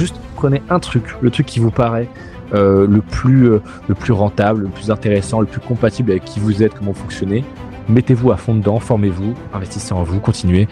juste 0.00 0.16
prenez 0.34 0.62
un 0.70 0.80
truc, 0.80 1.04
le 1.20 1.30
truc 1.30 1.46
qui 1.46 1.60
vous 1.60 1.70
paraît 1.70 2.08
euh, 2.54 2.86
le, 2.86 3.00
plus, 3.00 3.48
euh, 3.48 3.62
le 3.86 3.94
plus 3.94 4.12
rentable, 4.12 4.62
le 4.62 4.68
plus 4.68 4.90
intéressant, 4.90 5.40
le 5.40 5.46
plus 5.46 5.60
compatible 5.60 6.10
avec 6.10 6.24
qui 6.24 6.40
vous 6.40 6.62
êtes, 6.62 6.74
comment 6.74 6.92
vous 6.92 7.00
fonctionnez. 7.00 7.44
Mettez-vous 7.88 8.32
à 8.32 8.36
fond 8.36 8.54
dedans, 8.54 8.80
formez-vous, 8.80 9.34
investissez 9.52 9.92
en 9.92 10.02
vous, 10.02 10.18
continuez. 10.18 10.66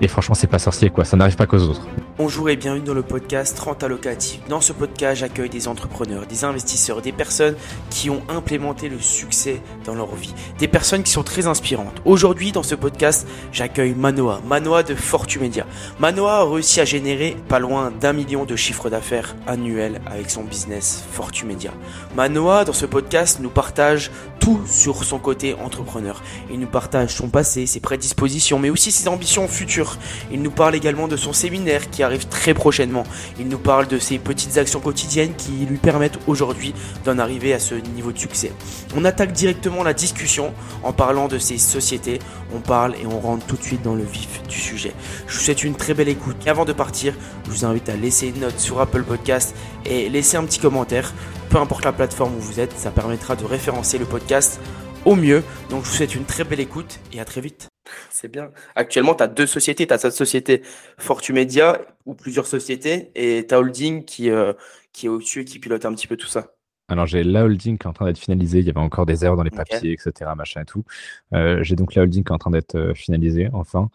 Et 0.00 0.08
franchement, 0.08 0.34
c'est 0.34 0.48
pas 0.48 0.58
sorcier, 0.58 0.90
quoi. 0.90 1.04
Ça 1.04 1.16
n'arrive 1.16 1.36
pas 1.36 1.46
qu'aux 1.46 1.62
autres. 1.62 1.86
Bonjour 2.16 2.48
et 2.48 2.54
bienvenue 2.54 2.84
dans 2.84 2.94
le 2.94 3.02
podcast 3.02 3.58
Renta 3.58 3.88
Locative. 3.88 4.40
Dans 4.48 4.60
ce 4.60 4.72
podcast, 4.72 5.18
j'accueille 5.18 5.48
des 5.48 5.66
entrepreneurs, 5.66 6.26
des 6.28 6.44
investisseurs, 6.44 7.02
des 7.02 7.10
personnes 7.10 7.56
qui 7.90 8.08
ont 8.08 8.22
implémenté 8.28 8.88
le 8.88 9.00
succès 9.00 9.60
dans 9.84 9.96
leur 9.96 10.14
vie, 10.14 10.32
des 10.60 10.68
personnes 10.68 11.02
qui 11.02 11.10
sont 11.10 11.24
très 11.24 11.48
inspirantes. 11.48 12.00
Aujourd'hui, 12.04 12.52
dans 12.52 12.62
ce 12.62 12.76
podcast, 12.76 13.26
j'accueille 13.50 13.94
Manoa, 13.94 14.40
Manoa 14.46 14.84
de 14.84 14.94
Fortumedia. 14.94 15.66
Manoa 15.98 16.36
a 16.36 16.44
réussi 16.44 16.80
à 16.80 16.84
générer 16.84 17.36
pas 17.48 17.58
loin 17.58 17.90
d'un 17.90 18.12
million 18.12 18.44
de 18.44 18.54
chiffres 18.54 18.90
d'affaires 18.90 19.34
annuels 19.48 20.00
avec 20.06 20.30
son 20.30 20.44
business 20.44 21.02
Fortumedia. 21.10 21.72
Manoa, 22.14 22.64
dans 22.64 22.72
ce 22.72 22.86
podcast, 22.86 23.40
nous 23.40 23.50
partage 23.50 24.12
tout 24.38 24.60
sur 24.68 25.02
son 25.02 25.18
côté 25.18 25.54
entrepreneur. 25.54 26.22
Il 26.48 26.60
nous 26.60 26.68
partage 26.68 27.14
son 27.14 27.28
passé, 27.28 27.66
ses 27.66 27.80
prédispositions, 27.80 28.60
mais 28.60 28.70
aussi 28.70 28.92
ses 28.92 29.08
ambitions 29.08 29.48
futures. 29.48 29.96
Il 30.30 30.42
nous 30.42 30.52
parle 30.52 30.76
également 30.76 31.08
de 31.08 31.16
son 31.16 31.32
séminaire 31.32 31.90
qui 31.90 32.03
arrive 32.04 32.26
très 32.28 32.54
prochainement. 32.54 33.04
Il 33.38 33.48
nous 33.48 33.58
parle 33.58 33.88
de 33.88 33.98
ses 33.98 34.18
petites 34.18 34.56
actions 34.58 34.80
quotidiennes 34.80 35.34
qui 35.34 35.66
lui 35.66 35.78
permettent 35.78 36.18
aujourd'hui 36.26 36.74
d'en 37.04 37.18
arriver 37.18 37.52
à 37.52 37.58
ce 37.58 37.74
niveau 37.74 38.12
de 38.12 38.18
succès. 38.18 38.52
On 38.96 39.04
attaque 39.04 39.32
directement 39.32 39.82
la 39.82 39.94
discussion 39.94 40.52
en 40.82 40.92
parlant 40.92 41.28
de 41.28 41.38
ses 41.38 41.58
sociétés. 41.58 42.18
On 42.54 42.60
parle 42.60 42.94
et 42.94 43.06
on 43.06 43.18
rentre 43.18 43.46
tout 43.46 43.56
de 43.56 43.62
suite 43.62 43.82
dans 43.82 43.94
le 43.94 44.04
vif 44.04 44.42
du 44.48 44.58
sujet. 44.58 44.92
Je 45.26 45.34
vous 45.34 45.40
souhaite 45.40 45.64
une 45.64 45.74
très 45.74 45.94
belle 45.94 46.08
écoute. 46.08 46.36
Et 46.46 46.50
avant 46.50 46.64
de 46.64 46.72
partir, 46.72 47.14
je 47.44 47.50
vous 47.50 47.64
invite 47.64 47.88
à 47.88 47.96
laisser 47.96 48.28
une 48.28 48.40
note 48.40 48.58
sur 48.60 48.80
Apple 48.80 49.02
Podcast 49.02 49.54
et 49.84 50.08
laisser 50.08 50.36
un 50.36 50.44
petit 50.44 50.60
commentaire. 50.60 51.12
Peu 51.50 51.58
importe 51.58 51.84
la 51.84 51.92
plateforme 51.92 52.34
où 52.36 52.40
vous 52.40 52.60
êtes, 52.60 52.76
ça 52.78 52.90
permettra 52.90 53.36
de 53.36 53.44
référencer 53.44 53.98
le 53.98 54.04
podcast 54.04 54.60
au 55.04 55.14
mieux. 55.14 55.42
Donc 55.70 55.84
je 55.84 55.90
vous 55.90 55.96
souhaite 55.96 56.14
une 56.14 56.24
très 56.24 56.44
belle 56.44 56.60
écoute 56.60 57.00
et 57.12 57.20
à 57.20 57.24
très 57.24 57.40
vite. 57.40 57.73
C'est 58.10 58.28
bien. 58.28 58.50
Actuellement, 58.74 59.14
tu 59.14 59.22
as 59.22 59.28
deux 59.28 59.46
sociétés. 59.46 59.86
Tu 59.86 59.94
as 59.94 59.98
cette 59.98 60.12
société 60.12 60.62
Fortumedia 60.98 61.80
ou 62.06 62.14
plusieurs 62.14 62.46
sociétés 62.46 63.10
et 63.14 63.46
ta 63.46 63.58
holding 63.58 64.04
qui, 64.04 64.30
euh, 64.30 64.52
qui 64.92 65.06
est 65.06 65.08
au-dessus 65.08 65.40
et 65.40 65.44
qui 65.44 65.58
pilote 65.58 65.84
un 65.84 65.94
petit 65.94 66.06
peu 66.06 66.16
tout 66.16 66.26
ça. 66.26 66.54
Alors 66.88 67.06
j'ai 67.06 67.24
la 67.24 67.44
holding 67.44 67.78
qui 67.78 67.86
est 67.86 67.88
en 67.88 67.94
train 67.94 68.04
d'être 68.04 68.18
finalisée, 68.18 68.58
il 68.58 68.66
y 68.66 68.70
avait 68.70 68.78
encore 68.78 69.06
des 69.06 69.24
erreurs 69.24 69.38
dans 69.38 69.42
les 69.42 69.50
papiers, 69.50 69.92
etc., 69.92 70.30
machin 70.36 70.60
et 70.60 70.64
tout. 70.66 70.84
Euh, 71.32 71.62
j'ai 71.62 71.76
donc 71.76 71.94
la 71.94 72.02
holding 72.02 72.22
qui 72.22 72.28
est 72.30 72.34
en 72.34 72.38
train 72.38 72.50
d'être 72.50 72.74
euh, 72.74 72.94
finalisée, 72.94 73.48
enfin. 73.54 73.88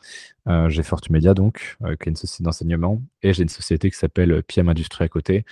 Euh, 0.50 0.70
j'ai 0.70 0.84
Fortumedia 0.84 1.34
donc, 1.34 1.78
qui 1.80 2.10
est 2.10 2.10
une 2.10 2.16
société 2.16 2.44
d'enseignement, 2.44 3.02
et 3.22 3.34
j'ai 3.34 3.44
une 3.44 3.50
société 3.50 3.92
qui 3.92 3.98
s'appelle 3.98 4.44
PM 4.44 4.70
Industrie 4.70 5.04
à 5.04 5.08
côté, 5.08 5.46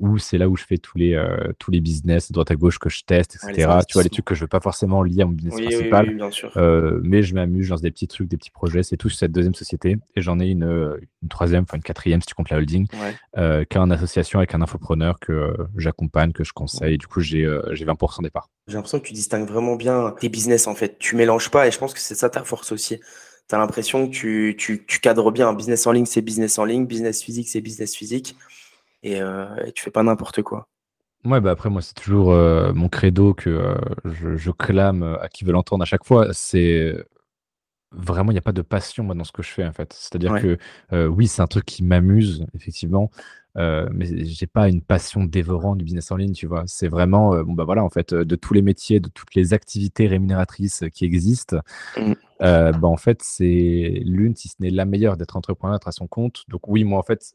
où 0.00 0.18
c'est 0.18 0.38
là 0.38 0.48
où 0.48 0.56
je 0.56 0.64
fais 0.64 0.78
tous 0.78 0.98
les, 0.98 1.20
tous 1.58 1.70
les 1.70 1.80
business 1.80 2.30
droite 2.30 2.50
à 2.50 2.54
gauche 2.54 2.78
que 2.78 2.88
je 2.88 3.02
teste, 3.04 3.36
etc. 3.36 3.80
tu 3.86 3.94
vois, 3.94 4.02
les 4.02 4.10
trucs 4.10 4.24
que 4.24 4.34
je 4.34 4.42
veux 4.42 4.48
pas 4.48 4.60
forcément 4.60 5.02
lier 5.02 5.22
à 5.22 5.26
mon 5.26 5.32
business 5.32 5.60
principal, 5.60 6.08
oui, 6.08 6.14
bien 6.14 6.30
sûr. 6.30 6.52
mais 7.02 7.22
je 7.22 7.34
m'amuse, 7.34 7.66
je 7.66 7.70
lance 7.70 7.82
des 7.82 7.90
petits 7.90 8.08
trucs, 8.08 8.28
des 8.28 8.36
petits 8.36 8.50
projets, 8.50 8.82
c'est 8.82 8.96
tout 8.96 9.08
sur 9.08 9.18
cette 9.18 9.32
deuxième 9.32 9.54
société, 9.54 9.98
et 10.14 10.20
j'en 10.20 10.38
ai 10.38 10.48
une, 10.48 10.98
une 11.22 11.28
troisième, 11.28 11.64
enfin 11.64 11.76
une 11.76 11.82
quatrième 11.82 12.20
si 12.20 12.26
tu 12.26 12.34
comptes 12.34 12.50
la 12.50 12.58
holding, 12.58 12.86
qui 12.86 12.96
est 13.36 13.76
en 13.76 13.90
association 13.90 14.38
avec 14.38 14.54
un 14.54 14.62
infopreneur 14.62 15.18
que 15.18 15.54
j'accompagne, 15.76 16.32
que 16.32 16.44
je 16.44 16.52
conseil. 16.52 16.98
Du 16.98 17.06
coup, 17.06 17.20
j'ai 17.20 17.46
20% 17.46 18.22
départ. 18.22 18.50
J'ai 18.68 18.74
l'impression 18.74 19.00
que 19.00 19.06
tu 19.06 19.12
distingues 19.12 19.48
vraiment 19.48 19.74
bien 19.76 20.14
tes 20.20 20.28
business 20.28 20.66
en 20.66 20.74
fait. 20.74 20.98
Tu 20.98 21.16
mélanges 21.16 21.50
pas 21.50 21.66
et 21.66 21.70
je 21.70 21.78
pense 21.78 21.92
que 21.92 22.00
c'est 22.00 22.14
ça 22.14 22.30
ta 22.30 22.44
force 22.44 22.70
aussi. 22.72 23.00
Tu 23.48 23.54
as 23.54 23.58
l'impression 23.58 24.06
que 24.06 24.12
tu, 24.12 24.54
tu, 24.58 24.84
tu, 24.86 25.00
cadres 25.00 25.30
bien. 25.30 25.52
Business 25.52 25.86
en 25.86 25.92
ligne, 25.92 26.06
c'est 26.06 26.22
business 26.22 26.58
en 26.58 26.64
ligne. 26.64 26.86
Business 26.86 27.22
physique, 27.22 27.48
c'est 27.48 27.60
business 27.60 27.94
physique. 27.94 28.36
Et, 29.02 29.20
euh, 29.20 29.46
et, 29.66 29.72
tu 29.72 29.82
fais 29.82 29.90
pas 29.90 30.02
n'importe 30.02 30.42
quoi. 30.42 30.68
Ouais, 31.24 31.40
bah 31.40 31.52
après, 31.52 31.70
moi, 31.70 31.82
c'est 31.82 31.94
toujours 31.94 32.32
euh, 32.32 32.72
mon 32.72 32.88
credo 32.88 33.34
que 33.34 33.50
euh, 33.50 33.74
je, 34.04 34.36
je, 34.36 34.50
clame 34.50 35.18
à 35.20 35.28
qui 35.28 35.44
veut 35.44 35.52
l'entendre 35.52 35.82
à 35.82 35.86
chaque 35.86 36.04
fois. 36.04 36.28
C'est 36.32 36.96
vraiment, 37.92 38.30
il 38.30 38.34
n'y 38.34 38.38
a 38.38 38.42
pas 38.42 38.52
de 38.52 38.62
passion 38.62 39.04
moi, 39.04 39.14
dans 39.14 39.24
ce 39.24 39.32
que 39.32 39.42
je 39.42 39.50
fais 39.50 39.64
en 39.64 39.72
fait. 39.72 39.92
C'est-à-dire 39.92 40.40
que 40.40 40.58
oui, 41.08 41.28
c'est 41.28 41.42
un 41.42 41.46
truc 41.46 41.64
qui 41.64 41.84
m'amuse, 41.84 42.46
effectivement. 42.54 43.10
Euh, 43.58 43.86
mais 43.92 44.24
j'ai 44.24 44.46
pas 44.46 44.68
une 44.68 44.80
passion 44.80 45.24
dévorante 45.24 45.78
du 45.78 45.84
business 45.84 46.10
en 46.10 46.16
ligne, 46.16 46.32
tu 46.32 46.46
vois. 46.46 46.64
C'est 46.66 46.88
vraiment, 46.88 47.34
euh, 47.34 47.42
bon 47.42 47.52
bah 47.52 47.64
voilà, 47.64 47.84
en 47.84 47.90
fait, 47.90 48.14
de 48.14 48.36
tous 48.36 48.54
les 48.54 48.62
métiers, 48.62 48.98
de 48.98 49.10
toutes 49.10 49.34
les 49.34 49.52
activités 49.52 50.06
rémunératrices 50.06 50.84
qui 50.92 51.04
existent, 51.04 51.58
mmh. 51.96 52.12
Euh, 52.42 52.72
bah 52.72 52.88
en 52.88 52.96
fait, 52.96 53.20
c'est 53.22 54.02
l'une, 54.04 54.34
si 54.34 54.48
ce 54.48 54.54
n'est 54.60 54.70
la 54.70 54.84
meilleure, 54.84 55.16
d'être 55.16 55.36
entrepreneur, 55.36 55.76
d'être 55.78 55.88
à 55.88 55.92
son 55.92 56.06
compte. 56.06 56.44
Donc 56.48 56.68
oui, 56.68 56.84
moi 56.84 56.98
en 56.98 57.02
fait, 57.02 57.34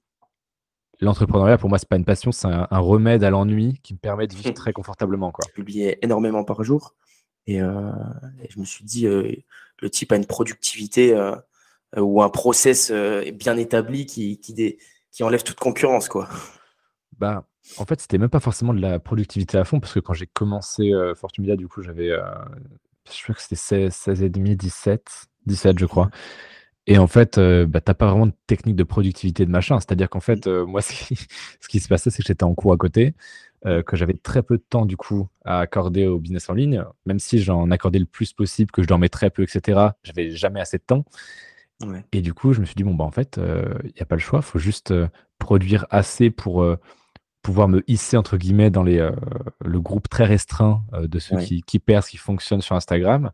l'entrepreneuriat 0.99 1.57
pour 1.57 1.69
moi 1.69 1.77
c'est 1.77 1.89
pas 1.89 1.95
une 1.95 2.05
passion, 2.05 2.31
c'est 2.31 2.47
un, 2.47 2.67
remède 2.71 3.23
à 3.23 3.29
l'ennui 3.29 3.79
qui 3.83 3.93
me 3.93 3.99
permet 3.99 4.27
de 4.27 4.33
vivre 4.33 4.53
très 4.53 4.73
confortablement, 4.73 5.31
quoi. 5.31 5.45
Je 5.47 5.53
publiais 5.53 5.99
énormément 6.01 6.43
par 6.43 6.63
jour 6.63 6.95
et, 7.45 7.59
je 7.59 8.59
me 8.59 8.65
suis 8.65 8.83
dit, 8.83 9.05
le 9.05 9.89
type 9.89 10.11
a 10.11 10.17
une 10.17 10.25
productivité 10.25 11.15
ou 11.95 12.21
un 12.21 12.29
process 12.29 12.91
bien 12.91 13.55
établi 13.55 14.05
qui, 14.05 14.39
qui 14.39 14.53
dé 14.53 14.79
qui 15.17 15.23
enlève 15.23 15.41
toute 15.41 15.57
concurrence, 15.57 16.09
quoi. 16.09 16.29
Bah, 17.17 17.47
en 17.77 17.85
fait, 17.85 17.99
c'était 17.99 18.19
même 18.19 18.29
pas 18.29 18.39
forcément 18.39 18.71
de 18.71 18.79
la 18.79 18.99
productivité 18.99 19.57
à 19.57 19.63
fond, 19.63 19.79
parce 19.79 19.93
que 19.93 19.99
quand 19.99 20.13
j'ai 20.13 20.27
commencé 20.27 20.93
euh, 20.93 21.15
Fortumedia, 21.15 21.55
du 21.55 21.67
coup, 21.67 21.81
j'avais, 21.81 22.11
euh, 22.11 22.21
je 23.15 23.23
crois 23.23 23.35
que 23.35 23.41
c'était 23.41 23.55
16, 23.55 23.93
16 23.93 24.23
et 24.23 24.29
demi, 24.29 24.55
17, 24.55 25.27
17, 25.45 25.79
je 25.79 25.85
crois. 25.85 26.09
Et 26.87 26.97
en 26.97 27.07
fait, 27.07 27.37
euh, 27.37 27.65
bah, 27.65 27.81
t'as 27.81 27.93
pas 27.93 28.07
vraiment 28.07 28.27
de 28.27 28.33
technique 28.47 28.75
de 28.75 28.83
productivité 28.83 29.45
de 29.45 29.51
machin. 29.51 29.79
C'est-à-dire 29.79 30.09
qu'en 30.09 30.21
fait, 30.21 30.47
euh, 30.47 30.65
moi, 30.65 30.81
ce 30.81 30.93
qui, 31.67 31.79
se 31.79 31.87
passait, 31.87 32.09
c'est 32.09 32.21
que 32.21 32.27
j'étais 32.27 32.43
en 32.43 32.55
cours 32.55 32.73
à 32.73 32.77
côté, 32.77 33.13
que 33.85 33.97
j'avais 33.97 34.13
très 34.13 34.43
peu 34.43 34.55
de 34.55 34.63
temps, 34.69 34.85
du 34.85 34.95
coup, 34.95 35.27
à 35.43 35.59
accorder 35.59 36.07
au 36.07 36.19
business 36.19 36.49
en 36.49 36.53
ligne. 36.53 36.85
Même 37.05 37.19
si 37.19 37.39
j'en 37.39 37.69
accordais 37.69 37.99
le 37.99 38.05
plus 38.05 38.31
possible, 38.31 38.71
que 38.71 38.81
je 38.81 38.87
dormais 38.87 39.09
très 39.09 39.29
peu, 39.29 39.43
etc., 39.43 39.89
j'avais 40.03 40.31
jamais 40.31 40.61
assez 40.61 40.77
de 40.77 40.83
temps. 40.83 41.03
Et 42.13 42.21
du 42.21 42.33
coup, 42.33 42.53
je 42.53 42.61
me 42.61 42.65
suis 42.65 42.75
dit, 42.75 42.83
bon, 42.83 42.93
bah, 42.93 43.03
en 43.03 43.11
fait, 43.11 43.37
il 43.83 43.91
n'y 43.93 44.01
a 44.01 44.05
pas 44.05 44.15
le 44.15 44.21
choix, 44.21 44.39
il 44.39 44.45
faut 44.45 44.59
juste 44.59 44.93
produire 45.37 45.85
assez 45.89 46.29
pour 46.29 46.65
pouvoir 47.47 47.69
me 47.69 47.81
hisser, 47.87 48.17
entre 48.17 48.35
guillemets, 48.35 48.69
dans 48.69 48.83
les, 48.83 49.09
le 49.63 49.79
groupe 49.79 50.09
très 50.09 50.25
restreint 50.25 50.83
de 50.91 51.17
ceux 51.17 51.37
qui, 51.37 51.61
qui 51.61 51.79
percent, 51.79 52.09
qui 52.09 52.17
fonctionnent 52.17 52.61
sur 52.61 52.75
Instagram. 52.75 53.31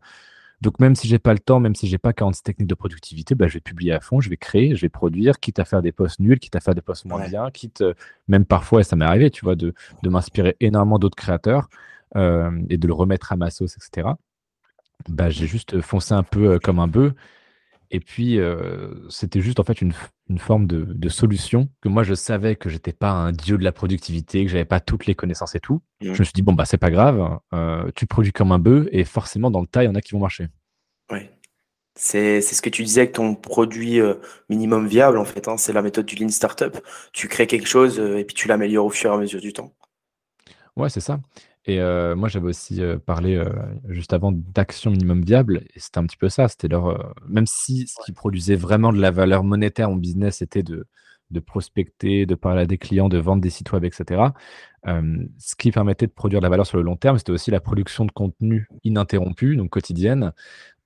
Donc, 0.60 0.78
même 0.78 0.94
si 0.94 1.08
j'ai 1.08 1.18
pas 1.18 1.32
le 1.32 1.40
temps, 1.40 1.58
même 1.58 1.74
si 1.74 1.88
j'ai 1.88 1.98
pas 1.98 2.12
46 2.12 2.44
techniques 2.44 2.68
de 2.68 2.76
productivité, 2.76 3.34
bah, 3.34 3.48
je 3.48 3.54
vais 3.54 3.60
publier 3.60 3.92
à 3.92 3.98
fond, 3.98 4.20
je 4.20 4.30
vais 4.30 4.36
créer, 4.36 4.76
je 4.76 4.82
vais 4.82 4.88
produire, 4.88 5.40
quitte 5.40 5.58
à 5.58 5.64
faire 5.64 5.82
des 5.82 5.90
posts 5.90 6.20
nuls, 6.20 6.38
quitte 6.38 6.54
à 6.54 6.60
faire 6.60 6.76
des 6.76 6.80
posts 6.80 7.06
moins 7.06 7.26
bien, 7.26 7.50
quitte, 7.50 7.82
même 8.28 8.44
parfois, 8.44 8.82
et 8.82 8.84
ça 8.84 8.94
m'est 8.94 9.04
arrivé, 9.04 9.30
tu 9.30 9.44
vois, 9.44 9.56
de, 9.56 9.74
de 10.04 10.08
m'inspirer 10.08 10.56
énormément 10.60 11.00
d'autres 11.00 11.16
créateurs 11.16 11.68
et 12.14 12.78
de 12.78 12.86
le 12.86 12.92
remettre 12.92 13.32
à 13.32 13.36
ma 13.36 13.50
sauce, 13.50 13.76
etc. 13.76 14.10
Bah, 15.08 15.28
j'ai 15.28 15.48
juste 15.48 15.80
foncé 15.80 16.14
un 16.14 16.22
peu 16.22 16.60
comme 16.60 16.78
un 16.78 16.86
bœuf 16.86 17.14
et 17.94 18.00
puis, 18.00 18.40
c'était 19.08 19.40
juste 19.40 19.60
en 19.60 19.62
fait 19.62 19.80
une, 19.80 19.92
forme 20.38 20.66
de, 20.66 21.08
solution 21.08 21.68
que 21.80 21.88
moi, 21.88 22.02
je 22.02 22.14
savais 22.14 22.56
que 22.56 22.68
j'étais 22.68 22.92
pas 22.92 23.10
un 23.10 23.30
dieu 23.30 23.56
de 23.56 23.62
la 23.62 23.70
productivité, 23.70 24.44
que 24.44 24.50
j'avais 24.50 24.64
pas 24.64 24.80
toutes 24.80 25.06
les 25.06 25.14
connaissances 25.14 25.54
et 25.54 25.60
tout. 25.60 25.80
Je 26.00 26.08
me 26.08 26.24
suis 26.24 26.32
dit, 26.34 26.42
bon, 26.42 26.54
bah, 26.54 26.64
c'est 26.64 26.76
pas 26.76 26.90
grave, 26.90 27.38
tu 27.94 28.06
produis 28.06 28.32
comme 28.32 28.50
un 28.50 28.58
bœuf 28.58 28.88
et 28.90 29.04
forcément, 29.04 29.52
dans 29.52 29.60
le 29.60 29.68
tas, 29.68 29.84
il 29.84 29.86
y 29.86 29.88
en 29.88 29.94
a 29.94 30.00
qui 30.00 30.10
vont 30.10 30.18
marcher. 30.18 30.48
Oui. 31.12 31.20
C'est 31.94 32.40
ce 32.40 32.60
que 32.60 32.68
tu 32.68 32.82
disais 32.82 33.02
avec 33.02 33.12
ton 33.12 33.36
produit 33.36 34.00
minimum 34.48 34.88
viable, 34.88 35.16
en 35.16 35.24
fait. 35.24 35.46
Hein, 35.46 35.56
c'est 35.56 35.72
la 35.72 35.82
méthode 35.82 36.06
du 36.06 36.16
Lean 36.16 36.30
Startup. 36.30 36.76
Tu 37.12 37.28
crées 37.28 37.46
quelque 37.46 37.68
chose 37.68 38.00
et 38.00 38.24
puis 38.24 38.34
tu 38.34 38.48
l'améliores 38.48 38.86
au 38.86 38.90
fur 38.90 39.12
et 39.12 39.14
à 39.14 39.18
mesure 39.18 39.40
du 39.40 39.52
temps. 39.52 39.72
Ouais, 40.74 40.88
c'est 40.88 40.98
ça. 40.98 41.20
Et 41.66 41.80
euh, 41.80 42.14
moi, 42.14 42.28
j'avais 42.28 42.48
aussi 42.48 42.82
euh, 42.82 42.98
parlé 42.98 43.36
euh, 43.36 43.48
juste 43.88 44.12
avant 44.12 44.32
d'action 44.32 44.90
minimum 44.90 45.22
viable, 45.22 45.64
et 45.74 45.80
c'était 45.80 45.98
un 45.98 46.06
petit 46.06 46.16
peu 46.16 46.28
ça. 46.28 46.48
C'était 46.48 46.68
leur, 46.68 47.14
même 47.28 47.46
si 47.46 47.86
ce 47.86 47.94
qui 48.04 48.12
produisait 48.12 48.56
vraiment 48.56 48.92
de 48.92 49.00
la 49.00 49.10
valeur 49.10 49.44
monétaire 49.44 49.90
en 49.90 49.96
business, 49.96 50.42
était 50.42 50.62
de, 50.62 50.86
de 51.30 51.40
prospecter, 51.40 52.26
de 52.26 52.34
parler 52.34 52.62
à 52.62 52.66
des 52.66 52.78
clients, 52.78 53.08
de 53.08 53.18
vendre 53.18 53.42
des 53.42 53.50
sites 53.50 53.72
web, 53.72 53.84
etc. 53.84 54.22
ce 54.86 55.56
qui 55.56 55.70
permettait 55.72 56.06
de 56.06 56.12
produire 56.12 56.40
de 56.40 56.44
la 56.44 56.50
valeur 56.50 56.66
sur 56.66 56.76
le 56.76 56.82
long 56.82 56.96
terme, 56.96 57.18
c'était 57.18 57.32
aussi 57.32 57.50
la 57.50 57.60
production 57.60 58.04
de 58.04 58.12
contenu 58.12 58.68
ininterrompue, 58.84 59.56
donc 59.56 59.70
quotidienne, 59.70 60.32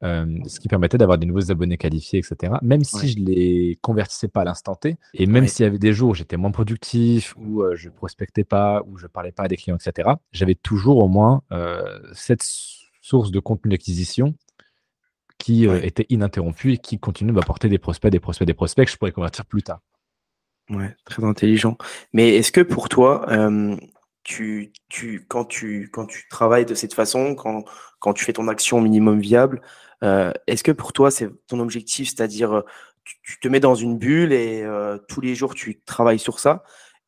ce 0.00 0.61
qui 0.61 0.69
permettait 0.69 0.96
d'avoir 0.96 1.19
des 1.19 1.26
nouveaux 1.26 1.50
abonnés 1.50 1.76
qualifiés, 1.76 2.20
etc. 2.20 2.55
Même 2.62 2.85
si 2.85 3.08
je 3.08 3.19
les 3.19 3.79
convertissais 3.82 4.29
pas 4.29 4.43
à 4.43 4.44
l'instant 4.44 4.76
T, 4.76 4.96
et 5.14 5.26
même 5.26 5.49
s'il 5.49 5.64
y 5.64 5.67
avait 5.67 5.79
des 5.79 5.93
jours 5.93 6.11
où 6.11 6.14
j'étais 6.14 6.37
moins 6.37 6.52
productif, 6.52 7.35
où 7.37 7.64
je 7.75 7.88
prospectais 7.88 8.44
pas, 8.44 8.82
où 8.87 8.96
je 8.96 9.08
parlais 9.08 9.32
pas 9.32 9.43
à 9.43 9.49
des 9.49 9.56
clients, 9.56 9.76
etc., 9.76 10.11
j'avais 10.32 10.55
toujours 10.55 10.99
au 10.99 11.08
moins 11.08 11.43
cette 12.12 12.46
source 13.02 13.32
de 13.32 13.40
contenu 13.40 13.70
d'acquisition 13.73 14.35
qui 15.38 15.67
était 15.67 16.06
ininterrompue 16.08 16.73
et 16.75 16.79
qui 16.79 16.99
continue 16.99 17.31
de 17.31 17.37
m'apporter 17.37 17.69
des 17.69 17.79
prospects, 17.79 18.11
des 18.11 18.20
prospects, 18.20 18.46
des 18.46 18.55
prospects 18.55 18.87
que 18.87 18.93
je 18.93 18.96
pourrais 18.96 19.12
convertir 19.12 19.44
plus 19.44 19.62
tard. 19.62 19.81
Ouais, 20.70 20.94
très 21.05 21.25
intelligent. 21.25 21.76
Mais 22.12 22.37
est-ce 22.37 22.53
que 22.53 22.61
pour 22.61 22.88
toi, 22.88 23.26
quand, 25.29 25.44
tu, 25.44 26.29
travailles 26.31 26.67
de 26.67 26.75
cette 26.75 26.94
façon, 26.94 27.35
quand, 27.35 28.12
tu 28.15 28.25
fais 28.25 28.32
ton 28.32 28.49
action 28.49 28.81
minimum 28.81 29.20
viable, 29.20 29.62
euh, 30.03 30.32
est-ce 30.47 30.62
que 30.62 30.73
pour 30.73 30.93
toi, 30.93 31.11
c'est 31.11 31.31
ton 31.47 31.61
objectif, 31.61 32.09
c'est-à-dire 32.09 32.62
tu, 33.05 33.41
te 33.41 33.49
mets 33.49 33.61
dans 33.61 33.75
une 33.75 33.99
bulle 33.99 34.32
et 34.32 34.62
euh, 34.62 34.99
tous 35.09 35.20
les 35.20 35.35
jours 35.35 35.55
tu 35.55 35.81
travailles 35.81 36.19
sur 36.19 36.38
ça? 36.38 36.62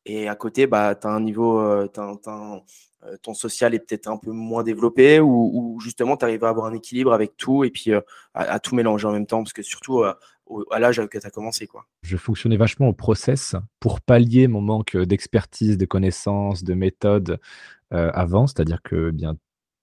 Et 0.05 0.27
à 0.27 0.35
côté, 0.35 0.67
bah, 0.67 0.95
tu 0.95 1.07
as 1.07 1.11
un 1.11 1.21
niveau, 1.21 1.59
euh, 1.59 1.87
euh, 1.97 3.17
ton 3.21 3.33
social 3.33 3.73
est 3.73 3.79
peut-être 3.79 4.07
un 4.07 4.17
peu 4.17 4.31
moins 4.31 4.63
développé 4.63 5.19
ou, 5.19 5.79
justement 5.81 6.17
tu 6.17 6.25
arrives 6.25 6.43
à 6.43 6.49
avoir 6.49 6.67
un 6.67 6.73
équilibre 6.73 7.13
avec 7.13 7.37
tout 7.37 7.63
et 7.63 7.71
puis 7.71 7.91
euh, 7.91 8.01
à, 8.33 8.59
tout 8.59 8.75
mélanger 8.75 9.07
en 9.07 9.11
même 9.11 9.27
temps? 9.27 9.43
Parce 9.43 9.53
que 9.53 9.61
surtout 9.63 10.03
à 10.71 10.79
l'âge 10.79 11.01
que 11.07 11.17
tu 11.17 11.25
as 11.25 11.29
commencé. 11.29 11.67
Quoi. 11.67 11.85
Je 12.03 12.17
fonctionnais 12.17 12.57
vachement 12.57 12.87
au 12.87 12.93
process 12.93 13.55
pour 13.79 14.01
pallier 14.01 14.47
mon 14.47 14.61
manque 14.61 14.97
d'expertise, 14.97 15.77
de 15.77 15.85
connaissances, 15.85 16.63
de 16.63 16.73
méthodes 16.73 17.39
avant, 17.91 18.47
c'est-à-dire 18.47 18.81
que 18.81 19.09
eh 19.09 19.11
bien 19.11 19.35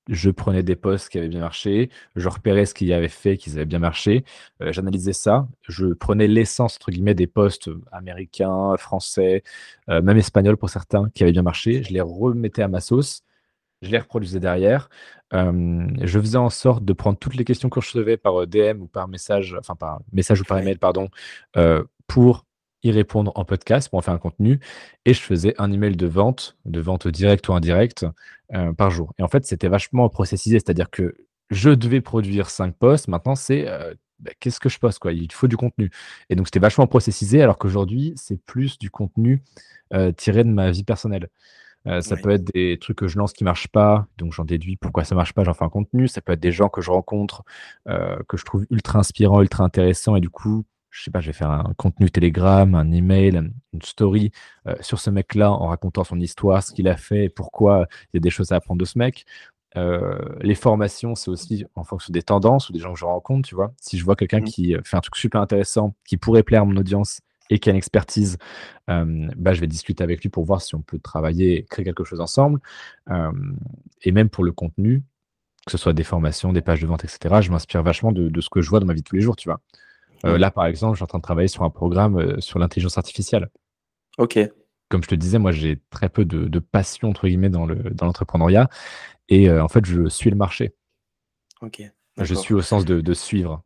je 0.08 0.30
prenais 0.30 0.62
des 0.62 0.76
posts 0.76 1.10
qui 1.10 1.18
avaient 1.18 1.28
bien 1.28 1.40
marché, 1.40 1.90
je 2.16 2.28
repérais 2.28 2.66
ce 2.66 2.74
qu'ils 2.74 2.92
avaient 2.92 3.08
fait, 3.08 3.36
qu'ils 3.36 3.54
avaient 3.54 3.66
bien 3.66 3.78
marché, 3.78 4.24
euh, 4.62 4.72
j'analysais 4.72 5.12
ça, 5.12 5.46
je 5.68 5.86
prenais 5.86 6.26
l'essence, 6.26 6.76
entre 6.76 6.90
guillemets, 6.90 7.14
des 7.14 7.26
posts 7.26 7.70
américains, 7.92 8.76
français, 8.78 9.42
euh, 9.90 10.02
même 10.02 10.16
espagnols 10.16 10.56
pour 10.56 10.70
certains, 10.70 11.10
qui 11.10 11.22
avaient 11.22 11.32
bien 11.32 11.42
marché, 11.42 11.82
je 11.82 11.92
les 11.92 12.00
remettais 12.00 12.62
à 12.62 12.68
ma 12.68 12.80
sauce, 12.80 13.22
je 13.82 13.90
les 13.90 13.98
reproduisais 13.98 14.40
derrière, 14.40 14.88
euh, 15.34 15.86
je 16.02 16.18
faisais 16.20 16.38
en 16.38 16.50
sorte 16.50 16.84
de 16.84 16.92
prendre 16.92 17.18
toutes 17.18 17.36
les 17.36 17.44
questions 17.44 17.68
que 17.68 17.80
je 17.80 17.86
recevais 17.86 18.16
par 18.16 18.46
DM 18.46 18.82
ou 18.82 18.86
par 18.86 19.08
message, 19.08 19.56
enfin 19.58 19.74
par 19.74 20.00
message 20.12 20.40
ou 20.40 20.44
par 20.44 20.58
email, 20.58 20.76
pardon, 20.76 21.08
pour 22.06 22.44
y 22.82 22.90
répondre 22.90 23.32
en 23.34 23.44
podcast 23.44 23.88
pour 23.88 23.98
en 23.98 24.02
faire 24.02 24.14
un 24.14 24.18
contenu 24.18 24.60
et 25.04 25.14
je 25.14 25.20
faisais 25.20 25.54
un 25.58 25.72
email 25.72 25.96
de 25.96 26.06
vente, 26.06 26.56
de 26.64 26.80
vente 26.80 27.08
directe 27.08 27.48
ou 27.48 27.54
indirecte 27.54 28.06
euh, 28.54 28.72
par 28.72 28.90
jour. 28.90 29.12
Et 29.18 29.22
en 29.22 29.28
fait, 29.28 29.44
c'était 29.46 29.68
vachement 29.68 30.08
processisé, 30.08 30.58
c'est-à-dire 30.58 30.90
que 30.90 31.14
je 31.50 31.70
devais 31.70 32.00
produire 32.00 32.50
cinq 32.50 32.74
posts. 32.76 33.08
Maintenant, 33.08 33.34
c'est 33.34 33.68
euh, 33.68 33.94
bah, 34.20 34.30
qu'est-ce 34.38 34.60
que 34.60 34.68
je 34.68 34.78
poste 34.78 34.98
quoi? 34.98 35.12
Il 35.12 35.32
faut 35.32 35.48
du 35.48 35.56
contenu. 35.56 35.90
Et 36.30 36.36
donc, 36.36 36.46
c'était 36.46 36.60
vachement 36.60 36.86
processisé, 36.86 37.42
alors 37.42 37.58
qu'aujourd'hui, 37.58 38.14
c'est 38.16 38.40
plus 38.44 38.78
du 38.78 38.90
contenu 38.90 39.42
euh, 39.92 40.12
tiré 40.12 40.44
de 40.44 40.50
ma 40.50 40.70
vie 40.70 40.84
personnelle. 40.84 41.28
Ça 42.00 42.16
peut 42.16 42.30
être 42.30 42.44
des 42.52 42.78
trucs 42.80 42.98
que 42.98 43.08
je 43.08 43.18
lance 43.18 43.32
qui 43.32 43.44
ne 43.44 43.48
marchent 43.48 43.68
pas, 43.68 44.06
donc 44.18 44.32
j'en 44.32 44.44
déduis 44.44 44.76
pourquoi 44.76 45.04
ça 45.04 45.14
ne 45.14 45.18
marche 45.18 45.32
pas, 45.32 45.44
j'en 45.44 45.54
fais 45.54 45.64
un 45.64 45.68
contenu. 45.68 46.08
Ça 46.08 46.20
peut 46.20 46.32
être 46.32 46.40
des 46.40 46.52
gens 46.52 46.68
que 46.68 46.80
je 46.80 46.90
rencontre, 46.90 47.44
que 47.86 48.36
je 48.36 48.44
trouve 48.44 48.66
ultra 48.70 48.98
inspirants, 48.98 49.40
ultra 49.40 49.64
intéressants, 49.64 50.16
et 50.16 50.20
du 50.20 50.30
coup, 50.30 50.64
je 50.90 51.04
sais 51.04 51.10
pas, 51.10 51.20
je 51.20 51.28
vais 51.28 51.32
faire 51.32 51.50
un 51.50 51.74
contenu 51.76 52.10
Telegram, 52.10 52.74
un 52.74 52.90
email, 52.90 53.36
une 53.72 53.82
story 53.82 54.32
euh, 54.66 54.74
sur 54.80 54.98
ce 54.98 55.10
mec-là 55.10 55.52
en 55.52 55.68
racontant 55.68 56.04
son 56.04 56.18
histoire, 56.20 56.62
ce 56.62 56.72
qu'il 56.72 56.88
a 56.88 56.96
fait 56.96 57.26
et 57.26 57.28
pourquoi 57.28 57.86
il 58.12 58.16
y 58.16 58.18
a 58.18 58.20
des 58.20 58.30
choses 58.30 58.52
à 58.52 58.56
apprendre 58.56 58.80
de 58.80 58.84
ce 58.84 58.98
mec. 58.98 59.24
Euh, 59.76 60.18
les 60.40 60.54
formations, 60.54 61.14
c'est 61.14 61.30
aussi 61.30 61.66
en 61.74 61.84
fonction 61.84 62.10
des 62.12 62.22
tendances 62.22 62.68
ou 62.68 62.72
des 62.72 62.78
gens 62.78 62.92
que 62.94 62.98
je 62.98 63.04
rencontre, 63.04 63.48
tu 63.48 63.54
vois. 63.54 63.74
Si 63.80 63.98
je 63.98 64.04
vois 64.04 64.16
quelqu'un 64.16 64.40
mmh. 64.40 64.44
qui 64.44 64.74
fait 64.82 64.96
un 64.96 65.00
truc 65.00 65.16
super 65.16 65.40
intéressant, 65.40 65.94
qui 66.06 66.16
pourrait 66.16 66.42
plaire 66.42 66.62
à 66.62 66.64
mon 66.64 66.76
audience 66.76 67.20
et 67.50 67.58
qui 67.58 67.68
a 67.68 67.72
une 67.72 67.78
expertise, 67.78 68.38
euh, 68.90 69.28
bah, 69.36 69.54
je 69.54 69.60
vais 69.60 69.66
discuter 69.66 70.04
avec 70.04 70.22
lui 70.22 70.28
pour 70.28 70.44
voir 70.44 70.60
si 70.60 70.74
on 70.74 70.82
peut 70.82 70.98
travailler, 70.98 71.64
créer 71.64 71.84
quelque 71.84 72.04
chose 72.04 72.20
ensemble. 72.20 72.60
et 74.02 74.12
même 74.12 74.28
pour 74.28 74.44
le 74.44 74.52
contenu, 74.52 75.02
que 75.66 75.72
ce 75.72 75.78
soit 75.78 75.92
des 75.92 76.04
formations, 76.04 76.52
des 76.52 76.62
pages 76.62 76.80
de 76.80 76.86
vente, 76.86 77.04
etc., 77.04 77.36
je 77.42 77.50
m'inspire 77.50 77.82
vachement 77.82 78.12
de, 78.12 78.28
de, 78.28 78.40
ce 78.40 78.48
que 78.48 78.60
je 78.60 78.70
vois 78.70 78.80
dans 78.80 78.86
ma 78.86 78.94
vie 78.94 79.02
de 79.02 79.06
tous 79.06 79.16
les 79.16 79.22
jours, 79.22 79.36
tu 79.36 79.48
vois. 79.48 79.60
Euh, 80.24 80.38
là, 80.38 80.50
par 80.50 80.66
exemple, 80.66 80.94
je 80.94 80.98
suis 80.98 81.04
en 81.04 81.08
train 81.08 81.18
de 81.18 81.22
travailler 81.22 81.48
sur 81.48 81.62
un 81.62 81.70
programme 81.70 82.18
euh, 82.18 82.40
sur 82.40 82.58
l'intelligence 82.58 82.98
artificielle. 82.98 83.48
Ok. 84.18 84.38
Comme 84.88 85.02
je 85.02 85.08
te 85.08 85.14
disais, 85.14 85.38
moi, 85.38 85.52
j'ai 85.52 85.80
très 85.90 86.08
peu 86.08 86.24
de, 86.24 86.58
passion, 86.58 87.08
entre 87.08 87.28
guillemets, 87.28 87.50
dans 87.50 87.66
l'entrepreneuriat. 87.66 88.64
Dans 88.64 88.70
et 89.28 89.48
euh, 89.48 89.62
en 89.62 89.68
fait, 89.68 89.84
je 89.84 90.08
suis 90.08 90.30
le 90.30 90.36
marché. 90.36 90.74
Ok. 91.60 91.82
Je 92.20 92.34
suis 92.34 92.54
au 92.54 92.62
sens 92.62 92.84
de, 92.84 93.14
suivre. 93.14 93.62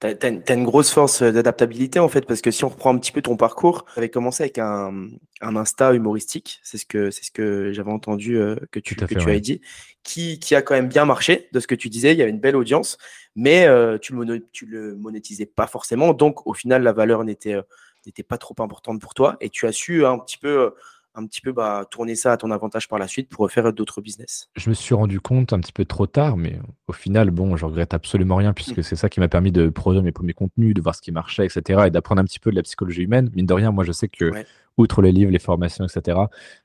Tu 0.00 0.06
as, 0.06 0.54
une 0.54 0.64
grosse 0.64 0.92
force 0.92 1.22
d'adaptabilité 1.22 1.98
en 1.98 2.08
fait, 2.08 2.24
parce 2.26 2.40
que 2.40 2.50
si 2.50 2.64
on 2.64 2.68
reprend 2.68 2.94
un 2.94 2.98
petit 2.98 3.12
peu 3.12 3.20
ton 3.20 3.36
parcours, 3.36 3.84
tu 3.92 3.98
avais 3.98 4.08
commencé 4.08 4.44
avec 4.44 4.58
un, 4.58 5.08
un 5.40 5.56
Insta 5.56 5.92
humoristique, 5.92 6.60
c'est 6.62 6.78
ce 6.78 6.86
que, 6.86 7.10
ce 7.10 7.30
que 7.32 7.72
j'avais 7.72 7.90
entendu 7.90 8.38
que 8.70 8.78
tu, 8.78 8.94
que 8.94 9.04
tu 9.06 9.30
as 9.30 9.40
dit, 9.40 9.60
qui, 10.04 10.38
qui, 10.38 10.54
a 10.54 10.62
quand 10.62 10.74
même 10.74 10.88
bien 10.88 11.04
marché 11.04 11.48
de 11.52 11.60
ce 11.60 11.66
que 11.66 11.74
tu 11.74 11.88
disais, 11.88 12.12
il 12.12 12.18
y 12.18 12.22
avait 12.22 12.30
une 12.30 12.38
belle 12.40 12.56
audience, 12.56 12.96
mais 13.38 13.66
euh, 13.66 13.98
tu, 13.98 14.14
le 14.14 14.48
tu 14.52 14.66
le 14.66 14.96
monétisais 14.96 15.46
pas 15.46 15.66
forcément. 15.66 16.12
Donc, 16.12 16.46
au 16.46 16.54
final, 16.54 16.82
la 16.82 16.92
valeur 16.92 17.24
n'était 17.24 17.54
euh, 17.54 17.62
n'était 18.06 18.22
pas 18.22 18.38
trop 18.38 18.54
importante 18.58 19.00
pour 19.00 19.14
toi 19.14 19.36
et 19.40 19.50
tu 19.50 19.66
as 19.66 19.72
su 19.72 20.04
un 20.06 20.18
petit 20.18 20.38
peu 20.38 20.48
euh, 20.48 20.70
un 21.18 21.26
petit 21.26 21.40
peu 21.40 21.52
bah, 21.52 21.84
tourner 21.90 22.14
ça 22.14 22.32
à 22.32 22.36
ton 22.36 22.50
avantage 22.50 22.88
par 22.88 22.98
la 22.98 23.08
suite 23.08 23.28
pour 23.28 23.50
faire 23.50 23.72
d'autres 23.72 24.00
business. 24.00 24.48
Je 24.56 24.70
me 24.70 24.74
suis 24.74 24.94
rendu 24.94 25.20
compte 25.20 25.52
un 25.52 25.60
petit 25.60 25.72
peu 25.72 25.84
trop 25.84 26.06
tard, 26.06 26.36
mais 26.36 26.58
au 26.86 26.92
final, 26.92 27.30
bon, 27.30 27.56
je 27.56 27.64
regrette 27.64 27.94
absolument 27.94 28.36
rien 28.36 28.52
puisque 28.52 28.78
mmh. 28.78 28.82
c'est 28.82 28.96
ça 28.96 29.08
qui 29.08 29.20
m'a 29.20 29.28
permis 29.28 29.52
de 29.52 29.68
produire 29.68 30.02
mes 30.02 30.12
premiers 30.12 30.32
contenus, 30.32 30.74
de 30.74 30.80
voir 30.80 30.94
ce 30.94 31.02
qui 31.02 31.12
marchait, 31.12 31.46
etc. 31.46 31.84
et 31.86 31.90
d'apprendre 31.90 32.20
un 32.20 32.24
petit 32.24 32.38
peu 32.38 32.50
de 32.50 32.56
la 32.56 32.62
psychologie 32.62 33.02
humaine. 33.02 33.30
Mine 33.34 33.46
de 33.46 33.54
rien, 33.54 33.72
moi, 33.72 33.84
je 33.84 33.92
sais 33.92 34.08
que, 34.08 34.32
outre 34.76 35.02
les 35.02 35.12
livres, 35.12 35.32
les 35.32 35.38
formations, 35.38 35.84
etc., 35.84 36.18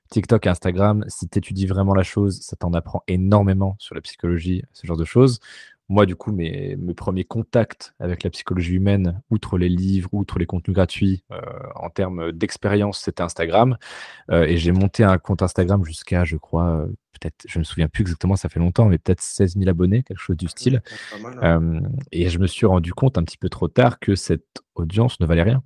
TikTok 0.10 0.46
et 0.46 0.50
Instagram, 0.50 1.04
si 1.08 1.28
tu 1.28 1.40
étudies 1.40 1.66
vraiment 1.66 1.96
la 1.96 2.04
chose, 2.04 2.40
ça 2.42 2.56
t'en 2.56 2.74
apprend 2.74 3.04
énormément 3.08 3.76
sur 3.80 3.96
la 3.96 4.02
psychologie, 4.02 4.62
ce 4.72 4.86
genre 4.86 4.98
de 4.98 5.06
choses 5.06 5.40
moi, 5.90 6.06
du 6.06 6.16
coup, 6.16 6.32
mes, 6.32 6.76
mes, 6.78 6.94
premiers 6.94 7.26
contacts 7.26 7.94
avec 8.00 8.24
la 8.24 8.30
psychologie 8.30 8.76
humaine, 8.76 9.22
outre 9.30 9.58
les 9.58 9.70
livres, 9.70 10.10
outre 10.14 10.40
les 10.40 10.46
contenus 10.46 10.74
gratuits, 10.74 11.24
euh, 11.32 11.40
en 11.76 11.90
termes 11.90 12.32
d'expérience, 12.32 13.00
c'était 13.00 13.22
Instagram. 13.22 13.78
Euh, 14.32 14.46
et 14.46 14.58
j'ai 14.58 14.72
monté 14.72 15.04
un 15.04 15.18
compte 15.18 15.42
Instagram 15.42 15.84
jusqu'à, 15.84 16.24
je 16.24 16.38
crois, 16.38 16.70
euh, 16.70 16.86
peut-être, 17.20 17.46
je 17.48 17.58
ne 17.58 17.62
me 17.62 17.64
souviens 17.66 17.90
plus 17.90 18.02
exactement, 18.02 18.36
ça 18.36 18.50
fait 18.50 18.60
longtemps, 18.60 18.86
mais 18.86 18.98
peut-être 18.98 19.22
16 19.22 19.56
000 19.58 19.70
abonnés, 19.70 20.04
quelque 20.04 20.20
chose 20.20 20.38
du 20.38 20.48
style. 20.48 20.82
Hein. 21.42 21.82
et 22.12 22.30
je 22.30 22.40
me 22.40 22.48
suis 22.48 22.66
rendu 22.66 22.94
compte 22.94 23.18
un 23.18 23.24
petit 23.24 23.38
peu 23.38 23.50
trop 23.50 23.68
tard 23.68 24.00
que 24.00 24.16
cette 24.16 24.64
audience 24.76 25.20
ne 25.20 25.26
valait 25.26 25.44
rien. 25.44 25.64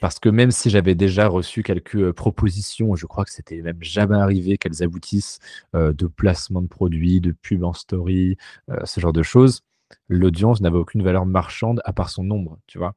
Parce 0.00 0.18
que 0.18 0.28
même 0.28 0.50
si 0.50 0.68
j'avais 0.68 0.94
déjà 0.94 1.28
reçu 1.28 1.62
quelques 1.62 2.12
propositions, 2.12 2.94
je 2.94 3.06
crois 3.06 3.24
que 3.24 3.30
c'était 3.30 3.62
même 3.62 3.82
jamais 3.82 4.16
arrivé 4.16 4.58
qu'elles 4.58 4.82
aboutissent 4.82 5.38
euh, 5.74 5.92
de 5.92 6.06
placement 6.06 6.60
de 6.60 6.68
produits, 6.68 7.20
de 7.20 7.32
pub 7.32 7.64
en 7.64 7.72
story, 7.72 8.36
ce 8.84 9.00
genre 9.00 9.14
de 9.14 9.22
choses, 9.22 9.62
l'audience 10.08 10.60
n'avait 10.60 10.76
aucune 10.76 11.02
valeur 11.02 11.26
marchande 11.26 11.80
à 11.84 11.92
part 11.92 12.10
son 12.10 12.24
nombre, 12.24 12.58
tu 12.66 12.78
vois? 12.78 12.94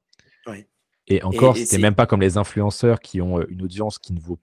Et 1.07 1.21
encore, 1.23 1.55
c'était 1.55 1.77
même 1.77 1.95
pas 1.95 2.07
comme 2.07 2.21
les 2.21 2.37
influenceurs 2.37 2.99
qui 2.99 3.21
ont 3.21 3.41
une 3.47 3.61
audience 3.61 3.99
qui 3.99 4.13
ne 4.13 4.19
vaut 4.19 4.39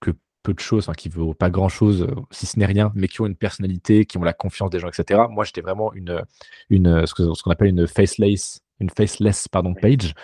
que 0.00 0.10
peu 0.42 0.52
de 0.52 0.60
choses, 0.60 0.90
qui 0.96 1.08
ne 1.08 1.14
vaut 1.14 1.34
pas 1.34 1.50
grand 1.50 1.68
chose, 1.68 2.06
si 2.30 2.46
ce 2.46 2.58
n'est 2.58 2.66
rien, 2.66 2.92
mais 2.94 3.08
qui 3.08 3.20
ont 3.22 3.26
une 3.26 3.36
personnalité, 3.36 4.04
qui 4.04 4.18
ont 4.18 4.24
la 4.24 4.34
confiance 4.34 4.70
des 4.70 4.78
gens, 4.78 4.88
etc. 4.88 5.22
Moi, 5.30 5.44
j'étais 5.44 5.62
vraiment 5.62 5.92
une, 5.94 6.22
une, 6.68 7.06
ce 7.06 7.14
qu'on 7.14 7.50
appelle 7.50 7.68
une 7.68 7.86
faceless 7.86 8.60
une 8.82 8.90
faceless 8.90 9.48
pardon, 9.48 9.74
page, 9.74 10.14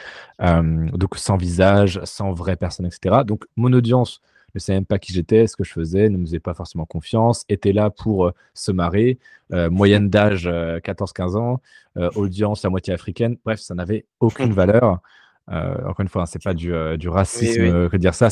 euh, 0.43 0.89
donc 0.93 1.17
sans 1.17 1.37
visage, 1.37 2.01
sans 2.05 2.33
vraie 2.33 2.57
personne, 2.57 2.87
etc. 2.87 3.23
Donc 3.27 3.45
mon 3.57 3.73
audience 3.73 4.21
ne 4.55 4.61
savait 4.61 4.79
même 4.79 4.87
pas 4.87 4.99
qui 4.99 5.13
j'étais, 5.13 5.47
ce 5.47 5.57
que 5.57 5.65
je 5.65 5.73
faisais, 5.73 6.09
ne 6.09 6.17
me 6.17 6.25
faisait 6.25 6.41
pas 6.41 6.55
forcément 6.55 6.87
confiance, 6.87 7.45
était 7.49 7.73
là 7.73 7.91
pour 7.91 8.27
euh, 8.27 8.35
se 8.55 8.73
marrer, 8.73 9.19
euh, 9.53 9.71
moyenne 9.71 10.11
d'âge 10.11 10.47
14-15 10.47 11.37
ans, 11.37 11.61
audience 12.15 12.65
à 12.65 12.71
moitié 12.71 12.93
africaine, 12.93 13.37
bref, 13.45 13.61
ça 13.61 13.75
n'avait 13.75 14.07
aucune 14.21 14.53
valeur. 14.63 15.01
encore 15.49 16.01
une 16.01 16.09
fois, 16.09 16.27
ce 16.27 16.31
hein, 16.31 16.33
c'est 16.33 16.45
pas 16.45 16.55
du, 16.55 16.73
du 16.97 17.09
racisme 17.09 17.89
que 17.89 17.97
dire 17.97 18.15
ça. 18.15 18.29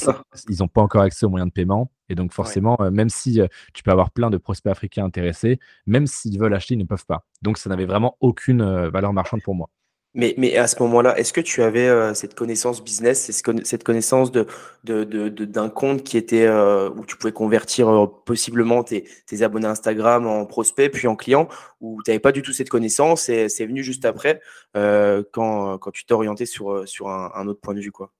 Ils 0.49 0.58
n'ont 0.61 0.68
pas 0.68 0.82
encore 0.82 1.02
accès 1.02 1.26
aux 1.26 1.30
moyens 1.30 1.50
de 1.50 1.52
paiement. 1.52 1.90
Et 2.08 2.14
donc, 2.14 2.32
forcément, 2.32 2.76
même 2.92 3.08
si 3.08 3.40
tu 3.75 3.82
peux 3.82 3.90
avoir 3.90 4.12
plein 4.12 4.30
de 4.30 4.37
prospects 4.37 4.70
africains 4.70 5.04
intéressés, 5.04 5.58
même 5.87 6.06
s'ils 6.06 6.38
veulent 6.38 6.54
acheter, 6.54 6.75
ils 6.75 6.78
ne 6.78 6.85
peuvent 6.85 7.06
pas. 7.06 7.25
Donc, 7.42 7.58
ça 7.58 7.68
n'avait 7.68 7.87
vraiment 7.87 8.16
aucune 8.20 8.62
valeur 8.87 9.12
marchande 9.12 9.42
pour 9.42 9.56
moi. 9.56 9.68
Mais, 10.16 10.35
mais 10.38 10.56
à 10.56 10.66
ce 10.66 10.82
moment-là, 10.82 11.18
est-ce 11.18 11.35
que 11.35 11.42
tu 11.42 11.62
avais 11.62 11.87
euh, 11.87 12.14
cette 12.14 12.35
connaissance 12.35 12.82
business, 12.82 13.30
cette 13.64 13.85
connaissance 13.85 14.32
de, 14.32 14.46
d'un 14.82 15.68
compte 15.68 16.04
qui 16.04 16.16
était 16.16 16.46
euh, 16.46 16.88
où 16.88 17.04
tu 17.04 17.18
pouvais 17.18 17.35
convertir 17.35 17.87
euh, 17.90 18.06
possiblement 18.25 18.82
tes, 18.82 19.04
tes, 19.26 19.42
abonnés 19.42 19.66
Instagram 19.66 20.26
en 20.26 20.46
prospects 20.46 20.90
puis 20.90 21.06
en 21.06 21.16
clients, 21.16 21.49
ou 21.82 22.00
tu 22.02 22.11
n'avais 22.11 22.18
pas 22.18 22.32
du 22.32 22.40
tout 22.40 22.54
cette 22.54 22.70
connaissance 22.70 23.28
et 23.28 23.50
c'est 23.50 23.66
venu 23.66 23.85
juste 23.85 24.06
après 24.06 24.40
quand, 24.75 25.78
quand 25.78 25.90
tu 25.90 26.06
t'es 26.06 26.14
orienté 26.14 26.46
sur, 26.46 26.88
sur 26.88 27.11
un, 27.11 27.30
un, 27.35 27.46
autre 27.46 27.61
point 27.61 27.75
de 27.75 27.80
vue 27.80 27.92
quoi? 27.92 28.11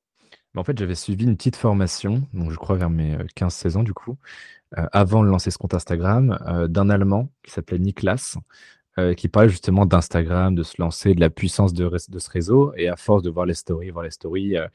En 0.55 0.65
fait, 0.65 0.79
j'avais 0.79 0.95
suivi 0.95 1.25
une 1.25 1.37
petite 1.37 1.57
formation, 1.57 2.23
donc 2.33 2.51
je 2.51 2.57
crois 2.57 2.77
vers 2.77 2.89
mes 2.89 3.17
15-16 3.39 3.77
ans 3.77 3.83
du 3.83 3.93
coup, 3.93 4.17
avant 4.73 5.23
de 5.23 5.29
lancer 5.29 5.51
ce 5.51 5.59
compte 5.59 5.75
Instagram, 5.75 6.67
d'un 6.69 6.89
Allemand 6.89 7.29
qui 7.43 7.53
s'appelait 7.53 7.79
Niklas, 7.79 8.37
euh, 8.99 9.15
qui 9.15 9.29
parlait 9.29 9.49
justement 9.49 9.85
d'Instagram, 9.85 10.55
de 10.55 10.63
se 10.63 10.81
lancer, 10.81 11.15
de 11.15 11.21
la 11.21 11.31
puissance 11.31 11.75
de, 11.75 11.89
de, 11.89 12.19
ce 12.19 12.31
réseau. 12.31 12.73
Et 12.77 12.89
à 12.89 12.97
force 12.97 13.23
de 13.23 13.31
voir 13.31 13.45
les 13.45 13.55
stories, 13.55 13.91
voir 13.91 14.05
les 14.05 14.11
stories, 14.11 14.57
euh, 14.57 14.67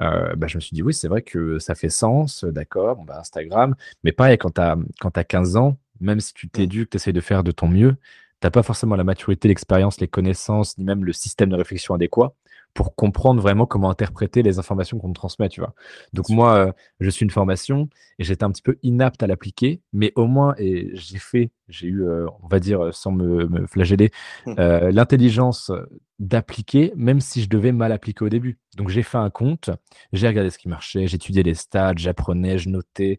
euh, 0.00 0.34
bah, 0.36 0.46
je 0.46 0.56
me 0.56 0.60
suis 0.60 0.74
dit, 0.74 0.82
oui, 0.82 0.94
c'est 0.94 1.08
vrai 1.08 1.22
que 1.22 1.58
ça 1.58 1.74
fait 1.74 1.88
sens, 1.88 2.44
d'accord, 2.44 3.04
bah, 3.04 3.18
Instagram. 3.18 3.74
Mais 4.04 4.12
pareil, 4.12 4.38
quand 4.38 4.52
tu 4.52 4.60
as, 4.60 4.76
as 5.02 5.24
15 5.24 5.56
ans, 5.56 5.76
même 6.00 6.20
si 6.20 6.34
tu 6.34 6.48
t'éduques, 6.48 6.90
tu 6.90 6.96
essaies 6.96 7.12
de 7.12 7.20
faire 7.20 7.42
de 7.42 7.50
ton 7.50 7.68
mieux, 7.68 7.92
tu 8.40 8.46
n'as 8.46 8.50
pas 8.50 8.62
forcément 8.62 8.96
la 8.96 9.04
maturité, 9.04 9.48
l'expérience, 9.48 10.00
les 10.00 10.08
connaissances, 10.08 10.78
ni 10.78 10.84
même 10.84 11.04
le 11.04 11.12
système 11.12 11.50
de 11.50 11.56
réflexion 11.56 11.94
adéquat 11.94 12.34
pour 12.74 12.96
comprendre 12.96 13.40
vraiment 13.40 13.66
comment 13.66 13.88
interpréter 13.88 14.42
les 14.42 14.58
informations 14.58 14.98
qu'on 14.98 15.08
me 15.08 15.14
transmet, 15.14 15.48
tu 15.48 15.60
vois. 15.60 15.74
Donc 16.12 16.28
moi, 16.28 16.54
euh, 16.56 16.72
je 16.98 17.08
suis 17.08 17.24
une 17.24 17.30
formation 17.30 17.88
et 18.18 18.24
j'étais 18.24 18.42
un 18.42 18.50
petit 18.50 18.62
peu 18.62 18.78
inapte 18.82 19.22
à 19.22 19.28
l'appliquer, 19.28 19.80
mais 19.92 20.12
au 20.16 20.26
moins, 20.26 20.54
et 20.58 20.90
j'ai 20.94 21.18
fait, 21.18 21.52
j'ai 21.68 21.86
eu, 21.86 22.02
euh, 22.02 22.26
on 22.42 22.48
va 22.48 22.58
dire, 22.58 22.92
sans 22.92 23.12
me, 23.12 23.66
flageller, 23.68 24.10
mmh. 24.46 24.54
euh, 24.58 24.90
l'intelligence 24.90 25.70
d'appliquer, 26.18 26.92
même 26.96 27.20
si 27.20 27.42
je 27.42 27.48
devais 27.48 27.72
mal 27.72 27.92
appliquer 27.92 28.24
au 28.24 28.28
début. 28.28 28.58
Donc 28.76 28.88
j'ai 28.88 29.04
fait 29.04 29.18
un 29.18 29.30
compte, 29.30 29.70
j'ai 30.12 30.26
regardé 30.26 30.50
ce 30.50 30.58
qui 30.58 30.68
marchait, 30.68 31.06
j'étudiais 31.06 31.44
les 31.44 31.54
stats, 31.54 31.94
j'apprenais, 31.96 32.58
je 32.58 32.68
notais, 32.68 33.18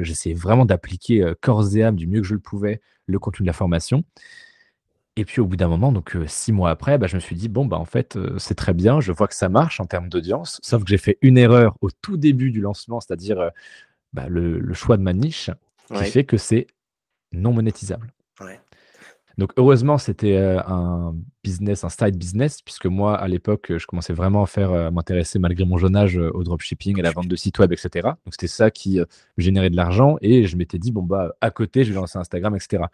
j'essayais 0.00 0.34
vraiment 0.34 0.64
d'appliquer 0.64 1.32
corps 1.40 1.76
et 1.76 1.82
âme 1.82 1.96
du 1.96 2.06
mieux 2.06 2.20
que 2.20 2.26
je 2.26 2.34
le 2.34 2.40
pouvais 2.40 2.80
le 3.06 3.18
contenu 3.18 3.44
de 3.44 3.48
la 3.48 3.52
formation. 3.52 4.04
Et 5.18 5.24
puis 5.24 5.40
au 5.40 5.46
bout 5.46 5.56
d'un 5.56 5.68
moment, 5.68 5.92
donc 5.92 6.14
euh, 6.14 6.26
six 6.26 6.52
mois 6.52 6.70
après, 6.70 6.98
bah, 6.98 7.06
je 7.06 7.14
me 7.14 7.20
suis 7.20 7.34
dit, 7.34 7.48
bon, 7.48 7.64
bah, 7.64 7.78
en 7.78 7.86
fait, 7.86 8.16
euh, 8.16 8.38
c'est 8.38 8.54
très 8.54 8.74
bien, 8.74 9.00
je 9.00 9.12
vois 9.12 9.28
que 9.28 9.34
ça 9.34 9.48
marche 9.48 9.80
en 9.80 9.86
termes 9.86 10.10
d'audience, 10.10 10.60
sauf 10.62 10.84
que 10.84 10.90
j'ai 10.90 10.98
fait 10.98 11.16
une 11.22 11.38
erreur 11.38 11.74
au 11.80 11.90
tout 11.90 12.18
début 12.18 12.50
du 12.50 12.60
lancement, 12.60 13.00
c'est-à-dire 13.00 13.40
euh, 13.40 13.48
bah, 14.12 14.26
le, 14.28 14.74
choix 14.74 14.98
de 14.98 15.02
ma 15.02 15.14
niche, 15.14 15.50
qui 15.94 16.04
fait 16.04 16.24
que 16.24 16.36
c'est 16.36 16.66
non 17.32 17.52
monétisable. 17.52 18.12
Donc 19.38 19.52
heureusement, 19.58 19.98
c'était 19.98 20.36
euh, 20.36 20.60
un 20.66 21.14
business, 21.44 21.84
un 21.84 21.90
side 21.90 22.16
business, 22.16 22.62
puisque 22.62 22.86
moi, 22.86 23.16
à 23.16 23.28
l'époque, 23.28 23.76
je 23.76 23.86
commençais 23.86 24.14
vraiment 24.14 24.42
à 24.42 24.46
faire, 24.46 24.72
euh, 24.72 24.90
m'intéresser 24.90 25.38
malgré 25.38 25.66
mon 25.66 25.76
jeune 25.76 25.94
âge 25.94 26.16
euh, 26.16 26.30
au 26.32 26.42
dropshipping, 26.42 26.98
à 27.00 27.02
la 27.02 27.10
vente 27.10 27.28
de 27.28 27.36
sites 27.36 27.58
web, 27.58 27.70
etc. 27.70 28.08
Donc 28.24 28.32
c'était 28.32 28.46
ça 28.46 28.70
qui 28.70 28.98
générait 29.36 29.68
de 29.68 29.76
l'argent 29.76 30.16
et 30.22 30.46
je 30.46 30.56
m'étais 30.56 30.78
dit, 30.78 30.90
bon, 30.90 31.02
bah, 31.02 31.34
à 31.42 31.50
côté, 31.50 31.84
je 31.84 31.90
vais 31.90 31.96
lancer 31.96 32.18
Instagram, 32.18 32.56
etc. 32.56 32.84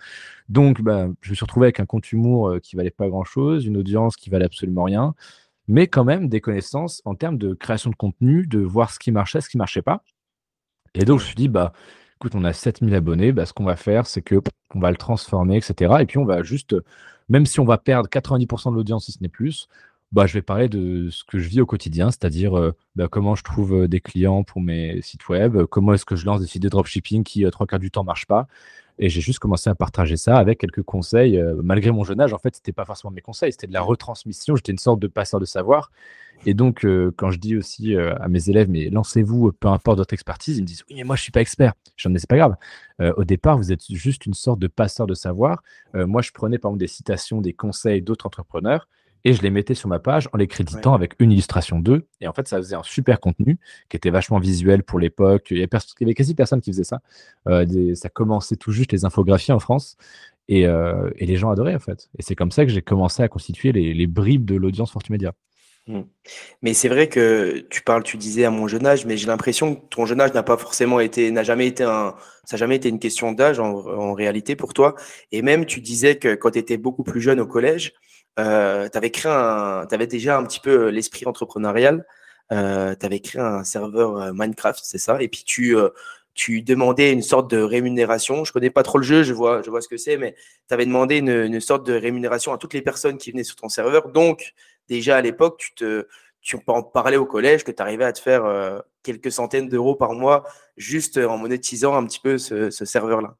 Donc, 0.48 0.82
bah, 0.82 1.08
je 1.20 1.30
me 1.30 1.34
suis 1.36 1.44
retrouvé 1.44 1.66
avec 1.66 1.78
un 1.78 1.86
compte 1.86 2.10
humour 2.10 2.56
qui 2.60 2.74
valait 2.74 2.90
pas 2.90 3.08
grand-chose, 3.08 3.64
une 3.64 3.76
audience 3.76 4.16
qui 4.16 4.28
valait 4.28 4.46
absolument 4.46 4.84
rien, 4.84 5.14
mais 5.68 5.86
quand 5.86 6.04
même 6.04 6.28
des 6.28 6.40
connaissances 6.40 7.02
en 7.04 7.14
termes 7.14 7.38
de 7.38 7.54
création 7.54 7.90
de 7.90 7.96
contenu, 7.96 8.46
de 8.48 8.58
voir 8.58 8.90
ce 8.90 8.98
qui 8.98 9.12
marchait, 9.12 9.40
ce 9.40 9.48
qui 9.48 9.58
marchait 9.58 9.82
pas. 9.82 10.02
Et 10.94 11.04
donc, 11.04 11.20
je 11.20 11.24
me 11.24 11.26
suis 11.28 11.36
dit, 11.36 11.48
bah, 11.48 11.72
on 12.34 12.44
a 12.44 12.52
7000 12.52 12.94
abonnés, 12.94 13.32
bah, 13.32 13.46
ce 13.46 13.52
qu'on 13.52 13.64
va 13.64 13.76
faire, 13.76 14.06
c'est 14.06 14.22
que 14.22 14.40
on 14.74 14.80
va 14.80 14.90
le 14.90 14.96
transformer, 14.96 15.56
etc. 15.56 15.94
Et 16.00 16.06
puis 16.06 16.18
on 16.18 16.24
va 16.24 16.42
juste, 16.42 16.76
même 17.28 17.46
si 17.46 17.60
on 17.60 17.64
va 17.64 17.78
perdre 17.78 18.08
90% 18.08 18.70
de 18.70 18.76
l'audience, 18.76 19.06
si 19.06 19.12
ce 19.12 19.18
n'est 19.22 19.28
plus, 19.28 19.68
bah, 20.12 20.26
je 20.26 20.34
vais 20.34 20.42
parler 20.42 20.68
de 20.68 21.08
ce 21.10 21.24
que 21.24 21.38
je 21.38 21.48
vis 21.48 21.60
au 21.60 21.66
quotidien, 21.66 22.10
c'est-à-dire 22.10 22.56
euh, 22.58 22.72
bah, 22.96 23.08
comment 23.10 23.34
je 23.34 23.42
trouve 23.42 23.74
euh, 23.74 23.88
des 23.88 24.00
clients 24.00 24.44
pour 24.44 24.60
mes 24.60 25.00
sites 25.00 25.28
web, 25.28 25.64
comment 25.66 25.94
est-ce 25.94 26.04
que 26.04 26.16
je 26.16 26.26
lance 26.26 26.40
des 26.40 26.46
sites 26.46 26.62
de 26.62 26.68
dropshipping 26.68 27.24
qui, 27.24 27.46
euh, 27.46 27.50
trois 27.50 27.66
quarts 27.66 27.78
du 27.78 27.90
temps, 27.90 28.02
ne 28.02 28.06
marchent 28.06 28.26
pas. 28.26 28.46
Et 29.04 29.08
j'ai 29.08 29.20
juste 29.20 29.40
commencé 29.40 29.68
à 29.68 29.74
partager 29.74 30.16
ça 30.16 30.36
avec 30.36 30.60
quelques 30.60 30.82
conseils. 30.82 31.42
malgré 31.62 31.90
mon 31.90 32.04
jeune 32.04 32.20
âge, 32.20 32.32
en 32.32 32.38
fait, 32.38 32.54
c'était 32.54 32.70
pas 32.72 32.84
forcément 32.84 33.10
mes 33.10 33.20
conseils, 33.20 33.50
c'était 33.50 33.66
de 33.66 33.72
la 33.72 33.82
retransmission. 33.82 34.54
J'étais 34.54 34.70
une 34.70 34.78
sorte 34.78 35.00
de 35.00 35.08
passeur 35.08 35.40
de 35.40 35.44
savoir. 35.44 35.90
Et 36.44 36.54
donc, 36.54 36.84
euh, 36.84 37.12
quand 37.16 37.30
je 37.30 37.38
dis 37.38 37.56
aussi 37.56 37.94
euh, 37.94 38.14
à 38.16 38.28
mes 38.28 38.48
élèves, 38.48 38.68
mais 38.68 38.90
lancez-vous, 38.90 39.52
peu 39.52 39.68
importe 39.68 39.98
votre 39.98 40.12
expertise, 40.12 40.58
ils 40.58 40.62
me 40.62 40.66
disent, 40.66 40.84
oui, 40.88 40.96
mais 40.96 41.04
moi, 41.04 41.16
je 41.16 41.22
suis 41.22 41.32
pas 41.32 41.40
expert. 41.40 41.74
Je 41.96 42.08
dis, 42.08 42.18
c'est 42.18 42.28
pas 42.28 42.36
grave. 42.36 42.56
Euh, 43.00 43.12
au 43.16 43.24
départ, 43.24 43.56
vous 43.56 43.70
êtes 43.72 43.92
juste 43.92 44.26
une 44.26 44.34
sorte 44.34 44.58
de 44.58 44.66
passeur 44.66 45.06
de 45.06 45.14
savoir. 45.14 45.62
moi, 45.94 46.22
je 46.22 46.32
prenais, 46.32 46.58
par 46.58 46.70
exemple, 46.70 46.80
des 46.80 46.88
citations, 46.88 47.40
des 47.40 47.52
conseils 47.52 48.02
d'autres 48.02 48.26
entrepreneurs 48.26 48.88
et 49.24 49.32
je 49.32 49.42
les 49.42 49.50
mettais 49.50 49.74
sur 49.74 49.88
ma 49.88 49.98
page 49.98 50.28
en 50.32 50.36
les 50.36 50.46
créditant 50.46 50.94
avec 50.94 51.14
une 51.18 51.32
illustration 51.32 51.78
d'eux. 51.78 52.06
Et 52.20 52.28
en 52.28 52.32
fait, 52.32 52.48
ça 52.48 52.56
faisait 52.58 52.76
un 52.76 52.82
super 52.82 53.20
contenu 53.20 53.58
qui 53.88 53.96
était 53.96 54.10
vachement 54.10 54.38
visuel 54.38 54.82
pour 54.82 54.98
l'époque. 54.98 55.48
Il, 55.50 55.58
y 55.58 55.68
avait 56.00 56.14
quasi 56.14 56.34
personne 56.34 56.60
qui 56.60 56.70
faisait 56.72 56.84
ça. 56.84 57.00
ça 57.46 58.08
commençait 58.08 58.56
tout 58.56 58.72
juste 58.72 58.92
les 58.92 59.04
infographies 59.04 59.52
en 59.52 59.60
France. 59.60 59.96
Et, 60.48 60.66
les 61.20 61.36
gens 61.36 61.50
adoraient, 61.50 61.74
en 61.74 61.80
fait. 61.80 62.10
Et 62.18 62.22
c'est 62.22 62.34
comme 62.34 62.50
ça 62.50 62.64
que 62.64 62.70
j'ai 62.72 62.82
commencé 62.82 63.22
à 63.22 63.28
constituer 63.28 63.72
les, 63.72 63.94
les 63.94 64.06
bribes 64.06 64.44
de 64.44 64.56
l'audience 64.56 64.90
Fortumedia. 64.90 65.32
Mmh. 65.88 66.02
Mais 66.62 66.74
c'est 66.74 66.88
vrai 66.88 67.08
que 67.08 67.66
tu 67.68 67.82
parles, 67.82 68.04
tu 68.04 68.16
disais 68.16 68.44
à 68.44 68.50
mon 68.50 68.68
jeune 68.68 68.86
âge, 68.86 69.04
mais 69.04 69.16
j'ai 69.16 69.26
l'impression 69.26 69.74
que 69.74 69.80
ton 69.90 70.06
jeune 70.06 70.20
âge 70.20 70.32
n'a 70.32 70.44
pas 70.44 70.56
forcément 70.56 71.00
été, 71.00 71.32
n'a 71.32 71.42
jamais 71.42 71.66
été 71.66 71.82
un, 71.82 72.14
ça 72.44 72.54
n'a 72.54 72.58
jamais 72.58 72.76
été 72.76 72.88
une 72.88 73.00
question 73.00 73.32
d'âge 73.32 73.58
en, 73.58 74.12
réalité 74.14 74.54
pour 74.54 74.74
toi. 74.74 74.94
Et 75.32 75.42
même, 75.42 75.66
tu 75.66 75.80
disais 75.80 76.16
que 76.16 76.34
quand 76.34 76.52
tu 76.52 76.58
étais 76.58 76.76
beaucoup 76.76 77.02
plus 77.02 77.20
jeune 77.20 77.40
au 77.40 77.46
collège, 77.46 77.94
euh, 78.38 78.88
tu 78.88 78.98
avais 79.94 80.06
déjà 80.06 80.38
un 80.38 80.44
petit 80.44 80.60
peu 80.60 80.88
l'esprit 80.88 81.26
entrepreneurial. 81.26 82.06
Euh, 82.52 82.94
tu 82.98 83.06
avais 83.06 83.20
créé 83.20 83.40
un 83.40 83.64
serveur 83.64 84.16
euh, 84.18 84.32
Minecraft, 84.34 84.80
c'est 84.84 84.98
ça. 84.98 85.22
Et 85.22 85.28
puis 85.28 85.42
tu, 85.44 85.76
euh, 85.76 85.88
tu 86.34 86.62
demandais 86.62 87.12
une 87.12 87.22
sorte 87.22 87.50
de 87.50 87.58
rémunération. 87.58 88.44
Je 88.44 88.52
connais 88.52 88.70
pas 88.70 88.82
trop 88.82 88.98
le 88.98 89.04
jeu, 89.04 89.22
je 89.22 89.32
vois, 89.32 89.62
je 89.62 89.70
vois 89.70 89.80
ce 89.80 89.88
que 89.88 89.96
c'est, 89.96 90.16
mais 90.16 90.34
tu 90.68 90.74
avais 90.74 90.86
demandé 90.86 91.18
une, 91.18 91.60
sorte 91.60 91.86
de 91.86 91.94
rémunération 91.94 92.52
à 92.52 92.58
toutes 92.58 92.74
les 92.74 92.82
personnes 92.82 93.18
qui 93.18 93.30
venaient 93.32 93.44
sur 93.44 93.56
ton 93.56 93.68
serveur. 93.68 94.08
Donc, 94.08 94.54
déjà 94.88 95.16
à 95.16 95.20
l'époque, 95.20 95.58
tu 95.58 95.74
te, 95.74 96.06
en 96.66 96.82
parlais 96.82 97.16
au 97.16 97.26
collège 97.26 97.64
que 97.64 97.70
tu 97.70 97.82
arrivais 97.82 98.04
à 98.04 98.12
te 98.12 98.18
faire 98.20 98.44
euh, 98.44 98.80
quelques 99.02 99.32
centaines 99.32 99.68
d'euros 99.68 99.94
par 99.94 100.12
mois 100.12 100.44
juste 100.76 101.18
en 101.18 101.36
monétisant 101.38 101.94
un 101.94 102.04
petit 102.06 102.20
peu 102.20 102.38
ce, 102.38 102.70
serveur-là. 102.70 103.36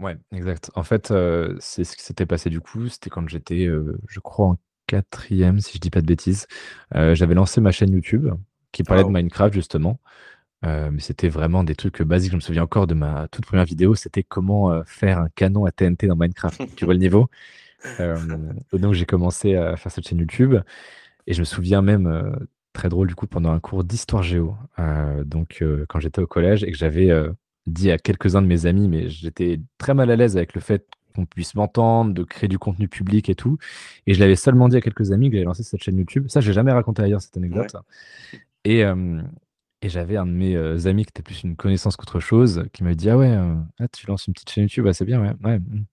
Ouais, 0.00 0.16
exact. 0.32 0.70
En 0.74 0.82
fait, 0.82 1.12
c'est 1.60 1.84
ce 1.84 1.96
qui 1.96 2.02
s'était 2.02 2.26
passé 2.26 2.50
du 2.50 2.60
coup. 2.60 2.88
C'était 2.88 3.10
quand 3.10 3.28
j'étais, 3.28 3.68
je 4.08 4.20
crois, 4.20 4.46
en 4.46 4.56
quatrième, 4.86 5.60
si 5.60 5.74
je 5.74 5.78
dis 5.78 5.90
pas 5.90 6.00
de 6.00 6.06
bêtises. 6.06 6.46
J'avais 6.92 7.34
lancé 7.34 7.60
ma 7.60 7.70
chaîne 7.70 7.92
YouTube 7.92 8.28
qui 8.72 8.82
parlait 8.82 9.04
de 9.04 9.08
Minecraft 9.08 9.52
justement. 9.54 10.00
mais 10.62 11.00
c'était 11.00 11.28
vraiment 11.28 11.64
des 11.64 11.74
trucs 11.74 12.02
basiques. 12.02 12.32
Je 12.32 12.36
me 12.36 12.40
souviens 12.40 12.62
encore 12.62 12.86
de 12.86 12.94
ma 12.94 13.28
toute 13.28 13.44
première 13.44 13.66
vidéo. 13.66 13.94
C'était 13.94 14.22
comment 14.22 14.82
faire 14.84 15.18
un 15.18 15.28
canon 15.34 15.66
à 15.66 15.70
TNT 15.70 16.06
dans 16.06 16.16
Minecraft. 16.16 16.74
tu 16.76 16.86
vois 16.86 16.94
le 16.94 17.00
niveau? 17.00 17.28
Donc 18.72 18.94
j'ai 18.94 19.06
commencé 19.06 19.54
à 19.54 19.76
faire 19.76 19.92
cette 19.92 20.08
chaîne 20.08 20.18
YouTube 20.18 20.56
et 21.26 21.34
je 21.34 21.40
me 21.40 21.44
souviens 21.44 21.82
même, 21.82 22.38
très 22.72 22.88
drôle 22.88 23.08
du 23.08 23.14
coup, 23.14 23.26
pendant 23.26 23.52
un 23.52 23.60
cours 23.60 23.84
d'histoire 23.84 24.22
géo, 24.22 24.56
donc 25.26 25.62
quand 25.88 26.00
j'étais 26.00 26.22
au 26.22 26.26
collège 26.26 26.64
et 26.64 26.72
que 26.72 26.78
j'avais 26.78 27.10
dit 27.70 27.90
à 27.90 27.98
quelques-uns 27.98 28.42
de 28.42 28.46
mes 28.46 28.66
amis, 28.66 28.88
mais 28.88 29.08
j'étais 29.08 29.60
très 29.78 29.94
mal 29.94 30.10
à 30.10 30.16
l'aise 30.16 30.36
avec 30.36 30.54
le 30.54 30.60
fait 30.60 30.86
qu'on 31.14 31.26
puisse 31.26 31.54
m'entendre, 31.54 32.14
de 32.14 32.22
créer 32.22 32.48
du 32.48 32.58
contenu 32.58 32.88
public 32.88 33.28
et 33.28 33.34
tout. 33.34 33.58
Et 34.06 34.14
je 34.14 34.20
l'avais 34.20 34.36
seulement 34.36 34.68
dit 34.68 34.76
à 34.76 34.80
quelques 34.80 35.12
amis 35.12 35.28
que 35.30 35.36
j'avais 35.36 35.46
lancé 35.46 35.62
cette 35.62 35.82
chaîne 35.82 35.98
YouTube. 35.98 36.26
Ça, 36.28 36.40
j'ai 36.40 36.52
jamais 36.52 36.72
raconté 36.72 37.02
ailleurs 37.02 37.20
cette 37.20 37.36
anecdote. 37.36 37.74
Et, 38.64 38.82
et 38.82 39.88
j'avais 39.88 40.16
un 40.16 40.26
de 40.26 40.30
mes 40.30 40.86
amis 40.86 41.04
qui 41.04 41.10
était 41.10 41.22
plus 41.22 41.42
une 41.42 41.56
connaissance 41.56 41.96
qu'autre 41.96 42.20
chose, 42.20 42.64
qui 42.72 42.84
m'a 42.84 42.94
dit 42.94 43.10
Ah 43.10 43.18
ouais, 43.18 43.36
ah, 43.80 43.88
tu 43.88 44.06
lances 44.06 44.28
une 44.28 44.34
petite 44.34 44.50
chaîne 44.50 44.64
YouTube, 44.64 44.88
c'est 44.92 45.04
bien, 45.04 45.20
ouais. 45.20 45.32
ouais. 45.42 45.58
Mmh. 45.58 45.84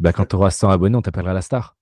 Bah, 0.00 0.12
quand 0.12 0.24
tu 0.24 0.36
auras 0.36 0.50
100 0.50 0.70
abonnés, 0.70 0.96
on 0.96 1.02
t'appellera 1.02 1.34
la 1.34 1.42
star. 1.42 1.76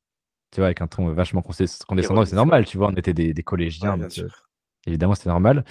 Tu 0.50 0.61
vois, 0.61 0.66
avec 0.66 0.80
un 0.80 0.87
ton 0.87 1.12
vachement 1.12 1.42
condescendant, 1.42 2.25
c'est 2.25 2.37
normal, 2.37 2.64
tu 2.64 2.78
vois, 2.78 2.88
on 2.88 2.95
était 2.95 3.12
des, 3.12 3.42
collégiens, 3.42 3.99
euh, 4.00 4.28
évidemment, 4.87 5.14
c'était 5.14 5.28
normal. 5.28 5.64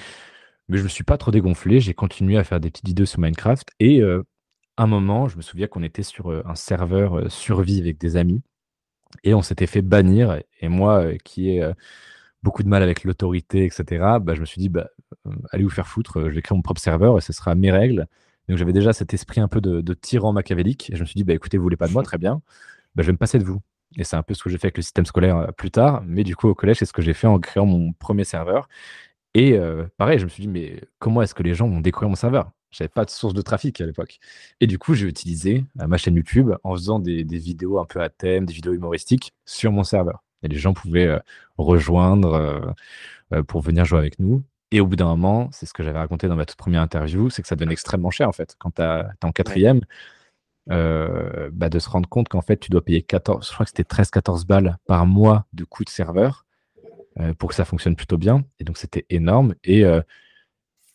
Mais 0.70 0.78
je 0.78 0.84
me 0.84 0.90
suis 0.90 1.04
pas 1.04 1.18
trop 1.18 1.32
dégonflé, 1.32 1.80
j'ai 1.80 1.94
continué 1.94 2.38
à 2.38 2.44
faire 2.44 2.60
des 2.60 2.70
petites 2.70 2.86
vidéos 2.86 3.06
sur 3.06 3.20
Minecraft 3.20 3.70
et 3.80 4.02
euh, 4.02 4.24
un 4.78 4.88
moment, 4.88 5.28
je 5.28 5.38
me 5.38 5.42
souviens 5.42 5.68
qu'on 5.68 5.84
était 5.84 6.04
sur 6.04 6.32
euh, 6.32 6.44
un 6.46 6.56
serveur 6.56 7.32
survie 7.32 7.80
avec 7.80 7.98
des 7.98 8.18
amis 8.18 8.42
et 9.24 9.34
on 9.34 9.42
s'était 9.42 9.68
fait 9.68 9.82
bannir. 9.82 10.42
Et 10.62 10.68
moi, 10.68 11.06
qui 11.24 11.50
ai 11.50 11.72
beaucoup 12.44 12.64
de 12.64 12.70
mal 12.70 12.84
avec 12.84 13.04
l'autorité, 13.04 13.66
etc., 13.66 14.18
bah, 14.22 14.36
je 14.36 14.42
me 14.42 14.46
suis 14.46 14.60
dit, 14.60 14.70
bah, 14.70 14.90
allez 15.52 15.64
vous 15.64 15.70
faire 15.70 15.88
foutre, 15.88 16.30
je 16.30 16.36
vais 16.36 16.42
créer 16.42 16.56
mon 16.56 16.62
propre 16.62 16.82
serveur 16.82 17.18
et 17.18 17.22
ce 17.22 17.34
sera 17.34 17.56
mes 17.56 17.72
règles. 17.72 18.08
Donc 18.48 18.58
j'avais 18.58 18.74
déjà 18.74 18.94
cet 18.94 19.14
esprit 19.14 19.42
un 19.42 19.48
peu 19.48 19.62
de, 19.62 19.94
tyran 19.94 20.34
machiavélique. 20.34 20.90
Et 20.92 20.96
je 20.96 21.02
me 21.02 21.06
suis 21.06 21.16
dit, 21.16 21.24
bah, 21.24 21.34
écoutez, 21.34 21.58
vous 21.58 21.64
voulez 21.64 21.78
pas 21.78 21.88
de 21.88 21.94
moi, 21.94 22.04
très 22.04 22.18
bien. 22.18 22.42
Bah, 22.96 23.04
je 23.04 23.08
vais 23.08 23.14
me 23.14 23.18
passer 23.18 23.40
de 23.40 23.44
vous. 23.44 23.62
Et 23.98 24.04
c'est 24.04 24.16
un 24.16 24.24
peu 24.24 24.34
ce 24.34 24.44
que 24.44 24.50
j'ai 24.50 24.58
fait 24.58 24.68
avec 24.68 24.78
le 24.78 24.84
système 24.84 25.06
scolaire 25.06 25.38
euh, 25.38 25.52
plus 25.52 25.72
tard. 25.72 26.02
Mais 26.06 26.24
du 26.24 26.36
coup, 26.36 26.48
au 26.48 26.56
collège, 26.56 26.78
c'est 26.80 26.86
ce 26.86 26.94
que 26.94 27.02
j'ai 27.02 27.14
fait 27.14 27.28
en 27.28 27.40
créant 27.40 27.66
mon 27.66 27.94
premier 27.94 28.24
serveur. 28.24 28.68
Et 29.38 29.54
euh, 29.54 29.86
pareil, 29.98 30.18
je 30.18 30.24
me 30.24 30.30
suis 30.30 30.42
dit, 30.42 30.48
mais 30.48 30.82
comment 30.98 31.22
est-ce 31.22 31.36
que 31.36 31.44
les 31.44 31.54
gens 31.54 31.70
vont 31.70 31.80
découvrir 31.80 32.10
mon 32.10 32.16
serveur? 32.16 32.50
Je 32.72 32.84
n'avais 32.84 32.90
pas 32.90 33.06
de 33.06 33.12
source 33.12 33.36
de 33.36 33.42
trafic 33.44 33.80
à 33.80 33.86
l'époque. 33.86 34.18
Et 34.62 34.66
du 34.66 34.80
coup, 34.80 34.96
j'ai 34.96 35.06
utilisé 35.06 35.64
euh, 35.80 35.86
ma 35.86 35.98
chaîne 35.98 36.16
YouTube 36.16 36.54
en 36.64 36.74
faisant 36.74 36.98
des, 37.00 37.24
vidéos 37.24 37.78
un 37.78 37.86
peu 37.86 38.02
à 38.02 38.10
thème, 38.10 38.48
des 38.48 38.54
vidéos 38.54 38.74
humoristiques 38.74 39.34
sur 39.46 39.72
mon 39.72 39.84
serveur. 39.84 40.24
Et 40.42 40.48
les 40.48 40.58
gens 40.58 40.74
pouvaient 40.74 41.20
rejoindre 41.58 42.76
pour 43.48 43.62
venir 43.62 43.86
jouer 43.86 44.00
avec 44.00 44.20
nous. 44.20 44.44
Et 44.72 44.82
au 44.82 44.88
bout 44.88 44.96
d'un 44.96 45.06
moment, 45.06 45.50
c'est 45.52 45.66
ce 45.66 45.74
que 45.74 45.84
j'avais 45.84 46.00
raconté 46.00 46.28
dans 46.28 46.36
ma 46.36 46.46
toute 46.46 46.58
première 46.58 46.82
interview, 46.82 47.30
c'est 47.30 47.42
que 47.42 47.48
ça 47.48 47.56
devenait 47.56 47.74
extrêmement 47.74 48.12
cher 48.12 48.28
en 48.28 48.34
fait. 48.34 48.56
Quand 48.60 48.72
tu 48.76 48.82
es 48.82 49.26
en 49.26 49.32
quatrième, 49.32 49.82
euh, 50.70 51.50
bah, 51.54 51.70
de 51.70 51.80
se 51.80 51.90
rendre 51.90 52.10
compte 52.10 52.28
qu'en 52.28 52.42
fait, 52.42 52.58
tu 52.58 52.70
dois 52.70 52.84
payer 52.84 53.02
14, 53.02 53.48
je 53.48 53.54
crois 53.54 53.66
que 53.66 53.70
c'était 53.70 53.84
13-14 53.84 54.46
balles 54.46 54.78
par 54.86 55.06
mois 55.06 55.46
de 55.54 55.64
coût 55.64 55.84
de 55.84 55.90
serveur 55.90 56.46
euh, 56.46 56.47
pour 57.38 57.50
que 57.50 57.56
ça 57.56 57.66
fonctionne 57.66 57.96
plutôt 57.96 58.18
bien. 58.18 58.44
Et 58.60 58.64
donc, 58.64 58.78
c'était 58.78 59.06
énorme. 59.10 59.56
Et 59.64 59.86
euh, 59.86 60.02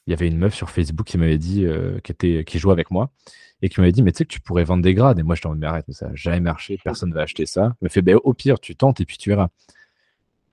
il 0.06 0.10
y 0.10 0.14
avait 0.14 0.26
une 0.26 0.38
meuf 0.38 0.54
sur 0.54 0.70
Facebook 0.70 1.06
qui 1.06 1.18
m'avait 1.18 1.38
dit, 1.38 1.64
qui, 2.02 2.12
était, 2.12 2.44
qui 2.44 2.58
jouait 2.58 2.72
avec 2.72 2.90
moi, 2.90 3.12
et 3.62 3.68
qui 3.68 3.80
m'avait 3.80 3.92
dit, 3.92 4.02
mais 4.02 4.10
tu 4.10 4.18
sais 4.18 4.24
que 4.24 4.32
tu 4.32 4.40
pourrais 4.40 4.64
vendre 4.64 4.82
des 4.82 4.94
grades. 4.94 5.18
Et 5.20 5.22
moi, 5.22 5.36
je 5.36 5.42
t'en 5.42 5.54
mais 5.54 5.66
arrête, 5.66 5.84
mais 5.86 5.94
ça 5.94 6.08
n'a 6.08 6.14
jamais 6.14 6.40
marché, 6.40 6.78
personne 6.82 7.10
ne 7.10 7.14
va 7.14 7.22
acheter 7.22 7.46
ça. 7.46 7.76
Elle 7.80 7.86
me 7.86 7.88
fait, 7.88 8.02
bah, 8.02 8.14
au 8.24 8.34
pire, 8.34 8.58
tu 8.58 8.74
tentes 8.74 9.00
et 9.00 9.06
puis 9.06 9.16
tu 9.16 9.30
verras. 9.30 9.48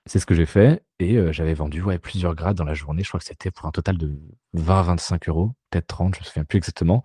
C'est 0.06 0.18
ce 0.18 0.26
que 0.26 0.34
j'ai 0.34 0.46
fait 0.46 0.82
et 0.98 1.32
j'avais 1.32 1.54
vendu, 1.54 1.82
ouais, 1.82 1.98
plusieurs 1.98 2.34
grades 2.34 2.56
dans 2.56 2.64
la 2.64 2.74
journée. 2.74 3.02
Je 3.02 3.08
crois 3.08 3.20
que 3.20 3.26
c'était 3.26 3.50
pour 3.50 3.66
un 3.66 3.70
total 3.70 3.96
de 3.98 4.18
20-25 4.54 5.28
euros, 5.28 5.52
peut-être 5.70 5.86
30, 5.86 6.14
je 6.14 6.20
me 6.20 6.24
souviens 6.24 6.44
plus 6.44 6.58
exactement. 6.58 7.02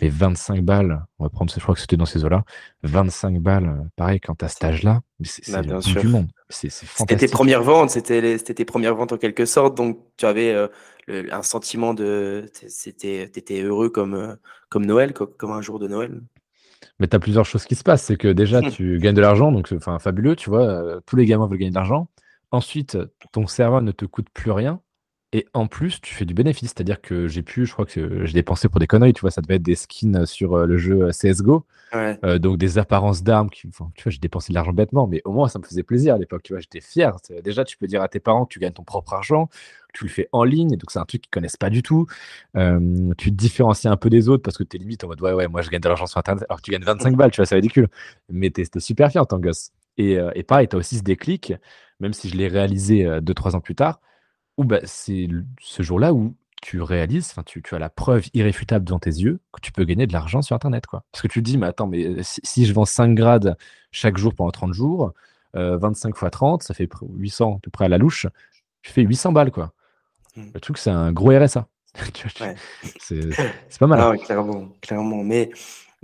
Mais 0.00 0.08
25 0.08 0.62
balles, 0.62 1.04
on 1.18 1.24
va 1.24 1.30
prendre 1.30 1.52
je 1.52 1.60
crois 1.60 1.74
que 1.74 1.80
c'était 1.80 1.96
dans 1.96 2.06
ces 2.06 2.24
eaux-là. 2.24 2.44
25 2.82 3.40
balles, 3.40 3.88
pareil 3.96 4.20
quand 4.20 4.36
tu 4.36 4.44
as 4.44 4.48
cet 4.48 4.64
âge-là, 4.64 5.00
c'est 5.22 5.52
Bah, 5.52 5.62
le 5.62 5.78
bout 5.78 6.00
du 6.00 6.08
monde. 6.08 6.28
C'est 6.48 6.70
C'était 6.70 7.16
tes 7.16 7.28
premières 7.28 7.62
ventes, 7.62 7.90
c'était 7.90 8.38
tes 8.38 8.64
premières 8.64 8.94
ventes 8.94 9.12
en 9.12 9.18
quelque 9.18 9.44
sorte, 9.44 9.76
donc 9.76 9.98
tu 10.16 10.26
avais, 10.26 10.54
le 11.06 11.32
un 11.32 11.42
sentiment 11.42 11.94
de 11.94 12.50
tu 12.52 12.88
étais 12.88 13.62
heureux 13.62 13.90
comme, 13.90 14.36
comme 14.68 14.86
Noël, 14.86 15.12
co 15.12 15.26
comme 15.26 15.52
un 15.52 15.62
jour 15.62 15.78
de 15.78 15.88
Noël? 15.88 16.20
Mais 16.98 17.08
tu 17.08 17.16
as 17.16 17.18
plusieurs 17.18 17.44
choses 17.44 17.64
qui 17.64 17.74
se 17.74 17.82
passent. 17.82 18.04
C'est 18.04 18.16
que 18.16 18.28
déjà, 18.28 18.62
tu 18.70 18.98
gagnes 18.98 19.14
de 19.14 19.20
l'argent, 19.20 19.52
donc 19.52 19.68
c'est 19.68 19.76
enfin 19.76 19.98
fabuleux, 19.98 20.36
tu 20.36 20.50
vois? 20.50 21.00
Tous 21.06 21.16
les 21.16 21.26
gamins 21.26 21.46
veulent 21.46 21.58
gagner 21.58 21.70
de 21.70 21.76
l'argent. 21.76 22.08
Ensuite, 22.52 22.96
ton 23.32 23.46
serveur 23.46 23.82
ne 23.82 23.92
te 23.92 24.04
coûte 24.04 24.28
plus 24.32 24.50
rien 24.52 24.80
et 25.32 25.44
en 25.54 25.66
plus, 25.66 26.00
tu 26.00 26.14
fais 26.14 26.24
du 26.24 26.34
bénéfice. 26.34 26.70
C'est-à-dire 26.70 27.00
que 27.02 27.26
j'ai 27.26 27.42
pu 27.42 27.66
je 27.66 27.72
crois 27.72 27.84
que 27.84 28.24
j'ai 28.24 28.32
dépensé 28.32 28.68
pour 28.68 28.78
des 28.80 28.86
conneries, 28.86 29.12
tu 29.12 29.20
vois? 29.22 29.30
Ça 29.32 29.42
devait 29.42 29.56
être 29.56 29.62
des 29.62 29.74
skins, 29.74 30.24
sur, 30.24 30.56
le 30.66 30.78
jeu, 30.78 31.10
CS:GO, 31.12 31.66
Ouais. 31.94 32.18
donc 32.38 32.58
des 32.58 32.78
apparences 32.78 33.22
d'armes 33.24 33.50
qui 33.50 33.66
enfin, 33.68 33.90
tu 33.96 34.04
vois? 34.04 34.10
J'ai 34.12 34.18
dépensé 34.20 34.52
de 34.52 34.54
l'argent 34.54 34.72
bêtement, 34.72 35.06
mais 35.08 35.22
au 35.24 35.32
moins 35.32 35.48
ça 35.48 35.58
me 35.58 35.64
faisait 35.64 35.82
plaisir 35.82 36.14
à 36.14 36.18
l'époque, 36.18 36.42
tu 36.44 36.52
vois? 36.52 36.60
J'étais 36.60 36.80
fier. 36.80 37.16
Déjà, 37.44 37.64
tu 37.64 37.76
peux 37.76 37.86
dire 37.88 38.02
à 38.02 38.08
tes 38.08 38.20
parents 38.20 38.46
que 38.46 38.52
tu 38.52 38.60
gagnes 38.60 38.72
ton 38.72 38.84
propre 38.84 39.14
argent, 39.14 39.48
tu 39.94 40.04
le 40.04 40.10
fais 40.10 40.28
en 40.32 40.44
ligne, 40.44 40.70
donc 40.76 40.90
c'est 40.92 41.00
un 41.00 41.04
truc 41.04 41.22
qu'ils 41.22 41.30
connaissent 41.30 41.56
pas 41.58 41.70
du 41.70 41.82
tout. 41.82 42.06
Tu 42.54 43.30
te 43.30 43.36
différencies 43.36 43.88
un 43.88 43.96
peu 43.96 44.10
des 44.10 44.28
autres 44.28 44.42
parce 44.44 44.56
que 44.58 44.64
tu 44.64 44.76
es 44.76 44.80
limite 44.80 45.04
en 45.04 45.08
mode: 45.08 45.20
«Ouais, 45.22 45.32
ouais, 45.32 45.48
moi 45.48 45.62
je 45.62 45.70
gagne 45.70 45.80
de 45.80 45.88
l'argent 45.88 46.06
sur 46.06 46.18
internet», 46.18 46.44
alors 46.48 46.58
que 46.58 46.62
tu 46.64 46.70
gagnes 46.70 46.84
25 46.86 47.16
balles, 47.16 47.32
tu 47.32 47.38
vois? 47.38 47.46
C'est 47.46 47.56
ridicule, 47.56 47.88
mais 48.30 48.50
tu 48.50 48.62
es 48.62 48.80
super 48.80 49.10
fier 49.10 49.22
en 49.22 49.26
tant 49.26 49.38
que 49.38 49.48
gosse 49.48 49.70
et 49.98 50.18
et 50.34 50.42
pareil, 50.42 50.68
tu 50.68 50.76
as 50.76 50.78
aussi 50.78 50.98
ce 50.98 51.02
déclic, 51.02 51.54
même 52.00 52.12
si 52.12 52.28
je 52.28 52.36
l'ai 52.36 52.48
réalisé, 52.48 53.04
heu, 53.06 53.20
2-3 53.20 53.56
ans 53.56 53.60
plus 53.60 53.74
tard, 53.74 54.00
où 54.58 54.64
bah, 54.64 54.80
c'est 54.84 55.28
ce 55.60 55.82
jour-là 55.82 56.12
où 56.14 56.34
tu 56.62 56.80
réalises, 56.82 57.34
tu 57.46 57.62
tu 57.62 57.74
as 57.74 57.78
la 57.78 57.90
preuve 57.90 58.26
irréfutable 58.34 58.84
devant 58.84 58.98
tes 58.98 59.10
yeux 59.10 59.40
que 59.52 59.60
tu 59.60 59.72
peux 59.72 59.84
gagner 59.84 60.06
de 60.06 60.12
l'argent 60.12 60.42
sur 60.42 60.56
internet, 60.56 60.86
quoi. 60.86 61.04
Parce 61.12 61.22
que 61.22 61.28
tu 61.28 61.40
te 61.40 61.44
dis: 61.44 61.58
«Mais 61.58 61.66
attends, 61.66 61.86
mais 61.86 62.04
heu, 62.06 62.22
si 62.22 62.40
si 62.44 62.66
je 62.66 62.72
vends 62.74 62.84
5 62.86 63.14
grades 63.14 63.56
chaque 63.92 64.16
jour 64.18 64.34
pendant 64.34 64.50
30 64.50 64.72
jours, 64.74 65.12
heu, 65.56 65.76
25 65.76 66.16
fois 66.16 66.30
30, 66.30 66.62
ça 66.62 66.74
fait 66.74 66.86
pr 66.86 67.04
800 67.08 67.56
à 67.56 67.60
peu 67.60 67.70
près 67.70 67.84
à 67.86 67.88
la 67.88 67.98
louche, 67.98 68.26
je 68.82 68.90
fais 68.90 69.02
800 69.02 69.32
balles, 69.32 69.50
quoi». 69.52 69.72
Mmh. 70.36 70.42
Le 70.54 70.60
truc, 70.60 70.78
c'est 70.78 70.90
un 70.90 71.12
gros 71.12 71.30
RSA. 71.30 71.66
Tu? 72.14 72.28
Tu 72.28 72.42
Ouais. 72.42 72.54
c'est 72.98 73.78
pas 73.78 73.86
mal. 73.86 74.00
Ah 74.00 74.10
ouais, 74.10 74.18
clairement, 74.18 74.68
clairement, 74.82 75.22
mais 75.24 75.50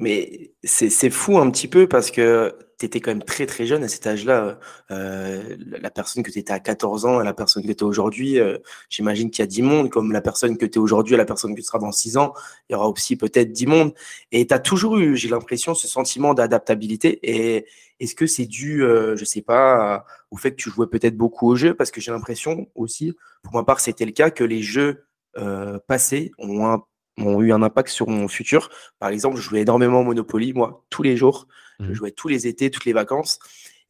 mais 0.02 0.52
c'est 0.64 1.10
fou 1.10 1.38
un 1.38 1.50
petit 1.50 1.68
peu 1.68 1.88
parce 1.88 2.10
que 2.10 2.56
tu 2.78 2.86
étais 2.86 3.00
quand 3.00 3.12
même 3.12 3.22
très, 3.22 3.46
très 3.46 3.66
jeune 3.66 3.84
à 3.84 3.88
cet 3.88 4.06
âge-là, 4.08 4.58
heu, 4.90 5.56
la 5.80 5.90
personne 5.90 6.22
que 6.24 6.30
tu 6.32 6.38
étais 6.40 6.52
à 6.52 6.58
14 6.60 7.06
ans 7.06 7.20
et 7.20 7.24
la 7.24 7.34
personne 7.34 7.62
que 7.62 7.68
tu 7.72 7.74
es 7.74 7.82
aujourd'hui, 7.84 8.38
heu, 8.38 8.60
j'imagine 8.90 9.30
qu'il 9.30 9.42
y 9.42 9.44
a 9.44 9.46
10 9.46 9.62
mondes, 9.62 9.90
comme 9.90 10.12
la 10.12 10.20
personne 10.20 10.58
que 10.58 10.66
tu 10.66 10.74
es 10.74 10.82
aujourd'hui 10.82 11.14
et 11.14 11.18
la 11.18 11.24
personne 11.24 11.54
que 11.54 11.60
tu 11.60 11.66
seras 11.66 11.78
dans 11.78 11.92
6 11.92 12.16
ans, 12.16 12.32
il 12.68 12.72
y 12.72 12.76
aura 12.76 12.88
aussi 12.88 13.16
peut-être 13.16 13.52
10 13.52 13.66
mondes 13.66 13.94
et 14.32 14.46
tu 14.46 14.54
as 14.54 14.58
toujours 14.58 14.98
eu, 14.98 15.16
j'ai 15.16 15.28
l'impression, 15.28 15.74
ce 15.74 15.86
sentiment 15.88 16.34
d'adaptabilité 16.34 17.20
et 17.22 17.66
est-ce 18.00 18.14
que 18.16 18.26
c'est 18.26 18.46
dû, 18.46 18.82
heu, 18.82 19.14
je 19.16 19.24
sais 19.24 19.42
pas, 19.42 19.94
à 19.96 20.06
au 20.32 20.36
fait 20.36 20.50
que 20.52 20.56
tu 20.56 20.70
jouais 20.70 20.86
peut-être 20.88 21.16
beaucoup 21.16 21.48
aux 21.50 21.56
jeux? 21.56 21.74
Parce 21.74 21.90
que 21.92 22.00
j'ai 22.00 22.10
l'impression 22.10 22.66
aussi, 22.74 23.14
pour 23.42 23.54
ma 23.54 23.62
part, 23.64 23.80
c'était 23.80 24.04
le 24.06 24.12
cas, 24.12 24.30
que 24.30 24.44
les 24.44 24.62
jeux, 24.62 25.04
heu, 25.38 25.78
passés 25.86 26.32
ont 26.38 26.66
un 26.66 26.82
ont 27.18 27.40
eu 27.42 27.52
un 27.52 27.62
impact 27.62 27.88
sur 27.90 28.08
mon 28.08 28.28
futur. 28.28 28.70
Par 28.98 29.10
exemple, 29.10 29.36
je 29.36 29.42
jouais 29.42 29.60
énormément 29.62 30.00
au 30.00 30.04
Monopoly, 30.04 30.52
moi, 30.54 30.84
tous 30.90 31.02
les 31.02 31.16
jours. 31.16 31.46
Je 31.80 31.92
Mmh 31.92 31.94
jouais 31.94 32.12
tous 32.12 32.28
les 32.28 32.46
étés, 32.46 32.70
toutes 32.70 32.84
les 32.84 32.92
vacances 32.92 33.38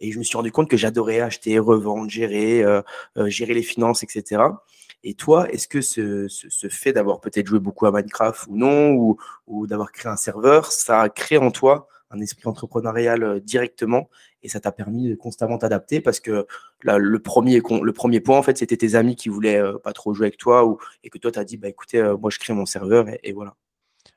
et 0.00 0.10
je 0.12 0.18
me 0.18 0.24
suis 0.24 0.36
rendu 0.36 0.50
compte 0.52 0.68
que 0.68 0.76
j'adorais 0.76 1.20
acheter, 1.20 1.58
revendre, 1.58 2.10
gérer, 2.10 2.62
heu 2.64 2.82
heu, 3.18 3.28
gérer 3.28 3.54
les 3.54 3.62
finances 3.62 4.02
et 4.02 4.06
cetera 4.08 4.64
et 5.04 5.14
toi, 5.14 5.50
est-ce 5.50 5.66
que 5.66 5.80
ce 5.80 6.28
ce 6.28 6.48
ce 6.48 6.68
fait 6.68 6.92
d'avoir 6.92 7.20
peut-être 7.20 7.46
joué 7.48 7.58
beaucoup 7.58 7.86
à 7.86 7.92
Minecraft 7.92 8.46
ou 8.48 8.56
non 8.56 8.92
ou 8.92 9.16
ou 9.48 9.66
d'avoir 9.66 9.90
créé 9.92 10.10
un 10.10 10.16
serveur, 10.16 10.70
ça 10.72 11.00
a 11.02 11.08
créé 11.08 11.38
en 11.38 11.50
toi 11.50 11.88
un 12.12 12.20
esprit 12.20 12.48
entrepreneurial, 12.48 13.22
heu, 13.24 13.40
directement 13.40 14.08
et 14.42 14.48
ça 14.48 14.60
t'a 14.60 14.72
permis 14.72 15.08
de 15.10 15.14
constamment 15.16 15.58
t'adapter? 15.58 16.00
Parce 16.00 16.20
que 16.20 16.46
le 16.84 17.18
premier 17.20 17.60
le 17.82 17.92
1er 17.92 18.20
point, 18.20 18.38
en 18.38 18.42
fait, 18.42 18.58
c'était 18.58 18.76
tes 18.76 18.94
amis 18.96 19.16
qui 19.16 19.28
voulaient, 19.28 19.60
heu, 19.60 19.78
pas 19.78 19.92
trop 19.92 20.14
jouer 20.14 20.26
avec 20.28 20.38
toi 20.38 20.64
ou 20.66 20.78
et 21.04 21.10
que 21.10 21.18
toi, 21.18 21.30
tu 21.32 21.38
as 21.38 21.44
dit: 21.44 21.56
«Bah, 21.58 21.68
écoutez, 21.68 21.98
heu, 22.00 22.16
moi, 22.16 22.30
je 22.30 22.38
crée 22.38 22.52
mon 22.54 22.66
serveur 22.66 23.08
et 23.08 23.20
et 23.24 23.32
voilà». 23.32 23.54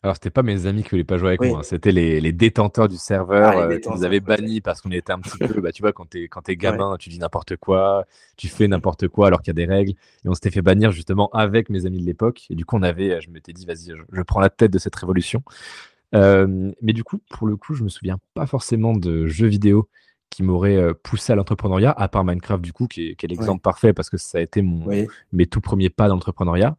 Alors, 0.04 0.16
c'était 0.16 0.30
pas 0.30 0.44
mes 0.44 0.66
amis 0.68 0.84
qui 0.84 0.90
voulaient 0.92 1.04
pas 1.04 1.18
jouer 1.18 1.30
avec 1.30 1.42
Oui. 1.42 1.50
moi, 1.50 1.60
hein, 1.60 1.64
c'était 1.64 1.92
les 1.92 2.22
les 2.22 2.32
détenteurs 2.32 2.88
du 2.88 2.96
Ah, 2.96 3.00
serveur, 3.00 3.80
qui 3.80 3.90
nous 3.92 4.04
avaient 4.04 4.20
bannis 4.20 4.62
parce 4.62 4.82
qu'on 4.82 4.92
était 4.92 5.12
un 5.12 5.20
petit 5.20 5.40
peu, 5.40 5.62
bah, 5.62 5.72
tu 5.72 5.82
vois, 5.82 5.94
quand 5.94 6.10
tu 6.10 6.24
es 6.24 6.28
quand 6.28 6.42
tu 6.44 6.52
es 6.52 6.54
Ouais. 6.54 6.62
gamin, 6.62 6.96
tu 7.00 7.10
dis 7.10 7.18
n'importe 7.20 7.56
quoi, 7.58 8.06
tu 8.38 8.48
fais 8.48 8.68
n'importe 8.68 9.08
quoi 9.08 9.28
alors 9.28 9.42
qu'il 9.42 9.50
y 9.50 9.62
a 9.62 9.66
des 9.66 9.72
règles 9.72 9.92
et 9.92 10.30
on 10.30 10.34
s'était 10.34 10.52
fait 10.52 10.62
bannir 10.62 10.92
justement 10.92 11.30
avec 11.34 11.70
mes 11.70 11.86
amis 11.86 12.00
de 12.00 12.06
l'époque 12.06 12.44
et 12.50 12.56
du 12.56 12.66
coup, 12.66 12.76
on 12.78 12.84
avait, 12.84 13.20
je 13.22 13.30
m'étais 13.32 13.54
dit: 13.54 13.66
«Vas-y, 13.66 13.92
je 13.96 14.04
je 14.12 14.22
prends 14.22 14.40
la 14.42 14.50
tête 14.50 14.72
de 14.72 14.80
cette 14.80 14.96
révolution». 14.96 15.44
Hem, 16.14 16.74
mais 16.82 16.94
du 16.94 17.04
coup, 17.04 17.20
pour 17.30 17.48
le 17.48 17.58
coup, 17.58 17.74
je 17.76 17.84
me 17.84 17.90
souviens 17.90 18.18
pas 18.34 18.46
forcément 18.48 18.94
de 18.94 19.28
jeux 19.28 19.48
vidéo 19.48 19.90
qui 20.30 20.44
m'auraient, 20.44 20.76
heu, 20.78 20.94
poussé 20.94 21.34
à 21.34 21.36
l'entrepreneuriat, 21.36 21.92
à 21.92 22.08
part 22.10 22.24
Minecraft 22.26 22.64
du 22.64 22.74
coup, 22.74 22.88
qui 22.88 23.10
est 23.10 23.16
qui 23.16 23.26
est 23.26 23.30
Ouais. 23.30 23.36
l'exemple 23.38 23.62
parfait 23.62 23.94
parce 23.94 24.10
que 24.10 24.18
ça 24.18 24.38
a 24.40 24.42
été 24.42 24.62
mon 24.62 24.88
mes 25.32 25.46
tout 25.48 25.62
premiers 25.62 25.90
pas 25.90 26.08
dans 26.08 26.16
l'entrepreneuriat. 26.16 26.78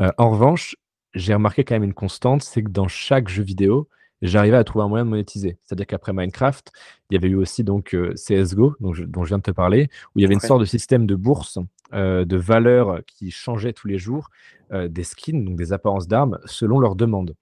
Heu, 0.00 0.10
en 0.18 0.30
revanche, 0.30 0.76
j'ai 1.14 1.34
remarqué 1.34 1.64
quand 1.64 1.74
même 1.76 1.84
une 1.84 1.94
constante, 1.94 2.42
c'est 2.42 2.62
que 2.62 2.70
dans 2.70 2.88
chaque 2.88 3.28
jeu 3.28 3.42
vidéo, 3.44 3.88
j'arrivais 4.22 4.56
à 4.58 4.64
trouver 4.64 4.84
un 4.84 4.88
moyen 4.88 5.04
de 5.06 5.10
monétiser. 5.10 5.58
C'est-à-dire 5.64 5.86
qu'après 5.86 6.12
Minecraft, 6.14 6.72
il 7.10 7.14
y 7.14 7.18
avait 7.18 7.28
eu 7.28 7.36
aussi 7.36 7.64
donc 7.64 7.96
CS:GO, 8.16 8.76
dont 8.80 8.94
je 8.94 9.04
dont 9.04 9.24
je 9.24 9.28
viens 9.30 9.38
de 9.38 9.42
te 9.44 9.50
parler, 9.52 9.88
où 10.14 10.20
il 10.20 10.22
y 10.22 10.26
avait 10.26 10.34
une 10.34 10.40
sorte 10.40 10.60
de 10.60 10.66
système 10.66 11.06
de 11.06 11.14
bourse, 11.16 11.58
de 11.92 12.36
valeurs 12.36 13.00
qui 13.06 13.30
changeaient 13.30 13.72
tous 13.74 13.88
les 13.88 13.98
jours, 13.98 14.28
des 14.72 15.04
skins, 15.04 15.44
donc 15.44 15.56
des 15.56 15.72
apparences 15.74 16.08
d'armes, 16.08 16.38
selon 16.46 16.80
leurs 16.80 16.96
demandes. 16.96 17.34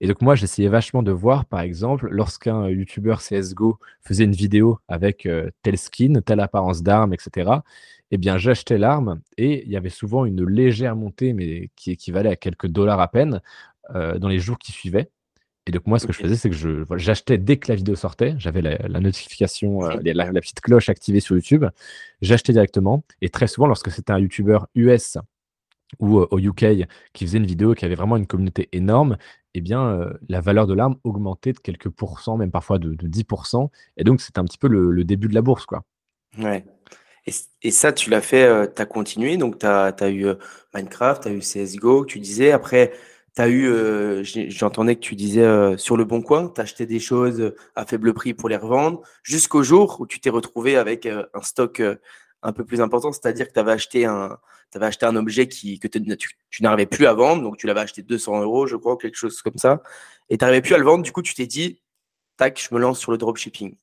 Et 0.00 0.06
donc 0.08 0.22
moi, 0.22 0.34
j'essayais 0.34 0.68
vachement 0.68 1.02
de 1.02 1.12
voir, 1.12 1.44
par 1.44 1.60
exemple, 1.60 2.08
lorsqu'un 2.10 2.68
youtubeur 2.70 3.20
CS:GO 3.20 3.78
faisait 4.00 4.24
une 4.24 4.32
vidéo 4.32 4.78
avec, 4.88 5.26
heu, 5.26 5.50
tel 5.62 5.76
skin, 5.76 6.22
telle 6.24 6.40
apparence 6.40 6.82
d'arme 6.82 7.12
et 7.12 7.18
cetera, 7.20 7.64
et 8.10 8.16
bien, 8.18 8.38
j'achetais 8.38 8.78
l'arme 8.78 9.20
et 9.36 9.62
il 9.64 9.70
y 9.70 9.76
avait 9.76 9.90
souvent 9.90 10.24
une 10.24 10.44
légère 10.44 10.96
montée, 10.96 11.32
mais 11.34 11.70
qui 11.76 11.90
équivalait 11.92 12.30
à 12.30 12.36
quelques 12.36 12.66
dollars 12.66 12.98
à 13.00 13.08
peine, 13.08 13.40
heu, 13.94 14.18
dans 14.18 14.28
les 14.28 14.38
jours 14.40 14.58
qui 14.58 14.72
suivaient. 14.72 15.10
Et 15.66 15.72
donc 15.72 15.86
moi, 15.86 15.98
ce 15.98 16.06
que 16.06 16.12
je 16.14 16.18
faisais, 16.20 16.36
c'est 16.36 16.50
que 16.50 16.56
je 16.56 16.70
voilà, 16.84 17.02
j'achetais 17.02 17.38
dès 17.38 17.58
que 17.58 17.70
la 17.72 17.76
vidéo 17.76 17.96
sortait, 17.96 18.34
j'avais 18.38 18.62
la 18.62 18.78
la 18.88 19.00
notification, 19.00 19.80
les 20.02 20.14
la 20.14 20.32
la 20.32 20.40
petite 20.40 20.60
cloche 20.62 20.88
activée 20.90 21.20
sur 21.20 21.36
YouTube. 21.36 21.66
J'achetais 22.22 22.52
directement 22.54 23.04
et 23.22 23.30
très 23.30 23.48
souvent, 23.48 23.66
lorsque 23.68 23.90
c'était 23.92 24.12
un 24.12 24.18
youtubeur 24.20 24.68
US 24.76 25.18
ou, 26.00 26.18
au 26.20 26.38
UK 26.40 26.66
qui 27.14 27.26
faisait 27.26 27.38
une 27.38 27.46
vidéo, 27.46 27.74
qui 27.74 27.84
avait 27.86 27.96
vraiment 27.96 28.16
une 28.18 28.26
communauté 28.28 28.68
énorme, 28.72 29.18
et 29.54 29.60
bien, 29.60 29.92
heu, 30.00 30.18
la 30.28 30.40
valeur 30.40 30.66
de 30.66 30.74
l'arme 30.74 30.96
augmentait 31.04 31.52
de 31.52 31.58
quelques 31.58 31.88
pourcents, 31.90 32.36
même 32.36 32.50
parfois 32.50 32.78
de 32.78 32.94
de 32.94 33.06
10% 33.06 33.70
et 33.96 34.04
donc 34.04 34.20
c'était 34.20 34.38
un 34.40 34.44
petit 34.44 34.58
peu 34.58 34.68
le 34.68 34.90
le 34.92 35.04
début 35.04 35.28
de 35.28 35.34
la 35.34 35.42
bourse, 35.42 35.66
quoi. 35.66 35.84
Ouais 36.38 36.64
et 37.62 37.70
ça, 37.70 37.92
tu 37.92 38.10
l'as 38.10 38.20
fait, 38.22 38.48
heu, 38.48 38.72
tu 38.74 38.82
as 38.82 38.86
continué? 38.86 39.36
Donc 39.36 39.58
tu 39.58 39.66
as 39.66 39.92
eu, 40.10 40.24
heu, 40.26 40.38
Minecraft, 40.74 41.22
tu 41.24 41.28
as 41.28 41.32
eu 41.32 41.40
CS:GO 41.42 42.04
tu 42.06 42.18
disais. 42.20 42.50
Après, 42.52 42.92
tu 43.36 43.42
as 43.42 43.48
eu, 43.48 44.24
j'entendais 44.50 44.96
que 44.96 45.00
tu 45.00 45.14
disais, 45.16 45.76
sur 45.78 45.96
Leboncoin, 45.96 46.48
tu 46.54 46.60
achetais 46.60 46.86
des 46.86 46.98
choses, 47.00 47.54
à 47.76 47.86
faible 47.86 48.14
prix 48.14 48.34
pour 48.34 48.48
les 48.48 48.56
revendre, 48.56 49.02
jusqu'au 49.22 49.62
jour 49.62 49.98
où 50.00 50.06
tu 50.06 50.20
t'es 50.20 50.30
retrouvé 50.30 50.76
avec, 50.76 51.06
un 51.06 51.42
stock, 51.42 51.82
un 52.42 52.52
peu 52.52 52.64
plus 52.64 52.80
important. 52.80 53.12
C'est-à-dire 53.12 53.48
que 53.48 53.52
tu 53.52 53.58
avais 53.60 53.72
acheté 53.72 54.04
un 54.04 54.38
tu 54.72 54.78
avais 54.78 54.86
acheté 54.86 55.04
un 55.06 55.16
objet 55.16 55.48
qui 55.48 55.78
que 55.80 55.88
tu 55.88 56.62
n'arrivais 56.62 56.86
plus 56.86 57.06
à 57.06 57.14
vendre, 57.14 57.42
donc 57.42 57.56
tu 57.56 57.66
l'avais 57.66 57.80
acheté 57.80 58.02
200 58.02 58.40
euros, 58.42 58.66
je 58.66 58.76
crois, 58.76 58.96
quelque 58.96 59.16
chose 59.16 59.42
comme 59.42 59.56
ça 59.58 59.82
et 60.28 60.38
tu 60.38 60.44
arrivais 60.44 60.62
plus 60.62 60.74
à 60.74 60.78
le 60.78 60.84
vendre. 60.84 61.02
Du 61.02 61.12
coup, 61.12 61.22
tu 61.22 61.34
t'es 61.34 61.46
dit: 61.46 61.80
«Tac, 62.36 62.60
je 62.60 62.74
me 62.74 62.80
lance 62.80 62.98
sur 63.00 63.12
le 63.12 63.18
dropshipping» 63.18 63.76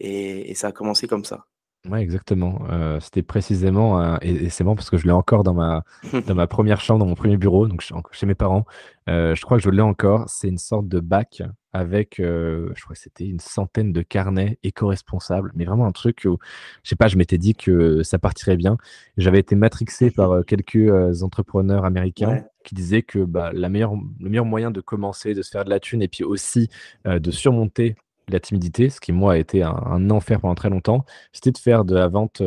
et 0.00 0.50
et 0.50 0.54
ça 0.54 0.68
a 0.68 0.72
commencé 0.72 1.08
comme 1.08 1.24
ça. 1.24 1.46
Ouais, 1.88 2.02
exactement, 2.02 2.60
heu, 2.70 2.98
c'était 3.00 3.22
précisément, 3.22 4.18
et 4.20 4.30
et 4.30 4.50
c'est 4.50 4.64
marrant 4.64 4.74
parce 4.76 4.90
que 4.90 4.98
je 4.98 5.06
l'ai 5.06 5.12
encore 5.12 5.44
dans 5.44 5.54
ma 5.54 5.84
dans 6.26 6.34
ma 6.34 6.46
première 6.46 6.80
chambre, 6.80 7.00
dans 7.00 7.06
mon 7.06 7.14
premier 7.14 7.36
bureau, 7.36 7.68
donc 7.68 7.82
chez 8.12 8.26
mes 8.26 8.34
parents. 8.34 8.66
Heu, 9.08 9.34
je 9.34 9.42
crois 9.42 9.58
que 9.58 9.62
je 9.62 9.70
l'ai 9.70 9.82
encore. 9.82 10.28
C'est 10.28 10.48
une 10.48 10.58
sorte 10.58 10.88
de 10.88 11.00
bac 11.00 11.42
avec, 11.72 12.20
heu, 12.20 12.72
je 12.76 12.82
crois 12.82 12.94
que 12.96 13.00
c'était 13.02 13.26
une 13.26 13.40
centaine 13.40 13.92
de 13.92 14.02
carnets 14.02 14.58
éco-responsables, 14.62 15.52
mais 15.54 15.64
vraiment 15.64 15.86
un 15.86 15.92
truc 15.92 16.22
où, 16.26 16.38
je 16.84 16.88
sais 16.90 16.96
pas, 16.96 17.08
je 17.08 17.16
m'étais 17.16 17.38
dit 17.38 17.54
que 17.54 18.02
ça 18.02 18.18
partirait 18.18 18.56
bien. 18.56 18.76
J'avais 19.16 19.38
été 19.40 19.54
matrixé 19.56 20.10
par, 20.10 20.32
heu, 20.34 20.42
quelques, 20.44 20.76
heu, 20.76 21.12
entrepreneurs 21.22 21.84
américains 21.84 22.38
Ouais. 22.38 22.44
qui 22.64 22.74
disaient 22.74 23.02
que, 23.02 23.20
bah, 23.20 23.50
la 23.54 23.68
meilleure 23.68 23.92
le 24.20 24.28
meilleur 24.30 24.44
moyen 24.46 24.70
de 24.70 24.80
commencer, 24.80 25.34
de 25.34 25.42
se 25.42 25.50
faire 25.50 25.64
de 25.64 25.70
la 25.70 25.80
thune 25.80 26.02
et 26.02 26.08
puis 26.08 26.24
aussi, 26.24 26.68
de 27.06 27.30
surmonter 27.30 27.96
la 28.28 28.40
timidité, 28.40 28.90
ce 28.90 29.00
qui 29.00 29.12
moi 29.12 29.34
a 29.34 29.36
été 29.38 29.62
un 29.62 29.70
un 29.74 30.10
enfer 30.10 30.40
pendant 30.40 30.54
très 30.54 30.68
longtemps, 30.70 31.04
c'était 31.32 31.52
de 31.52 31.58
faire 31.58 31.84
de 31.86 31.94
la 31.94 32.08
vente, 32.08 32.42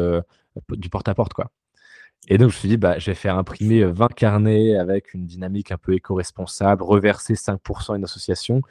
du 0.71 0.89
porte-à-porte, 0.89 1.33
quoi. 1.33 1.51
Et 2.29 2.37
donc 2.37 2.49
je 2.51 2.55
me 2.55 2.59
suis 2.59 2.69
dit: 2.69 2.77
«Bah, 2.77 2.99
je 2.99 3.07
vais 3.11 3.15
faire 3.15 3.37
imprimer, 3.37 3.81
heu, 3.83 3.91
20 3.91 4.13
carnets 4.13 4.75
avec 4.77 5.13
une 5.15 5.25
dynamique 5.27 5.71
un 5.71 5.77
peu 5.77 5.93
éco-responsable, 5.95 6.83
reverser 6.83 7.35
5 7.35 7.59
à 7.89 7.95
une 7.97 8.03
association 8.05 8.61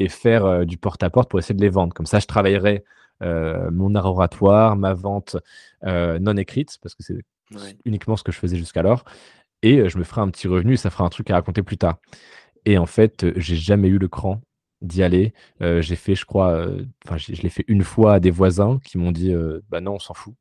et 0.00 0.08
faire, 0.08 0.44
heu, 0.46 0.66
du 0.66 0.76
porte-à-porte 0.78 1.30
pour 1.30 1.38
essayer 1.38 1.54
de 1.54 1.60
les 1.60 1.68
vendre». 1.68 1.94
Comme 1.94 2.06
ça, 2.06 2.18
je 2.18 2.26
travaillerai, 2.26 2.84
mon 3.22 3.94
art 3.94 4.06
oratoire, 4.06 4.76
ma 4.76 4.94
vente 4.94 5.36
non 5.84 6.36
écrite, 6.36 6.78
parce 6.82 6.94
que 6.94 7.02
c'est 7.02 7.22
uniquement 7.84 8.16
ce 8.16 8.24
que 8.24 8.32
je 8.32 8.38
faisais 8.38 8.56
jusqu'alors. 8.56 9.04
Et 9.62 9.88
je 9.88 9.98
me 9.98 10.04
ferai 10.04 10.22
un 10.22 10.30
petit 10.30 10.48
revenu, 10.48 10.76
ça 10.76 10.90
fera 10.90 11.04
un 11.04 11.10
truc 11.10 11.30
à 11.30 11.34
raconter 11.34 11.62
plus 11.62 11.76
tard. 11.76 11.98
Et 12.64 12.78
en 12.78 12.86
fait, 12.86 13.26
j'ai 13.38 13.56
jamais 13.56 13.88
eu 13.88 13.98
le 13.98 14.08
cran 14.08 14.40
d'y 14.80 15.02
aller. 15.02 15.34
j'ai 15.60 15.96
fait, 15.96 16.14
je 16.14 16.24
crois, 16.24 16.66
enfin, 17.04 17.18
je 17.18 17.42
l'ai 17.42 17.50
fait 17.50 17.64
une 17.68 17.82
fois 17.84 18.14
à 18.14 18.20
des 18.20 18.30
voisins 18.30 18.78
qui 18.84 18.96
m'ont 18.96 19.12
dit, 19.12 19.34
bah 19.68 19.82
non, 19.82 19.96
on 19.96 19.98
s'en 19.98 20.14
fout. 20.14 20.34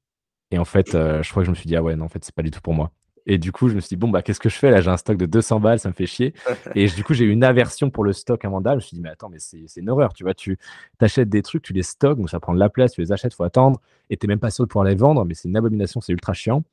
Et 0.51 0.57
en 0.57 0.65
fait, 0.65 0.91
je 0.93 1.29
crois 1.29 1.43
que 1.43 1.47
je 1.47 1.51
me 1.51 1.55
suis 1.55 1.67
dit, 1.67 1.75
ah 1.75 1.83
ouais, 1.83 1.97
non, 1.97 2.05
en 2.05 2.09
fait, 2.09 2.23
c'est 2.23 2.33
pas 2.33 2.43
du 2.43 2.51
tout 2.51 2.61
pour 2.61 2.73
moi. 2.73 2.91
Et 3.25 3.37
du 3.37 3.51
coup, 3.51 3.69
je 3.69 3.75
me 3.75 3.79
suis 3.79 3.89
dit, 3.89 3.95
bon, 3.95 4.09
bah, 4.09 4.21
qu'est-ce 4.21 4.39
que 4.39 4.49
je 4.49 4.55
fais 4.55 4.71
là? 4.71 4.81
J'ai 4.81 4.89
un 4.89 4.97
stock 4.97 5.17
de 5.17 5.25
200 5.25 5.59
balles, 5.59 5.79
ça 5.79 5.89
me 5.89 5.93
fait 5.93 6.05
chier. 6.05 6.33
et 6.75 6.87
du 6.87 7.03
coup, 7.03 7.13
j'ai 7.13 7.25
eu 7.25 7.31
une 7.31 7.43
aversion 7.43 7.89
pour 7.89 8.03
le 8.03 8.13
stock 8.13 8.43
invendable. 8.45 8.81
Je 8.81 8.85
me 8.85 8.87
suis 8.87 8.95
dit, 8.95 9.01
mais 9.01 9.09
attends, 9.09 9.29
mais 9.29 9.39
c'est 9.39 9.65
une 9.77 9.89
horreur. 9.89 10.13
Tu 10.13 10.23
vois, 10.23 10.33
tu 10.33 10.57
achètes 10.99 11.29
des 11.29 11.41
trucs, 11.41 11.63
tu 11.63 11.73
les 11.73 11.83
stockes, 11.83 12.17
donc 12.17 12.29
ça 12.29 12.39
prend 12.39 12.53
de 12.53 12.59
la 12.59 12.69
place, 12.69 12.93
tu 12.93 13.01
les 13.01 13.11
achètes, 13.11 13.33
il 13.33 13.35
faut 13.35 13.43
attendre. 13.43 13.81
Et 14.09 14.17
tu 14.17 14.27
même 14.27 14.39
pas 14.39 14.49
sûr 14.49 14.65
de 14.65 14.69
pouvoir 14.69 14.85
les 14.85 14.95
vendre, 14.95 15.25
mais 15.25 15.33
c'est 15.33 15.47
une 15.47 15.57
abomination, 15.57 16.01
c'est 16.01 16.13
ultra 16.13 16.33
chiant. 16.33 16.63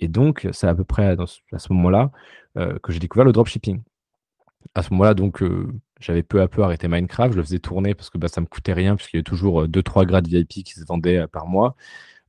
Et 0.00 0.08
donc, 0.08 0.48
c'est 0.52 0.66
à 0.66 0.74
peu 0.74 0.84
près 0.84 1.16
à, 1.16 1.26
ce 1.58 1.72
moment-là 1.72 2.10
que 2.54 2.92
j'ai 2.92 2.98
découvert 2.98 3.24
le 3.24 3.32
dropshipping 3.32 3.82
à 4.74 4.82
ce 4.82 4.90
moment-là, 4.92 5.14
donc, 5.14 5.42
euh, 5.42 5.72
j'avais 6.00 6.22
peu 6.22 6.40
à 6.40 6.48
peu 6.48 6.62
arrêté 6.62 6.88
Minecraft. 6.88 7.32
Je 7.32 7.38
le 7.38 7.44
faisais 7.44 7.58
tourner 7.58 7.94
parce 7.94 8.10
que 8.10 8.18
bah, 8.18 8.28
ça 8.28 8.40
me 8.40 8.46
coûtait 8.46 8.72
rien, 8.72 8.96
puisqu'il 8.96 9.16
y 9.16 9.18
avait 9.18 9.24
toujours 9.24 9.66
2-3 9.66 10.02
euh, 10.02 10.04
grades 10.04 10.28
VIP 10.28 10.64
qui 10.64 10.72
se 10.72 10.84
vendaient 10.84 11.18
euh, 11.18 11.26
par 11.26 11.46
mois. 11.46 11.76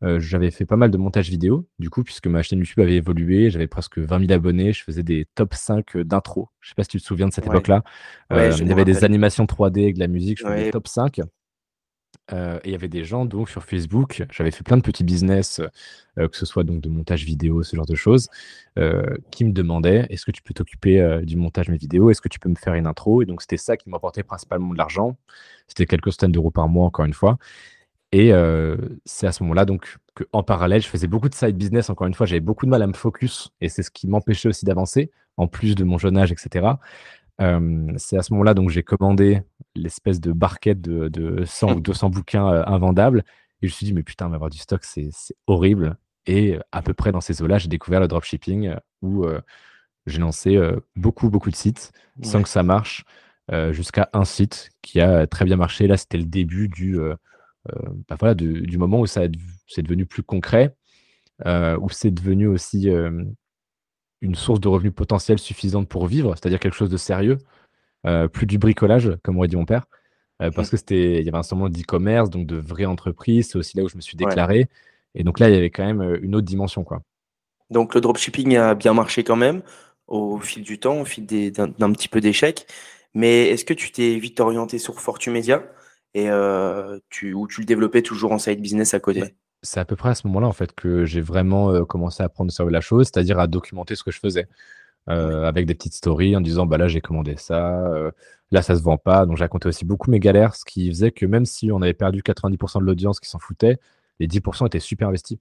J'avais 0.01 0.51
fait 0.51 0.65
pas 0.65 0.77
mal 0.77 0.91
de 0.91 0.97
montage 0.97 1.29
vidéo, 1.29 1.67
du 1.79 1.89
coup, 1.89 2.03
puisque 2.03 2.27
ma 2.27 2.41
chaîne 2.41 2.59
YouTube 2.59 2.79
avait 2.79 2.95
évolué. 2.95 3.49
J'avais 3.49 3.67
presque 3.67 3.99
20 3.99 4.19
000 4.19 4.31
abonnés. 4.31 4.73
Je 4.73 4.83
faisais 4.83 5.03
des 5.03 5.27
top 5.35 5.53
5 5.53 5.97
d'intro. 5.97 6.49
Je 6.59 6.69
sais 6.69 6.75
pas 6.75 6.83
si 6.83 6.89
tu 6.89 6.99
te 6.99 7.05
souviens 7.05 7.27
de 7.27 7.33
cette 7.33 7.45
époque-là. 7.45 7.83
il 8.31 8.67
y 8.67 8.71
avait 8.71 8.85
des 8.85 9.03
animations 9.03 9.45
3D 9.45 9.83
avec 9.83 9.95
de 9.95 9.99
la 9.99 10.07
musique. 10.07 10.39
Je 10.39 10.45
faisais 10.45 10.65
des 10.65 10.71
top 10.71 10.87
5. 10.87 11.21
Euh, 12.33 12.59
et 12.63 12.69
il 12.69 12.71
y 12.71 12.75
avait 12.75 12.87
des 12.87 13.03
gens 13.03 13.25
donc 13.25 13.49
sur 13.49 13.63
Facebook, 13.63 14.25
j'avais 14.31 14.51
fait 14.51 14.63
plein 14.63 14.77
de 14.77 14.81
petits 14.81 15.03
business, 15.03 15.61
euh, 16.17 16.27
que 16.27 16.37
ce 16.37 16.45
soit 16.45 16.63
donc 16.63 16.81
de 16.81 16.89
montage 16.89 17.25
vidéo, 17.25 17.63
ce 17.63 17.75
genre 17.75 17.85
de 17.85 17.95
choses, 17.95 18.29
euh, 18.77 19.17
qui 19.31 19.43
me 19.43 19.51
demandaient 19.51 20.07
est-ce 20.09 20.25
que 20.25 20.31
tu 20.31 20.41
peux 20.41 20.53
t'occuper 20.53 21.21
du 21.23 21.35
montage 21.35 21.67
de 21.67 21.71
mes 21.71 21.77
vidéos? 21.77 22.09
Est-ce 22.09 22.21
que 22.21 22.29
tu 22.29 22.39
peux 22.39 22.49
me 22.49 22.55
faire 22.55 22.73
une 22.73 22.87
intro? 22.87 23.21
Et 23.21 23.25
donc 23.25 23.41
c'était 23.41 23.57
ça 23.57 23.77
qui 23.77 23.89
m'apportait 23.89 24.23
principalement 24.23 24.73
de 24.73 24.77
l'argent. 24.77 25.17
C'était 25.67 25.85
quelques 25.85 26.11
centaines 26.11 26.31
d'euros 26.31 26.51
par 26.51 26.67
mois, 26.67 26.85
encore 26.85 27.05
une 27.05 27.13
fois. 27.13 27.37
Et 28.11 28.31
c'est 29.05 29.27
à 29.27 29.31
ce 29.31 29.43
moment-là 29.43 29.65
donc 29.65 29.97
qu'en 30.15 30.43
parallèle, 30.43 30.81
je 30.81 30.87
faisais 30.87 31.07
beaucoup 31.07 31.29
de 31.29 31.35
side 31.35 31.55
business. 31.55 31.89
Encore 31.89 32.07
une 32.07 32.13
fois, 32.13 32.25
j'avais 32.25 32.41
beaucoup 32.41 32.65
de 32.65 32.71
mal 32.71 32.81
à 32.81 32.87
me 32.87 32.93
focus 32.93 33.51
et 33.61 33.69
c'est 33.69 33.83
ce 33.83 33.91
qui 33.91 34.07
m'empêchait 34.07 34.49
aussi 34.49 34.65
d'avancer, 34.65 35.11
en 35.37 35.47
plus 35.47 35.75
de 35.75 35.83
mon 35.83 35.97
jeune 35.97 36.17
âge, 36.17 36.31
etc 36.31 36.73
c'est 37.97 38.17
à 38.17 38.21
ce 38.21 38.33
moment-là 38.33 38.53
donc 38.53 38.69
j'ai 38.69 38.83
commandé 38.83 39.41
l'espèce 39.75 40.19
de 40.19 40.31
barquette 40.31 40.81
de, 40.81 41.43
100 41.45 41.77
ou 41.77 41.79
200 41.79 42.09
bouquins 42.09 42.45
invendables 42.67 43.23
et 43.61 43.67
je 43.67 43.73
me 43.73 43.75
suis 43.75 43.85
dit 43.85 43.93
mais 43.93 44.03
putain 44.03 44.31
avoir 44.31 44.49
du 44.49 44.57
stock 44.57 44.83
c'est 44.83 45.09
horrible. 45.47 45.97
Et 46.27 46.59
à 46.71 46.83
peu 46.83 46.93
près 46.93 47.11
dans 47.11 47.21
ces 47.21 47.41
eaux-là 47.41 47.57
j'ai 47.57 47.67
découvert 47.67 47.99
le 47.99 48.07
dropshipping 48.07 48.75
où 49.01 49.25
j'ai 50.05 50.19
lancé 50.19 50.59
beaucoup 50.95 51.29
beaucoup 51.29 51.49
de 51.49 51.55
sites 51.55 51.91
sans 52.21 52.43
que 52.43 52.49
ça 52.49 52.63
marche 52.63 53.05
jusqu'à 53.71 54.09
un 54.13 54.25
site 54.25 54.69
qui 54.81 54.99
a 55.01 55.25
très 55.25 55.45
bien 55.45 55.55
marché. 55.55 55.87
Là 55.87 55.97
c'était 55.97 56.19
le 56.19 56.25
début 56.25 56.67
du 56.67 56.99
bah, 58.07 58.15
voilà 58.19 58.33
du 58.33 58.77
moment 58.77 58.99
où 58.99 59.05
ça 59.05 59.21
c'est 59.67 59.81
devenu 59.81 60.05
plus 60.05 60.23
concret 60.23 60.75
où 61.45 61.89
c'est 61.89 62.11
devenu 62.11 62.47
aussi 62.47 62.89
une 64.21 64.35
source 64.35 64.59
de 64.59 64.67
revenus 64.67 64.93
potentiels 64.93 65.39
suffisante 65.39 65.89
pour 65.89 66.07
vivre, 66.07 66.35
c'est-à-dire 66.35 66.59
quelque 66.59 66.75
chose 66.75 66.89
de 66.89 66.97
sérieux, 66.97 67.39
euh, 68.07 68.27
plus 68.27 68.45
du 68.45 68.57
bricolage, 68.57 69.11
comme 69.23 69.37
aurait 69.37 69.47
dit 69.47 69.55
mon 69.55 69.65
père, 69.65 69.85
euh, 70.41 70.51
parce 70.51 70.69
que 70.69 70.77
c'était, 70.77 71.19
il 71.19 71.25
y 71.25 71.29
avait 71.29 71.37
un 71.37 71.43
certain 71.43 71.69
d'e-commerce, 71.69 72.29
donc 72.29 72.47
de 72.47 72.57
vraies 72.57 72.85
entreprises. 72.85 73.49
C'est 73.51 73.57
aussi 73.57 73.77
là 73.77 73.83
où 73.83 73.89
je 73.89 73.95
me 73.95 74.01
suis 74.01 74.17
déclaré. 74.17 74.69
Et 75.13 75.23
donc 75.23 75.39
là, 75.39 75.49
il 75.49 75.53
y 75.53 75.57
avait 75.57 75.69
quand 75.69 75.85
même 75.85 76.01
euh, 76.01 76.19
une 76.21 76.35
autre 76.35 76.47
dimension, 76.47 76.83
quoi. 76.83 77.01
Donc 77.69 77.95
le 77.95 78.01
dropshipping 78.01 78.57
a 78.57 78.75
bien 78.75 78.93
marché 78.93 79.23
quand 79.23 79.35
même 79.35 79.61
au 80.07 80.39
fil 80.39 80.61
du 80.63 80.77
temps, 80.77 81.01
au 81.01 81.05
fil 81.05 81.25
d'un 81.25 81.93
petit 81.93 82.09
peu 82.09 82.19
d'échecs. 82.19 82.67
Mais 83.13 83.47
est-ce 83.47 83.63
que 83.63 83.73
tu 83.73 83.91
t'es 83.91 84.17
vite 84.17 84.39
orienté 84.39 84.77
sur 84.77 84.99
Fortune 84.99 85.33
Media 85.33 85.63
et 86.13 86.29
tu, 87.09 87.33
ou 87.33 87.47
tu 87.47 87.61
le 87.61 87.65
développais 87.65 88.01
toujours 88.01 88.31
en 88.31 88.37
side 88.39 88.61
business 88.61 88.93
à 88.93 88.99
côté? 88.99 89.35
C'est 89.63 89.79
à 89.79 89.85
peu 89.85 89.95
près 89.95 90.09
à 90.09 90.15
ce 90.15 90.25
moment-là 90.27 90.47
en 90.47 90.53
fait 90.53 90.73
que 90.73 91.05
j'ai 91.05 91.21
vraiment 91.21 91.85
commencé 91.85 92.23
à 92.23 92.29
prendre 92.29 92.51
sur 92.51 92.69
la 92.69 92.81
chose, 92.81 93.07
c'est-à-dire 93.07 93.39
à 93.39 93.47
documenter 93.47 93.95
ce 93.95 94.03
que 94.03 94.11
je 94.11 94.19
faisais. 94.19 94.47
avec 95.07 95.65
des 95.65 95.75
petites 95.75 95.93
stories 95.93 96.35
en 96.35 96.41
disant 96.41 96.65
bah 96.65 96.77
là 96.77 96.87
j'ai 96.87 97.01
commandé 97.01 97.35
ça, 97.37 97.83
là 98.51 98.61
ça 98.61 98.75
se 98.75 98.81
vend 98.81 98.97
pas. 98.97 99.25
Donc 99.25 99.37
j'ai 99.37 99.43
raconté 99.43 99.67
aussi 99.67 99.85
beaucoup 99.85 100.11
mes 100.11 100.19
galères, 100.19 100.55
ce 100.55 100.65
qui 100.65 100.89
faisait 100.89 101.11
que 101.11 101.25
même 101.25 101.45
si 101.45 101.71
on 101.71 101.81
avait 101.81 101.93
perdu 101.93 102.21
90% 102.21 102.79
de 102.79 102.85
l'audience 102.85 103.19
qui 103.19 103.29
s'en 103.29 103.39
foutait, 103.39 103.77
les 104.19 104.27
10% 104.27 104.67
étaient 104.67 104.79
super 104.79 105.07
investis. 105.07 105.39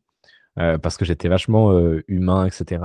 Parce 0.56 0.96
que 0.96 1.04
j'étais 1.04 1.28
vachement 1.28 1.72
humain, 2.06 2.46
etc. 2.46 2.82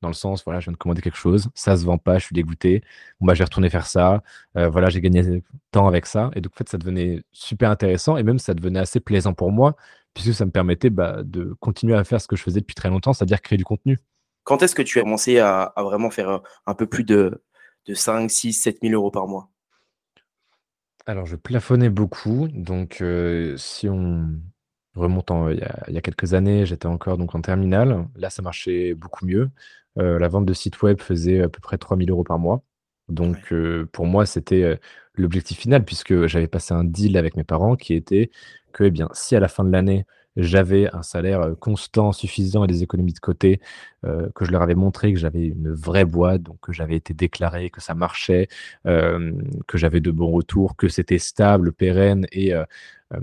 dans 0.00 0.08
le 0.08 0.14
sens, 0.14 0.44
voilà, 0.44 0.60
je 0.60 0.66
viens 0.66 0.72
de 0.72 0.78
commander 0.78 1.02
quelque 1.02 1.16
chose, 1.16 1.48
ça 1.54 1.76
se 1.76 1.84
vend 1.84 1.98
pas, 1.98 2.18
je 2.18 2.26
suis 2.26 2.34
dégoûté. 2.34 2.82
Bon, 3.20 3.26
bah, 3.26 3.34
j'ai 3.34 3.42
retourné 3.42 3.68
faire 3.68 3.86
ça. 3.86 4.22
voilà, 4.54 4.90
j'ai 4.90 5.00
gagné 5.00 5.42
temps 5.72 5.88
avec 5.88 6.06
ça. 6.06 6.30
Et 6.34 6.40
donc, 6.40 6.52
en 6.52 6.56
fait, 6.56 6.68
ça 6.68 6.78
devenait 6.78 7.22
super 7.32 7.70
intéressant 7.70 8.16
et 8.16 8.22
même 8.22 8.38
ça 8.38 8.54
devenait 8.54 8.80
assez 8.80 9.00
plaisant 9.00 9.32
pour 9.32 9.50
moi 9.50 9.74
puisque 10.14 10.34
ça 10.34 10.44
me 10.44 10.50
permettait 10.50 10.90
bah, 10.90 11.22
de 11.22 11.54
continuer 11.60 11.94
à 11.94 12.04
faire 12.04 12.20
ce 12.20 12.28
que 12.28 12.36
je 12.36 12.42
faisais 12.42 12.60
depuis 12.60 12.74
très 12.74 12.88
longtemps, 12.88 13.12
c'est-à-dire 13.12 13.40
créer 13.40 13.56
du 13.56 13.64
contenu. 13.64 13.98
Quand 14.44 14.62
est-ce 14.62 14.74
que 14.74 14.82
tu 14.82 14.98
as 14.98 15.02
commencé 15.02 15.38
à, 15.38 15.72
vraiment 15.76 16.10
faire 16.10 16.40
un, 16.66 16.74
peu 16.74 16.86
plus 16.86 17.04
de, 17.04 17.42
de 17.86 17.94
5, 17.94 18.30
6, 18.30 18.52
7 18.54 18.78
000 18.82 18.94
euros 18.94 19.10
par 19.10 19.28
mois? 19.28 19.48
Alors, 21.06 21.26
je 21.26 21.36
plafonnais 21.36 21.90
beaucoup. 21.90 22.48
Donc, 22.48 23.00
euh, 23.00 23.56
si 23.56 23.88
on 23.88 24.28
remonte 24.94 25.30
il, 25.52 25.94
y 25.94 25.98
a, 25.98 26.00
quelques 26.00 26.34
années, 26.34 26.66
j'étais 26.66 26.86
encore 26.86 27.18
donc 27.18 27.34
en 27.34 27.40
terminale. 27.40 28.08
Là, 28.16 28.30
ça 28.30 28.42
marchait 28.42 28.94
beaucoup 28.94 29.26
mieux. 29.26 29.50
Euh, 29.98 30.18
la 30.18 30.28
vente 30.28 30.46
de 30.46 30.52
site 30.52 30.80
web 30.82 31.00
faisait 31.00 31.42
à 31.42 31.48
peu 31.48 31.60
près 31.60 31.78
3 31.78 31.96
000 31.96 32.10
euros 32.10 32.24
par 32.24 32.38
mois. 32.38 32.62
Donc, 33.08 33.52
euh, 33.52 33.88
pour 33.92 34.06
moi, 34.06 34.26
c'était 34.26 34.78
l'objectif 35.14 35.58
final, 35.58 35.84
puisque 35.84 36.26
j'avais 36.26 36.48
passé 36.48 36.74
un 36.74 36.84
deal 36.84 37.16
avec 37.16 37.36
mes 37.36 37.44
parents 37.44 37.76
qui 37.76 37.94
était 37.94 38.30
que 38.72 38.84
eh 38.84 38.90
bien, 38.90 39.08
si 39.12 39.34
à 39.34 39.40
la 39.40 39.48
fin 39.48 39.64
de 39.64 39.70
l'année, 39.70 40.06
j'avais 40.36 40.88
un 40.94 41.02
salaire 41.02 41.54
constant, 41.58 42.12
suffisant 42.12 42.64
et 42.64 42.68
des 42.68 42.84
économies 42.84 43.12
de 43.12 43.18
côté, 43.18 43.60
que 44.04 44.44
je 44.44 44.52
leur 44.52 44.62
avais 44.62 44.76
montré 44.76 45.12
que 45.12 45.18
j'avais 45.18 45.48
une 45.48 45.72
vraie 45.72 46.04
boîte, 46.04 46.42
donc 46.42 46.60
que 46.60 46.72
j'avais 46.72 46.94
été 46.94 47.14
déclaré, 47.14 47.68
que 47.68 47.80
ça 47.80 47.94
marchait, 47.94 48.46
que 48.84 49.74
j'avais 49.74 50.00
de 50.00 50.12
bons 50.12 50.30
retours, 50.30 50.76
que 50.76 50.86
c'était 50.86 51.18
stable, 51.18 51.72
pérenne 51.72 52.26
et 52.30 52.54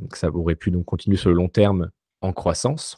que 0.10 0.18
ça 0.18 0.30
aurait 0.30 0.56
pu 0.56 0.72
donc 0.72 0.86
continuer 0.86 1.18
sur 1.18 1.30
le 1.30 1.36
long 1.36 1.50
terme 1.50 1.90
en 2.22 2.34
croissance. 2.34 2.98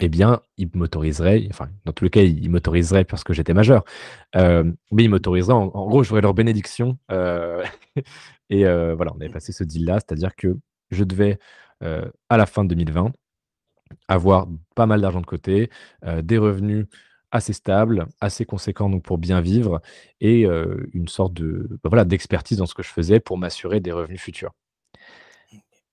Eh 0.00 0.10
bien, 0.10 0.42
ils 0.58 0.68
m'autoriseraient, 0.74 1.46
enfin, 1.50 1.70
dans 1.86 1.92
tous 1.94 2.04
les 2.04 2.10
cas, 2.10 2.20
ils 2.20 2.50
m'autoriseraient 2.50 3.04
parce 3.04 3.24
que 3.24 3.32
j'étais 3.32 3.54
majeur, 3.54 3.84
mais 4.34 5.04
ils 5.04 5.08
m'autoriseraient, 5.08 5.54
en, 5.54 5.66
gros, 5.66 6.02
j'aurais 6.02 6.20
leur 6.20 6.34
bénédiction. 6.34 6.98
et 7.08 8.64
voilà, 8.64 9.12
on 9.14 9.20
avait 9.20 9.30
passé 9.30 9.52
ce 9.52 9.64
deal-là, 9.64 9.94
c'est-à-dire 9.94 10.36
que 10.36 10.58
je 10.90 11.04
devais, 11.04 11.38
à 11.80 12.36
la 12.36 12.44
fin 12.44 12.64
de 12.64 12.68
2020, 12.74 13.12
avoir 14.08 14.46
pas 14.74 14.84
mal 14.84 15.00
d'argent 15.00 15.22
de 15.22 15.26
côté, 15.26 15.70
des 16.22 16.36
revenus 16.36 16.86
assez 17.30 17.52
stables, 17.52 18.06
assez 18.20 18.44
conséquents 18.44 18.88
donc 18.90 19.02
pour 19.04 19.18
bien 19.18 19.40
vivre 19.40 19.80
et 20.20 20.42
une 20.92 21.08
sorte 21.08 21.32
de 21.34 21.66
bah, 21.82 21.88
voilà 21.88 22.04
d'expertise 22.04 22.58
dans 22.58 22.66
ce 22.66 22.74
que 22.74 22.82
je 22.82 22.90
faisais 22.90 23.20
pour 23.20 23.38
m'assurer 23.38 23.80
des 23.80 23.92
revenus 23.92 24.20
futurs. 24.20 24.52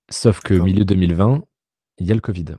Sauf 0.08 0.40
que 0.40 0.54
milieu 0.54 0.84
2020, 0.84 1.42
il 1.98 2.06
y 2.06 2.12
a 2.12 2.14
le 2.14 2.20
Covid. 2.20 2.56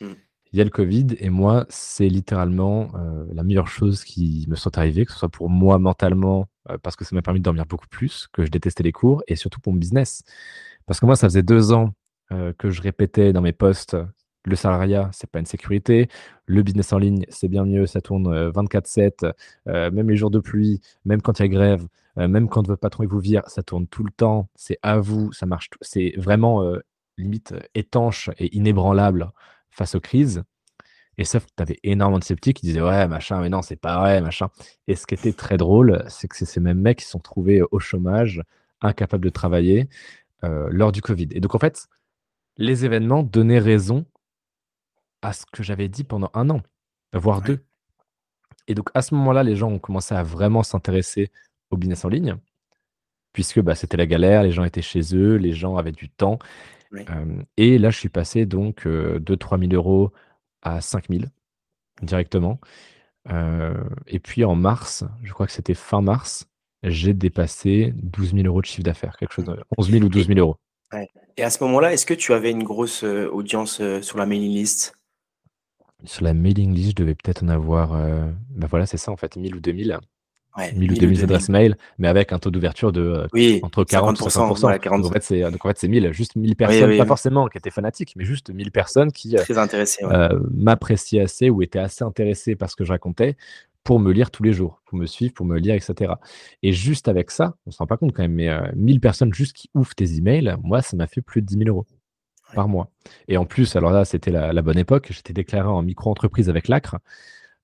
Mmh. 0.00 0.06
Il 0.52 0.58
y 0.58 0.60
a 0.60 0.64
le 0.64 0.70
Covid 0.70 1.08
et 1.18 1.28
moi, 1.28 1.66
c'est 1.68 2.08
littéralement 2.08 2.92
la 3.30 3.42
meilleure 3.42 3.68
chose 3.68 4.04
qui 4.04 4.46
me 4.48 4.54
soit 4.54 4.78
arrivée, 4.78 5.04
que 5.04 5.12
ce 5.12 5.18
soit 5.18 5.28
pour 5.28 5.50
moi 5.50 5.78
mentalement, 5.78 6.48
parce 6.82 6.96
que 6.96 7.04
ça 7.04 7.14
m'a 7.14 7.20
permis 7.20 7.40
de 7.40 7.44
dormir 7.44 7.66
beaucoup 7.66 7.88
plus, 7.88 8.28
que 8.32 8.44
je 8.44 8.50
détestais 8.50 8.82
les 8.82 8.92
cours, 8.92 9.22
et 9.26 9.36
surtout 9.36 9.60
pour 9.60 9.72
mon 9.72 9.78
business. 9.78 10.22
Parce 10.86 11.00
que 11.00 11.06
moi, 11.06 11.16
ça 11.16 11.26
faisait 11.28 11.42
deux 11.42 11.72
ans 11.72 11.92
euh, 12.32 12.52
que 12.58 12.70
je 12.70 12.80
répétais 12.80 13.32
dans 13.32 13.42
mes 13.42 13.52
posts 13.52 13.96
le 14.46 14.56
salariat, 14.56 15.10
c'est 15.12 15.28
pas 15.28 15.40
une 15.40 15.46
sécurité. 15.46 16.08
Le 16.46 16.62
business 16.62 16.92
en 16.92 16.98
ligne, 16.98 17.26
c'est 17.28 17.48
bien 17.48 17.64
mieux, 17.64 17.86
ça 17.86 18.00
tourne 18.00 18.50
24-7, 18.50 19.24
euh, 19.24 19.32
euh, 19.68 19.90
même 19.90 20.08
les 20.08 20.16
jours 20.16 20.30
de 20.30 20.38
pluie, 20.38 20.80
même 21.04 21.20
quand 21.20 21.38
il 21.38 21.42
y 21.42 21.44
a 21.44 21.48
grève, 21.48 21.86
même 22.16 22.48
quand 22.48 22.66
votre 22.66 22.80
patron 22.80 23.04
vous 23.06 23.18
vire, 23.18 23.42
ça 23.46 23.62
tourne 23.62 23.86
tout 23.86 24.02
le 24.02 24.10
temps, 24.10 24.48
c'est 24.54 24.78
à 24.82 24.98
vous, 24.98 25.32
ça 25.32 25.44
marche. 25.44 25.68
C'est 25.82 26.14
vraiment 26.16 26.64
limite 27.18 27.54
étanche 27.74 28.30
et 28.38 28.56
inébranlable 28.56 29.30
face 29.70 29.94
aux 29.94 30.00
crises. 30.00 30.42
Et 31.18 31.24
sauf 31.24 31.44
que 31.44 31.50
tu 31.56 31.62
avais 31.62 31.78
énormément 31.82 32.18
de 32.18 32.24
sceptiques 32.24 32.58
qui 32.58 32.66
disaient 32.66 32.80
ouais, 32.80 33.06
machin, 33.08 33.40
mais 33.40 33.50
non, 33.50 33.60
c'est 33.60 33.76
pas 33.76 33.98
vrai, 33.98 34.20
machin. 34.22 34.48
Et 34.86 34.94
ce 34.94 35.06
qui 35.06 35.14
était 35.14 35.32
très 35.32 35.58
drôle, 35.58 36.04
c'est 36.08 36.28
que 36.28 36.36
c'est 36.36 36.46
ces 36.46 36.60
mêmes 36.60 36.80
mecs 36.80 36.98
qui 36.98 37.06
sont 37.06 37.18
trouvés 37.18 37.62
au 37.70 37.78
chômage, 37.78 38.42
incapables 38.80 39.24
de 39.24 39.30
travailler, 39.30 39.88
euh, 40.44 40.68
lors 40.70 40.92
du 40.92 41.02
Covid. 41.02 41.28
Et 41.32 41.40
donc, 41.40 41.54
en 41.54 41.58
fait, 41.58 41.88
les 42.58 42.84
événements 42.84 43.22
donnaient 43.22 43.58
raison 43.58 44.06
à 45.26 45.32
ce 45.32 45.44
que 45.44 45.64
j'avais 45.64 45.88
dit 45.88 46.04
pendant 46.04 46.30
un 46.34 46.50
an, 46.50 46.62
voire 47.12 47.42
deux. 47.42 47.58
Et 48.68 48.74
donc, 48.74 48.90
à 48.94 49.02
ce 49.02 49.12
moment-là, 49.16 49.42
les 49.42 49.56
gens 49.56 49.68
ont 49.68 49.80
commencé 49.80 50.14
à 50.14 50.22
vraiment 50.22 50.62
s'intéresser 50.62 51.32
au 51.70 51.76
business 51.76 52.04
en 52.04 52.08
ligne, 52.08 52.36
puisque 53.32 53.60
bah, 53.60 53.74
c'était 53.74 53.96
la 53.96 54.06
galère, 54.06 54.44
les 54.44 54.52
gens 54.52 54.62
étaient 54.62 54.82
chez 54.82 55.16
eux, 55.16 55.34
les 55.34 55.52
gens 55.52 55.76
avaient 55.76 55.90
du 55.90 56.08
temps. 56.08 56.38
et 57.56 57.78
là, 57.78 57.90
je 57.90 57.98
suis 57.98 58.08
passé 58.08 58.46
donc 58.46 58.86
de 58.86 59.34
3 59.34 59.58
000 59.58 59.72
euros 59.72 60.12
à 60.62 60.80
5 60.80 61.08
000 61.10 61.24
directement. 62.02 62.60
et 64.06 64.20
puis 64.20 64.44
en 64.44 64.54
mars, 64.54 65.04
je 65.24 65.32
crois 65.32 65.46
que 65.46 65.52
c'était 65.52 65.74
fin 65.74 66.02
mars, 66.02 66.46
j'ai 66.84 67.14
dépassé 67.14 67.92
12 67.96 68.34
000 68.34 68.46
euros 68.46 68.60
de 68.60 68.66
chiffre 68.66 68.84
d'affaires, 68.84 69.16
quelque 69.16 69.32
chose, 69.32 69.44
de 69.44 69.58
11 69.76 69.90
000 69.90 70.04
ou 70.04 70.08
12 70.08 70.28
000 70.28 70.38
euros. 70.38 70.56
Et 71.36 71.42
à 71.42 71.50
ce 71.50 71.62
moment-là, 71.64 71.92
est-ce 71.92 72.06
que 72.06 72.14
tu 72.14 72.32
avais 72.32 72.52
une 72.52 72.62
grosse 72.62 73.02
audience 73.02 73.82
sur 74.02 74.18
la 74.18 74.26
mailing 74.26 74.52
list? 74.52 74.96
Sur 76.04 76.24
la 76.24 76.34
mailing 76.34 76.74
list, 76.74 76.90
je 76.90 76.94
devais 76.94 77.14
peut-être 77.14 77.42
en 77.42 77.48
avoir, 77.48 77.92
ben 77.92 78.66
voilà, 78.68 78.86
c'est 78.86 78.96
ça 78.96 79.10
en 79.10 79.16
fait, 79.16 79.36
1000 79.36 79.56
ou 79.56 79.60
2000. 79.60 79.98
1000 80.74 80.92
ou 80.92 80.94
2000 80.94 81.22
adresses 81.24 81.48
mail, 81.48 81.76
mais 81.98 82.08
avec 82.08 82.32
un 82.32 82.38
taux 82.38 82.50
d'ouverture 82.50 82.92
de 82.92 83.26
entre 83.62 83.84
40 83.84 84.20
et 84.20 84.24
50%. 84.24 85.00
donc, 85.00 85.06
en 85.06 85.10
fait, 85.10 85.22
c'est, 85.22 85.40
donc 85.42 85.64
en 85.64 85.68
fait, 85.68 85.78
c'est 85.78 85.88
1000, 85.88 86.12
juste 86.12 86.36
1000 86.36 86.56
personnes, 86.56 86.96
pas 86.96 87.06
forcément 87.06 87.46
qui 87.48 87.58
étaient 87.58 87.70
fanatiques, 87.70 88.14
mais 88.16 88.24
juste 88.24 88.50
1000 88.50 88.70
personnes 88.70 89.12
qui 89.12 89.36
m'appréciaient 90.54 91.20
assez 91.20 91.50
ou 91.50 91.62
étaient 91.62 91.78
assez 91.78 92.04
intéressées 92.04 92.56
par 92.56 92.70
ce 92.70 92.76
que 92.76 92.84
je 92.84 92.92
racontais 92.92 93.36
pour 93.84 94.00
me 94.00 94.12
lire 94.12 94.32
tous 94.32 94.42
les 94.42 94.52
jours, 94.52 94.82
pour 94.86 94.98
me 94.98 95.06
suivre, 95.06 95.32
pour 95.32 95.46
me 95.46 95.58
lire, 95.58 95.74
etc. 95.74 96.14
Et 96.62 96.72
juste 96.72 97.06
avec 97.06 97.30
ça, 97.30 97.54
on 97.66 97.70
se 97.70 97.78
rend 97.78 97.86
pas 97.86 97.96
compte 97.96 98.12
quand 98.12 98.22
même, 98.22 98.32
mais 98.32 98.50
1000 98.74 99.00
personnes 99.00 99.32
juste 99.32 99.52
qui 99.52 99.70
ouvrent 99.74 99.94
tes 99.94 100.16
emails, 100.16 100.56
moi, 100.62 100.82
ça 100.82 100.96
m'a 100.96 101.06
fait 101.06 101.20
plus 101.20 101.40
de 101.42 101.46
10 101.46 101.58
000 101.58 101.68
euros 101.68 101.86
par 102.54 102.68
mois. 102.68 102.90
Et 103.28 103.36
en 103.36 103.44
plus, 103.44 103.76
alors 103.76 103.90
là, 103.90 104.04
c'était 104.04 104.30
la, 104.30 104.62
bonne 104.62 104.78
époque, 104.78 105.08
j'étais 105.10 105.32
déclaré 105.32 105.68
en 105.68 105.82
micro-entreprise 105.82 106.48
avec 106.48 106.68
l'ACRE. 106.68 106.98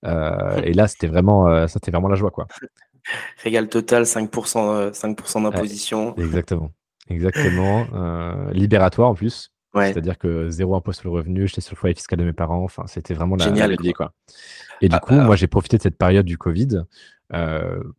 Euh, 0.05 0.61
et 0.63 0.73
là, 0.73 0.89
c'était 0.89 1.07
vraiment, 1.07 1.49
euh, 1.49 1.67
ça, 1.67 1.75
c'était 1.75 1.93
vraiment 1.93 2.09
la 2.09 2.17
joie, 2.17 2.31
quoi. 2.31 2.47
Régal 3.43 3.69
total, 3.69 4.05
5%, 4.05 4.93
5 4.93 5.21
euh, 5.21 5.41
d'imposition. 5.41 6.17
exactement. 6.17 6.71
Exactement. 7.09 7.87
libératoire 8.53 9.11
en 9.11 9.15
plus. 9.15 9.51
C'est-à-dire 9.75 10.19
que 10.19 10.51
zéro 10.51 10.77
impôt 10.77 10.93
sur 10.93 11.09
le 11.09 11.17
revenu, 11.17 11.49
j'étais 11.49 11.63
sur 11.63 11.75
le 11.75 11.79
foyer 11.79 11.95
fiscal 11.95 12.19
de 12.19 12.25
mes 12.25 12.35
parents. 12.35 12.63
Enfin, 12.63 12.85
c'était 12.87 13.15
vraiment 13.15 13.37
la, 13.37 13.47
Génial, 13.47 13.77
quoi. 13.95 14.13
Et 14.83 14.89
du 14.89 14.97
ah, 14.97 15.01
coup, 15.01 15.15
moi, 15.15 15.35
j'ai 15.35 15.47
profité 15.47 15.79
de 15.79 15.83
cette 15.83 15.97
période 15.97 16.27
du 16.27 16.37
Covid 16.37 16.83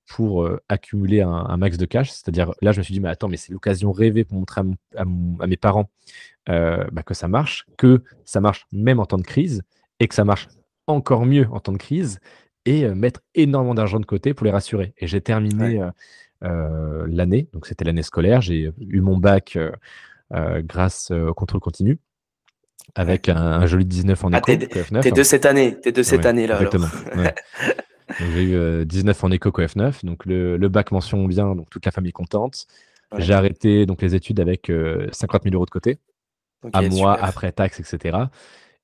pour 0.08 0.50
accumuler 0.70 1.22
un, 1.22 1.58
max 1.58 1.78
de 1.78 1.86
cash. 1.86 2.12
C'est-à-dire, 2.12 2.54
là, 2.62 2.72
je 2.72 2.80
me 2.80 2.84
suis 2.84 2.94
dit, 2.94 3.00
mais 3.00 3.10
attends, 3.10 3.28
mais 3.28 3.38
c'est 3.38 3.52
l'occasion 3.52 3.92
rêvée 3.92 4.24
pour 4.24 4.38
montrer 4.38 4.62
à, 4.96 5.06
mes 5.48 5.58
parents 5.58 5.90
bah, 6.48 7.04
que 7.06 7.14
ça 7.14 7.28
marche, 7.28 7.66
que 7.78 8.04
ça 8.26 8.42
marche 8.42 8.68
même 8.72 9.00
en 9.00 9.06
temps 9.06 9.18
de 9.18 9.24
crise 9.24 9.64
et 10.00 10.08
que 10.08 10.16
ça 10.16 10.24
marche 10.24 10.48
encore 10.88 11.26
mieux 11.26 11.48
en 11.52 11.60
temps 11.60 11.72
de 11.72 11.78
crise 11.78 12.20
et 12.66 12.88
mettre 12.90 13.22
énormément 13.36 13.74
d'argent 13.74 14.00
de 14.00 14.06
côté 14.06 14.34
pour 14.34 14.46
les 14.46 14.52
rassurer. 14.52 14.94
Et 14.98 15.08
j'ai 15.08 15.22
terminé 15.22 15.82
l'année, 16.42 17.48
donc 17.54 17.66
c'était 17.66 17.86
l'année 17.86 18.04
scolaire, 18.04 18.42
j'ai 18.42 18.72
eu 18.80 19.02
mon 19.02 19.18
bac 19.18 19.58
grâce 20.32 21.12
au 21.12 21.34
contrôle 21.34 21.62
continu 21.62 22.00
avec 22.96 23.30
un, 23.30 23.66
joli 23.66 23.86
19 23.86 24.24
en 24.24 24.34
ah, 24.34 24.38
éco. 24.38 24.66
T'es 25.02 25.12
de 25.12 25.24
cette 25.24 25.46
année, 25.46 25.80
t'es 25.82 25.92
de 25.92 26.04
cette 26.04 26.26
année 26.26 26.48
là. 26.48 26.56
Exactement. 26.56 26.88
j'ai 28.20 28.44
eu 28.44 28.86
19 28.86 29.24
en 29.24 29.32
éco 29.32 29.50
CoF9, 29.50 30.06
donc 30.06 30.26
le, 30.26 30.68
bac 30.68 30.92
mention 30.92 31.26
bien, 31.26 31.56
donc 31.56 31.70
toute 31.70 31.86
la 31.86 31.92
famille 31.92 32.12
contente. 32.12 32.68
J'ai 33.18 33.34
arrêté 33.34 33.86
donc 33.86 34.02
les 34.02 34.16
études 34.16 34.40
avec 34.40 34.72
50 35.12 35.44
000 35.44 35.56
euros 35.56 35.66
de 35.66 35.70
côté, 35.70 36.00
à 36.74 36.82
moi, 36.82 37.18
après 37.22 37.52
taxes, 37.52 37.80
etc. 37.80 38.18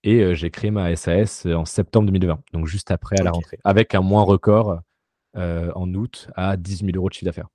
Et 0.04 0.36
j'ai 0.36 0.52
créé 0.52 0.70
ma 0.70 0.96
SAS 0.96 1.46
en 1.48 1.66
septembre 1.66 2.06
2020, 2.08 2.40
donc 2.54 2.68
juste 2.68 2.92
après 2.92 3.20
à 3.20 3.24
la 3.24 3.32
rentrée, 3.32 3.58
avec 3.64 3.96
un 3.96 4.02
moins 4.02 4.24
record 4.24 4.82
en 5.36 5.94
août 5.94 6.28
à 6.36 6.58
10 6.58 6.86
000 6.86 6.92
euros 6.96 7.10
de 7.10 7.14
chiffre 7.14 7.26
d'affaires. 7.26 7.50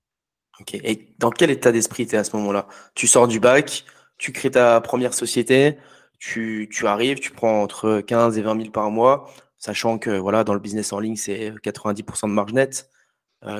Ok. 0.61 0.75
Et 0.75 1.15
dans 1.19 1.31
quel 1.31 1.51
état 1.51 1.73
d'esprit 1.73 2.07
tu 2.07 2.15
es 2.15 2.19
à 2.19 2.25
ce 2.25 2.37
moment-là? 2.37 2.67
Tu 2.95 3.07
sors 3.07 3.27
du 3.27 3.41
bac, 3.41 3.85
tu 4.19 4.33
crées 4.33 4.53
ta 4.53 4.81
première 4.81 5.15
société, 5.15 5.77
tu, 6.19 6.69
tu, 6.71 6.87
arrives, 6.87 7.19
tu 7.19 7.33
prends 7.33 7.63
entre 7.63 8.01
15 8.01 8.39
et 8.39 8.43
20 8.43 8.57
000 8.57 8.71
par 8.71 8.91
mois, 8.91 9.31
sachant 9.65 9.99
que 9.99 10.11
voilà, 10.11 10.45
dans 10.45 10.53
le 10.53 10.61
business 10.61 10.93
en 10.93 11.01
ligne, 11.01 11.17
c'est 11.17 11.51
90% 11.51 12.29
de 12.29 12.35
marge 12.35 12.53
nette. 12.53 12.91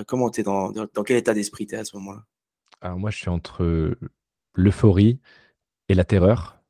comment 0.07 0.29
tu 0.29 0.43
es 0.43 0.45
dans, 0.45 0.71
dans, 0.71 1.03
quel 1.03 1.17
état 1.17 1.33
d'esprit 1.33 1.67
tu 1.67 1.75
es 1.75 1.79
à 1.79 1.85
ce 1.85 1.97
moment-là? 1.97 2.25
Alors 2.83 2.99
moi, 2.99 3.11
je 3.11 3.17
suis 3.17 3.31
entre 3.31 3.97
l'euphorie 4.55 5.19
et 5.89 5.95
la 5.95 6.05
terreur 6.05 6.61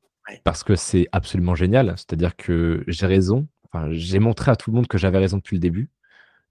parce 0.45 0.63
que 0.63 0.75
c'est 0.75 1.07
absolument 1.11 1.53
génial. 1.53 1.93
C'est-à-dire 1.97 2.37
que 2.37 2.83
j'ai 2.87 3.05
raison. 3.05 3.47
Enfin, 3.65 3.89
j'ai 3.91 4.19
montré 4.19 4.51
à 4.51 4.55
tout 4.55 4.71
le 4.71 4.75
monde 4.75 4.87
que 4.87 4.97
j'avais 4.97 5.17
raison 5.17 5.37
depuis 5.37 5.57
le 5.57 5.61
début. 5.61 5.89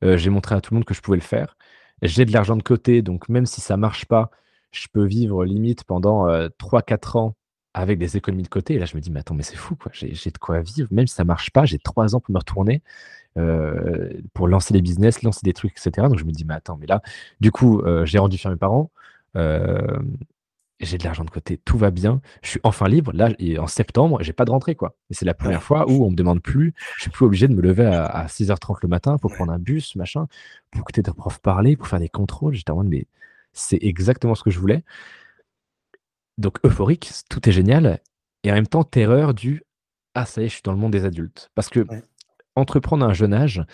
Euh, 0.04 0.18
j'ai 0.18 0.28
montré 0.28 0.54
à 0.54 0.60
tout 0.60 0.74
le 0.74 0.76
monde 0.76 0.84
que 0.84 0.94
je 0.94 1.00
pouvais 1.00 1.16
le 1.16 1.22
faire. 1.22 1.56
J'ai 2.02 2.26
de 2.26 2.32
l'argent 2.32 2.56
de 2.56 2.62
côté, 2.62 3.00
donc 3.00 3.30
même 3.30 3.46
si 3.46 3.62
ça 3.62 3.78
marche 3.78 4.04
pas, 4.04 4.30
je 4.72 4.86
peux 4.92 5.04
vivre 5.04 5.44
limite 5.44 5.84
pendant 5.84 6.26
3-4 6.26 7.16
euh, 7.16 7.18
ans 7.20 7.36
avec 7.74 7.98
des 7.98 8.16
économies 8.16 8.44
de 8.44 8.48
côté. 8.48 8.74
Et 8.74 8.78
là, 8.78 8.86
je 8.86 8.96
me 8.96 9.00
dis, 9.00 9.10
mais 9.10 9.20
attends, 9.20 9.34
mais 9.34 9.42
c'est 9.42 9.56
fou, 9.56 9.76
quoi. 9.76 9.90
J'ai, 9.92 10.08
de 10.08 10.38
quoi 10.38 10.60
vivre. 10.60 10.88
Même 10.92 11.06
si 11.06 11.14
ça 11.14 11.24
marche 11.24 11.50
pas, 11.50 11.64
j'ai 11.64 11.78
3 11.78 12.14
ans 12.14 12.20
pour 12.20 12.32
me 12.32 12.38
retourner, 12.38 12.82
euh, 13.36 14.10
pour 14.32 14.48
lancer 14.48 14.72
des 14.72 14.82
business, 14.82 15.22
lancer 15.22 15.40
des 15.44 15.52
trucs, 15.52 15.72
etc. 15.72 16.08
Donc 16.08 16.18
je 16.18 16.24
me 16.24 16.32
dis, 16.32 16.44
mais 16.44 16.54
attends, 16.54 16.76
mais 16.76 16.86
là, 16.86 17.02
du 17.40 17.50
coup, 17.50 17.82
j'ai 18.04 18.18
rendu 18.18 18.38
fier 18.38 18.50
mes 18.50 18.56
parents 18.56 18.90
j'ai 20.80 20.98
de 20.98 21.04
l'argent 21.04 21.24
de 21.24 21.30
côté, 21.30 21.58
tout 21.58 21.78
va 21.78 21.90
bien, 21.90 22.20
je 22.42 22.50
suis 22.50 22.60
enfin 22.62 22.88
libre. 22.88 23.12
Là, 23.12 23.30
et 23.38 23.58
en 23.58 23.66
septembre, 23.66 24.18
j'ai 24.22 24.32
pas 24.32 24.44
de 24.44 24.50
rentrée, 24.50 24.74
quoi. 24.74 24.96
Et 25.10 25.14
c'est 25.14 25.24
la 25.24 25.34
première 25.34 25.62
fois 25.62 25.88
où 25.90 26.04
on 26.04 26.10
me 26.10 26.16
demande 26.16 26.42
plus, 26.42 26.74
je 26.96 27.02
suis 27.02 27.10
plus 27.10 27.24
obligé 27.24 27.48
de 27.48 27.54
me 27.54 27.62
lever 27.62 27.86
à, 27.86 28.26
6h30 28.26 28.78
le 28.82 28.88
matin 28.88 29.18
pour 29.18 29.32
prendre 29.32 29.52
un 29.52 29.58
bus, 29.58 29.96
machin, 29.96 30.26
pour 30.70 30.80
écouter 30.80 31.02
des 31.02 31.12
profs 31.12 31.38
parler, 31.38 31.76
pour 31.76 31.86
faire 31.88 32.00
des 32.00 32.08
contrôles. 32.08 32.54
J'étais 32.54 32.70
en 32.70 32.76
mode, 32.76 32.88
mais 32.88 33.06
c'est 33.52 33.78
exactement 33.82 34.34
ce 34.34 34.42
que 34.42 34.50
je 34.50 34.58
voulais. 34.58 34.84
Donc, 36.38 36.58
euphorique, 36.64 37.10
tout 37.28 37.48
est 37.48 37.52
génial. 37.52 38.00
Et 38.42 38.50
en 38.50 38.54
même 38.54 38.66
temps, 38.66 38.84
terreur 38.84 39.34
du, 39.34 39.62
ah, 40.14 40.26
ça 40.26 40.42
y 40.42 40.44
est, 40.44 40.48
je 40.48 40.54
suis 40.54 40.62
dans 40.62 40.72
le 40.72 40.78
monde 40.78 40.92
des 40.92 41.04
adultes. 41.04 41.50
Parce 41.54 41.68
que 41.68 41.86
entreprendre 42.56 43.04
à 43.04 43.08
un 43.08 43.14
jeune 43.14 43.34
âge, 43.34 43.64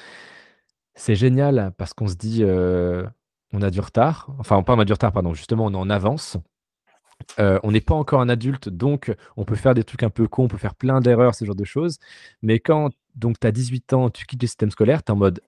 c'est 0.94 1.14
génial 1.14 1.72
parce 1.76 1.92
qu'on 1.92 2.08
se 2.08 2.14
dit, 2.14 2.42
euh, 2.42 3.06
on 3.52 3.62
a 3.62 3.70
du 3.70 3.80
retard. 3.80 4.28
Enfin, 4.38 4.62
pas 4.62 4.74
on 4.74 4.78
a 4.78 4.84
du 4.84 4.92
retard, 4.92 5.12
pardon. 5.12 5.34
Justement, 5.34 5.66
on 5.66 5.72
est 5.72 5.76
en 5.76 5.90
avance. 5.90 6.36
Euh, 7.38 7.58
on 7.62 7.72
n'est 7.72 7.80
pas 7.80 7.94
encore 7.94 8.20
un 8.22 8.28
adulte, 8.30 8.70
donc 8.70 9.14
on 9.36 9.44
peut 9.44 9.54
faire 9.54 9.74
des 9.74 9.84
trucs 9.84 10.02
un 10.02 10.08
peu 10.10 10.26
cons, 10.26 10.44
on 10.44 10.48
peut 10.48 10.56
faire 10.56 10.74
plein 10.74 11.00
d'erreurs, 11.00 11.34
ce 11.34 11.44
genre 11.44 11.54
de 11.54 11.64
choses. 11.64 11.98
Mais 12.42 12.60
quand 12.60 12.90
donc 13.14 13.38
tu 13.38 13.46
as 13.46 13.52
18 13.52 13.92
ans, 13.92 14.10
tu 14.10 14.24
quittes 14.24 14.42
le 14.42 14.46
système 14.46 14.70
scolaire, 14.70 15.02
tu 15.02 15.10
es 15.10 15.14
en 15.14 15.16
mode 15.16 15.40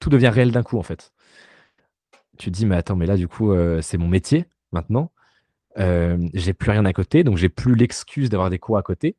tout 0.00 0.10
devient 0.10 0.28
réel 0.28 0.50
d'un 0.50 0.62
coup 0.62 0.78
en 0.78 0.82
fait. 0.82 1.12
Tu 2.38 2.50
te 2.50 2.56
dis, 2.56 2.66
mais 2.66 2.76
attends, 2.76 2.96
mais 2.96 3.06
là 3.06 3.16
du 3.16 3.28
coup, 3.28 3.52
euh, 3.52 3.80
c'est 3.80 3.98
mon 3.98 4.08
métier 4.08 4.46
maintenant. 4.72 5.10
Euh, 5.78 6.18
j'ai 6.34 6.54
plus 6.54 6.70
rien 6.70 6.84
à 6.84 6.92
côté, 6.92 7.24
donc 7.24 7.36
j'ai 7.36 7.48
plus 7.48 7.74
l'excuse 7.74 8.30
d'avoir 8.30 8.50
des 8.50 8.58
cours 8.58 8.78
à 8.78 8.82
côté. 8.82 9.16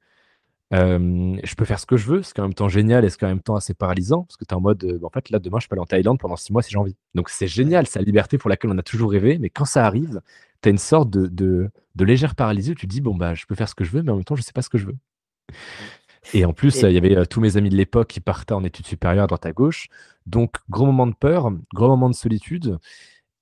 je 0.71 1.55
peux 1.55 1.65
faire 1.65 1.79
ce 1.79 1.85
que 1.85 1.97
je 1.97 2.07
veux, 2.07 2.23
ce 2.23 2.33
qui 2.33 2.39
est 2.39 2.43
en 2.43 2.47
même 2.47 2.53
temps 2.53 2.69
génial 2.69 3.05
et 3.05 3.09
ce 3.09 3.17
qui 3.17 3.25
est 3.25 3.27
en 3.27 3.31
même 3.31 3.41
temps 3.41 3.55
assez 3.55 3.73
paralysant, 3.73 4.23
parce 4.23 4.37
que 4.37 4.45
tu 4.45 4.53
es 4.53 4.57
en 4.57 4.61
mode, 4.61 4.99
en 5.03 5.09
fait, 5.09 5.29
là, 5.29 5.39
demain, 5.39 5.59
je 5.59 5.67
peux 5.67 5.75
aller 5.75 5.81
en 5.81 5.85
Thaïlande 5.85 6.19
pendant 6.19 6.35
six 6.35 6.51
mois 6.51 6.61
si 6.61 6.71
j'ai 6.71 6.77
envie. 6.77 6.95
Donc, 7.15 7.29
c'est 7.29 7.47
génial, 7.47 7.87
c'est 7.87 7.99
la 7.99 8.05
liberté 8.05 8.37
pour 8.37 8.49
laquelle 8.49 8.71
on 8.71 8.77
a 8.77 8.83
toujours 8.83 9.11
rêvé, 9.11 9.37
mais 9.39 9.49
quand 9.49 9.65
ça 9.65 9.85
arrive, 9.85 10.21
tu 10.61 10.69
as 10.69 10.71
une 10.71 10.77
sorte 10.77 11.09
de, 11.09 11.27
de, 11.27 12.05
légère 12.05 12.35
paralysie 12.35 12.71
où 12.71 12.75
tu 12.75 12.87
te 12.87 12.91
dis, 12.91 13.01
bon, 13.01 13.15
bah, 13.15 13.33
je 13.35 13.45
peux 13.45 13.55
faire 13.55 13.69
ce 13.69 13.75
que 13.75 13.83
je 13.83 13.91
veux, 13.91 14.03
mais 14.03 14.11
en 14.11 14.15
même 14.15 14.25
temps, 14.25 14.35
je 14.35 14.41
ne 14.41 14.45
sais 14.45 14.53
pas 14.53 14.61
ce 14.61 14.69
que 14.69 14.77
je 14.77 14.87
veux. 14.87 14.97
Et 16.33 16.45
en 16.45 16.53
plus, 16.53 16.81
il 16.81 16.91
y 16.91 16.97
avait 16.97 17.15
euh, 17.15 17.25
tous 17.25 17.39
mes 17.39 17.57
amis 17.57 17.69
de 17.69 17.75
l'époque 17.75 18.07
qui 18.07 18.19
partaient 18.19 18.53
en 18.53 18.63
études 18.63 18.85
supérieures 18.85 19.23
à 19.23 19.27
droite 19.27 19.45
à 19.45 19.53
gauche. 19.53 19.87
Donc, 20.25 20.55
gros 20.69 20.85
moment 20.85 21.07
de 21.07 21.13
peur, 21.13 21.51
gros 21.73 21.87
moment 21.87 22.09
de 22.09 22.15
solitude. 22.15 22.77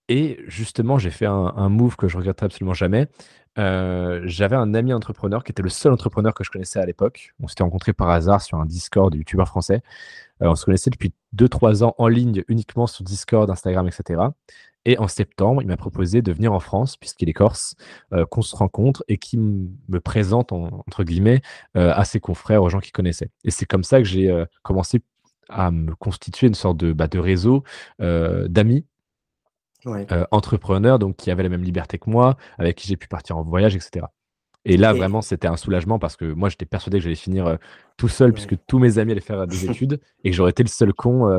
Et 0.07 0.39
justement, 0.47 0.97
j'ai 0.97 1.09
fait 1.09 1.25
un, 1.25 1.69
move 1.69 1.95
que 1.95 2.07
je 2.07 2.17
regretterai 2.17 2.45
absolument 2.45 2.73
jamais. 2.73 3.07
Euh, 3.57 4.21
j'avais 4.25 4.55
un 4.55 4.73
ami 4.73 4.93
entrepreneur 4.93 5.43
qui 5.43 5.51
était 5.51 5.63
le 5.63 5.69
seul 5.69 5.93
entrepreneur 5.93 6.33
que 6.33 6.43
je 6.43 6.51
connaissais 6.51 6.79
à 6.79 6.85
l'époque. 6.85 7.33
On 7.41 7.47
s'était 7.47 7.63
rencontrés 7.63 7.93
par 7.93 8.09
hasard 8.09 8.41
sur 8.41 8.59
un 8.59 8.65
Discord 8.65 9.11
de 9.11 9.17
youtubeurs 9.17 9.47
français. 9.47 9.81
Euh, 10.43 10.49
on 10.49 10.55
se 10.55 10.65
connaissait 10.65 10.91
depuis 10.91 11.13
2-3 11.35 11.83
ans 11.83 11.95
en 11.97 12.07
ligne 12.07 12.43
uniquement 12.49 12.85
sur 12.85 13.03
Discord, 13.03 13.49
Instagram, 13.49 13.87
etc. 13.87 14.21
Et 14.83 14.99
en 14.99 15.07
septembre, 15.07 15.63
il 15.63 15.67
m'a 15.67 15.77
proposé 15.77 16.21
de 16.21 16.31
venir 16.31 16.53
en 16.53 16.59
France, 16.59 16.97
puisqu'il 16.97 17.27
est 17.29 17.33
corse, 17.33 17.75
euh, 18.13 18.25
qu'on 18.27 18.43
se 18.43 18.55
rencontre 18.55 19.03
et 19.07 19.17
qu'il 19.17 19.39
me 19.39 19.99
présente, 19.99 20.51
entre 20.51 21.03
guillemets, 21.03 21.41
à 21.73 22.05
ses 22.05 22.19
confrères, 22.19 22.61
aux 22.61 22.69
gens 22.69 22.79
qu'il 22.79 22.91
connaissait. 22.91 23.31
Et 23.43 23.51
c'est 23.51 23.65
comme 23.65 23.83
ça 23.83 23.97
que 23.97 24.03
j'ai 24.03 24.45
commencé 24.61 25.01
à 25.49 25.71
me 25.71 25.95
constituer 25.95 26.47
une 26.47 26.53
sorte 26.53 26.77
de, 26.77 26.93
bah, 26.93 27.07
de 27.07 27.17
réseau 27.17 27.63
d'amis 27.99 28.85
entrepreneurs, 30.31 30.99
donc 30.99 31.15
qui 31.15 31.31
avaient 31.31 31.43
la 31.43 31.49
même 31.49 31.63
liberté 31.63 31.97
que 31.97 32.09
moi, 32.09 32.37
avec 32.57 32.75
qui 32.77 32.87
j'ai 32.87 32.97
pu 32.97 33.07
partir 33.07 33.37
en 33.37 33.43
voyage, 33.43 33.75
etc. 33.75 34.05
Et 34.67 34.77
là, 34.77 34.93
vraiment, 34.93 35.21
c'était 35.21 35.47
un 35.47 35.57
soulagement 35.57 35.99
parce 35.99 36.15
que 36.15 36.25
moi, 36.25 36.49
j'étais 36.49 36.65
persuadé 36.65 36.97
que 36.97 37.03
j'allais 37.03 37.15
finir 37.15 37.57
tout 37.97 38.07
seul, 38.07 38.33
puisque 38.33 38.55
tous 38.67 38.79
mes 38.79 38.97
amis 38.97 39.11
allaient 39.11 39.21
faire 39.21 39.45
des 39.45 39.65
études 39.69 39.99
et 40.23 40.31
que 40.31 40.35
j'aurais 40.35 40.51
été 40.51 40.63
le 40.63 40.69
seul 40.69 40.93
con 40.93 41.29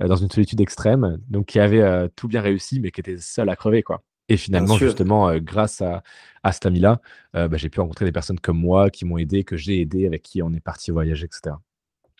euh, 0.00 0.08
dans 0.08 0.16
une 0.16 0.30
solitude 0.30 0.60
extrême, 0.60 1.18
donc 1.28 1.46
qui 1.46 1.60
avait 1.60 1.80
euh, 1.80 2.08
tout 2.16 2.28
bien 2.28 2.40
réussi, 2.40 2.80
mais 2.80 2.90
qui 2.90 3.00
était 3.00 3.16
seul 3.18 3.48
à 3.48 3.56
crever, 3.56 3.82
quoi. 3.82 4.02
Et 4.28 4.36
finalement, 4.36 4.78
justement, 4.78 5.28
euh, 5.28 5.38
grâce 5.38 5.82
à, 5.82 6.02
à 6.42 6.52
cet 6.52 6.66
ami-là, 6.66 7.00
bah, 7.34 7.56
j'ai 7.56 7.68
pu 7.68 7.80
rencontrer 7.80 8.04
des 8.06 8.12
personnes 8.12 8.40
comme 8.40 8.58
moi 8.58 8.90
qui 8.90 9.04
m'ont 9.04 9.18
aidé, 9.18 9.44
que 9.44 9.56
j'ai 9.56 9.80
aidé, 9.80 10.06
avec 10.06 10.22
qui 10.22 10.42
on 10.42 10.52
est 10.52 10.60
parti 10.60 10.90
voyager, 10.90 11.26
etc. 11.26 11.56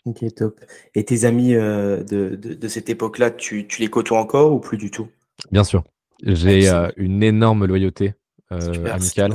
Ok, 0.05 0.23
top. 0.35 0.59
Et 0.93 1.03
tes 1.03 1.25
amis 1.25 1.53
de, 1.53 2.03
de, 2.35 2.67
cette 2.67 2.89
époque-là, 2.89 3.31
tu, 3.31 3.67
tu, 3.67 3.81
les 3.81 3.87
côtoies 3.87 4.19
encore 4.19 4.53
ou 4.53 4.59
plus 4.59 4.77
du 4.77 4.91
tout? 4.91 5.07
Bien 5.51 5.63
sûr. 5.63 5.83
J'ai 6.23 6.69
une 6.97 7.23
énorme 7.23 7.65
loyauté 7.65 8.13
amicale. 8.49 9.33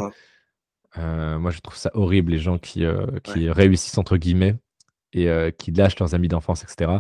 moi, 0.97 1.51
je 1.51 1.61
trouve 1.61 1.77
ça 1.77 1.91
horrible, 1.95 2.33
les 2.33 2.39
gens 2.39 2.59
qui, 2.59 2.85
qui 3.23 3.51
réussissent, 3.51 3.99
entre 3.99 4.17
guillemets, 4.17 4.57
et 5.13 5.29
qui 5.59 5.73
lâchent 5.73 5.99
leurs 5.99 6.15
amis 6.15 6.29
d'enfance, 6.29 6.63
etc. 6.63 6.93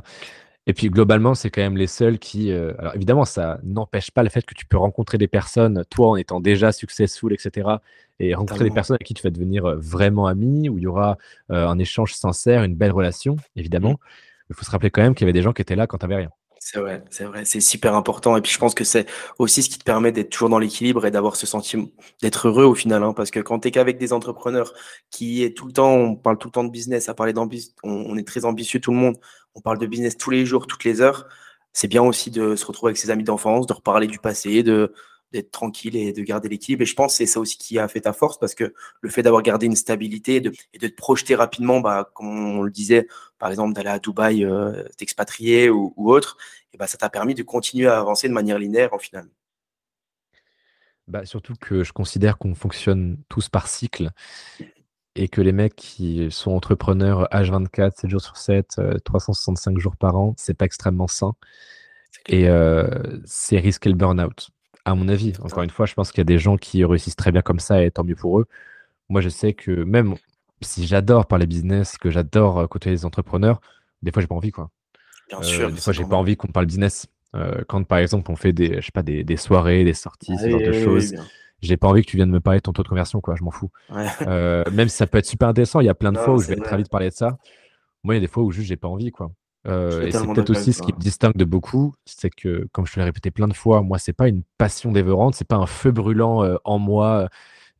Et 0.66 0.75
puis 0.75 0.90
globalement, 0.90 1.35
c'est 1.35 1.51
quand 1.51 1.62
même 1.62 1.79
les 1.79 1.87
seuls 1.87 2.18
qui. 2.18 2.53
alors 2.53 2.94
évidemment, 2.94 3.25
ça 3.25 3.59
n'empêche 3.62 4.11
pas 4.11 4.23
le 4.23 4.29
fait 4.29 4.44
que 4.44 4.55
tu 4.55 4.66
peux 4.66 4.77
rencontrer 4.77 5.18
des 5.18 5.29
personnes, 5.29 5.85
toi 5.90 6.11
en 6.11 6.16
étant 6.16 6.40
déjà 6.40 6.70
successful, 6.70 7.33
etc. 7.33 7.68
Et 8.18 8.35
rencontrer 8.35 8.64
des 8.64 8.70
personnes 8.70 8.96
avec 8.96 9.07
qui 9.07 9.14
tu 9.14 9.23
vas 9.23 9.31
devenir 9.31 9.77
vraiment 9.77 10.27
ami, 10.27 10.68
où 10.68 10.77
il 10.77 10.83
y 10.83 10.87
aura 10.87 11.16
un 11.49 11.79
échange 11.79 12.14
sincère, 12.14 12.62
une 12.64 12.77
belle 12.77 12.92
relation, 12.92 13.37
évidemment. 13.57 13.92
Mmh. 13.92 13.99
Il 14.51 14.57
faut 14.57 14.64
se 14.64 14.70
rappeler 14.70 14.90
quand 14.90 15.01
même 15.01 15.14
qu'il 15.14 15.25
y 15.25 15.27
avait 15.27 15.33
des 15.33 15.42
gens 15.42 15.53
qui 15.53 15.62
étaient 15.62 15.77
là 15.77 15.87
quand 15.87 15.99
tu 15.99 16.05
n'avais 16.05 16.16
rien. 16.16 16.31
C'est 16.62 16.79
vrai, 16.79 17.03
c'est 17.09 17.25
vrai, 17.25 17.46
c'est 17.46 17.61
super 17.61 17.94
important. 17.94 18.37
Et 18.37 18.42
puis 18.42 18.53
je 18.53 18.59
pense 18.59 18.75
que 18.75 18.85
c'est 18.85 19.07
aussi 19.38 19.62
ce 19.62 19.70
qui 19.70 19.79
te 19.79 19.85
permet 19.85 20.12
d'être 20.12 20.29
toujours 20.29 20.51
dans 20.51 20.59
l'équilibre 20.59 21.07
et 21.07 21.11
d'avoir 21.11 21.37
ce 21.37 21.46
sentiment 21.46 21.87
d'être 22.20 22.49
heureux 22.49 22.64
au 22.64 22.75
final. 22.75 23.03
Hein, 23.03 23.14
parce 23.14 23.31
que 23.31 23.40
quand 23.40 23.61
tu 23.61 23.68
es 23.68 23.70
qu'avec 23.70 23.96
des 23.96 24.12
entrepreneurs 24.12 24.75
qui 25.11 25.42
est 25.42 25.57
tout 25.57 25.66
le 25.66 25.73
temps, 25.73 25.94
on 25.94 26.16
parle 26.16 26.37
tout 26.37 26.49
le 26.49 26.53
temps 26.53 26.62
de 26.62 26.70
business, 26.70 27.09
à 27.09 27.14
parler 27.14 27.33
on, 27.83 28.16
est 28.18 28.29
très 28.29 28.44
ambitieux 28.44 28.79
tout 28.79 28.90
le 28.90 28.99
monde, 28.99 29.16
on 29.55 29.62
parle 29.62 29.79
de 29.79 29.87
business 29.87 30.18
tous 30.18 30.29
les 30.31 30.44
jours, 30.44 30.66
toutes 30.66 30.85
les 30.85 31.01
heures. 31.01 31.27
C'est 31.73 31.88
bien 31.88 32.03
aussi 32.03 32.31
de 32.31 32.55
se 32.57 32.66
retrouver 32.66 32.90
avec 32.90 32.99
ses 32.99 33.11
amis 33.11 33.25
d'enfance, 33.25 33.66
de 33.66 33.73
reparler 33.73 34.07
du 34.07 34.18
passé, 34.18 34.62
d'être 34.62 35.51
tranquille 35.53 35.96
et 35.96 36.12
de 36.12 36.23
garder 36.23 36.51
l'équilibre. 36.51 36.83
Et 36.83 36.87
je 36.87 36.94
pense 36.94 37.12
que 37.12 37.16
c'est 37.18 37.27
ça 37.27 37.40
aussi 37.40 37.57
qui 37.57 37.79
a 37.79 37.88
fait 37.88 38.03
ta 38.03 38.12
force 38.12 38.38
parce 38.38 38.55
que 38.55 38.75
le 39.01 39.11
fait 39.11 39.23
d'avoir 39.23 39.42
gardé 39.42 39.64
une 39.64 39.77
stabilité 39.77 40.37
et 40.37 40.40
de, 40.40 40.51
te 40.51 40.94
projeter 40.94 41.37
rapidement, 41.37 41.81
bah, 41.81 42.11
comme 42.14 42.59
on 42.59 42.62
le 42.62 42.70
disait, 42.70 43.07
par 43.40 43.50
exemple, 43.50 43.72
d'aller 43.72 43.88
à 43.88 43.98
Dubaï, 43.98 44.44
euh, 44.44 44.85
t'expatrier 44.96 45.70
ou, 45.70 45.92
autre, 45.96 46.37
et 46.72 46.76
bah, 46.76 46.87
ça 46.87 46.98
t'a 46.98 47.09
permis 47.09 47.35
de 47.35 47.42
continuer 47.42 47.88
à 47.88 47.98
avancer 47.98 48.29
de 48.29 48.35
manière 48.35 48.59
linéaire 48.59 48.94
en 48.94 48.98
final. 48.98 49.26
Bah, 51.09 51.24
surtout 51.24 51.55
que 51.61 51.83
je 51.83 51.92
considère 51.92 52.38
qu'on 52.38 52.55
fonctionne 52.55 53.16
tous 53.29 53.48
par 53.48 53.66
cycle 53.66 54.11
et 55.16 55.29
que 55.29 55.40
les 55.40 55.53
mecs 55.53 55.74
qui 55.74 56.31
sont 56.31 56.53
entrepreneurs 56.53 57.26
H24, 57.33 57.92
7 57.96 58.11
jours 58.11 58.20
sur 58.20 58.37
7, 58.37 58.81
365 59.05 59.72
euh, 59.76 59.81
jours 59.81 59.96
par 59.96 60.16
an, 60.16 60.35
c'est 60.37 60.55
pas 60.55 60.66
extrêmement 60.66 61.09
sain. 61.09 61.33
Et 62.29 62.48
euh, 62.48 62.87
c'est 63.24 63.59
risquer 63.59 63.88
le 63.88 63.96
burn-out 63.96 64.50
à 64.85 64.94
mon 64.94 65.09
avis. 65.09 65.33
Encore 65.42 65.62
une 65.62 65.70
fois, 65.70 65.87
je 65.87 65.94
pense 65.94 66.12
qu'il 66.12 66.18
y 66.18 66.20
a 66.20 66.24
des 66.24 66.38
gens 66.38 66.57
qui 66.57 66.85
réussissent 66.85 67.16
très 67.16 67.33
bien 67.33 67.42
comme 67.42 67.59
ça 67.59 67.83
et 67.83 67.90
tant 67.90 68.05
mieux 68.05 68.14
pour 68.14 68.38
eux. 68.38 68.46
Moi, 69.09 69.20
je 69.20 69.29
sais 69.29 69.55
que 69.55 69.70
même 69.83 70.14
si 70.61 70.87
j'adore 70.87 71.27
parler 71.27 71.46
business, 71.46 71.96
que 71.99 72.11
j'adore 72.11 72.59
euh, 72.59 72.66
côtoyer 72.66 72.96
les 72.96 73.05
entrepreneurs, 73.05 73.61
des 74.03 74.12
fois, 74.12 74.23
j'ai 74.23 74.29
pas 74.29 74.35
envie, 74.35 74.51
quoi. 74.51 74.70
Bien 75.29 75.42
sûr. 75.42 75.68
Euh, 75.68 75.70
des 75.70 75.81
fois, 75.81 75.92
j'ai 75.92 76.05
pas 76.05 76.16
envie 76.16 76.37
qu'on 76.37 76.49
parle 76.49 76.66
business. 76.66 77.07
Euh, 77.35 77.62
quand, 77.68 77.83
par 77.85 77.99
exemple, 77.99 78.31
on 78.31 78.37
fait 78.37 78.53
des, 78.53 78.81
je 78.81 78.87
sais 78.87 78.92
pas, 78.92 79.03
des, 79.03 79.37
soirées, 79.37 79.85
des 79.85 79.94
sorties, 79.94 80.37
ce 80.38 80.51
genre 80.51 80.61
de 80.61 80.73
choses, 80.73 81.14
j'ai 81.62 81.77
pas 81.77 81.88
envie 81.88 82.03
que 82.03 82.11
tu 82.11 82.16
viennes 82.16 82.31
me 82.31 82.40
parler 82.40 82.59
de 82.59 82.62
ton 82.62 82.73
taux 82.73 82.83
de 82.83 82.88
conversion, 82.88 83.20
quoi. 83.20 83.37
Je 83.37 83.44
m'en 83.44 83.51
fous. 83.51 83.70
même 83.90 84.88
si 84.88 84.96
ça 84.96 85.07
peut 85.07 85.18
être 85.18 85.27
super 85.27 85.49
intéressant, 85.49 85.81
il 85.81 85.87
y 85.87 85.90
a 85.90 85.94
plein 85.94 86.12
de 86.12 86.18
fois 86.18 86.35
où 86.35 86.40
je 86.40 86.49
vais 86.49 86.57
très 86.57 86.77
vite 86.77 86.88
parler 86.88 87.11
de 87.11 87.14
ça. 87.14 87.38
Moi, 88.03 88.14
il 88.14 88.16
y 88.16 88.18
a 88.18 88.20
des 88.20 88.33
fois 88.33 88.42
où 88.42 88.51
juste 88.51 88.68
j'ai 88.68 88.77
pas 88.77 88.88
envie, 88.88 89.11
quoi. 89.11 89.31
Euh, 89.66 90.07
et 90.07 90.12
c'est 90.12 90.27
peut-être 90.27 90.51
aussi 90.51 90.73
ce 90.73 90.81
qui 90.81 90.92
me 90.92 90.99
distingue 90.99 91.37
de 91.37 91.44
beaucoup, 91.44 91.94
c'est 92.07 92.31
que, 92.31 92.66
comme 92.73 92.87
je 92.87 92.94
te 92.94 92.99
l'ai 92.99 93.05
répété 93.05 93.31
plein 93.31 93.49
de 93.49 93.53
fois, 93.53 93.83
moi, 93.83 93.99
c'est 93.99 94.14
pas 94.14 94.29
une 94.29 94.42
passion 94.57 94.90
dévorante, 94.90 95.35
c'est 95.35 95.46
pas 95.46 95.57
un 95.57 95.66
feu 95.66 95.90
brûlant 95.90 96.42
euh, 96.44 96.57
en 96.64 96.79
moi 96.79 97.29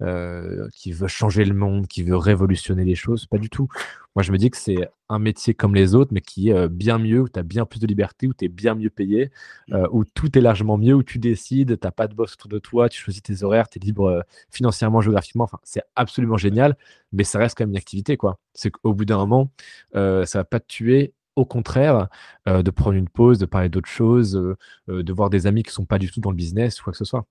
euh, 0.03 0.69
qui 0.75 0.93
veut 0.93 1.09
changer 1.09 1.45
le 1.45 1.55
monde, 1.55 1.87
qui 1.87 2.03
veut 2.03 2.17
révolutionner 2.17 2.85
les 2.85 2.95
choses, 2.95 3.27
pas 3.27 3.39
du 3.39 3.51
tout. 3.51 3.69
Moi, 4.17 4.23
je 4.23 4.33
me 4.33 4.39
dis 4.39 4.51
que 4.51 4.57
c'est 4.57 4.89
un 5.09 5.19
métier 5.19 5.55
comme 5.55 5.75
les 5.75 5.95
autres, 5.95 6.13
mais 6.13 6.21
qui 6.21 6.51
est 6.51 6.69
bien 6.69 6.99
mieux, 6.99 7.21
où 7.21 7.29
tu 7.29 7.39
as 7.39 7.43
bien 7.43 7.65
plus 7.65 7.81
de 7.81 7.87
liberté, 7.87 8.27
où 8.27 8.35
tu 8.35 8.45
es 8.45 8.49
bien 8.49 8.75
mieux 8.75 8.91
payé, 8.91 9.31
mmh. 9.69 9.87
où 9.93 10.05
tout 10.05 10.37
est 10.37 10.41
largement 10.41 10.79
mieux, 10.79 10.95
où 10.95 11.03
tu 11.03 11.19
décides, 11.19 11.79
tu 11.79 11.89
pas 11.93 12.09
de 12.09 12.15
boss 12.15 12.35
autour 12.35 12.49
de 12.49 12.59
toi, 12.59 12.89
tu 12.89 13.01
choisis 13.01 13.23
tes 13.23 13.45
horaires, 13.45 13.69
tu 13.69 13.79
es 13.79 13.81
libre 13.85 14.25
financièrement, 14.51 15.01
géographiquement. 15.01 15.45
Enfin, 15.45 15.59
c'est 15.63 15.83
absolument 15.95 16.37
génial, 16.37 16.77
mais 17.13 17.23
ça 17.23 17.39
reste 17.39 17.57
quand 17.57 17.65
même 17.65 17.71
une 17.71 17.77
activité. 17.77 18.17
quoi. 18.17 18.41
C'est 18.53 18.71
qu'au 18.71 18.95
bout 18.95 19.05
d'un 19.05 19.19
moment, 19.19 19.53
ça 19.95 20.27
va 20.35 20.45
pas 20.45 20.59
te 20.59 20.67
tuer 20.67 21.15
au 21.37 21.45
contraire, 21.45 22.09
euh, 22.49 22.63
de 22.63 22.71
prendre 22.71 22.97
une 22.97 23.09
pause, 23.09 23.39
de 23.39 23.47
parler 23.47 23.69
d'autres 23.69 23.89
choses, 23.89 24.37
euh, 24.37 24.57
euh, 24.89 25.03
de 25.03 25.13
voir 25.13 25.31
des 25.31 25.47
amis 25.47 25.63
qui 25.63 25.71
ne 25.71 25.75
sont 25.75 25.87
pas 25.87 25.99
du 25.99 26.11
tout 26.11 26.21
dans 26.21 26.31
le 26.31 26.37
business 26.37 26.81
ou 26.81 26.85
quoi 26.85 26.93
que 26.93 26.99
ce 26.99 27.05
soit. 27.05 27.27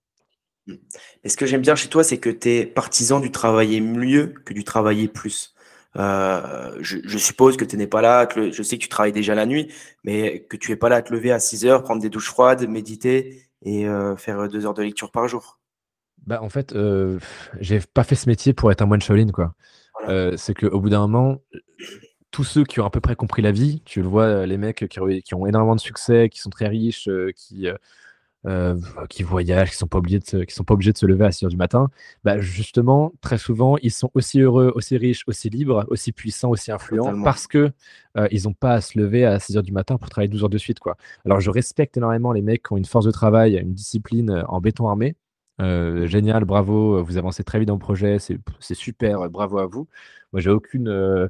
Et 1.24 1.30
ce 1.30 1.38
que 1.38 1.46
j'aime 1.46 1.62
bien 1.62 1.76
chez 1.76 1.90
toi, 1.90 2.04
c'est 2.04 2.18
que 2.18 2.30
tu 2.30 2.50
es 2.50 2.66
partisan 2.66 3.20
du 3.20 3.32
travailler 3.32 3.82
mieux 3.82 4.34
que 4.46 4.54
du 4.54 4.64
travailler 4.64 5.08
plus. 5.08 5.56
je, 5.96 7.18
suppose 7.18 7.58
que 7.58 7.66
tu 7.66 7.78
n'es 7.78 7.88
pas 7.88 8.02
là, 8.02 8.28
je 8.36 8.64
sais 8.64 8.78
que 8.78 8.84
tu 8.84 8.90
travailles 8.90 9.12
déjà 9.12 9.36
la 9.36 9.46
nuit, 9.46 9.72
mais 10.04 10.42
que 10.50 10.58
tu 10.58 10.72
n'es 10.72 10.78
pas 10.78 10.90
là 10.90 10.98
à 10.98 11.02
te 11.02 11.14
lever 11.14 11.32
à 11.32 11.40
6 11.40 11.66
heures, 11.66 11.84
prendre 11.84 12.02
des 12.02 12.10
douches 12.10 12.30
froides, 12.30 12.68
méditer 12.68 13.44
et 13.64 13.86
faire 14.18 14.48
deux 14.48 14.66
heures 14.66 14.74
de 14.74 14.84
lecture 14.84 15.12
par 15.12 15.28
jour. 15.28 15.60
Bah, 16.26 16.42
en 16.42 16.50
fait, 16.50 16.76
j'ai 17.60 17.80
pas 17.94 18.04
fait 18.04 18.16
ce 18.16 18.30
métier 18.30 18.54
pour 18.54 18.72
être 18.72 18.82
un 18.82 18.86
moine 18.86 19.02
Shaolin. 19.02 19.32
Quoi. 19.32 19.54
c'est 20.38 20.54
qu'au 20.54 20.80
bout 20.80 20.90
d'un 20.90 21.02
moment, 21.08 21.40
tous 22.32 22.44
ceux 22.44 22.64
qui 22.64 22.80
ont 22.80 22.86
à 22.86 22.90
peu 22.90 23.00
près 23.00 23.16
compris 23.16 23.42
la 23.42 23.52
vie, 23.52 23.82
tu 23.86 24.02
le 24.02 24.08
vois, 24.08 24.24
euh, 24.24 24.46
les 24.46 24.58
mecs 24.58 24.88
qui, 24.88 25.00
ont 25.00 25.46
énormément 25.46 25.76
de 25.76 25.82
succès, 25.82 26.30
qui 26.30 26.40
sont 26.40 26.50
très 26.50 26.68
riches, 26.68 27.08
euh, 27.08 27.32
qui, 27.36 27.68
euh, 28.46 28.76
qui 29.10 29.24
voyagent, 29.24 29.72
qui 29.72 29.76
sont 29.76 29.88
pas 29.88 29.98
obligés 29.98 30.20
de 30.20 30.44
qui 30.44 30.54
sont 30.56 30.64
pas 30.64 30.74
obligés 30.74 30.94
de 30.94 30.98
se 30.98 31.06
lever 31.06 31.26
à 31.26 31.32
6 31.32 31.46
heures 31.46 31.52
du 31.52 31.58
matin, 31.58 31.90
bah 32.24 32.40
justement, 32.40 33.14
très 33.22 33.38
souvent, 33.38 33.78
ils 33.82 33.92
sont 33.92 34.10
aussi 34.14 34.40
heureux, 34.40 34.72
aussi 34.76 34.98
riches, 34.98 35.24
aussi 35.28 35.50
libres, 35.50 35.86
aussi 35.90 36.12
puissants, 36.12 36.50
aussi 36.50 36.72
influents, 36.72 37.22
parce 37.24 37.48
que 37.48 37.72
ils 38.32 38.44
n'ont 38.44 38.54
pas 38.54 38.74
à 38.74 38.82
se 38.82 38.98
lever 38.98 39.26
à 39.26 39.40
6 39.40 39.58
heures 39.58 39.64
du 39.64 39.72
matin 39.72 39.98
pour 39.98 40.10
travailler 40.10 40.30
12 40.30 40.44
heures 40.44 40.50
de 40.50 40.58
suite. 40.58 40.80
Quoi. 40.80 40.96
Alors, 41.26 41.40
je 41.40 41.50
respecte 41.50 41.96
énormément 41.98 42.34
les 42.34 42.42
mecs 42.42 42.64
qui 42.64 42.74
ont 42.74 42.78
une 42.78 42.86
force 42.86 43.06
de 43.06 43.12
travail, 43.12 43.56
une 43.58 43.74
discipline 43.74 44.44
en 44.48 44.62
béton 44.62 44.88
armé. 44.88 45.16
génial, 45.60 46.46
bravo, 46.46 47.04
vous 47.04 47.18
avancez 47.18 47.44
très 47.44 47.60
vite 47.60 47.68
dans 47.68 47.76
le 47.76 47.80
projet, 47.80 48.18
c'est 48.20 48.76
super, 48.76 49.30
bravo 49.30 49.60
à 49.60 49.66
vous. 49.66 49.88
Moi, 50.32 50.42
j'ai 50.42 50.50
aucune 50.50 51.30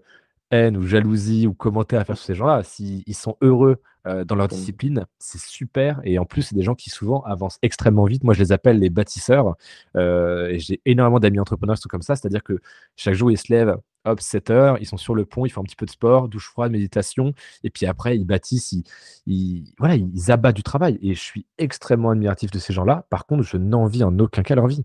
haine 0.52 0.78
ou 0.78 0.84
jalousie 0.84 1.48
ou 1.48 1.54
commentaires 1.54 2.02
à 2.02 2.06
faire 2.06 2.18
sur 2.18 2.26
ces 2.26 2.36
gens-là. 2.36 2.64
S'ils 2.64 3.16
sont 3.16 3.38
heureux 3.42 3.82
euh, 4.08 4.24
dans 4.24 4.36
leur 4.36 4.46
mmh. 4.46 4.50
discipline, 4.50 5.06
c'est 5.20 5.42
super. 5.42 6.02
Et 6.04 6.18
en 6.20 6.26
plus, 6.26 6.44
c'est 6.44 6.56
des 6.56 6.64
gens 6.64 6.76
qui 6.76 6.90
souvent 6.90 7.22
avancent 7.24 7.60
extrêmement 7.62 8.06
vite. 8.06 8.24
Moi, 8.24 8.34
je 8.34 8.40
les 8.40 8.52
appelle 8.52 8.80
les 8.80 8.90
bâtisseurs. 8.90 9.56
Euh, 9.96 10.48
et 10.48 10.60
j'ai 10.60 10.82
énormément 10.86 11.20
d'amis 11.20 11.40
entrepreneurs 11.40 11.76
qui 11.76 11.82
sont 11.82 11.90
comme 11.90 12.02
ça. 12.02 12.16
C'est-à-dire 12.16 12.44
que 12.44 12.60
chaque 12.96 13.14
jour, 13.14 13.32
ils 13.32 13.38
se 13.38 13.52
lèvent, 13.52 13.78
hop, 14.06 14.22
7 14.22 14.50
heures, 14.50 14.78
ils 14.80 14.86
sont 14.86 14.98
sur 14.98 15.16
le 15.16 15.26
pont, 15.26 15.46
ils 15.46 15.50
font 15.50 15.62
un 15.62 15.66
petit 15.66 15.76
peu 15.76 15.86
de 15.86 15.92
sport, 15.92 16.30
douche 16.30 16.48
froide, 16.48 16.72
méditation. 16.72 17.34
Et 17.64 17.70
puis 17.70 17.86
après, 17.86 18.18
ils 18.18 18.26
bâtissent, 18.26 18.74
ils, 19.28 19.74
voilà, 19.78 19.96
ils 19.96 20.32
abattent 20.32 20.56
du 20.56 20.64
travail. 20.64 20.98
Et 21.02 21.14
je 21.14 21.22
suis 21.22 21.46
extrêmement 21.58 22.12
admiratif 22.12 22.52
de 22.52 22.60
ces 22.60 22.74
gens-là. 22.74 23.06
Par 23.10 23.26
contre, 23.26 23.44
je 23.44 23.58
n'envie 23.58 24.04
en 24.04 24.18
aucun 24.20 24.44
cas 24.44 24.56
leur 24.56 24.68
vie. 24.68 24.84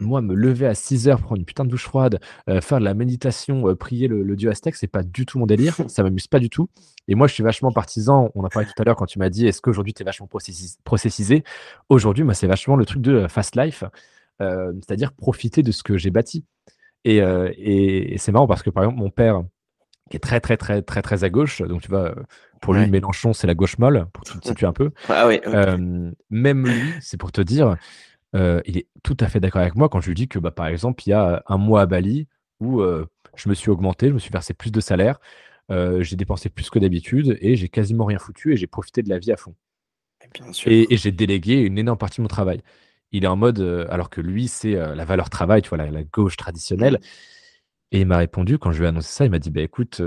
Moi, 0.00 0.20
me 0.22 0.34
lever 0.34 0.66
à 0.66 0.74
6 0.74 1.08
heures, 1.08 1.20
prendre 1.20 1.38
une 1.38 1.44
putain 1.44 1.64
de 1.64 1.70
douche 1.70 1.84
froide, 1.84 2.18
euh, 2.48 2.60
faire 2.60 2.80
de 2.80 2.84
la 2.84 2.94
méditation, 2.94 3.68
euh, 3.68 3.76
prier 3.76 4.08
le, 4.08 4.34
dieu 4.34 4.50
aztèque, 4.50 4.74
c'est 4.74 4.88
pas 4.88 5.04
du 5.04 5.24
tout 5.24 5.38
mon 5.38 5.46
délire. 5.46 5.76
Ça 5.88 6.02
m'amuse 6.02 6.26
pas 6.26 6.40
du 6.40 6.50
tout. 6.50 6.68
Et 7.06 7.14
moi, 7.14 7.28
je 7.28 7.34
suis 7.34 7.44
vachement 7.44 7.70
partisan. 7.70 8.30
On 8.34 8.44
a 8.44 8.48
parlé 8.48 8.66
tout 8.66 8.82
à 8.82 8.84
l'heure 8.84 8.96
quand 8.96 9.06
tu 9.06 9.20
m'as 9.20 9.30
dit 9.30 9.46
est-ce 9.46 9.60
qu'aujourd'hui 9.60 9.94
tu 9.94 10.02
es 10.02 10.04
vachement 10.04 10.28
processisé? 10.84 11.44
Aujourd'hui, 11.88 12.24
moi, 12.24 12.34
c'est 12.34 12.48
vachement 12.48 12.74
le 12.74 12.84
truc 12.84 13.02
de 13.02 13.12
euh, 13.12 13.28
fast 13.28 13.56
life, 13.56 13.84
c'est-à-dire 14.40 15.12
profiter 15.12 15.62
de 15.62 15.70
ce 15.70 15.84
que 15.84 15.96
j'ai 15.96 16.10
bâti. 16.10 16.44
Et, 17.04 18.16
c'est 18.18 18.32
marrant 18.32 18.48
parce 18.48 18.62
que 18.62 18.70
par 18.70 18.82
exemple, 18.82 18.98
mon 18.98 19.10
père, 19.10 19.42
qui 20.10 20.16
est 20.16 20.20
très, 20.20 20.40
très, 20.40 20.56
très, 20.56 20.82
très, 20.82 21.02
très 21.02 21.24
à 21.24 21.30
gauche, 21.30 21.62
donc 21.62 21.82
tu 21.82 21.88
vois, 21.88 22.14
pour 22.60 22.74
lui, 22.74 22.90
Mélenchon, 22.90 23.32
c'est 23.32 23.46
la 23.46 23.54
gauche 23.54 23.78
molle, 23.78 24.06
pour 24.12 24.24
te 24.24 24.32
situer 24.46 24.66
un 24.66 24.72
peu. 24.72 24.90
Ah 25.08 25.28
oui, 25.28 25.40
même 26.30 26.66
lui, 26.66 26.92
c'est 27.00 27.16
pour 27.16 27.30
te 27.30 27.40
dire. 27.40 27.76
Euh, 28.34 28.60
il 28.66 28.78
est 28.78 28.88
tout 29.02 29.16
à 29.20 29.28
fait 29.28 29.40
d'accord 29.40 29.62
avec 29.62 29.76
moi 29.76 29.88
quand 29.88 30.00
je 30.00 30.08
lui 30.08 30.14
dis 30.14 30.28
que, 30.28 30.38
bah, 30.38 30.50
par 30.50 30.66
exemple, 30.66 31.02
il 31.06 31.10
y 31.10 31.12
a 31.12 31.42
un 31.46 31.56
mois 31.56 31.82
à 31.82 31.86
Bali 31.86 32.26
où 32.60 32.80
euh, 32.80 33.06
je 33.36 33.48
me 33.48 33.54
suis 33.54 33.70
augmenté, 33.70 34.08
je 34.08 34.14
me 34.14 34.18
suis 34.18 34.30
versé 34.30 34.54
plus 34.54 34.72
de 34.72 34.80
salaire, 34.80 35.20
euh, 35.70 36.02
j'ai 36.02 36.16
dépensé 36.16 36.48
plus 36.48 36.68
que 36.70 36.78
d'habitude 36.78 37.38
et 37.40 37.56
j'ai 37.56 37.68
quasiment 37.68 38.04
rien 38.04 38.18
foutu 38.18 38.52
et 38.52 38.56
j'ai 38.56 38.66
profité 38.66 39.02
de 39.02 39.08
la 39.08 39.18
vie 39.18 39.32
à 39.32 39.36
fond. 39.36 39.54
Et, 40.66 40.96
j'ai 40.96 41.12
délégué 41.12 41.60
une 41.60 41.78
énorme 41.78 41.98
partie 41.98 42.16
de 42.16 42.22
mon 42.22 42.28
travail. 42.28 42.62
Il 43.12 43.24
est 43.24 43.28
en 43.28 43.36
mode, 43.36 43.60
alors 43.90 44.10
que 44.10 44.20
lui, 44.20 44.48
c'est 44.48 44.72
la 44.72 45.04
valeur 45.04 45.30
travail, 45.30 45.62
tu 45.62 45.68
vois, 45.68 45.78
la, 45.78 46.02
gauche 46.02 46.36
traditionnelle. 46.36 46.98
Et 47.92 48.00
il 48.00 48.06
m'a 48.06 48.16
répondu, 48.16 48.58
quand 48.58 48.72
je 48.72 48.78
lui 48.78 48.86
ai 48.86 48.88
annoncé 48.88 49.12
ça, 49.12 49.24
il 49.24 49.30
m'a 49.30 49.38
dit, 49.38 49.50
bah, 49.50 49.60
écoute, 49.60 50.02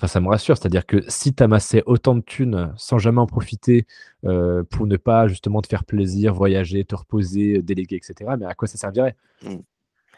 Enfin, 0.00 0.06
ça 0.06 0.20
me 0.20 0.28
rassure, 0.28 0.56
c'est-à-dire 0.56 0.86
que 0.86 1.04
si 1.08 1.34
tu 1.34 1.42
amassais 1.42 1.82
autant 1.84 2.14
de 2.14 2.22
thunes 2.22 2.72
sans 2.78 2.96
jamais 2.96 3.20
en 3.20 3.26
profiter 3.26 3.86
euh, 4.24 4.62
pour 4.62 4.86
ne 4.86 4.96
pas 4.96 5.28
justement 5.28 5.60
te 5.60 5.68
faire 5.68 5.84
plaisir, 5.84 6.32
voyager, 6.32 6.86
te 6.86 6.94
reposer, 6.94 7.60
déléguer, 7.60 7.96
etc., 7.96 8.30
mais 8.38 8.46
à 8.46 8.54
quoi 8.54 8.66
ça 8.66 8.78
servirait? 8.78 9.14
Mmh. 9.42 9.56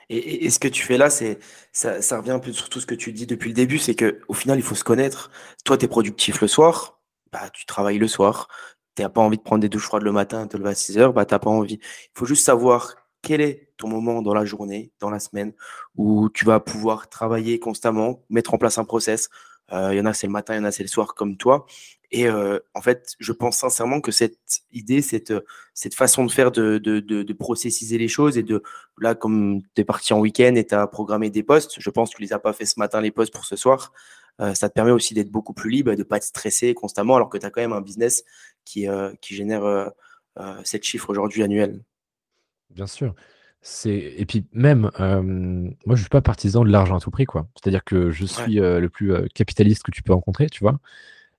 et, 0.08 0.50
ce 0.50 0.60
que 0.60 0.68
tu 0.68 0.84
fais 0.84 0.96
là, 0.96 1.10
c'est 1.10 1.40
ça, 1.72 1.98
revient 2.16 2.30
un 2.30 2.38
peu 2.38 2.52
sur 2.52 2.68
tout 2.68 2.78
ce 2.78 2.86
que 2.86 2.94
tu 2.94 3.12
dis 3.12 3.26
depuis 3.26 3.48
le 3.48 3.54
début, 3.54 3.78
c'est 3.78 3.96
qu'au 3.96 4.34
final, 4.34 4.56
il 4.56 4.62
faut 4.62 4.76
se 4.76 4.84
connaître. 4.84 5.32
Toi, 5.64 5.76
tu 5.76 5.86
es 5.86 5.88
productif 5.88 6.40
le 6.40 6.46
soir, 6.46 7.00
bah, 7.32 7.50
tu 7.52 7.66
travailles 7.66 7.98
le 7.98 8.06
soir. 8.06 8.46
Tu 8.94 9.02
n'as 9.02 9.08
pas 9.08 9.20
envie 9.20 9.38
de 9.38 9.42
prendre 9.42 9.62
des 9.62 9.68
douches 9.68 9.86
froides 9.86 10.04
le 10.04 10.12
matin, 10.12 10.46
te 10.46 10.56
lever 10.56 10.70
à 10.70 10.74
6 10.76 10.96
heures, 10.98 11.12
bah, 11.12 11.24
tu 11.24 11.34
n'as 11.34 11.40
pas 11.40 11.50
envie. 11.50 11.80
Il 11.82 12.18
faut 12.18 12.26
juste 12.26 12.44
savoir 12.44 12.94
quel 13.20 13.40
est 13.40 13.72
ton 13.78 13.88
moment 13.88 14.22
dans 14.22 14.34
la 14.34 14.44
journée, 14.44 14.92
dans 15.00 15.10
la 15.10 15.18
semaine, 15.18 15.54
où 15.96 16.28
tu 16.28 16.44
vas 16.44 16.60
pouvoir 16.60 17.08
travailler 17.08 17.58
constamment, 17.58 18.22
mettre 18.30 18.54
en 18.54 18.58
place 18.58 18.78
un 18.78 18.84
process, 18.84 19.28
il 19.72 19.76
euh, 19.78 19.94
y 19.94 20.00
en 20.00 20.06
a 20.06 20.12
c'est 20.12 20.26
le 20.26 20.32
matin, 20.32 20.54
il 20.54 20.58
y 20.58 20.60
en 20.60 20.64
a 20.64 20.72
c'est 20.72 20.82
le 20.82 20.88
soir 20.88 21.14
comme 21.14 21.36
toi. 21.36 21.66
Et 22.14 22.28
en 22.28 22.82
fait, 22.82 23.14
je 23.20 23.32
pense 23.32 23.56
sincèrement 23.56 24.02
que 24.02 24.12
cette 24.12 24.36
idée, 24.70 25.00
cette, 25.00 25.32
cette 25.72 25.94
façon 25.94 26.26
de 26.26 26.30
faire, 26.30 26.52
de, 26.52 26.76
de, 26.76 27.32
processiser 27.32 27.96
les 27.96 28.06
choses 28.06 28.36
et 28.36 28.42
de, 28.42 28.62
là, 28.98 29.14
comme 29.14 29.62
tu 29.74 29.80
es 29.80 29.84
parti 29.84 30.12
en 30.12 30.20
week-end 30.20 30.54
et 30.56 30.66
tu 30.66 30.74
as 30.74 30.86
programmé 30.86 31.30
des 31.30 31.42
postes, 31.42 31.76
je 31.78 31.88
pense 31.88 32.10
que 32.10 32.16
tu 32.16 32.22
les 32.22 32.34
as 32.34 32.38
pas 32.38 32.52
fait 32.52 32.66
ce 32.66 32.78
matin, 32.78 33.00
les 33.00 33.12
postes 33.12 33.32
pour 33.32 33.46
ce 33.46 33.56
soir, 33.56 33.94
ça 34.38 34.68
te 34.68 34.74
permet 34.74 34.90
aussi 34.90 35.14
d'être 35.14 35.30
beaucoup 35.30 35.54
plus 35.54 35.70
libre 35.70 35.90
et 35.90 35.96
de 35.96 36.02
ne 36.02 36.06
pas 36.06 36.18
être 36.18 36.24
stressé 36.24 36.74
constamment 36.74 37.16
alors 37.16 37.30
que 37.30 37.38
tu 37.38 37.46
as 37.46 37.50
quand 37.50 37.62
même 37.62 37.72
un 37.72 37.80
business 37.80 38.24
qui, 38.66 38.86
qui 39.22 39.34
génère 39.34 39.90
7 40.64 40.84
chiffres 40.84 41.08
aujourd'hui 41.08 41.42
annuels. 41.42 41.80
Bien 42.68 42.86
sûr. 42.86 43.14
C'est 43.64 44.14
et 44.16 44.26
puis 44.26 44.44
même, 44.52 44.90
moi 44.98 45.96
je 45.96 46.00
suis 46.00 46.08
pas 46.08 46.20
partisan 46.20 46.64
de 46.64 46.70
l'argent 46.70 46.96
à 46.96 47.00
tout 47.00 47.10
prix, 47.10 47.26
quoi. 47.26 47.46
C'est-à-dire 47.54 47.84
que 47.84 48.10
je 48.10 48.24
suis, 48.26 48.56
le 48.56 48.88
plus, 48.88 49.14
capitaliste 49.34 49.84
que 49.84 49.92
tu 49.92 50.02
peux 50.02 50.12
rencontrer, 50.12 50.48
tu 50.48 50.60
vois? 50.60 50.78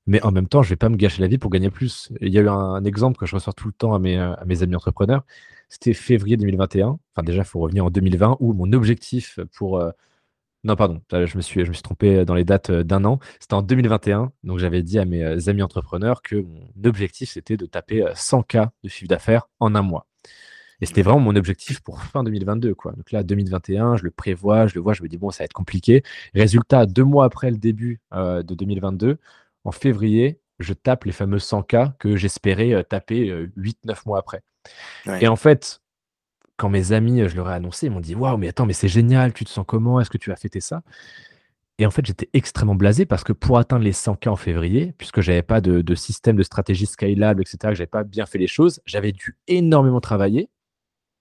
Mais 0.07 0.21
en 0.23 0.31
même 0.31 0.47
temps, 0.47 0.63
je 0.63 0.69
vais 0.69 0.75
pas 0.77 0.89
me 0.89 0.97
gâcher 0.97 1.21
la 1.21 1.27
vie 1.27 1.37
pour 1.37 1.51
gagner 1.51 1.69
plus. 1.69 2.11
il 2.21 2.33
y 2.33 2.39
a 2.39 2.41
eu 2.41 2.49
un 2.49 2.83
exemple 2.85 3.17
que 3.17 3.25
je 3.25 3.35
ressors 3.35 3.55
tout 3.55 3.67
le 3.67 3.73
temps 3.73 3.93
à 3.93 3.99
mes, 3.99 4.17
à 4.17 4.43
mes 4.45 4.63
amis 4.63 4.75
entrepreneurs. 4.75 5.23
C'était 5.69 5.93
février 5.93 6.37
2021. 6.37 6.99
Enfin 7.15 7.23
déjà, 7.23 7.39
il 7.43 7.45
faut 7.45 7.59
revenir 7.59 7.85
en 7.85 7.89
2020 7.89 8.37
où 8.39 8.53
mon 8.53 8.71
objectif 8.73 9.39
pour, 9.53 9.83
non 10.63 10.75
pardon, 10.77 11.01
je 11.11 11.37
me 11.37 11.41
suis 11.41 11.63
je 11.65 11.69
me 11.69 11.73
suis 11.73 11.83
trompé 11.83 12.25
dans 12.25 12.35
les 12.35 12.45
dates, 12.45 12.71
d'un 12.71 13.03
an. 13.05 13.19
C'était 13.39 13.53
en 13.55 13.61
2021, 13.61 14.31
donc 14.43 14.59
j'avais 14.59 14.81
dit 14.81 14.99
à 14.99 15.05
mes, 15.05 15.49
amis 15.49 15.61
entrepreneurs 15.61 16.21
que 16.21 16.37
mon 16.37 16.69
objectif, 16.85 17.31
c'était 17.31 17.57
de 17.57 17.65
taper, 17.65 18.05
100 18.15 18.43
K 18.43 18.57
de 18.83 18.89
chiffre 18.89 19.09
d'affaires 19.09 19.49
en 19.59 19.75
un 19.75 19.81
mois. 19.81 20.07
Et 20.81 20.85
c'était 20.85 21.01
vraiment 21.01 21.19
mon 21.19 21.35
objectif 21.35 21.81
pour 21.81 22.01
fin 22.01 22.23
2022. 22.23 22.75
Quoi. 22.75 22.93
Donc 22.93 23.11
là, 23.11 23.23
2021, 23.23 23.97
je 23.97 24.03
le 24.03 24.11
prévois, 24.11 24.67
je 24.67 24.75
le 24.75 24.81
vois, 24.81 24.93
je 24.93 25.03
me 25.03 25.07
dis, 25.07 25.17
bon, 25.17 25.31
ça 25.31 25.43
va 25.43 25.45
être 25.45 25.53
compliqué. 25.53 26.03
Résultat, 26.33 26.85
deux 26.85 27.03
mois 27.03 27.25
après 27.25 27.51
le 27.51 27.57
début 27.57 27.99
euh, 28.13 28.43
de 28.43 28.55
2022, 28.55 29.17
en 29.63 29.71
février, 29.71 30.39
je 30.59 30.73
tape 30.73 31.05
les 31.05 31.11
fameux 31.11 31.37
100K 31.37 31.93
que 31.97 32.15
j'espérais 32.15 32.73
euh, 32.73 32.83
taper 32.83 33.29
8-9 33.57 33.73
euh, 33.89 33.93
mois 34.05 34.19
après. 34.19 34.43
Et 35.19 35.27
en 35.27 35.35
fait, 35.35 35.81
quand 36.57 36.69
mes 36.69 36.91
amis, 36.91 37.27
je 37.27 37.35
leur 37.35 37.49
ai 37.49 37.53
annoncé, 37.53 37.87
ils 37.87 37.91
m'ont 37.91 37.99
dit, 37.99 38.15
waouh, 38.15 38.37
mais 38.37 38.47
attends, 38.47 38.65
mais 38.65 38.73
c'est 38.73 38.87
génial, 38.87 39.33
tu 39.33 39.45
te 39.45 39.49
sens 39.49 39.65
comment? 39.67 39.99
Est-ce 39.99 40.09
que 40.09 40.17
tu 40.17 40.29
vas 40.29 40.35
fêter 40.35 40.61
ça? 40.61 40.83
Et 41.79 41.85
en 41.85 41.91
fait, 41.91 42.05
j'étais 42.05 42.29
extrêmement 42.33 42.75
blasé 42.75 43.05
parce 43.05 43.23
que 43.23 43.33
pour 43.33 43.57
atteindre 43.57 43.83
les 43.83 43.93
100K 43.93 44.29
en 44.29 44.35
février, 44.35 44.93
puisque 44.97 45.21
j'avais 45.21 45.41
pas 45.41 45.59
de, 45.59 45.81
de, 45.81 45.95
système 45.95 46.35
de 46.35 46.43
stratégie 46.43 46.85
scalable, 46.85 47.41
etc., 47.41 47.57
que 47.69 47.73
j'avais 47.73 47.87
pas 47.87 48.03
bien 48.03 48.25
fait 48.25 48.37
les 48.37 48.47
choses, 48.47 48.79
j'avais 48.85 49.11
dû 49.11 49.37
énormément 49.47 49.99
travailler. 49.99 50.49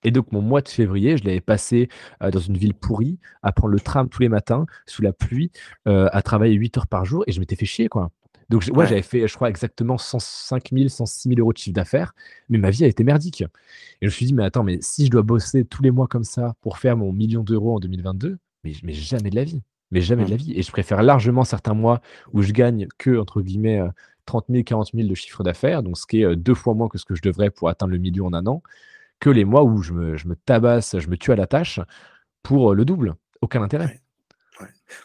Et 0.05 0.11
donc, 0.11 0.33
mon 0.33 0.43
mois 0.43 0.61
de 0.61 0.69
février, 0.69 1.17
je 1.17 1.25
l'avais 1.25 1.41
passé 1.41 1.89
dans 2.21 2.41
une 2.41 2.57
ville 2.57 2.75
pourrie, 2.75 3.19
à 3.43 3.53
prendre 3.53 3.73
le 3.73 3.81
tram 3.81 4.09
tous 4.09 4.23
les 4.23 4.29
matins, 4.29 4.67
sous 4.87 5.03
la 5.03 5.13
pluie, 5.13 5.51
à 5.87 6.23
travailler 6.23 6.55
8 6.55 6.79
heures 6.79 6.87
par 6.87 7.05
jour, 7.05 7.25
et 7.27 7.33
je 7.33 7.41
m'étais 7.41 7.57
fait 7.57 7.67
chier, 7.67 7.89
quoi. 7.89 8.11
Donc, 8.53 8.69
moi, 8.69 8.85
j'avais 8.85 9.01
fait, 9.01 9.27
je 9.27 9.35
crois, 9.35 9.49
exactement 9.49 9.97
105 9.97 10.71
000, 10.73 10.89
106 10.89 11.29
000 11.31 11.41
euros 11.41 11.55
de 11.55 11.59
chiffre 11.59 11.75
d'affaires, 11.75 12.15
mais 12.51 12.59
ma 12.59 12.69
vie 12.69 12.85
a 12.85 12.87
été 12.87 13.03
merdique. 13.03 13.41
Et 13.41 13.47
je 14.03 14.07
me 14.07 14.11
suis 14.11 14.27
dit, 14.27 14.35
mais 14.35 14.45
attends, 14.45 14.63
mais 14.63 14.77
si 14.83 15.07
je 15.07 15.11
dois 15.11 15.23
bosser 15.23 15.65
tous 15.65 15.83
les 15.83 15.91
mois 15.91 16.07
comme 16.07 16.25
ça 16.25 16.55
pour 16.61 16.77
faire 16.77 16.99
mon 16.99 17.13
million 17.13 17.43
d'euros 17.43 17.77
en 17.77 17.81
2022, 17.81 18.37
mais, 18.63 18.73
mais 18.83 18.93
jamais 18.93 19.31
de 19.31 19.37
la 19.37 19.45
vie. 19.45 19.63
Mais 19.91 20.03
jamais 20.03 20.27
de 20.27 20.31
la 20.31 20.37
mmh. 20.37 20.39
vie. 20.39 20.53
Et 20.55 20.63
je 20.63 20.71
préfère 20.71 21.03
largement 21.03 21.45
certains 21.45 21.73
mois 21.73 22.03
où 22.35 22.43
je 22.43 22.53
gagne 22.53 22.89
que, 22.99 23.19
entre 23.19 23.41
guillemets, 23.41 23.81
30 24.27 24.47
000, 24.51 24.65
40 24.65 24.91
000 24.95 25.09
de 25.09 25.15
chiffre 25.15 25.43
d'affaires, 25.43 25.83
donc 25.83 25.97
ce 25.97 26.07
qui 26.07 26.23
est 26.23 26.37
deux 26.37 26.55
fois 26.55 26.75
moins 26.75 26.89
que 26.89 26.99
ce 26.99 27.07
que 27.07 27.15
je 27.15 27.23
devrais 27.23 27.51
pour 27.51 27.71
atteindre 27.71 27.93
le 27.93 27.99
million 27.99 28.27
en 28.27 28.35
un 28.35 28.47
an, 28.47 28.63
que 29.23 29.31
les 29.31 29.45
mois 29.45 29.63
où 29.63 29.83
je 29.83 29.93
me, 29.93 30.17
je 30.17 30.27
me 30.27 30.35
tabasse, 30.35 30.99
je 30.99 31.09
me 31.09 31.17
tue 31.17 31.31
à 31.31 31.37
la 31.37 31.47
tâche 31.47 31.79
pour 32.43 32.75
le 32.75 32.85
double. 32.85 33.15
Aucun 33.41 33.63
intérêt. 33.63 34.01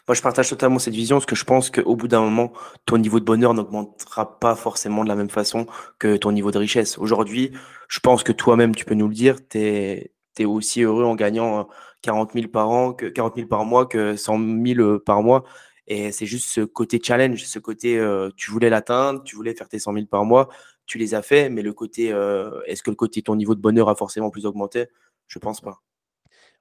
Moi, 0.06 0.14
je 0.14 0.20
partage 0.20 0.48
totalement 0.50 0.80
cette 0.80 0.94
vision 0.94 1.16
parce 1.16 1.26
que 1.26 1.36
je 1.36 1.44
pense 1.44 1.70
qu'au 1.70 1.94
bout 1.94 2.08
d'un 2.08 2.20
moment, 2.20 2.52
ton 2.84 2.98
niveau 2.98 3.20
de 3.20 3.24
bonheur 3.24 3.54
n'augmentera 3.54 4.40
pas 4.40 4.56
forcément 4.56 5.04
de 5.04 5.08
la 5.08 5.14
même 5.14 5.30
façon 5.30 5.66
que 6.00 6.16
ton 6.16 6.32
niveau 6.32 6.50
de 6.50 6.58
richesse. 6.58 6.98
Aujourd'hui, 6.98 7.52
je 7.88 8.00
pense 8.00 8.24
que 8.24 8.32
toi-même, 8.32 8.74
tu 8.74 8.84
peux 8.84 8.94
nous 8.94 9.06
le 9.06 9.14
dire, 9.14 9.36
tu 9.48 9.58
es, 9.58 10.12
aussi 10.44 10.82
heureux 10.82 11.04
en 11.04 11.14
gagnant 11.14 11.68
40 12.02 12.32
000 12.32 12.48
par 12.48 12.70
an, 12.70 12.92
que 12.92 13.06
40 13.06 13.36
000 13.36 13.48
par 13.48 13.64
mois 13.64 13.86
que 13.86 14.16
100 14.16 14.64
000 14.64 14.98
par 14.98 15.22
mois. 15.22 15.44
Et 15.86 16.12
c'est 16.12 16.26
juste 16.26 16.48
ce 16.48 16.60
côté 16.60 17.00
challenge, 17.02 17.44
ce 17.44 17.58
côté 17.58 17.98
euh, 17.98 18.30
tu 18.36 18.50
voulais 18.50 18.68
l'atteindre, 18.68 19.22
tu 19.24 19.36
voulais 19.36 19.54
faire 19.54 19.68
tes 19.68 19.78
100 19.78 19.94
000 19.94 20.06
par 20.06 20.24
mois, 20.24 20.48
tu 20.88 20.98
les 20.98 21.14
as 21.14 21.22
fait, 21.22 21.50
mais 21.50 21.62
le 21.62 21.72
côté, 21.72 22.12
euh, 22.12 22.60
est-ce 22.66 22.82
que 22.82 22.90
le 22.90 22.96
côté 22.96 23.22
ton 23.22 23.36
niveau 23.36 23.54
de 23.54 23.60
bonheur 23.60 23.88
a 23.88 23.94
forcément 23.94 24.30
plus 24.30 24.46
augmenté? 24.46 24.86
Je 25.28 25.38
pense 25.38 25.60
pas. 25.60 25.82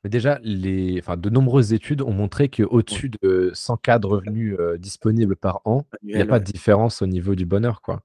Mais 0.03 0.09
déjà, 0.09 0.39
les, 0.43 0.99
enfin, 0.99 1.17
de 1.17 1.29
nombreuses 1.29 1.73
études 1.73 2.01
ont 2.01 2.11
montré 2.11 2.49
qu'au-dessus 2.49 3.09
de 3.21 3.49
100 3.53 3.77
cas 3.77 3.97
de 3.97 4.05
revenus 4.05 4.55
euh, 4.59 4.77
disponibles 4.77 5.35
par 5.35 5.61
an, 5.65 5.87
il 6.03 6.15
n'y 6.15 6.21
a 6.21 6.25
pas 6.25 6.39
de 6.39 6.43
différence 6.43 7.01
au 7.01 7.07
niveau 7.07 7.33
du 7.33 7.45
bonheur. 7.45 7.81
Quoi. 7.81 8.03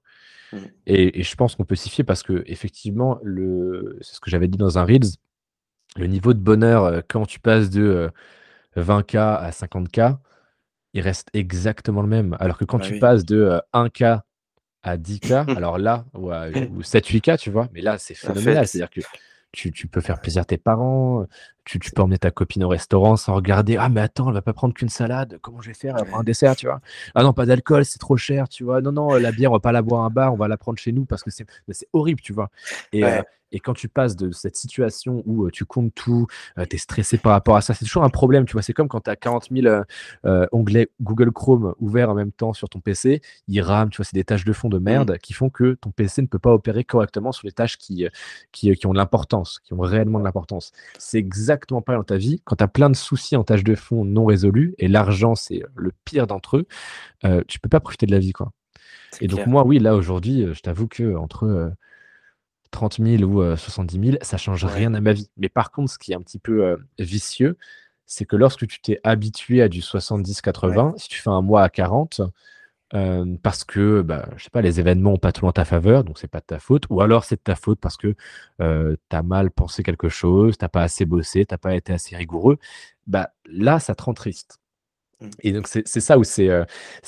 Mmh. 0.53 0.57
Et, 0.87 1.21
je 1.21 1.35
pense 1.35 1.55
qu'on 1.55 1.65
peut 1.65 1.75
s'y 1.75 1.89
fier 1.89 2.03
parce 2.03 2.23
que, 2.23 2.41
effectivement, 2.47 3.19
le... 3.21 3.99
c'est 4.01 4.15
ce 4.15 4.21
que 4.21 4.31
j'avais 4.31 4.47
dit 4.47 4.57
dans 4.57 4.79
un 4.79 4.85
Reels, 4.85 5.17
le 5.97 6.07
niveau 6.07 6.33
de 6.33 6.39
bonheur, 6.39 6.85
euh, 6.85 7.01
quand 7.07 7.25
tu 7.25 7.39
passes 7.39 7.69
de 7.69 8.09
20K 8.77 9.17
à 9.17 9.51
50K, 9.51 10.17
il 10.93 11.01
reste 11.01 11.27
exactement 11.33 12.01
le 12.01 12.07
même. 12.07 12.37
Alors 12.39 12.57
que 12.57 12.65
quand 12.65 12.79
bah 12.79 12.85
tu 12.85 12.97
passes 12.97 13.25
de 13.25 13.59
1K 13.73 14.21
à 14.83 14.97
10K, 14.97 15.55
alors 15.57 15.77
là, 15.77 16.05
ou, 16.13 16.29
7-8K, 16.81 17.37
tu 17.37 17.49
vois, 17.49 17.69
mais 17.73 17.81
là, 17.81 17.97
c'est 17.97 18.13
phénoménal. 18.13 18.67
C'est-à-dire 18.67 18.89
que 18.89 19.01
tu, 19.51 19.71
tu, 19.71 19.87
peux 19.87 20.01
faire 20.01 20.19
plaisir 20.19 20.41
à 20.41 20.45
tes 20.45 20.57
parents, 20.57 21.25
tu, 21.65 21.79
tu, 21.79 21.91
peux 21.91 22.01
emmener 22.01 22.17
ta 22.17 22.31
copine 22.31 22.63
au 22.63 22.67
restaurant 22.67 23.15
sans 23.15 23.35
regarder, 23.35 23.77
ah, 23.77 23.89
mais 23.89 24.01
attends, 24.01 24.27
elle 24.27 24.33
va 24.33 24.41
pas 24.41 24.53
prendre 24.53 24.73
qu'une 24.73 24.89
salade, 24.89 25.39
comment 25.41 25.61
je 25.61 25.69
vais 25.69 25.73
faire 25.73 25.95
pour 25.95 26.17
un 26.17 26.23
dessert, 26.23 26.55
tu 26.55 26.65
vois. 26.65 26.81
Ah 27.15 27.23
non, 27.23 27.33
pas 27.33 27.45
d'alcool, 27.45 27.85
c'est 27.85 27.99
trop 27.99 28.17
cher, 28.17 28.49
tu 28.49 28.63
vois. 28.63 28.81
Non, 28.81 28.91
non, 28.91 29.13
la 29.15 29.31
bière, 29.31 29.51
on 29.51 29.55
va 29.55 29.59
pas 29.59 29.71
la 29.71 29.81
boire 29.81 30.01
à 30.01 30.05
un 30.05 30.09
bar, 30.09 30.33
on 30.33 30.37
va 30.37 30.47
la 30.47 30.57
prendre 30.57 30.77
chez 30.77 30.91
nous 30.91 31.05
parce 31.05 31.23
que 31.23 31.31
c'est 31.31 31.45
horrible, 31.93 32.21
tu 32.21 32.33
vois. 32.33 32.49
Et, 32.91 33.03
euh, 33.03 33.21
et 33.53 33.59
quand 33.59 33.73
tu 33.73 33.87
passes 33.87 34.15
de 34.15 34.31
cette 34.31 34.55
situation 34.55 35.21
où 35.25 35.49
tu 35.51 35.63
comptes 35.63 35.93
tout, 35.93 36.27
tu 36.57 36.75
es 36.75 36.79
stressé 36.79 37.17
par 37.17 37.33
rapport 37.33 37.55
à 37.55 37.61
ça, 37.61 37.73
c'est 37.73 37.85
toujours 37.85 38.03
un 38.03 38.09
problème, 38.09 38.45
tu 38.45 38.53
vois. 38.53 38.63
C'est 38.63 38.73
comme 38.73 38.87
quand 38.87 39.01
tu 39.01 39.11
as 39.11 39.15
40 39.15 39.49
000 39.51 39.83
onglets 40.51 40.89
Google 41.01 41.31
Chrome 41.31 41.75
ouverts 41.79 42.09
en 42.09 42.15
même 42.15 42.31
temps 42.31 42.53
sur 42.53 42.67
ton 42.67 42.79
PC, 42.79 43.21
ils 43.47 43.61
rament, 43.61 43.89
tu 43.89 43.97
vois, 43.97 44.05
c'est 44.05 44.15
des 44.15 44.23
tâches 44.23 44.43
de 44.43 44.53
fond 44.53 44.69
de 44.69 44.79
merde 44.79 45.11
mmh. 45.11 45.17
qui 45.19 45.33
font 45.33 45.49
que 45.49 45.75
ton 45.75 45.91
PC 45.91 46.23
ne 46.23 46.27
peut 46.27 46.39
pas 46.39 46.51
opérer 46.51 46.83
correctement 46.83 47.31
sur 47.31 47.45
les 47.45 47.51
tâches 47.51 47.77
qui, 47.77 48.07
qui, 48.51 48.73
qui 48.75 48.87
ont 48.87 48.93
de 48.93 48.97
l'importance, 48.97 49.59
qui 49.59 49.73
ont 49.73 49.79
réellement 49.79 50.19
de 50.19 50.23
l'importance. 50.23 50.71
C'est 50.97 51.19
exactement 51.19 51.52
pareil 51.57 51.99
dans 51.99 52.03
ta 52.03 52.17
vie. 52.17 52.41
Quand 52.45 52.55
tu 52.55 52.63
as 52.63 52.67
plein 52.67 52.89
de 52.89 52.95
soucis 52.95 53.35
en 53.35 53.43
tâches 53.43 53.63
de 53.63 53.75
fond 53.75 54.05
non 54.05 54.25
résolues, 54.25 54.75
et 54.77 54.87
l'argent, 54.87 55.35
c'est 55.35 55.63
le 55.75 55.91
pire 56.05 56.27
d'entre 56.27 56.57
eux, 56.57 56.67
tu 57.47 57.59
peux 57.59 57.69
pas 57.69 57.79
profiter 57.79 58.05
de 58.05 58.11
la 58.11 58.19
vie, 58.19 58.33
quoi. 58.33 58.51
Et 59.21 59.27
donc, 59.27 59.45
moi, 59.45 59.63
oui, 59.65 59.79
là, 59.79 59.95
aujourd'hui, 59.95 60.47
je 60.53 60.59
t'avoue 60.61 60.87
que 60.87 61.15
entre 61.15 61.71
30 62.71 62.97
000 62.99 63.23
ou 63.23 63.55
70 63.55 64.05
000, 64.05 64.17
ça 64.21 64.37
change 64.37 64.65
rien 64.65 64.93
à 64.95 65.01
ma 65.01 65.13
vie. 65.13 65.29
Mais 65.37 65.49
par 65.49 65.71
contre, 65.71 65.91
ce 65.91 65.99
qui 65.99 66.11
est 66.11 66.15
un 66.15 66.21
petit 66.21 66.39
peu 66.39 66.77
vicieux, 66.97 67.57
c'est 68.05 68.25
que 68.25 68.35
lorsque 68.35 68.67
tu 68.67 68.81
t'es 68.81 68.99
habitué 69.03 69.61
à 69.61 69.69
du 69.69 69.81
70-80, 69.81 70.97
si 70.97 71.07
tu 71.07 71.21
fais 71.21 71.29
un 71.29 71.41
mois 71.41 71.61
à 71.63 71.69
40, 71.69 72.21
parce 73.41 73.63
que, 73.63 74.01
bah, 74.03 74.29
je 74.37 74.43
sais 74.43 74.49
pas, 74.51 74.61
les 74.61 74.79
événements 74.79 75.11
n'ont 75.11 75.17
pas 75.17 75.31
tout 75.31 75.47
en 75.47 75.51
ta 75.51 75.65
faveur, 75.65 76.03
donc 76.03 76.19
c'est 76.19 76.27
pas 76.27 76.41
de 76.41 76.45
ta 76.45 76.59
faute, 76.59 76.85
ou 76.91 77.01
alors 77.01 77.23
c'est 77.23 77.37
de 77.37 77.41
ta 77.41 77.55
faute 77.55 77.79
parce 77.79 77.97
que 77.97 78.15
tu 78.59 79.15
as 79.15 79.23
mal 79.23 79.49
pensé 79.49 79.81
quelque 79.81 80.09
chose, 80.09 80.57
t'as 80.57 80.69
pas 80.69 80.83
assez 80.83 81.05
bossé, 81.05 81.45
t'as 81.45 81.57
pas 81.57 81.75
été 81.75 81.91
assez 81.93 82.15
rigoureux, 82.15 82.59
bah, 83.07 83.31
là, 83.45 83.79
ça 83.79 83.95
te 83.95 84.03
rend 84.03 84.13
triste. 84.13 84.59
Mmh. 85.21 85.29
Et 85.41 85.51
donc, 85.53 85.67
c'est 85.67 85.85
ça 85.85 86.17
où 86.19 86.23
c'est 86.23 86.49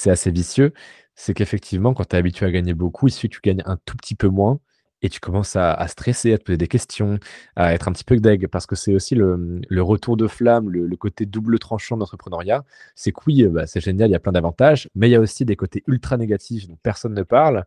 assez 0.05 0.31
vicieux, 0.31 0.73
c'est 1.13 1.33
qu'effectivement, 1.33 1.93
quand 1.93 2.05
tu 2.05 2.15
es 2.15 2.19
habitué 2.19 2.45
à 2.45 2.51
gagner 2.51 2.73
beaucoup, 2.73 3.07
il 3.07 3.11
suffit 3.11 3.29
que 3.29 3.35
tu 3.35 3.41
gagnes 3.41 3.63
un 3.65 3.77
tout 3.85 3.95
petit 3.95 4.15
peu 4.15 4.27
moins, 4.27 4.59
et 5.01 5.09
tu 5.09 5.19
commences 5.19 5.55
à, 5.55 5.87
stresser, 5.87 6.33
à 6.33 6.37
te 6.37 6.43
poser 6.43 6.57
des 6.57 6.67
questions, 6.67 7.19
à 7.55 7.73
être 7.73 7.87
un 7.87 7.91
petit 7.91 8.03
peu 8.03 8.17
deg, 8.17 8.47
parce 8.47 8.65
que 8.65 8.75
c'est 8.75 8.93
aussi 8.95 9.15
le, 9.15 9.81
retour 9.81 10.17
de 10.17 10.27
flamme, 10.27 10.69
le, 10.69 10.95
côté 10.97 11.25
double 11.25 11.59
tranchant 11.59 11.95
de 11.95 12.01
l'entrepreneuriat. 12.01 12.63
C'est 12.95 13.11
que 13.11 13.19
oui, 13.27 13.47
bah, 13.47 13.67
c'est 13.67 13.81
génial, 13.81 14.09
il 14.09 14.13
y 14.13 14.15
a 14.15 14.19
plein 14.19 14.31
d'avantages, 14.31 14.89
mais 14.95 15.07
il 15.09 15.11
y 15.11 15.15
a 15.15 15.19
aussi 15.19 15.45
des 15.45 15.55
côtés 15.55 15.83
ultra 15.87 16.17
négatifs 16.17 16.67
dont 16.67 16.77
personne 16.81 17.13
ne 17.13 17.23
parle, 17.23 17.65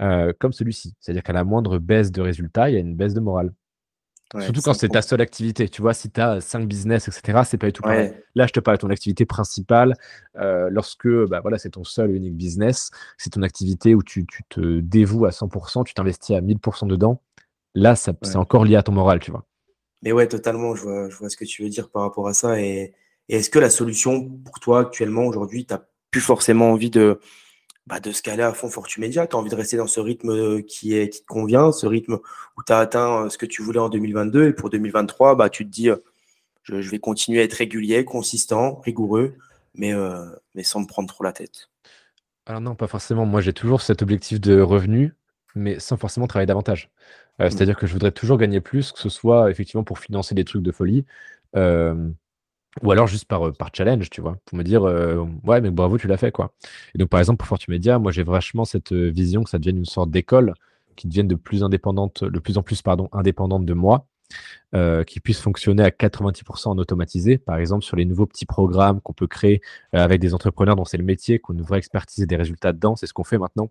euh, 0.00 0.32
comme 0.38 0.52
celui-ci. 0.52 0.94
C'est-à-dire 1.00 1.22
qu'à 1.22 1.32
la 1.32 1.44
moindre 1.44 1.78
baisse 1.78 2.12
de 2.12 2.22
résultat, 2.22 2.70
il 2.70 2.74
y 2.74 2.76
a 2.76 2.80
une 2.80 2.96
baisse 2.96 3.14
de 3.14 3.20
morale. 3.20 3.52
Surtout 4.40 4.62
quand 4.62 4.74
c'est 4.74 4.88
ta 4.88 5.02
seule 5.02 5.20
activité. 5.20 5.68
Tu 5.68 5.82
vois, 5.82 5.92
si 5.92 6.10
tu 6.10 6.20
as 6.20 6.40
cinq 6.40 6.66
business, 6.66 7.08
etc., 7.08 7.42
c'est 7.44 7.58
pas 7.58 7.66
du 7.66 7.72
tout 7.72 7.82
pareil. 7.82 8.14
Là, 8.34 8.46
je 8.46 8.52
te 8.52 8.60
parle 8.60 8.78
de 8.78 8.80
ton 8.80 8.90
activité 8.90 9.26
principale. 9.26 9.94
Euh, 10.36 10.68
lorsque 10.70 11.08
bah, 11.26 11.40
voilà, 11.40 11.58
c'est 11.58 11.70
ton 11.70 11.84
seul 11.84 12.10
et 12.10 12.14
unique 12.14 12.36
business, 12.36 12.90
c'est 13.18 13.30
ton 13.30 13.42
activité 13.42 13.94
où 13.94 14.02
tu, 14.02 14.26
tu, 14.26 14.42
te 14.48 14.80
dévoues 14.80 15.26
à 15.26 15.30
100%, 15.30 15.84
tu 15.84 15.92
t'investis 15.94 16.34
à 16.34 16.40
1000% 16.40 16.86
dedans. 16.86 17.20
Là, 17.74 17.94
c'est 17.94 18.36
encore 18.36 18.64
lié 18.64 18.76
à 18.76 18.82
ton 18.82 18.92
moral, 18.92 19.20
tu 19.20 19.30
vois. 19.30 19.44
Mais 20.02 20.12
ouais, 20.12 20.26
totalement. 20.26 20.74
Je 20.74 20.82
vois, 20.82 21.08
je 21.10 21.16
vois 21.16 21.28
ce 21.28 21.36
que 21.36 21.44
tu 21.44 21.62
veux 21.62 21.68
dire 21.68 21.90
par 21.90 22.02
rapport 22.02 22.26
à 22.26 22.34
ça. 22.34 22.60
Et, 22.60 22.94
et 23.28 23.36
est-ce 23.36 23.50
que 23.50 23.58
la 23.58 23.70
solution 23.70 24.30
pour 24.44 24.60
toi 24.60 24.80
actuellement, 24.80 25.24
aujourd'hui, 25.26 25.66
tu 25.66 25.74
n'as 25.74 25.80
plus 26.10 26.20
forcément 26.20 26.70
envie 26.72 26.90
de 26.90 27.20
bah, 27.86 28.00
de 28.00 28.12
scaler 28.12 28.42
à 28.42 28.52
fond 28.52 28.68
Fortumedia. 28.68 29.26
Tu 29.26 29.36
as 29.36 29.38
envie 29.38 29.50
de 29.50 29.54
rester 29.54 29.76
dans 29.76 29.86
ce 29.86 30.00
rythme 30.00 30.30
euh, 30.30 30.62
qui, 30.62 30.96
est, 30.96 31.08
qui 31.08 31.20
te 31.20 31.26
convient, 31.26 31.72
ce 31.72 31.86
rythme 31.86 32.14
où 32.56 32.62
tu 32.66 32.72
as 32.72 32.78
atteint 32.78 33.24
euh, 33.24 33.28
ce 33.28 33.38
que 33.38 33.46
tu 33.46 33.62
voulais 33.62 33.78
en 33.78 33.88
2022. 33.88 34.48
Et 34.48 34.52
pour 34.52 34.70
2023, 34.70 35.36
bah, 35.36 35.50
tu 35.50 35.64
te 35.64 35.70
dis, 35.70 35.90
euh, 35.90 35.96
je, 36.62 36.76
vais 36.76 36.98
continuer 36.98 37.40
à 37.40 37.44
être 37.44 37.54
régulier, 37.54 38.04
consistant, 38.04 38.80
rigoureux, 38.84 39.34
mais, 39.74 39.92
mais 40.54 40.62
sans 40.62 40.80
me 40.80 40.86
prendre 40.86 41.08
trop 41.08 41.24
la 41.24 41.32
tête. 41.32 41.70
Alors 42.46 42.60
non, 42.60 42.74
pas 42.74 42.86
forcément. 42.86 43.26
Moi, 43.26 43.40
j'ai 43.40 43.52
toujours 43.52 43.82
cet 43.82 44.02
objectif 44.02 44.40
de 44.40 44.60
revenu, 44.60 45.14
mais 45.54 45.80
sans 45.80 45.96
forcément 45.96 46.26
travailler 46.26 46.46
davantage. 46.46 46.90
Euh, 47.40 47.46
Mmh. 47.46 47.50
c'est-à-dire 47.50 47.76
que 47.76 47.86
je 47.86 47.92
voudrais 47.92 48.12
toujours 48.12 48.38
gagner 48.38 48.60
plus, 48.60 48.92
que 48.92 48.98
ce 48.98 49.08
soit 49.08 49.50
effectivement 49.50 49.84
pour 49.84 49.98
financer 49.98 50.34
des 50.34 50.44
trucs 50.44 50.62
de 50.62 50.72
folie, 50.72 51.04
euh, 51.56 52.10
ou 52.80 52.90
alors 52.90 53.06
juste 53.06 53.26
par, 53.26 53.48
euh, 53.48 53.52
par 53.52 53.70
challenge, 53.74 54.08
tu 54.08 54.20
vois, 54.20 54.38
pour 54.46 54.56
me 54.56 54.64
dire, 54.64 54.84
euh, 54.84 55.24
ouais, 55.44 55.60
mais 55.60 55.70
bravo, 55.70 55.98
tu 55.98 56.06
l'as 56.06 56.16
fait, 56.16 56.32
quoi. 56.32 56.52
Et 56.94 56.98
donc, 56.98 57.10
par 57.10 57.20
exemple, 57.20 57.38
pour 57.38 57.48
Fortune 57.48 57.72
Media, 57.72 57.98
moi, 57.98 58.12
j'ai 58.12 58.22
vachement 58.22 58.64
cette 58.64 58.92
euh, 58.92 59.10
vision 59.10 59.42
que 59.44 59.50
ça 59.50 59.58
devienne 59.58 59.76
une 59.76 59.84
sorte 59.84 60.10
d'école 60.10 60.54
qui 60.96 61.06
devienne 61.06 61.28
de 61.28 61.34
plus 61.34 61.62
indépendante, 61.62 62.24
de 62.24 62.38
plus 62.38 62.58
en 62.58 62.62
plus, 62.62 62.82
indépendante 63.12 63.64
de 63.64 63.74
moi, 63.74 64.06
qui 65.06 65.20
puisse 65.20 65.40
fonctionner 65.40 65.82
à 65.82 65.90
90% 65.90 66.68
en 66.68 66.78
automatisé, 66.78 67.36
par 67.36 67.56
exemple 67.56 67.84
sur 67.84 67.96
les 67.96 68.06
nouveaux 68.06 68.24
petits 68.26 68.46
programmes 68.46 69.00
qu'on 69.00 69.12
peut 69.12 69.26
créer 69.26 69.60
avec 69.92 70.20
des 70.20 70.32
entrepreneurs 70.32 70.76
dont 70.76 70.84
c'est 70.84 70.98
le 70.98 71.04
métier, 71.04 71.38
qu'on 71.38 71.54
une 71.54 71.62
vraie 71.62 71.78
expertise 71.78 72.26
des 72.26 72.36
résultats 72.36 72.72
dedans, 72.72 72.94
c'est 72.94 73.06
ce 73.06 73.12
qu'on 73.14 73.24
fait 73.24 73.38
maintenant. 73.38 73.70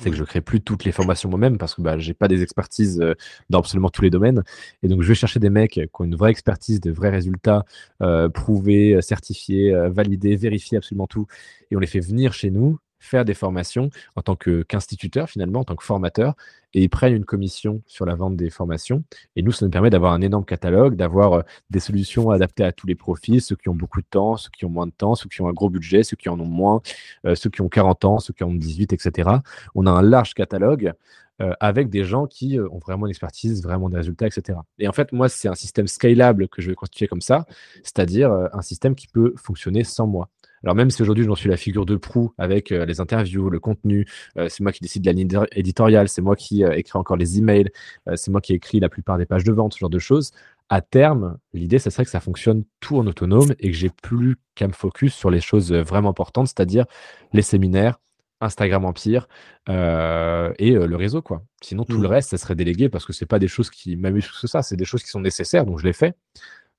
C'est 0.00 0.10
que 0.10 0.16
je 0.16 0.24
crée 0.24 0.40
plus 0.40 0.60
toutes 0.60 0.84
les 0.84 0.92
formations 0.92 1.28
moi-même 1.28 1.58
parce 1.58 1.74
que 1.74 1.82
bah, 1.82 1.98
j'ai 1.98 2.14
pas 2.14 2.28
des 2.28 2.42
expertises 2.42 3.00
euh, 3.00 3.14
dans 3.50 3.58
absolument 3.58 3.90
tous 3.90 4.02
les 4.02 4.10
domaines. 4.10 4.42
Et 4.82 4.88
donc, 4.88 5.02
je 5.02 5.08
vais 5.08 5.14
chercher 5.14 5.40
des 5.40 5.50
mecs 5.50 5.72
qui 5.72 5.80
ont 5.98 6.04
une 6.04 6.16
vraie 6.16 6.30
expertise, 6.30 6.80
de 6.80 6.90
vrais 6.90 7.10
résultats 7.10 7.64
euh, 8.02 8.28
prouvés, 8.28 9.00
certifiés, 9.02 9.74
euh, 9.74 9.88
validés, 9.88 10.36
vérifiés, 10.36 10.78
absolument 10.78 11.06
tout. 11.06 11.26
Et 11.70 11.76
on 11.76 11.80
les 11.80 11.86
fait 11.86 12.00
venir 12.00 12.32
chez 12.32 12.50
nous, 12.50 12.78
faire 12.98 13.24
des 13.24 13.34
formations 13.34 13.90
en 14.16 14.22
tant 14.22 14.36
qu'instituteur 14.36 15.28
finalement, 15.28 15.60
en 15.60 15.64
tant 15.64 15.76
que 15.76 15.84
formateur. 15.84 16.34
Et 16.74 16.82
ils 16.82 16.90
prennent 16.90 17.14
une 17.14 17.24
commission 17.24 17.82
sur 17.86 18.04
la 18.04 18.14
vente 18.14 18.36
des 18.36 18.50
formations. 18.50 19.02
Et 19.36 19.42
nous, 19.42 19.52
ça 19.52 19.64
nous 19.64 19.70
permet 19.70 19.88
d'avoir 19.88 20.12
un 20.12 20.20
énorme 20.20 20.44
catalogue, 20.44 20.96
d'avoir 20.96 21.32
euh, 21.32 21.42
des 21.70 21.80
solutions 21.80 22.30
adaptées 22.30 22.64
à 22.64 22.72
tous 22.72 22.86
les 22.86 22.94
profils, 22.94 23.40
ceux 23.40 23.56
qui 23.56 23.70
ont 23.70 23.74
beaucoup 23.74 24.02
de 24.02 24.06
temps, 24.06 24.36
ceux 24.36 24.50
qui 24.50 24.66
ont 24.66 24.70
moins 24.70 24.86
de 24.86 24.92
temps, 24.92 25.14
ceux 25.14 25.30
qui 25.30 25.40
ont 25.40 25.48
un 25.48 25.54
gros 25.54 25.70
budget, 25.70 26.02
ceux 26.02 26.16
qui 26.16 26.28
en 26.28 26.38
ont 26.38 26.44
moins, 26.44 26.82
euh, 27.24 27.34
ceux 27.34 27.48
qui 27.48 27.62
ont 27.62 27.70
40 27.70 28.04
ans, 28.04 28.18
ceux 28.18 28.34
qui 28.34 28.44
ont 28.44 28.54
18, 28.54 28.92
etc. 28.92 29.30
On 29.74 29.86
a 29.86 29.90
un 29.90 30.02
large 30.02 30.34
catalogue 30.34 30.92
euh, 31.40 31.54
avec 31.58 31.88
des 31.88 32.04
gens 32.04 32.26
qui 32.26 32.58
ont 32.60 32.78
vraiment 32.78 33.06
une 33.06 33.10
expertise, 33.10 33.62
vraiment 33.62 33.88
des 33.88 33.96
résultats, 33.96 34.26
etc. 34.26 34.58
Et 34.78 34.88
en 34.88 34.92
fait, 34.92 35.12
moi, 35.12 35.30
c'est 35.30 35.48
un 35.48 35.54
système 35.54 35.88
scalable 35.88 36.48
que 36.48 36.60
je 36.60 36.68
vais 36.68 36.74
constituer 36.74 37.06
comme 37.06 37.22
ça, 37.22 37.46
c'est-à-dire 37.82 38.30
un 38.52 38.62
système 38.62 38.94
qui 38.94 39.06
peut 39.06 39.32
fonctionner 39.36 39.84
sans 39.84 40.06
moi. 40.06 40.28
Alors 40.64 40.74
même 40.74 40.90
si 40.90 41.02
aujourd'hui 41.02 41.24
j'en 41.24 41.34
suis 41.34 41.48
la 41.48 41.56
figure 41.56 41.86
de 41.86 41.96
proue 41.96 42.32
avec 42.38 42.72
euh, 42.72 42.84
les 42.84 43.00
interviews, 43.00 43.50
le 43.50 43.60
contenu, 43.60 44.06
euh, 44.36 44.48
c'est 44.48 44.62
moi 44.62 44.72
qui 44.72 44.80
décide 44.80 45.02
de 45.02 45.06
la 45.08 45.12
ligne 45.12 45.28
éditoriale, 45.52 46.08
c'est 46.08 46.22
moi 46.22 46.36
qui 46.36 46.64
euh, 46.64 46.72
écris 46.72 46.98
encore 46.98 47.16
les 47.16 47.38
emails, 47.38 47.70
c'est 48.14 48.30
moi 48.30 48.40
qui 48.40 48.54
écris 48.54 48.80
la 48.80 48.88
plupart 48.88 49.18
des 49.18 49.26
pages 49.26 49.44
de 49.44 49.52
vente, 49.52 49.74
ce 49.74 49.78
genre 49.78 49.90
de 49.90 49.98
choses. 49.98 50.32
À 50.70 50.82
terme, 50.82 51.38
l'idée, 51.54 51.78
ce 51.78 51.88
serait 51.90 52.04
que 52.04 52.10
ça 52.10 52.20
fonctionne 52.20 52.64
tout 52.80 52.98
en 52.98 53.06
autonome 53.06 53.54
et 53.58 53.70
que 53.70 53.76
j'ai 53.76 53.88
plus 53.90 54.36
qu'à 54.54 54.68
me 54.68 54.72
focus 54.72 55.14
sur 55.14 55.30
les 55.30 55.40
choses 55.40 55.72
vraiment 55.72 56.10
importantes, 56.10 56.48
c'est-à-dire 56.48 56.84
les 57.32 57.42
séminaires, 57.42 57.98
Instagram 58.40 58.84
Empire 58.84 59.28
euh, 59.68 60.52
et 60.58 60.72
euh, 60.72 60.86
le 60.86 60.96
réseau, 60.96 61.22
quoi. 61.22 61.42
Sinon, 61.62 61.84
tout 61.84 61.98
Mmh. 61.98 62.02
le 62.02 62.08
reste, 62.08 62.30
ça 62.30 62.38
serait 62.38 62.54
délégué 62.54 62.88
parce 62.88 63.04
que 63.04 63.12
c'est 63.12 63.26
pas 63.26 63.38
des 63.38 63.48
choses 63.48 63.70
qui 63.70 63.96
m'amusent 63.96 64.28
que 64.28 64.46
ça, 64.46 64.62
c'est 64.62 64.76
des 64.76 64.84
choses 64.84 65.02
qui 65.02 65.08
sont 65.08 65.20
nécessaires, 65.20 65.66
donc 65.66 65.78
je 65.80 65.84
les 65.84 65.92
fais. 65.92 66.14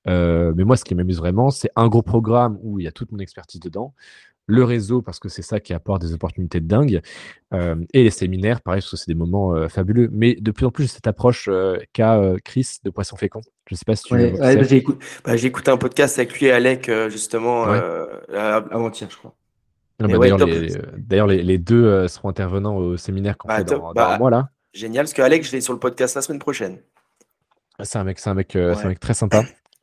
Euh, 0.08 0.52
mais 0.56 0.64
moi, 0.64 0.76
ce 0.76 0.84
qui 0.84 0.94
m'amuse 0.94 1.18
vraiment, 1.18 1.50
c'est 1.50 1.70
un 1.76 1.88
gros 1.88 2.02
programme 2.02 2.58
où 2.62 2.78
il 2.78 2.84
y 2.84 2.88
a 2.88 2.92
toute 2.92 3.12
mon 3.12 3.18
expertise 3.18 3.60
dedans, 3.60 3.94
le 4.46 4.64
réseau 4.64 5.00
parce 5.02 5.20
que 5.20 5.28
c'est 5.28 5.42
ça 5.42 5.60
qui 5.60 5.72
apporte 5.74 6.02
des 6.02 6.12
opportunités 6.12 6.60
de 6.60 6.66
dingue, 6.66 7.00
euh, 7.54 7.76
et 7.92 8.02
les 8.02 8.10
séminaires, 8.10 8.62
pareil, 8.62 8.80
parce 8.80 8.90
que 8.90 8.96
c'est 8.96 9.08
des 9.08 9.14
moments 9.14 9.54
euh, 9.54 9.68
fabuleux. 9.68 10.08
Mais 10.10 10.34
de 10.34 10.50
plus 10.50 10.66
en 10.66 10.70
plus, 10.70 10.84
j'ai 10.84 10.88
cette 10.88 11.06
approche 11.06 11.48
qu'a 11.92 12.34
Chris 12.44 12.78
de 12.82 12.90
Poisson 12.90 13.16
Fécond. 13.16 13.42
Je 13.68 13.74
sais 13.74 13.84
pas 13.84 13.94
si 13.94 14.04
tu 14.04 14.14
Ouais, 14.14 14.32
ouais, 14.32 14.36
c'est. 14.36 14.56
bah, 14.56 14.62
j'ai 14.64 14.76
écouté, 14.76 15.04
bah, 15.24 15.36
j'ai 15.36 15.46
écouté 15.48 15.70
un 15.70 15.76
podcast 15.76 16.18
avec 16.18 16.38
lui 16.38 16.46
et 16.46 16.52
Alec, 16.52 16.90
justement, 17.08 17.64
Ouais. 17.64 17.80
avant-hier, 18.32 19.08
je 19.10 19.16
crois. 19.16 19.34
Bah, 20.00 20.08
d'ailleurs, 20.08 20.38
les, 20.38 20.72
d'ailleurs, 20.96 21.26
les, 21.26 21.42
les 21.42 21.58
deux 21.58 22.08
seront 22.08 22.30
intervenants 22.30 22.76
au 22.76 22.96
séminaire 22.96 23.36
qu'on 23.36 23.48
Bah, 23.48 23.58
fait 23.58 23.64
dans, 23.64 23.92
dans 23.92 24.00
un 24.02 24.18
mois 24.18 24.30
là. 24.30 24.48
Génial, 24.72 25.04
parce 25.04 25.12
que 25.12 25.22
Alec, 25.22 25.44
je 25.44 25.52
l'ai 25.52 25.60
sur 25.60 25.72
le 25.72 25.78
podcast 25.78 26.14
la 26.14 26.22
semaine 26.22 26.38
prochaine. 26.38 26.78
C'est 27.82 27.98
un 27.98 28.04
mec, 28.04 28.18
c'est 28.18 28.30
un 28.30 28.34
mec, 28.34 28.56
euh, 28.56 28.74
un 28.74 28.88
mec 28.88 29.00
très 29.00 29.14
sympa. 29.14 29.42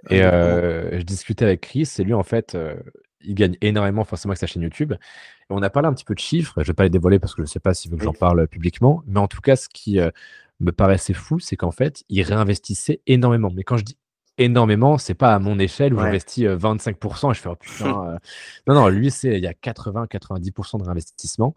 Et 0.10 0.22
vraiment. 0.22 0.32
euh, 0.34 0.89
je 0.99 1.03
discutais 1.03 1.45
avec 1.45 1.62
Chris, 1.62 1.89
et 1.99 2.03
lui, 2.03 2.14
en 2.14 2.24
fait, 2.24 2.55
euh, 2.55 2.76
il 3.22 3.36
gagne 3.36 3.55
énormément 3.62 4.03
forcément 4.03 4.32
avec 4.32 4.39
sa 4.39 4.47
chaîne 4.47 4.62
YouTube. 4.64 4.93
Et 4.93 4.97
on 5.49 5.62
a 5.62 5.70
parlé 5.70 5.88
un 5.88 5.93
petit 5.93 6.05
peu 6.05 6.14
de 6.14 6.20
chiffres. 6.20 6.62
Je 6.62 6.68
vais 6.68 6.74
pas 6.74 6.84
les 6.84 6.89
dévoiler 6.89 7.20
parce 7.20 7.34
que 7.34 7.41
je 7.41 7.47
ne 7.47 7.47
sais 7.47 7.60
pas 7.60 7.74
s'il 7.74 7.91
veut 7.91 7.97
que 7.97 8.03
j'en 8.03 8.14
parle 8.14 8.47
publiquement. 8.47 9.03
Mais 9.08 9.20
en 9.20 9.28
tout 9.28 9.41
cas, 9.41 9.55
ce 9.55 9.68
qui 9.70 9.99
euh, 9.99 10.10
me 10.60 10.72
paraissait 10.72 11.14
fou, 11.14 11.39
c'est 11.39 11.55
qu'en 11.55 11.72
fait, 11.72 12.03
il 12.10 12.22
réinvestissait 12.24 13.01
énormément. 13.08 13.49
Mais 13.53 13.64
quand 13.64 13.78
je 13.78 13.84
dis 13.84 13.97
énormément, 14.38 14.97
c'est 14.97 15.14
pas 15.16 15.34
à 15.34 15.39
mon 15.39 15.58
échelle 15.58 15.93
où 15.93 15.97
Ouais. 15.97 16.03
j'investis 16.03 16.45
euh, 16.45 16.58
25% 16.58 17.32
et 17.32 17.34
je 17.34 17.39
fais 17.41 17.49
oh 17.49 17.55
putain. 17.55 18.18
Non, 18.68 18.76
non, 18.76 18.88
lui, 18.88 19.10
c'est 19.10 19.36
il 19.38 19.43
y 19.43 19.47
a 19.47 19.53
80-90% 19.53 20.78
de 20.80 20.84
réinvestissement 20.84 21.53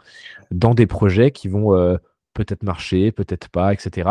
dans 0.51 0.74
des 0.74 0.86
projets 0.86 1.30
qui 1.30 1.48
vont 1.48 1.98
peut-être 2.32 2.62
marcher, 2.62 3.12
peut-être 3.12 3.48
pas, 3.48 3.72
etc. 3.74 4.11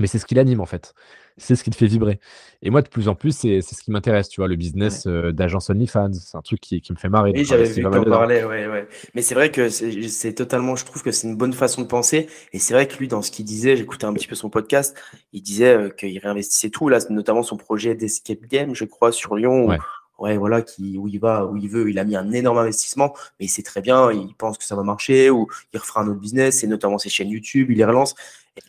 Mais 0.00 0.06
c'est 0.06 0.18
ce 0.18 0.26
qui 0.26 0.34
l'anime 0.34 0.60
en 0.60 0.66
fait. 0.66 0.94
C'est 1.36 1.54
ce 1.54 1.62
qui 1.62 1.70
te 1.70 1.76
fait 1.76 1.86
vibrer. 1.86 2.18
Et 2.62 2.70
moi, 2.70 2.82
de 2.82 2.88
plus 2.88 3.08
en 3.08 3.14
plus, 3.14 3.36
c'est 3.36 3.60
ce 3.62 3.82
qui 3.82 3.90
m'intéresse, 3.90 4.28
tu 4.28 4.40
vois, 4.40 4.48
le 4.48 4.56
business 4.56 5.06
euh, 5.06 5.32
d'agence 5.32 5.70
OnlyFans. 5.70 6.12
C'est 6.12 6.36
un 6.36 6.42
truc 6.42 6.60
qui, 6.60 6.80
qui 6.80 6.92
me 6.92 6.98
fait 6.98 7.08
marrer. 7.08 7.32
Oui, 7.34 7.44
j'avais 7.44 7.64
vu 7.64 7.86
ouais, 7.86 8.44
ouais. 8.44 8.88
Mais 9.14 9.22
c'est 9.22 9.34
vrai 9.34 9.50
que 9.50 9.68
c'est 9.68 10.34
totalement, 10.34 10.76
je 10.76 10.84
trouve 10.84 11.02
que 11.02 11.12
c'est 11.12 11.28
une 11.28 11.36
bonne 11.36 11.52
façon 11.52 11.82
de 11.82 11.86
penser. 11.86 12.28
Et 12.52 12.58
c'est 12.58 12.74
vrai 12.74 12.86
que 12.88 12.96
lui, 12.98 13.08
dans 13.08 13.22
ce 13.22 13.30
qu'il 13.30 13.44
disait, 13.44 13.76
j'écoutais 13.76 14.04
un 14.04 14.12
petit 14.12 14.26
peu 14.26 14.34
son 14.34 14.50
podcast, 14.50 14.96
il 15.32 15.42
disait 15.42 15.74
euh, 15.76 15.88
qu'il 15.88 16.18
réinvestissait 16.18 16.70
tout, 16.70 16.88
là, 16.88 16.98
notamment 17.08 17.42
son 17.42 17.56
projet 17.56 17.94
d'escape 17.94 18.46
game, 18.46 18.74
je 18.74 18.84
crois, 18.84 19.12
sur 19.12 19.36
Lyon, 19.36 19.66
Ouais. 19.66 19.78
Ouais, 20.20 20.36
voilà, 20.36 20.62
qui, 20.62 20.98
où 20.98 21.08
il 21.08 21.18
va, 21.18 21.46
où 21.46 21.56
il 21.56 21.68
veut, 21.68 21.90
il 21.90 21.98
a 21.98 22.04
mis 22.04 22.14
un 22.14 22.30
énorme 22.32 22.58
investissement, 22.58 23.14
mais 23.38 23.46
il 23.46 23.48
sait 23.48 23.62
très 23.62 23.80
bien, 23.80 24.12
il 24.12 24.34
pense 24.36 24.58
que 24.58 24.64
ça 24.64 24.76
va 24.76 24.82
marcher, 24.82 25.30
ou 25.30 25.48
il 25.72 25.78
refera 25.78 26.02
un 26.02 26.08
autre 26.08 26.20
business, 26.20 26.62
et 26.62 26.66
notamment 26.66 26.98
ses 26.98 27.08
chaînes 27.08 27.30
YouTube, 27.30 27.70
il 27.70 27.78
les 27.78 27.84
relance. 27.84 28.14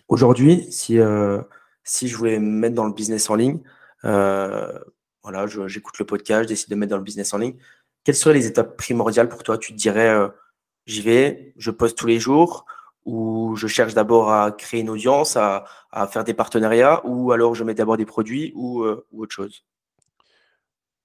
Aujourd'hui, 0.08 0.68
si, 0.72 0.98
euh, 0.98 1.42
si 1.84 2.08
je 2.08 2.18
voulais 2.18 2.40
me 2.40 2.50
mettre 2.50 2.76
dans 2.76 2.86
le 2.86 2.94
business 2.94 3.30
en 3.30 3.36
ligne, 3.36 3.60
euh, 4.06 4.80
voilà, 5.24 5.46
j'écoute 5.68 6.00
le 6.00 6.06
podcast, 6.06 6.44
je 6.44 6.48
décide 6.48 6.70
de 6.70 6.76
me 6.76 6.82
mettre 6.82 6.92
dans 6.92 6.98
le 6.98 7.04
business 7.04 7.34
en 7.34 7.38
ligne. 7.38 7.56
Quelles 8.04 8.16
seraient 8.16 8.34
les 8.34 8.48
étapes 8.48 8.78
primordiales 8.78 9.30
pour 9.30 9.44
toi? 9.44 9.58
Tu 9.58 9.74
te 9.74 9.78
dirais, 9.78 10.10
euh, 10.10 10.30
j'y 10.88 11.02
vais, 11.02 11.54
je 11.58 11.70
poste 11.70 11.98
tous 11.98 12.08
les 12.08 12.20
jours, 12.20 12.66
ou 13.06 13.56
je 13.58 13.68
cherche 13.68 13.94
d'abord 13.94 14.32
à 14.32 14.52
créer 14.52 14.82
une 14.82 14.90
audience, 14.90 15.36
à, 15.36 15.66
faire 16.12 16.24
des 16.24 16.34
partenariats, 16.34 17.02
ou 17.06 17.32
alors 17.32 17.56
je 17.56 17.64
mets 17.64 17.74
d'abord 17.74 17.98
des 17.98 18.06
produits 18.06 18.54
ou 18.56 18.86
autre 19.12 19.34
chose? 19.34 19.66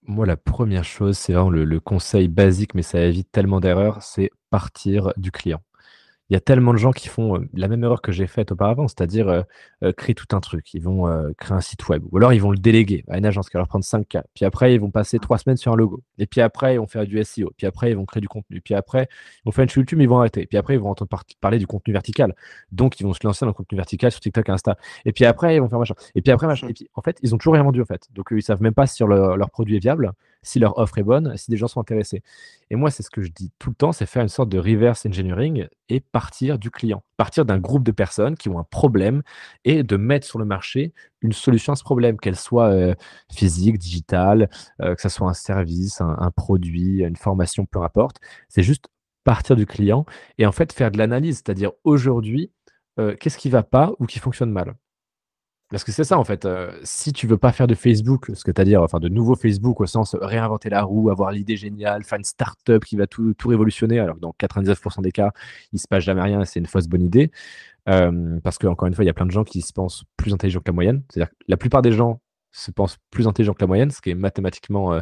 Moi, 0.08 0.24
la 0.24 0.36
première 0.36 0.84
chose, 0.84 1.18
c'est 1.18 1.32
vraiment 1.32 1.50
le, 1.50 1.80
conseil 1.80 2.28
basique, 2.28 2.74
mais 2.74 2.82
ça 2.82 3.00
évite 3.00 3.30
tellement 3.32 3.58
d'erreurs, 3.60 4.02
c'est 4.02 4.30
partir 4.50 5.12
du 5.16 5.32
client. 5.32 5.60
Il 6.28 6.34
y 6.34 6.36
a 6.36 6.40
tellement 6.40 6.72
de 6.72 6.78
gens 6.78 6.90
qui 6.90 7.08
font 7.08 7.36
euh, 7.36 7.48
la 7.54 7.68
même 7.68 7.84
erreur 7.84 8.02
que 8.02 8.10
j'ai 8.10 8.26
faite 8.26 8.50
auparavant, 8.50 8.88
c'est-à-dire 8.88 9.28
euh, 9.28 9.42
euh, 9.84 9.92
créer 9.92 10.14
tout 10.14 10.26
un 10.34 10.40
truc. 10.40 10.74
Ils 10.74 10.82
vont 10.82 11.06
euh, 11.08 11.30
créer 11.38 11.56
un 11.56 11.60
site 11.60 11.88
web, 11.88 12.02
ou 12.10 12.16
alors 12.16 12.32
ils 12.32 12.40
vont 12.42 12.50
le 12.50 12.58
déléguer 12.58 13.04
à 13.08 13.18
une 13.18 13.26
agence 13.26 13.48
qui 13.48 13.54
va 13.54 13.60
leur 13.60 13.68
prendre 13.68 13.84
5K. 13.84 14.22
Puis 14.34 14.44
après, 14.44 14.74
ils 14.74 14.80
vont 14.80 14.90
passer 14.90 15.18
trois 15.20 15.38
semaines 15.38 15.56
sur 15.56 15.72
un 15.72 15.76
logo. 15.76 16.02
Et 16.18 16.26
puis 16.26 16.40
après, 16.40 16.74
ils 16.74 16.78
vont 16.78 16.86
faire 16.88 17.06
du 17.06 17.22
SEO. 17.22 17.52
Puis 17.56 17.66
après, 17.66 17.90
ils 17.92 17.96
vont 17.96 18.04
créer 18.04 18.20
du 18.20 18.28
contenu. 18.28 18.60
Puis 18.60 18.74
après, 18.74 19.08
ils 19.10 19.42
vont 19.44 19.52
faire 19.52 19.62
une 19.62 19.68
chaîne 19.68 19.82
YouTube, 19.82 19.98
mais 19.98 20.04
ils 20.04 20.08
vont 20.08 20.18
arrêter. 20.18 20.46
Puis 20.46 20.58
après, 20.58 20.74
ils 20.74 20.80
vont 20.80 20.90
entendre 20.90 21.08
par- 21.08 21.24
parler 21.40 21.58
du 21.58 21.66
contenu 21.68 21.92
vertical. 21.92 22.34
Donc, 22.72 22.98
ils 22.98 23.04
vont 23.04 23.12
se 23.12 23.20
lancer 23.24 23.44
dans 23.44 23.50
le 23.50 23.54
contenu 23.54 23.76
vertical 23.76 24.10
sur 24.10 24.20
TikTok 24.20 24.48
et 24.48 24.52
Insta. 24.52 24.76
Et 25.04 25.12
puis 25.12 25.24
après, 25.26 25.54
ils 25.56 25.60
vont 25.60 25.68
faire 25.68 25.78
machin. 25.78 25.94
Et 26.16 26.22
puis 26.22 26.32
après, 26.32 26.48
machin. 26.48 26.66
Et 26.68 26.72
puis, 26.72 26.88
en 26.94 27.02
fait, 27.02 27.18
ils 27.22 27.34
ont 27.34 27.38
toujours 27.38 27.54
rien 27.54 27.62
vendu, 27.62 27.80
en 27.82 27.86
fait. 27.86 28.08
Donc, 28.14 28.26
ils 28.32 28.42
savent 28.42 28.62
même 28.62 28.74
pas 28.74 28.86
si 28.88 29.02
leur, 29.04 29.36
leur 29.36 29.50
produit 29.50 29.76
est 29.76 29.80
viable, 29.80 30.12
si 30.42 30.58
leur 30.58 30.76
offre 30.78 30.98
est 30.98 31.02
bonne, 31.04 31.36
si 31.36 31.50
des 31.50 31.56
gens 31.56 31.68
sont 31.68 31.80
intéressés. 31.80 32.22
Et 32.70 32.76
moi, 32.76 32.90
c'est 32.90 33.02
ce 33.02 33.10
que 33.10 33.22
je 33.22 33.30
dis 33.30 33.52
tout 33.58 33.70
le 33.70 33.76
temps, 33.76 33.92
c'est 33.92 34.06
faire 34.06 34.22
une 34.22 34.28
sorte 34.28 34.48
de 34.48 34.58
reverse 34.58 35.06
engineering 35.06 35.66
et 35.88 36.00
partir 36.00 36.58
du 36.58 36.70
client, 36.70 37.02
partir 37.16 37.44
d'un 37.44 37.58
groupe 37.58 37.84
de 37.84 37.92
personnes 37.92 38.36
qui 38.36 38.48
ont 38.48 38.58
un 38.58 38.64
problème 38.64 39.22
et 39.64 39.82
de 39.82 39.96
mettre 39.96 40.26
sur 40.26 40.38
le 40.38 40.44
marché 40.44 40.92
une 41.22 41.32
solution 41.32 41.72
à 41.72 41.76
ce 41.76 41.84
problème, 41.84 42.18
qu'elle 42.18 42.36
soit 42.36 42.68
euh, 42.68 42.94
physique, 43.32 43.78
digitale, 43.78 44.48
euh, 44.80 44.94
que 44.94 45.02
ce 45.02 45.08
soit 45.08 45.28
un 45.28 45.34
service, 45.34 46.00
un, 46.00 46.30
produit, 46.30 47.02
une 47.02 47.16
formation, 47.16 47.66
peu 47.66 47.82
importe. 47.82 48.18
C'est 48.48 48.62
juste 48.62 48.86
partir 49.24 49.56
du 49.56 49.66
client 49.66 50.06
et 50.38 50.46
en 50.46 50.52
fait 50.52 50.72
faire 50.72 50.90
de 50.90 50.98
l'analyse, 50.98 51.36
c'est-à-dire 51.36 51.72
aujourd'hui, 51.84 52.52
euh, 52.98 53.16
qu'est-ce 53.18 53.38
qui 53.38 53.50
va 53.50 53.62
pas 53.62 53.92
ou 53.98 54.06
qui 54.06 54.18
fonctionne 54.18 54.50
mal. 54.50 54.74
Parce 55.70 55.82
que 55.82 55.90
c'est 55.90 56.04
ça 56.04 56.18
en 56.18 56.24
fait. 56.24 56.44
euh, 56.44 56.70
si 56.84 57.12
tu 57.12 57.26
veux 57.26 57.38
pas 57.38 57.50
faire 57.50 57.66
de 57.66 57.74
Facebook, 57.74 58.30
ce 58.34 58.44
que 58.44 58.52
tu 58.52 58.60
as 58.60 58.64
dire, 58.64 58.82
enfin 58.82 59.00
de 59.00 59.08
nouveau 59.08 59.34
Facebook 59.34 59.80
au 59.80 59.86
sens 59.86 60.14
réinventer 60.20 60.70
la 60.70 60.82
roue, 60.82 61.10
avoir 61.10 61.32
l'idée 61.32 61.56
géniale, 61.56 62.04
faire 62.04 62.18
une 62.18 62.24
start-up 62.24 62.84
qui 62.84 62.96
va 62.96 63.06
tout, 63.06 63.34
tout 63.34 63.48
révolutionner, 63.48 63.98
alors 63.98 64.14
que 64.16 64.20
dans 64.20 64.34
99% 64.38 65.02
des 65.02 65.10
cas, 65.12 65.32
il 65.72 65.80
se 65.80 65.88
passe 65.88 66.04
jamais 66.04 66.22
rien, 66.22 66.40
et 66.40 66.44
c'est 66.44 66.60
une 66.60 66.66
fausse 66.66 66.86
bonne 66.86 67.02
idée. 67.02 67.30
Euh, 67.88 68.38
parce 68.42 68.58
que 68.58 68.66
encore 68.66 68.86
une 68.88 68.94
fois, 68.94 69.04
il 69.04 69.06
y 69.08 69.10
a 69.10 69.14
plein 69.14 69.26
de 69.26 69.30
gens 69.30 69.44
qui 69.44 69.62
se 69.62 69.72
pensent 69.72 70.04
plus 70.16 70.32
intelligents 70.32 70.60
que 70.60 70.68
la 70.68 70.72
moyenne. 70.72 71.02
C'est-à-dire 71.10 71.30
que 71.30 71.36
la 71.48 71.56
plupart 71.56 71.82
des 71.82 71.92
gens 71.92 72.20
se 72.52 72.70
pensent 72.70 72.98
plus 73.10 73.26
intelligents 73.26 73.54
que 73.54 73.62
la 73.62 73.66
moyenne, 73.68 73.90
ce 73.90 74.00
qui 74.00 74.10
est 74.10 74.14
mathématiquement 74.14 74.92
euh, 74.94 75.00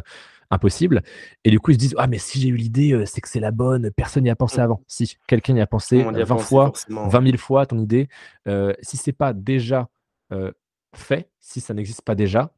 impossible. 0.51 1.01
Et 1.43 1.51
du 1.51 1.59
coup, 1.59 1.71
ils 1.71 1.75
se 1.75 1.79
disent 1.79 1.95
ah 1.97 2.07
mais 2.07 2.17
si 2.17 2.39
j'ai 2.39 2.49
eu 2.49 2.55
l'idée, 2.55 3.03
c'est 3.05 3.21
que 3.21 3.29
c'est 3.29 3.39
la 3.39 3.51
bonne. 3.51 3.91
Personne 3.91 4.23
n'y 4.23 4.29
a 4.29 4.35
pensé 4.35 4.61
avant. 4.61 4.81
Si 4.87 5.17
quelqu'un 5.27 5.55
y 5.55 5.61
a 5.61 5.67
pensé 5.67 5.97
y 5.97 6.01
a 6.01 6.11
20 6.11 6.25
pensé, 6.25 6.45
fois, 6.45 6.65
forcément. 6.65 7.07
20 7.07 7.23
000 7.23 7.37
fois 7.37 7.65
ton 7.65 7.79
idée, 7.79 8.07
euh, 8.47 8.73
si 8.81 8.97
c'est 8.97 9.13
pas 9.13 9.33
déjà 9.33 9.89
euh, 10.31 10.51
fait, 10.93 11.29
si 11.39 11.61
ça 11.61 11.73
n'existe 11.73 12.01
pas 12.01 12.15
déjà, 12.15 12.51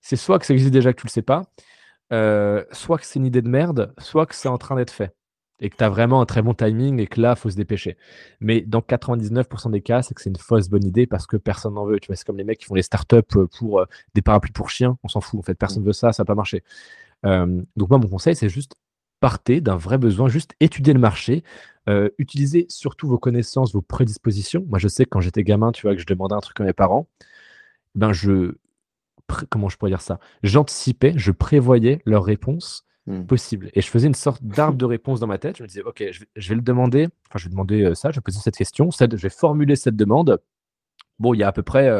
c'est 0.00 0.16
soit 0.16 0.38
que 0.38 0.46
ça 0.46 0.52
existe 0.54 0.72
déjà 0.72 0.92
que 0.92 1.00
tu 1.00 1.06
le 1.06 1.10
sais 1.10 1.22
pas, 1.22 1.42
euh, 2.12 2.64
soit 2.72 2.98
que 2.98 3.06
c'est 3.06 3.18
une 3.18 3.26
idée 3.26 3.42
de 3.42 3.48
merde, 3.48 3.94
soit 3.98 4.26
que 4.26 4.34
c'est 4.34 4.48
en 4.48 4.58
train 4.58 4.76
d'être 4.76 4.90
fait. 4.90 5.14
et 5.60 5.70
que 5.70 5.76
tu 5.76 5.84
as 5.84 5.88
vraiment 5.88 6.20
un 6.20 6.26
très 6.26 6.42
bon 6.42 6.54
timing 6.54 6.98
et 6.98 7.06
que 7.06 7.20
là, 7.20 7.34
il 7.36 7.40
faut 7.40 7.48
se 7.48 7.54
dépêcher. 7.56 7.96
Mais 8.40 8.62
dans 8.62 8.80
99% 8.80 9.70
des 9.70 9.80
cas, 9.80 10.02
c'est 10.02 10.12
que 10.12 10.20
c'est 10.20 10.30
une 10.30 10.36
fausse 10.36 10.68
bonne 10.68 10.84
idée 10.84 11.06
parce 11.06 11.24
que 11.24 11.36
personne 11.36 11.74
n'en 11.74 11.86
veut. 11.86 12.00
Tu 12.00 12.08
vois, 12.08 12.16
c'est 12.16 12.24
comme 12.26 12.36
les 12.36 12.42
mecs 12.44 12.58
qui 12.58 12.64
font 12.66 12.74
les 12.74 12.82
startups 12.82 13.22
pour 13.58 13.78
euh, 13.80 13.86
des 14.14 14.22
parapluies 14.22 14.50
pour 14.52 14.70
chiens, 14.70 14.98
on 15.04 15.08
s'en 15.08 15.20
fout. 15.20 15.38
En 15.38 15.42
fait, 15.42 15.54
personne 15.54 15.82
ne 15.82 15.86
veut 15.86 15.92
ça, 15.92 16.12
ça 16.12 16.24
va 16.24 16.26
pas 16.26 16.34
marcher. 16.34 16.64
Euh, 17.26 17.62
donc 17.76 17.90
moi, 17.90 17.98
mon 17.98 18.08
conseil, 18.08 18.34
c'est 18.34 18.48
juste 18.48 18.74
partez 19.22 19.60
d'un 19.60 19.76
vrai 19.76 19.98
besoin, 19.98 20.28
juste 20.28 20.56
étudier 20.58 20.92
le 20.92 20.98
marché, 20.98 21.44
euh, 21.88 22.10
utilisez 22.18 22.66
surtout 22.68 23.06
vos 23.06 23.18
connaissances, 23.18 23.72
vos 23.72 23.80
prédispositions. 23.80 24.66
Moi, 24.68 24.80
je 24.80 24.88
sais 24.88 25.04
que 25.04 25.10
quand 25.10 25.20
j'étais 25.20 25.44
gamin, 25.44 25.70
tu 25.70 25.82
vois, 25.82 25.94
que 25.94 26.00
je 26.00 26.06
demandais 26.06 26.34
un 26.34 26.40
truc 26.40 26.60
à 26.60 26.64
mes 26.64 26.72
parents, 26.72 27.06
ben 27.94 28.12
je, 28.12 28.56
comment 29.48 29.68
je 29.68 29.76
pourrais 29.76 29.92
dire 29.92 30.00
ça? 30.00 30.18
J'anticipais, 30.42 31.14
je 31.16 31.30
prévoyais 31.30 32.02
leurs 32.04 32.24
réponses 32.24 32.84
Mmh. 33.08 33.24
possible. 33.24 33.68
Et 33.74 33.80
je 33.80 33.88
faisais 33.88 34.06
une 34.06 34.14
sorte 34.14 34.44
d'arbre 34.44 34.78
de 34.78 34.84
réponse 34.84 35.18
dans 35.18 35.26
ma 35.26 35.36
tête. 35.36 35.56
Je 35.56 35.64
me 35.64 35.66
disais, 35.66 35.82
OK, 35.82 36.04
je 36.12 36.48
vais, 36.48 36.54
le 36.54 36.60
demander. 36.60 37.08
Enfin, 37.28 37.38
je 37.40 37.46
vais 37.46 37.50
demander 37.50 37.82
euh, 37.82 37.94
ça, 37.94 38.12
je 38.12 38.16
vais 38.18 38.20
poser 38.20 38.38
cette 38.38 38.56
question, 38.56 38.90
je 38.92 39.06
vais 39.06 39.28
formuler 39.28 39.74
cette 39.74 39.96
demande. 39.96 40.40
Bon, 41.18 41.34
il 41.34 41.38
y 41.38 41.42
a 41.42 41.48
à 41.48 41.52
peu 41.52 41.64
près 41.64 41.90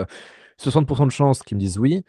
60% 0.61 1.03
euh, 1.03 1.07
de 1.07 1.11
chances 1.11 1.43
qu'ils 1.43 1.57
me 1.57 1.61
disent 1.61 1.77
oui 1.77 2.05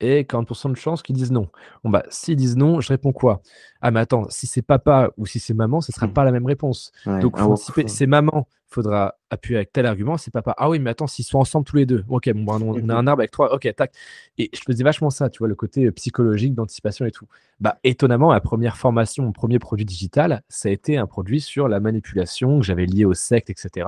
et 0.00 0.22
40% 0.22 0.70
de 0.70 0.76
chances 0.76 1.02
qu'ils 1.02 1.16
disent 1.16 1.32
non. 1.32 1.48
Bon, 1.82 1.90
bah, 1.90 2.04
s'ils 2.08 2.36
disent 2.36 2.56
non, 2.56 2.80
je 2.80 2.88
réponds 2.88 3.12
quoi? 3.12 3.42
Ah, 3.80 3.90
mais 3.90 4.00
attends, 4.00 4.26
si 4.28 4.46
c'est 4.46 4.62
papa 4.62 5.10
ou 5.16 5.26
si 5.26 5.38
c'est 5.38 5.54
maman, 5.54 5.80
ce 5.80 5.92
ne 5.92 5.94
sera 5.94 6.06
mmh. 6.06 6.12
pas 6.12 6.24
la 6.24 6.32
même 6.32 6.46
réponse. 6.46 6.92
Donc, 7.06 7.38
faut 7.38 7.52
anticiper. 7.52 7.86
C'est 7.86 8.06
maman, 8.06 8.48
faudra 8.66 9.14
appuyer 9.30 9.56
avec 9.56 9.72
tel 9.72 9.86
argument. 9.86 10.16
C'est 10.16 10.32
papa. 10.32 10.54
Ah 10.56 10.68
oui, 10.68 10.78
mais 10.78 10.90
attends, 10.90 11.06
s'ils 11.06 11.24
sont 11.24 11.38
ensemble 11.38 11.66
tous 11.66 11.76
les 11.76 11.86
deux. 11.86 12.04
Ok, 12.08 12.30
bon, 12.32 12.44
bah, 12.44 12.58
on, 12.60 12.88
a 12.88 12.94
un 12.94 13.06
arbre 13.06 13.20
avec 13.20 13.30
trois. 13.30 13.54
Ok, 13.54 13.72
tac. 13.76 13.92
Et 14.38 14.50
je 14.54 14.60
faisais 14.66 14.84
vachement 14.84 15.10
ça, 15.10 15.30
tu 15.30 15.38
vois, 15.38 15.48
le 15.48 15.54
côté 15.54 15.90
psychologique 15.92 16.54
d'anticipation 16.54 17.06
et 17.06 17.10
tout. 17.10 17.26
Bah, 17.60 17.78
étonnamment, 17.84 18.28
ma 18.28 18.40
première 18.40 18.76
formation, 18.76 19.24
mon 19.24 19.32
premier 19.32 19.58
produit 19.58 19.84
digital, 19.84 20.42
ça 20.48 20.68
a 20.68 20.72
été 20.72 20.96
un 20.96 21.06
produit 21.06 21.40
sur 21.40 21.68
la 21.68 21.80
manipulation 21.80 22.60
que 22.60 22.66
j'avais 22.66 22.86
lié 22.86 23.04
au 23.04 23.14
secte, 23.14 23.50
etc 23.50 23.86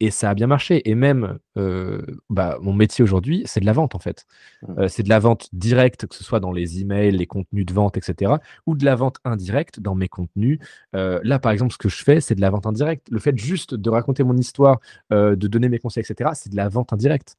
et 0.00 0.10
ça 0.10 0.30
a 0.30 0.34
bien 0.34 0.46
marché. 0.46 0.88
Et 0.88 0.94
même, 0.94 1.38
euh, 1.56 2.02
bah, 2.28 2.58
mon 2.60 2.72
métier 2.72 3.02
aujourd'hui, 3.02 3.42
c'est 3.46 3.60
de 3.60 3.66
la 3.66 3.72
vente 3.72 3.94
en 3.94 3.98
fait. 3.98 4.26
Mmh. 4.62 4.80
Euh, 4.80 4.88
c'est 4.88 5.02
de 5.02 5.08
la 5.08 5.18
vente 5.18 5.48
directe, 5.52 6.06
que 6.06 6.14
ce 6.14 6.24
soit 6.24 6.40
dans 6.40 6.52
les 6.52 6.80
emails, 6.80 7.12
les 7.12 7.26
contenus 7.26 7.66
de 7.66 7.72
vente, 7.72 7.96
etc., 7.96 8.34
ou 8.66 8.76
de 8.76 8.84
la 8.84 8.94
vente 8.94 9.16
indirecte 9.24 9.80
dans 9.80 9.94
mes 9.94 10.08
contenus. 10.08 10.58
Euh, 10.94 11.20
là, 11.22 11.38
par 11.38 11.52
exemple, 11.52 11.72
ce 11.72 11.78
que 11.78 11.88
je 11.88 12.02
fais, 12.02 12.20
c'est 12.20 12.34
de 12.34 12.40
la 12.40 12.50
vente 12.50 12.66
indirecte. 12.66 13.08
Le 13.10 13.18
fait 13.18 13.36
juste 13.36 13.74
de 13.74 13.90
raconter 13.90 14.22
mon 14.24 14.36
histoire, 14.36 14.80
de 15.10 15.34
donner 15.34 15.68
mes 15.68 15.78
conseils, 15.78 16.04
etc., 16.08 16.30
c'est 16.34 16.50
de 16.50 16.56
la 16.56 16.68
vente 16.68 16.92
indirecte. 16.92 17.36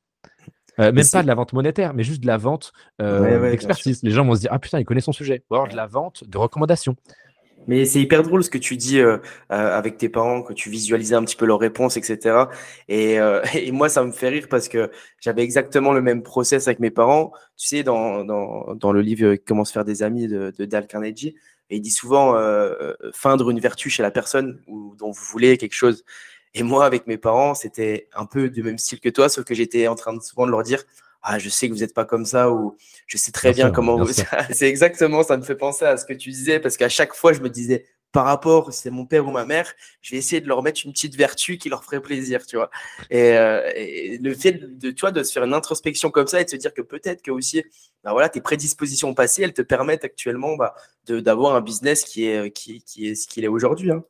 même 0.77 0.95
pas 1.11 1.21
de 1.21 1.27
la 1.27 1.35
vente 1.35 1.53
monétaire, 1.53 1.93
mais 1.93 2.03
juste 2.03 2.21
de 2.21 2.27
la 2.27 2.37
vente 2.37 2.71
d'expertise. 2.99 4.01
les 4.03 4.11
gens 4.11 4.25
vont 4.25 4.35
se 4.35 4.41
dire 4.41 4.51
Ah 4.53 4.59
putain, 4.59 4.79
il 4.79 4.85
connaît 4.85 5.01
son 5.01 5.11
sujet. 5.11 5.43
Ou 5.49 5.55
alors 5.55 5.67
de 5.67 5.75
la 5.75 5.87
vente 5.87 6.23
de 6.27 6.37
recommandations. 6.37 6.95
Mais 7.67 7.85
c'est 7.85 7.99
hyper 7.99 8.23
drôle 8.23 8.43
ce 8.43 8.49
que 8.49 8.57
tu 8.57 8.77
dis 8.77 8.99
euh, 8.99 9.17
euh, 9.51 9.77
avec 9.77 9.97
tes 9.97 10.09
parents, 10.09 10.41
que 10.41 10.53
tu 10.53 10.69
visualisais 10.69 11.15
un 11.15 11.23
petit 11.23 11.35
peu 11.35 11.45
leurs 11.45 11.59
réponses, 11.59 11.97
etc. 11.97 12.45
Et, 12.87 13.19
euh, 13.19 13.41
et 13.53 13.71
moi, 13.71 13.89
ça 13.89 14.03
me 14.03 14.11
fait 14.11 14.29
rire 14.29 14.47
parce 14.49 14.69
que 14.69 14.89
j'avais 15.19 15.43
exactement 15.43 15.93
le 15.93 16.01
même 16.01 16.23
process 16.23 16.67
avec 16.67 16.79
mes 16.79 16.91
parents. 16.91 17.31
Tu 17.57 17.67
sais, 17.67 17.83
dans, 17.83 18.23
dans, 18.23 18.73
dans 18.75 18.91
le 18.91 19.01
livre 19.01 19.35
Comment 19.45 19.65
se 19.65 19.73
faire 19.73 19.85
des 19.85 20.03
amis 20.03 20.27
de, 20.27 20.53
de 20.57 20.65
Dale 20.65 20.87
Carnegie, 20.87 21.35
et 21.69 21.77
il 21.77 21.81
dit 21.81 21.91
souvent 21.91 22.35
feindre 23.13 23.49
une 23.49 23.59
vertu 23.59 23.89
chez 23.89 24.01
la 24.01 24.11
personne 24.11 24.61
ou 24.67 24.95
dont 24.97 25.11
vous 25.11 25.23
voulez 25.31 25.57
quelque 25.57 25.73
chose. 25.73 26.05
Et 26.53 26.63
moi, 26.63 26.85
avec 26.85 27.07
mes 27.07 27.17
parents, 27.17 27.53
c'était 27.53 28.07
un 28.15 28.25
peu 28.25 28.49
du 28.49 28.63
même 28.63 28.77
style 28.77 28.99
que 28.99 29.09
toi, 29.09 29.29
sauf 29.29 29.43
que 29.45 29.53
j'étais 29.53 29.87
en 29.87 29.95
train 29.95 30.13
de 30.13 30.21
souvent 30.21 30.45
de 30.45 30.51
leur 30.51 30.63
dire 30.63 30.83
ah 31.29 31.39
je 31.39 31.49
sais 31.49 31.67
que 31.67 31.73
vous 31.73 31.81
n'êtes 31.81 31.93
pas 31.93 32.05
comme 32.05 32.25
ça 32.25 32.49
ou 32.49 32.77
je 33.05 33.17
sais 33.17 33.33
très 33.33 33.51
bien, 33.51 33.69
comment 33.69 33.97
vous 33.97 34.13
c'est 34.51 34.67
exactement 34.67 35.23
ça 35.23 35.35
me 35.35 35.43
fait 35.43 35.55
penser 35.55 35.83
à 35.83 35.97
ce 35.97 36.05
que 36.05 36.13
tu 36.13 36.29
disais 36.29 36.59
parce 36.59 36.77
qu'à 36.77 36.87
chaque 36.87 37.13
fois 37.13 37.33
je 37.33 37.41
me 37.41 37.49
disais 37.49 37.85
par 38.13 38.23
rapport 38.23 38.71
c'est 38.71 38.89
mon 38.89 39.05
père 39.05 39.27
ou 39.27 39.31
ma 39.31 39.45
mère 39.45 39.73
je 40.01 40.11
vais 40.11 40.17
essayer 40.17 40.39
de 40.39 40.47
leur 40.47 40.63
mettre 40.63 40.81
une 40.85 40.93
petite 40.93 41.15
vertu 41.15 41.57
qui 41.57 41.67
leur 41.67 41.83
ferait 41.83 42.01
plaisir 42.01 42.45
tu 42.45 42.55
vois 42.55 42.69
et, 43.09 43.33
euh, 43.37 43.69
le 44.21 44.33
fait 44.33 44.53
de 44.79 44.91
tu 44.91 45.01
vois 45.01 45.11
de 45.11 45.21
se 45.21 45.33
faire 45.33 45.43
une 45.43 45.53
introspection 45.53 46.11
comme 46.11 46.27
ça 46.27 46.39
et 46.39 46.45
de 46.45 46.49
se 46.49 46.55
dire 46.55 46.73
que 46.73 46.81
peut-être 46.81 47.21
que 47.21 47.31
aussi 47.31 47.61
bah 48.05 48.13
voilà 48.13 48.29
tes 48.29 48.39
prédispositions 48.39 49.13
passées 49.13 49.43
elles 49.43 49.53
te 49.53 49.61
permettent 49.61 50.05
actuellement 50.05 50.55
bah, 50.55 50.75
d'avoir 51.09 51.55
un 51.55 51.61
business 51.61 52.05
qui 52.05 52.25
est 52.25 52.51
qui, 52.51 52.81
qui 52.83 53.09
est 53.09 53.15
ce 53.15 53.27
qu'il 53.27 53.43
est 53.43 53.49
aujourd'hui 53.49 53.91
hein. 53.91 54.05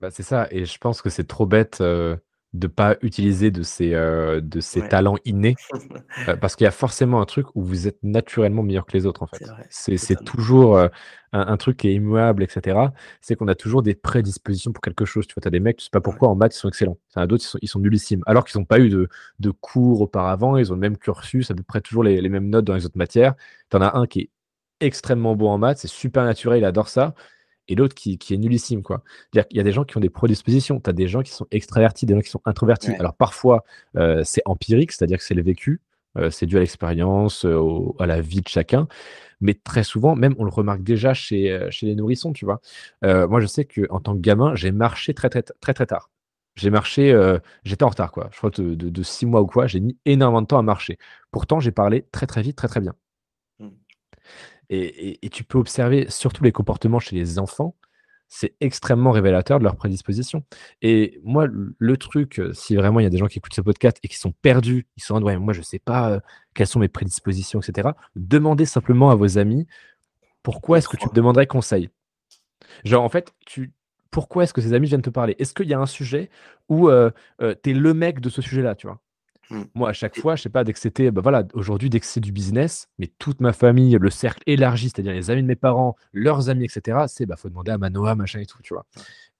bah, 0.00 0.08
c'est 0.10 0.22
ça 0.22 0.48
et 0.50 0.64
je 0.64 0.78
pense 0.78 1.02
que 1.02 1.10
c'est 1.10 1.26
trop 1.26 1.44
bête 1.44 1.82
euh, 1.82 2.16
de 2.54 2.66
pas 2.66 2.96
utiliser 3.02 3.50
de 3.50 3.62
ces, 3.62 3.92
euh, 3.92 4.40
de 4.40 4.60
talents 4.88 5.18
innés, 5.26 5.54
euh, 6.28 6.36
parce 6.36 6.56
qu'il 6.56 6.64
y 6.64 6.68
a 6.68 6.72
forcément 6.72 7.20
un 7.20 7.26
truc 7.26 7.46
où 7.54 7.62
vous 7.62 7.86
êtes 7.86 7.98
naturellement 8.02 8.62
meilleur 8.62 8.86
que 8.86 8.96
les 8.96 9.04
autres, 9.04 9.22
en 9.22 9.26
fait. 9.26 9.44
C'est 9.68 10.24
toujours 10.24 10.78
euh, 10.78 10.88
un, 11.32 11.56
truc 11.58 11.76
qui 11.76 11.88
est 11.88 11.94
immuable, 11.94 12.42
etc. 12.42 12.78
C'est 13.20 13.36
qu'on 13.36 13.48
a 13.48 13.54
toujours 13.54 13.82
des 13.82 13.94
prédispositions 13.94 14.72
pour 14.72 14.80
quelque 14.80 15.04
chose. 15.04 15.26
Tu 15.26 15.34
vois, 15.34 15.42
tu 15.42 15.48
as 15.48 15.50
des 15.50 15.60
mecs, 15.60 15.76
tu 15.76 15.84
sais 15.84 15.90
pas 15.90 16.00
pourquoi, 16.00 16.28
en 16.28 16.36
maths, 16.36 16.54
ils 16.54 16.58
sont 16.58 16.68
excellents. 16.68 16.98
Il 17.14 17.18
y 17.18 17.20
en 17.20 17.24
a 17.24 17.26
d'autres, 17.26 17.44
ils 17.44 17.48
sont, 17.48 17.58
ils 17.60 17.68
sont 17.68 17.80
nullissimes, 17.80 18.22
alors 18.26 18.44
qu'ils 18.44 18.58
n'ont 18.58 18.64
pas 18.64 18.80
eu 18.80 18.88
de, 18.88 19.08
de, 19.40 19.50
cours 19.50 20.00
auparavant, 20.00 20.56
ils 20.56 20.72
ont 20.72 20.76
le 20.76 20.80
même 20.80 20.96
cursus, 20.96 21.50
à 21.50 21.54
peu 21.54 21.62
près 21.62 21.82
toujours 21.82 22.02
les, 22.02 22.20
les 22.20 22.28
mêmes 22.30 22.48
notes 22.48 22.64
dans 22.64 22.74
les 22.74 22.86
autres 22.86 22.98
matières. 22.98 23.34
Tu 23.70 23.76
en 23.76 23.82
as 23.82 23.96
un 23.96 24.06
qui 24.06 24.20
est 24.20 24.30
extrêmement 24.80 25.36
bon 25.36 25.50
en 25.50 25.58
maths, 25.58 25.78
c'est 25.78 25.88
super 25.88 26.24
naturel, 26.24 26.60
il 26.60 26.64
adore 26.64 26.88
ça 26.88 27.14
et 27.68 27.74
l'autre 27.74 27.94
qui, 27.94 28.18
est 28.30 28.36
nullissime. 28.36 28.82
Quoi. 28.82 29.02
Il 29.34 29.44
y 29.50 29.60
a 29.60 29.62
des 29.62 29.72
gens 29.72 29.84
qui 29.84 29.96
ont 29.96 30.00
des 30.00 30.10
prédispositions. 30.10 30.80
Tu 30.80 30.90
as 30.90 30.92
des 30.92 31.06
gens 31.06 31.22
qui 31.22 31.30
sont 31.30 31.46
extravertis, 31.50 32.06
des 32.06 32.14
gens 32.14 32.20
qui 32.20 32.30
sont 32.30 32.40
introvertis. 32.44 32.92
Alors 32.98 33.14
parfois, 33.14 33.64
euh, 33.96 34.22
c'est 34.24 34.42
empirique, 34.46 34.92
c'est-à-dire 34.92 35.18
que 35.18 35.24
c'est 35.24 35.34
le 35.34 35.42
vécu, 35.42 35.80
euh, 36.16 36.30
c'est 36.30 36.46
dû 36.46 36.56
à 36.56 36.60
l'expérience, 36.60 37.44
euh, 37.44 37.92
à 37.98 38.06
la 38.06 38.20
vie 38.20 38.40
de 38.40 38.48
chacun. 38.48 38.88
Mais 39.40 39.54
très 39.54 39.84
souvent, 39.84 40.16
même 40.16 40.34
on 40.38 40.44
le 40.44 40.50
remarque 40.50 40.82
déjà 40.82 41.14
chez, 41.14 41.68
chez 41.70 41.86
les 41.86 41.94
nourrissons, 41.94 42.32
tu 42.32 42.44
vois. 42.44 42.60
moi, 43.02 43.40
je 43.40 43.46
sais 43.46 43.64
qu'en 43.64 44.00
tant 44.00 44.14
que 44.14 44.20
gamin, 44.20 44.54
j'ai 44.56 44.72
marché 44.72 45.14
très, 45.14 45.28
très, 45.28 45.42
très, 45.42 45.74
très 45.74 45.86
tard. 45.86 46.10
J'ai 46.56 46.70
marché, 46.70 47.16
j'étais 47.62 47.84
en 47.84 47.88
retard, 47.88 48.10
quoi. 48.10 48.30
Je 48.32 48.38
crois 48.38 48.50
que 48.50 48.60
de, 48.62 48.74
de, 48.74 49.02
six 49.04 49.26
mois 49.26 49.42
ou 49.42 49.46
quoi, 49.46 49.68
j'ai 49.68 49.78
mis 49.78 49.96
énormément 50.06 50.42
de 50.42 50.48
temps 50.48 50.58
à 50.58 50.62
marcher. 50.62 50.98
Pourtant, 51.30 51.60
j'ai 51.60 51.70
parlé 51.70 52.04
très, 52.10 52.26
très 52.26 52.42
vite, 52.42 52.56
très, 52.56 52.66
très 52.66 52.80
bien. 52.80 52.94
Et, 54.70 55.28
tu 55.30 55.44
peux 55.44 55.58
observer 55.58 56.06
surtout 56.10 56.44
les 56.44 56.52
comportements 56.52 56.98
chez 56.98 57.16
les 57.16 57.38
enfants, 57.38 57.74
c'est 58.28 58.54
extrêmement 58.60 59.10
révélateur 59.10 59.58
de 59.58 59.64
leur 59.64 59.76
prédisposition. 59.76 60.44
Et 60.82 61.18
moi, 61.24 61.46
le 61.50 61.96
truc, 61.96 62.38
euh, 62.38 62.52
si 62.52 62.76
vraiment 62.76 63.00
il 63.00 63.04
y 63.04 63.06
a 63.06 63.10
des 63.10 63.16
gens 63.16 63.26
qui 63.26 63.38
écoutent 63.38 63.54
ce 63.54 63.62
podcast 63.62 63.98
et 64.02 64.08
qui 64.08 64.18
sont 64.18 64.32
perdus, 64.42 64.86
ils 64.96 65.02
sont 65.02 65.14
en 65.14 65.22
ouais, 65.22 65.38
moi 65.38 65.54
je 65.54 65.60
ne 65.60 65.64
sais 65.64 65.78
pas 65.78 66.10
euh, 66.10 66.20
quelles 66.54 66.66
sont 66.66 66.80
mes 66.80 66.88
prédispositions, 66.88 67.60
etc., 67.60 67.90
demandez 68.16 68.66
simplement 68.66 69.10
à 69.10 69.14
vos 69.14 69.38
amis 69.38 69.66
pourquoi 70.42 70.78
est-ce 70.78 70.88
que 70.88 70.96
tu 70.96 71.08
me 71.08 71.14
demanderais 71.14 71.46
conseil? 71.46 71.90
Genre, 72.84 73.02
en 73.02 73.08
fait, 73.08 73.34
tu, 73.44 73.72
pourquoi 74.10 74.44
est-ce 74.44 74.54
que 74.54 74.60
ces 74.60 74.72
amis 74.72 74.86
viennent 74.86 75.02
te 75.02 75.10
parler? 75.10 75.34
Est-ce 75.38 75.52
qu'il 75.52 75.66
y 75.66 75.74
a 75.74 75.80
un 75.80 75.86
sujet 75.86 76.30
où 76.68 76.88
euh, 76.88 77.10
tu 77.40 77.70
es 77.70 77.74
le 77.74 77.94
mec 77.94 78.20
de 78.20 78.30
ce 78.30 78.40
sujet-là, 78.40 78.74
tu 78.74 78.86
vois? 78.86 79.00
Mmh. 79.50 79.62
Moi, 79.74 79.88
à 79.88 79.92
chaque 79.92 80.18
fois, 80.18 80.36
je 80.36 80.42
sais 80.42 80.48
pas, 80.50 80.64
dès 80.64 80.72
que 80.72 80.78
c'était, 80.78 81.10
bah 81.10 81.20
voilà, 81.22 81.44
aujourd'hui, 81.54 81.88
dès 81.90 82.00
que 82.00 82.06
c'est 82.06 82.20
du 82.20 82.32
business, 82.32 82.88
mais 82.98 83.06
toute 83.18 83.40
ma 83.40 83.52
famille, 83.52 83.96
le 83.98 84.10
cercle 84.10 84.42
élargi, 84.46 84.90
c'est-à-dire 84.90 85.12
les 85.12 85.30
amis 85.30 85.42
de 85.42 85.46
mes 85.46 85.56
parents, 85.56 85.96
leurs 86.12 86.50
amis, 86.50 86.64
etc., 86.64 86.98
c'est, 87.08 87.26
bah, 87.26 87.36
faut 87.36 87.48
demander 87.48 87.72
à 87.72 87.78
Manoa, 87.78 88.14
machin 88.14 88.40
et 88.40 88.46
tout, 88.46 88.60
tu 88.62 88.74
vois. 88.74 88.86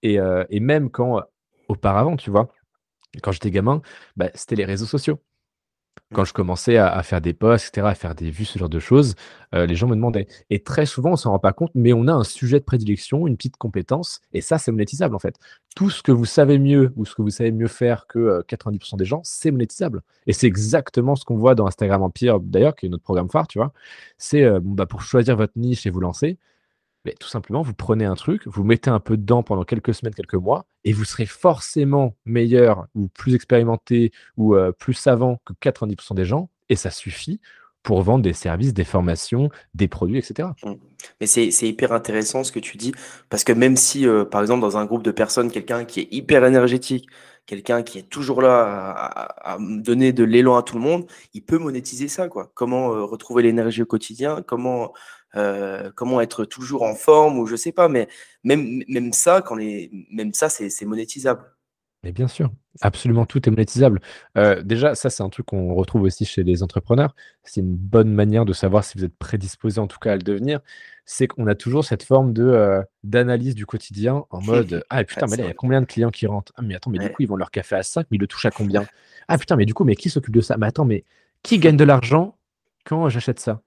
Et, 0.02 0.18
euh, 0.18 0.44
et 0.50 0.60
même 0.60 0.90
quand, 0.90 1.22
auparavant, 1.68 2.16
tu 2.16 2.30
vois, 2.30 2.52
quand 3.22 3.32
j'étais 3.32 3.50
gamin, 3.50 3.82
bah, 4.16 4.30
c'était 4.34 4.56
les 4.56 4.64
réseaux 4.64 4.86
sociaux. 4.86 5.20
Quand 6.14 6.24
je 6.24 6.32
commençais 6.32 6.76
à, 6.76 7.02
faire 7.02 7.20
des 7.20 7.32
posts, 7.32 7.68
etc., 7.68 7.86
à 7.90 7.94
faire 7.94 8.14
des 8.14 8.30
vues, 8.30 8.44
ce 8.44 8.58
genre 8.58 8.68
de 8.68 8.78
choses, 8.78 9.14
euh, 9.54 9.66
les 9.66 9.74
gens 9.74 9.86
me 9.86 9.94
demandaient. 9.94 10.26
Et 10.50 10.62
très 10.62 10.86
souvent, 10.86 11.12
on 11.12 11.16
s'en 11.16 11.30
rend 11.30 11.38
pas 11.38 11.52
compte, 11.52 11.70
mais 11.74 11.92
on 11.92 12.06
a 12.08 12.12
un 12.12 12.24
sujet 12.24 12.60
de 12.60 12.64
prédilection, 12.64 13.26
une 13.26 13.36
petite 13.36 13.56
compétence, 13.56 14.20
et 14.32 14.40
ça, 14.40 14.58
c'est 14.58 14.70
monétisable 14.70 15.14
en 15.14 15.18
fait. 15.18 15.36
Tout 15.76 15.90
ce 15.90 16.02
que 16.02 16.12
vous 16.12 16.24
savez 16.24 16.58
mieux 16.58 16.92
ou 16.96 17.04
ce 17.04 17.14
que 17.14 17.22
vous 17.22 17.30
savez 17.30 17.52
mieux 17.52 17.68
faire 17.68 18.06
que 18.06 18.42
90% 18.48 18.94
euh, 18.94 18.96
des 18.96 19.04
gens, 19.04 19.20
c'est 19.24 19.50
monétisable. 19.50 20.02
Et 20.26 20.32
c'est 20.32 20.46
exactement 20.46 21.16
ce 21.16 21.24
qu'on 21.24 21.36
voit 21.36 21.54
dans 21.54 21.66
Instagram 21.66 22.02
Empire, 22.02 22.40
d'ailleurs, 22.40 22.74
qui 22.74 22.86
est 22.86 22.88
notre 22.88 23.04
programme 23.04 23.30
phare, 23.30 23.46
tu 23.46 23.58
vois. 23.58 23.72
C'est 24.16 24.44
euh, 24.44 24.60
bah, 24.62 24.86
pour 24.86 25.02
choisir 25.02 25.36
votre 25.36 25.54
niche 25.56 25.86
et 25.86 25.90
vous 25.90 26.00
lancer, 26.00 26.38
tout 27.20 27.28
simplement, 27.28 27.62
vous 27.62 27.74
prenez 27.74 28.04
un 28.04 28.14
truc, 28.14 28.42
vous 28.46 28.64
mettez 28.64 28.90
un 28.90 29.00
peu 29.00 29.16
dedans 29.16 29.42
pendant 29.42 29.64
quelques 29.64 29.94
semaines, 29.94 30.14
quelques 30.14 30.34
mois, 30.34 30.66
et 30.84 30.92
vous 30.92 31.04
serez 31.04 31.26
forcément 31.26 32.14
meilleur 32.24 32.86
ou 32.94 33.08
plus 33.08 33.34
expérimenté 33.34 34.12
ou 34.36 34.54
euh, 34.54 34.72
plus 34.72 34.94
savant 34.94 35.40
que 35.44 35.52
90% 35.54 36.14
des 36.14 36.24
gens, 36.24 36.50
et 36.68 36.76
ça 36.76 36.90
suffit 36.90 37.40
pour 37.82 38.02
vendre 38.02 38.22
des 38.22 38.32
services, 38.32 38.74
des 38.74 38.84
formations, 38.84 39.48
des 39.74 39.88
produits, 39.88 40.18
etc. 40.18 40.50
Mmh. 40.62 40.72
Mais 41.20 41.26
c'est 41.26 41.68
hyper 41.68 41.92
intéressant 41.92 42.44
ce 42.44 42.52
que 42.52 42.58
tu 42.58 42.76
dis, 42.76 42.92
parce 43.30 43.44
que 43.44 43.52
même 43.52 43.76
si, 43.76 44.06
euh, 44.06 44.24
par 44.24 44.40
exemple, 44.40 44.60
dans 44.60 44.76
un 44.76 44.84
groupe 44.84 45.02
de 45.02 45.10
personnes, 45.10 45.50
quelqu'un 45.50 45.84
qui 45.84 46.00
est 46.00 46.08
hyper 46.10 46.44
énergétique, 46.44 47.08
quelqu'un 47.46 47.82
qui 47.82 47.98
est 47.98 48.08
toujours 48.08 48.42
là 48.42 48.92
à, 49.42 49.58
donner 49.58 50.12
de 50.12 50.22
l'élan 50.22 50.56
à 50.56 50.62
tout 50.62 50.76
le 50.76 50.82
monde, 50.82 51.06
il 51.32 51.42
peut 51.42 51.56
monétiser 51.56 52.06
ça. 52.06 52.28
quoi. 52.28 52.52
Comment 52.54 52.92
euh, 52.92 53.04
retrouver 53.04 53.42
l'énergie 53.42 53.82
au 53.82 53.86
quotidien 53.86 54.42
Comment 54.46 54.92
euh, 55.36 55.90
comment 55.94 56.20
être 56.20 56.44
toujours 56.44 56.82
en 56.82 56.94
forme 56.94 57.38
ou 57.38 57.46
je 57.46 57.56
sais 57.56 57.72
pas, 57.72 57.88
mais 57.88 58.08
même, 58.44 58.82
même 58.88 59.12
ça, 59.12 59.42
quand 59.42 59.54
les, 59.56 59.90
même 60.10 60.32
ça, 60.32 60.48
c'est 60.48 60.84
monétisable. 60.84 61.44
Mais 62.04 62.12
bien 62.12 62.28
sûr, 62.28 62.52
absolument 62.80 63.26
tout 63.26 63.46
est 63.48 63.50
monétisable. 63.50 64.00
Euh, 64.36 64.62
déjà, 64.62 64.94
ça, 64.94 65.10
c'est 65.10 65.22
un 65.24 65.28
truc 65.30 65.46
qu'on 65.46 65.74
retrouve 65.74 66.02
aussi 66.02 66.24
chez 66.24 66.44
les 66.44 66.62
entrepreneurs. 66.62 67.14
C'est 67.42 67.60
une 67.60 67.74
bonne 67.74 68.12
manière 68.12 68.44
de 68.44 68.52
savoir 68.52 68.84
si 68.84 68.96
vous 68.96 69.04
êtes 69.04 69.16
prédisposé, 69.18 69.80
en 69.80 69.88
tout 69.88 69.98
cas, 69.98 70.12
à 70.12 70.16
le 70.16 70.22
devenir. 70.22 70.60
C'est 71.04 71.26
qu'on 71.26 71.48
a 71.48 71.56
toujours 71.56 71.84
cette 71.84 72.04
forme 72.04 72.32
de 72.32 72.44
euh, 72.44 72.82
d'analyse 73.02 73.56
du 73.56 73.66
quotidien 73.66 74.24
en 74.30 74.40
mode 74.42 74.84
Ah 74.90 75.02
putain, 75.02 75.26
mais 75.26 75.36
là, 75.38 75.44
il 75.44 75.46
y 75.48 75.50
a 75.50 75.54
combien 75.54 75.80
de 75.80 75.86
clients 75.86 76.10
qui 76.10 76.26
rentrent? 76.26 76.52
Ah, 76.56 76.62
mais 76.62 76.76
attends, 76.76 76.90
mais 76.90 76.98
du 76.98 77.08
coup, 77.08 77.22
ils 77.22 77.28
vendent 77.28 77.40
leur 77.40 77.50
café 77.50 77.74
à 77.76 77.82
5, 77.82 78.06
mais 78.10 78.16
ils 78.16 78.20
le 78.20 78.26
touchent 78.28 78.46
à 78.46 78.50
combien? 78.50 78.86
Ah 79.26 79.36
putain, 79.36 79.56
mais 79.56 79.66
du 79.66 79.74
coup, 79.74 79.84
mais 79.84 79.96
qui 79.96 80.08
s'occupe 80.08 80.34
de 80.34 80.40
ça? 80.40 80.56
Mais 80.56 80.66
attends, 80.66 80.84
mais 80.84 81.04
qui 81.42 81.58
gagne 81.58 81.76
de 81.76 81.84
l'argent 81.84 82.36
quand 82.84 83.08
j'achète 83.08 83.40
ça? 83.40 83.62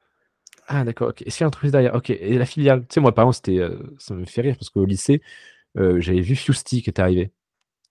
Ah 0.74 0.86
d'accord, 0.86 1.10
ok. 1.10 1.22
Est-ce 1.24 1.38
qu'il 1.38 1.44
y 1.44 1.46
a 1.46 1.48
un 1.48 1.52
truc 1.52 1.70
derrière 1.70 1.96
Ok, 1.96 2.10
et 2.10 2.38
la 2.38 2.46
filiale 2.46 2.82
Tu 2.82 2.94
sais, 2.96 3.00
moi, 3.02 3.14
par 3.14 3.24
exemple, 3.24 3.36
c'était, 3.36 3.60
euh, 3.60 3.78
ça 3.98 4.14
me 4.14 4.26
fait 4.26 4.42
rire 4.42 4.56
parce 4.58 4.70
qu'au 4.70 4.86
lycée, 4.86 5.22
j'avais 5.76 6.22
vu 6.22 6.36
Fusty 6.36 6.82
qui 6.82 6.90
était 6.90 7.02
arrivé. 7.02 7.32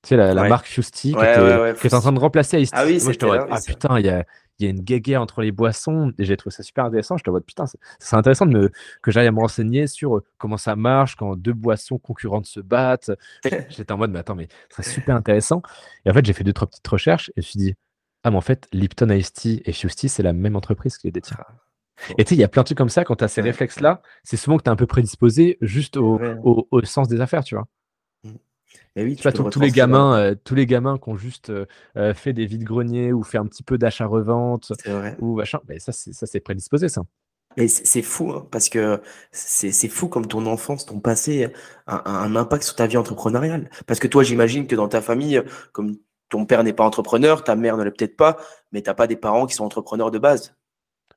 Tu 0.03 0.09
sais, 0.09 0.17
la, 0.17 0.33
marque 0.49 0.67
Fusty 0.67 1.13
qui, 1.13 1.19
est 1.19 1.95
en 1.95 2.01
train 2.01 2.13
de 2.13 2.19
remplacer 2.19 2.59
Ice 2.63 2.71
Ah 2.73 2.87
oui, 2.87 2.99
c'est 3.01 3.23
Ah 3.23 3.59
putain, 3.67 3.99
il 3.99 4.07
y 4.07 4.09
a, 4.09 4.25
y 4.59 4.65
a, 4.65 4.71
une 4.71 4.81
guéguerre 4.81 5.21
entre 5.21 5.43
les 5.43 5.53
boissons. 5.53 6.13
Et 6.19 6.25
j'ai 6.25 6.39
trouvé 6.39 6.55
ça 6.55 6.63
super 6.63 6.87
intéressant. 6.87 7.19
Je 7.19 7.25
te 7.25 7.29
vois, 7.29 7.43
putain, 7.43 7.67
c'est 7.99 8.17
intéressant 8.17 8.47
de 8.47 8.53
me, 8.53 8.71
que 9.03 9.11
j'aille 9.11 9.27
à 9.27 9.33
me 9.33 9.41
renseigner 9.41 9.87
sur 9.87 10.17
euh, 10.17 10.25
comment 10.39 10.57
ça 10.57 10.75
marche 10.75 11.17
quand 11.17 11.37
deux 11.37 11.53
boissons 11.53 11.99
concurrentes 11.99 12.47
se 12.47 12.61
battent. 12.61 13.11
J'étais 13.69 13.93
en 13.93 13.99
mode, 13.99 14.11
mais 14.11 14.21
attends, 14.21 14.37
mais 14.37 14.49
c'est 14.71 14.87
super 14.87 15.17
intéressant. 15.17 15.61
Et 16.07 16.11
en 16.11 16.15
fait, 16.15 16.25
j'ai 16.25 16.33
fait 16.33 16.45
deux, 16.45 16.55
trois 16.55 16.67
petites 16.67 16.89
recherches 16.89 17.29
et 17.37 17.43
je 17.43 17.47
me 17.47 17.51
suis 17.51 17.59
dit, 17.59 17.75
ah, 18.23 18.31
mais 18.31 18.39
en 18.39 18.43
fait, 18.43 18.69
Lipton 18.73 19.11
Ice 19.11 19.35
Tea 19.35 19.61
et 19.67 19.73
Fusty, 19.73 20.09
c'est 20.09 20.23
la 20.23 20.33
même 20.33 20.57
entreprise 20.57 20.97
qui 20.97 21.09
les 21.09 21.13
détient. 21.13 21.37
Et 22.19 22.25
tu 22.25 22.31
sais, 22.31 22.35
il 22.35 22.41
y 22.41 22.45
a 22.45 22.49
plein 22.49 22.63
de 22.63 22.67
trucs 22.67 22.79
comme 22.79 22.89
ça, 22.89 23.05
quand 23.05 23.17
tu 23.17 23.25
as 23.25 23.29
ces 23.29 23.41
réflexes-là, 23.41 24.03
c'est 24.25 24.37
souvent 24.37 24.57
que 24.57 24.63
tu 24.63 24.69
es 24.69 24.73
un 24.73 24.77
peu 24.77 24.87
prédisposé 24.87 25.59
juste 25.61 25.97
au, 25.97 26.21
au, 26.45 26.67
au, 26.71 26.85
sens 26.85 27.09
des 27.09 27.21
affaires, 27.21 27.45
tu 27.45 27.55
vois. 27.55 27.67
Et 28.97 29.05
oui, 29.05 29.17
tu 29.17 29.23
vois, 29.23 29.33
tous 29.33 29.61
les 29.61 29.71
gamins, 29.71 30.19
euh, 30.19 30.35
tous 30.43 30.55
les 30.55 30.67
gamins 30.67 30.99
qui 30.99 31.09
ont 31.09 31.17
juste 31.17 31.51
euh, 31.51 31.67
euh, 31.97 32.15
fait 32.15 32.33
des 32.33 32.47
vides 32.47 32.65
greniers 32.65 33.13
ou 33.13 33.23
fait 33.23 33.39
un 33.39 33.47
petit 33.47 33.63
peu 33.63 33.79
d'achat-revente 33.79 34.73
ou 35.21 35.37
machin, 35.37 35.61
ben 35.67 35.79
ça, 35.79 35.93
c'est, 35.93 36.13
ça 36.13 36.27
c'est 36.27 36.41
prédisposé, 36.41 36.89
ça. 36.89 37.03
Et 37.57 37.67
c'est 37.67 38.03
fou, 38.03 38.31
hein, 38.31 38.47
parce 38.53 38.69
que 38.69 39.01
c'est 39.33 39.89
fou 39.89 40.09
comme 40.09 40.27
ton 40.27 40.47
enfance, 40.47 40.87
ton 40.87 41.01
passé 41.01 41.49
a, 41.87 42.09
un 42.09 42.37
impact 42.37 42.63
sur 42.63 42.77
ta 42.77 42.87
vie 42.87 42.97
entrepreneuriale. 42.97 43.71
Parce 43.87 43.99
que 43.99 44.07
toi, 44.07 44.23
j'imagine 44.23 44.69
que 44.69 44.77
dans 44.77 44.87
ta 44.87 45.01
famille, 45.01 45.43
comme 45.73 45.97
ton 46.29 46.47
père 46.47 46.63
n'est 46.63 46.73
pas 46.73 46.85
entrepreneur, 46.85 47.43
ta 47.43 47.57
mère 47.57 47.77
ne 47.77 47.83
l'est 47.83 47.91
peut-être 47.91 48.17
pas, 48.17 48.37
mais 48.71 48.83
tu 48.83 48.89
n'as 48.89 48.95
pas 48.95 49.09
des 49.09 49.17
parents 49.17 49.47
qui 49.47 49.55
sont 49.55 49.65
entrepreneurs 49.65 50.13
de 50.13 50.21
base. 50.21 50.55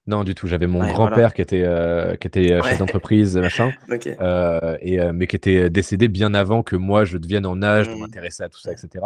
Non, 0.06 0.26
du 0.26 0.36
tout. 0.36 0.47
J'avais 0.47 0.68
mon 0.68 0.86
grand-père 0.86 1.34
qui 1.34 1.41
était, 1.41 1.64
euh, 1.66 2.16
qui 2.18 2.28
était 2.28 2.51
euh, 2.51 2.62
chef 2.62 2.78
d'entreprise, 2.78 3.38
machin, 3.38 3.72
euh, 3.89 4.78
et, 4.82 4.99
mais 5.14 5.28
qui 5.28 5.38
était 5.38 5.70
décédé 5.70 6.10
bien 6.10 6.34
avant 6.34 6.62
que 6.62 6.76
moi 6.76 7.06
je 7.06 7.18
devienne 7.18 7.45
en 7.45 7.62
âge 7.64 7.88
de 7.88 7.93
mmh. 7.95 7.99
m'intéresser 7.99 8.43
à 8.43 8.49
tout 8.49 8.60
ça, 8.60 8.74
etc. 8.74 9.06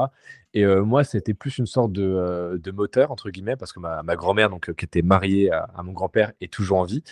Et 0.55 0.65
moi, 0.65 1.03
c'était 1.03 1.35
plus 1.35 1.59
une 1.59 1.67
sorte 1.67 1.91
de, 1.91 2.59
de, 2.63 2.71
moteur, 2.71 3.11
entre 3.11 3.29
guillemets, 3.29 3.55
parce 3.55 3.73
que 3.73 3.79
ma, 3.79 4.01
ma 4.01 4.15
grand-mère, 4.15 4.49
donc, 4.49 4.73
qui 4.73 4.85
était 4.85 5.03
mariée 5.03 5.51
à, 5.51 5.83
mon 5.83 5.91
grand-père, 5.91 6.31
est 6.41 6.51
toujours 6.51 6.79
en 6.79 6.83
vie. 6.83 7.03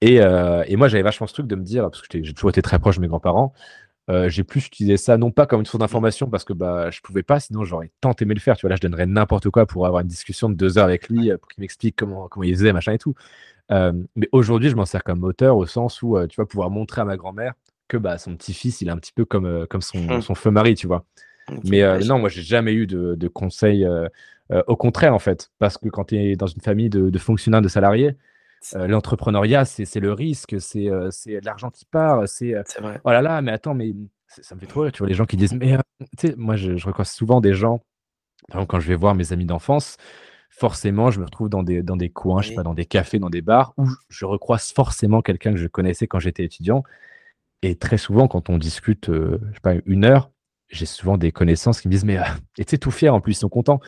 Et, 0.00 0.16
et 0.16 0.76
moi, 0.76 0.86
j'avais 0.86 1.02
vachement 1.02 1.26
ce 1.26 1.32
truc 1.32 1.48
de 1.48 1.56
me 1.56 1.64
dire, 1.64 1.90
parce 1.90 2.06
que 2.06 2.22
j'ai 2.22 2.32
toujours 2.32 2.50
été 2.50 2.62
très 2.62 2.78
proche 2.78 2.96
de 2.96 3.00
mes 3.00 3.08
grands-parents, 3.08 3.52
euh, 4.10 4.28
j'ai 4.28 4.42
plus 4.42 4.66
utilisé 4.66 4.96
ça, 4.96 5.16
non 5.16 5.30
pas 5.30 5.46
comme 5.46 5.60
une 5.60 5.66
source 5.66 5.80
d'information 5.80 6.28
parce 6.28 6.44
que 6.44 6.52
bah, 6.52 6.90
je 6.90 7.00
pouvais 7.00 7.22
pas, 7.22 7.38
sinon 7.38 7.64
j'aurais 7.64 7.92
tant 8.00 8.12
aimé 8.20 8.34
le 8.34 8.40
faire. 8.40 8.56
Tu 8.56 8.62
vois, 8.62 8.70
là, 8.70 8.76
je 8.76 8.80
donnerais 8.80 9.06
n'importe 9.06 9.48
quoi 9.50 9.66
pour 9.66 9.86
avoir 9.86 10.02
une 10.02 10.08
discussion 10.08 10.48
de 10.50 10.54
deux 10.54 10.76
heures 10.78 10.86
avec 10.86 11.08
lui, 11.08 11.30
euh, 11.30 11.38
pour 11.38 11.48
qu'il 11.48 11.60
m'explique 11.60 11.96
comment, 11.96 12.28
comment 12.28 12.44
il 12.44 12.54
faisait, 12.54 12.72
machin 12.72 12.92
et 12.92 12.98
tout. 12.98 13.14
Euh, 13.70 13.92
mais 14.16 14.28
aujourd'hui, 14.32 14.70
je 14.70 14.76
m'en 14.76 14.86
sers 14.86 15.04
comme 15.04 15.20
moteur 15.20 15.56
au 15.56 15.66
sens 15.66 16.02
où 16.02 16.18
tu 16.26 16.40
vas 16.40 16.46
pouvoir 16.46 16.70
montrer 16.70 17.00
à 17.00 17.04
ma 17.04 17.16
grand-mère 17.16 17.54
que 17.86 17.96
bah, 17.96 18.18
son 18.18 18.36
petit-fils, 18.36 18.80
il 18.80 18.88
est 18.88 18.90
un 18.90 18.98
petit 18.98 19.12
peu 19.12 19.24
comme, 19.24 19.66
comme 19.68 19.82
son, 19.82 19.98
mmh. 19.98 20.22
son 20.22 20.34
feu 20.34 20.50
mari, 20.50 20.74
tu 20.74 20.86
vois. 20.86 21.04
mais 21.64 21.82
non, 22.00 22.18
moi, 22.18 22.28
j'ai 22.28 22.42
jamais 22.42 22.72
eu 22.74 22.86
de, 22.86 23.14
de 23.14 23.28
conseils. 23.28 23.86
au 24.66 24.76
contraire, 24.76 25.14
en 25.14 25.18
fait, 25.18 25.50
parce 25.58 25.78
que 25.78 25.88
quand 25.88 26.06
tu 26.06 26.16
es 26.16 26.36
dans 26.36 26.46
une 26.46 26.60
famille 26.60 26.90
de, 26.90 27.08
de 27.08 27.18
fonctionnaires, 27.18 27.62
de 27.62 27.68
salariés, 27.68 28.16
euh, 28.74 28.86
l'entrepreneuriat, 28.86 29.64
c'est 29.64 30.00
le 30.00 30.12
risque, 30.12 30.60
c'est 30.60 30.88
euh, 30.88 31.10
l'argent 31.42 31.70
qui 31.70 31.84
part, 31.84 32.28
c'est 32.28 32.54
euh, 32.54 32.62
oh 33.04 33.10
là 33.10 33.22
là, 33.22 33.42
mais 33.42 33.52
attends, 33.52 33.74
mais 33.74 33.92
ça 34.26 34.54
me 34.54 34.60
fait 34.60 34.66
trop 34.66 34.82
rire, 34.82 34.92
tu 34.92 34.98
vois, 34.98 35.08
les 35.08 35.14
gens 35.14 35.26
qui 35.26 35.36
disent, 35.36 35.54
mais 35.54 35.76
tu 36.18 36.28
sais, 36.28 36.34
moi 36.36 36.56
je, 36.56 36.76
je 36.76 36.88
souvent 37.04 37.40
des 37.40 37.54
gens, 37.54 37.78
par 38.48 38.58
exemple, 38.58 38.70
quand 38.70 38.80
je 38.80 38.88
vais 38.88 38.94
voir 38.94 39.14
mes 39.14 39.32
amis 39.32 39.46
d'enfance, 39.46 39.96
forcément, 40.50 41.10
je 41.10 41.20
me 41.20 41.24
retrouve 41.24 41.48
dans 41.48 41.62
des, 41.62 41.82
dans 41.82 41.96
des 41.96 42.10
coins, 42.10 42.42
je 42.42 42.48
sais 42.48 42.54
pas, 42.54 42.62
dans 42.62 42.74
des 42.74 42.86
cafés, 42.86 43.18
dans 43.18 43.30
des 43.30 43.42
bars, 43.42 43.74
où 43.76 43.86
je 44.08 44.24
recroise 44.24 44.72
forcément 44.72 45.22
quelqu'un 45.22 45.52
que 45.52 45.58
je 45.58 45.66
connaissais 45.66 46.06
quand 46.06 46.18
j'étais 46.18 46.44
étudiant. 46.44 46.82
Et 47.62 47.76
très 47.76 47.98
souvent, 47.98 48.28
quand 48.28 48.50
on 48.50 48.58
discute, 48.58 49.06
je 49.08 49.38
sais 49.54 49.60
pas, 49.62 49.74
une 49.86 50.04
heure, 50.04 50.30
j'ai 50.68 50.86
souvent 50.86 51.16
des 51.18 51.32
connaissances 51.32 51.80
qui 51.80 51.88
me 51.88 51.92
disent, 51.92 52.04
mais 52.04 52.18
et 52.58 52.64
tu 52.64 52.70
sais, 52.70 52.78
tout 52.78 52.90
fier 52.90 53.14
en 53.14 53.20
plus, 53.20 53.32
ils 53.32 53.36
sont 53.36 53.48
contents. 53.48 53.80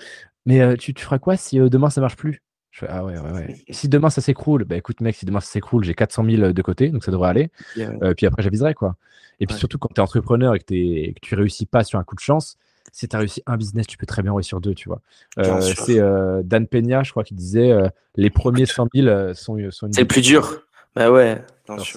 Mais 0.46 0.76
tu, 0.76 0.94
tu 0.94 1.04
feras 1.04 1.18
quoi 1.18 1.36
si 1.36 1.58
demain 1.58 1.90
ça 1.90 2.00
marche 2.00 2.16
plus? 2.16 2.43
Ah 2.88 3.04
ouais, 3.04 3.18
ouais, 3.18 3.30
ouais. 3.32 3.56
Si 3.70 3.88
demain 3.88 4.10
ça 4.10 4.20
s'écroule, 4.20 4.64
bah 4.64 4.76
écoute, 4.76 5.00
mec, 5.00 5.14
si 5.16 5.26
demain 5.26 5.40
ça 5.40 5.50
s'écroule, 5.50 5.84
j'ai 5.84 5.94
400 5.94 6.24
000 6.24 6.52
de 6.52 6.62
côté, 6.62 6.88
donc 6.88 7.04
ça 7.04 7.12
devrait 7.12 7.30
aller. 7.30 7.50
Euh, 7.78 8.14
puis 8.14 8.26
après, 8.26 8.42
j'aviserai, 8.42 8.74
quoi. 8.74 8.96
Et 9.40 9.46
puis 9.46 9.56
surtout, 9.56 9.78
quand 9.78 9.88
tu 9.88 9.96
es 9.96 10.00
entrepreneur 10.00 10.54
et 10.54 10.58
que, 10.58 10.74
es, 10.74 11.12
que 11.12 11.20
tu 11.20 11.34
réussis 11.34 11.66
pas 11.66 11.84
sur 11.84 11.98
un 11.98 12.04
coup 12.04 12.14
de 12.14 12.20
chance, 12.20 12.56
si 12.92 13.08
tu 13.08 13.16
as 13.16 13.18
réussi 13.18 13.42
un 13.46 13.56
business, 13.56 13.86
tu 13.86 13.96
peux 13.96 14.06
très 14.06 14.22
bien 14.22 14.32
réussir 14.32 14.60
deux, 14.60 14.74
tu 14.74 14.88
vois. 14.88 15.00
Euh, 15.38 15.60
c'est 15.60 15.98
euh, 15.98 16.42
Dan 16.44 16.66
Peña, 16.66 17.02
je 17.02 17.10
crois, 17.10 17.24
qui 17.24 17.34
disait 17.34 17.72
les 18.16 18.30
premiers 18.30 18.66
100 18.66 18.88
000 18.94 19.34
sont. 19.34 19.58
sont 19.70 19.88
c'est 19.92 20.02
le 20.02 20.06
plus 20.06 20.22
dur. 20.22 20.62
Bah 20.94 21.10
ouais. 21.10 21.42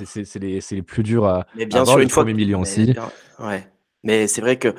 C'est 0.06 0.40
les, 0.40 0.60
les, 0.72 0.82
plus 0.82 1.04
durs 1.04 1.26
à. 1.26 1.46
Mais 1.56 1.66
bien 1.66 1.86
sûr, 1.86 2.00
une 2.00 2.10
fois. 2.10 2.24
millions 2.26 2.62
aussi. 2.62 2.96
Ouais. 3.40 3.68
Mais 4.04 4.28
c'est 4.28 4.42
vrai 4.42 4.58
que 4.58 4.74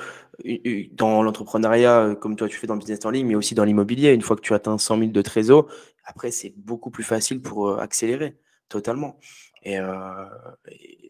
dans 0.93 1.23
l'entrepreneuriat, 1.23 2.01
euh, 2.01 2.15
comme 2.15 2.37
toi 2.37 2.49
tu 2.49 2.57
fais 2.57 2.67
dans 2.67 2.75
le 2.75 2.81
business 2.81 3.05
en 3.05 3.11
ligne, 3.11 3.27
mais 3.27 3.35
aussi 3.35 3.55
dans 3.55 3.65
l'immobilier, 3.65 4.13
une 4.13 4.23
fois 4.23 4.37
que 4.37 4.41
tu 4.41 4.55
atteins 4.55 4.79
100 4.79 4.99
000 4.99 5.11
de 5.11 5.23
trésor, 5.23 5.69
après 6.05 6.31
c'est 6.31 6.55
beaucoup 6.57 6.91
plus 6.91 7.05
facile 7.05 7.43
pour 7.43 7.69
euh, 7.69 7.79
accélérer 7.79 8.37
totalement. 8.69 9.19
Et, 9.63 9.79
euh, 9.79 10.25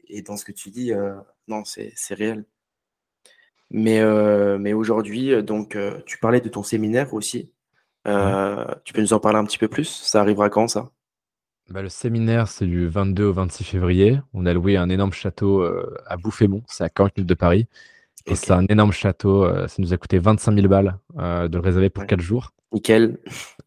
et, 0.08 0.22
dans 0.22 0.36
ce 0.36 0.44
que 0.44 0.52
tu 0.52 0.70
dis, 0.70 0.92
non, 1.48 1.64
c'est 1.64 1.92
réel. 2.14 2.46
Mais, 3.70 4.00
mais 4.58 4.72
aujourd'hui, 4.72 5.42
donc 5.42 5.76
tu 6.06 6.18
parlais 6.18 6.40
de 6.40 6.48
ton 6.48 6.62
séminaire 6.62 7.12
aussi. 7.12 7.52
Tu 8.06 8.92
peux 8.94 9.00
nous 9.02 9.12
en 9.12 9.20
parler 9.20 9.38
un 9.38 9.44
petit 9.44 9.58
peu 9.58 9.68
plus? 9.68 9.84
Ça 9.84 10.22
arrivera 10.22 10.48
quand 10.48 10.66
ça? 10.66 10.90
Bah, 11.68 11.82
le 11.82 11.90
séminaire, 11.90 12.48
c'est 12.48 12.64
du 12.64 12.88
22 12.88 13.24
au 13.24 13.32
26 13.34 13.64
février. 13.64 14.18
On 14.32 14.46
a 14.46 14.54
loué 14.54 14.78
un 14.78 14.88
énorme 14.88 15.12
château 15.12 15.62
à 16.06 16.16
Bouffémont, 16.16 16.62
c'est 16.68 16.84
à 16.84 16.88
40 16.88 17.18
minutes 17.18 17.28
de 17.28 17.34
Paris. 17.34 17.68
Et 18.30 18.34
c'est 18.34 18.52
un 18.52 18.66
énorme 18.66 18.92
château. 18.92 19.44
Euh, 19.44 19.66
ça 19.68 19.76
nous 19.78 19.92
a 19.92 19.96
coûté 19.96 20.18
25 20.18 20.54
000 20.54 20.68
balles 20.68 20.98
euh, 21.18 21.48
de 21.48 21.56
le 21.56 21.62
réserver 21.62 21.90
pour 21.90 22.06
4 22.06 22.20
jours. 22.20 22.52
Nickel. 22.72 23.18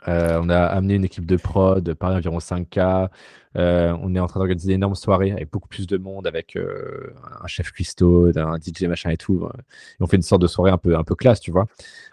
Euh, 0.07 0.39
on 0.41 0.49
a 0.49 0.59
amené 0.59 0.95
une 0.95 1.05
équipe 1.05 1.26
de 1.26 1.36
prod, 1.36 1.93
par 1.95 2.12
environ 2.12 2.38
5K. 2.38 3.09
on 3.55 4.16
est 4.16 4.20
en 4.20 4.28
train 4.28 4.39
d'organiser 4.39 4.70
une 4.74 4.76
énorme 4.76 4.93
soirée 4.93 5.32
avec 5.32 5.49
beaucoup 5.49 5.68
plus 5.68 5.88
de 5.88 5.97
monde, 5.97 6.28
avec 6.28 6.55
un 6.55 7.47
chef 7.47 7.72
cuistot, 7.72 8.38
un 8.38 8.57
DJ 8.57 8.84
machin 8.84 9.09
et 9.09 9.18
tout. 9.18 9.47
Et 9.47 10.03
on 10.03 10.07
fait 10.07 10.18
une 10.18 10.22
sorte 10.22 10.41
de 10.43 10.47
soirée 10.47 10.72
un 10.72 10.78
peu, 10.78 10.95
un 10.95 11.03
peu 11.03 11.16
classe, 11.16 11.39
tu 11.39 11.51
vois. 11.51 11.66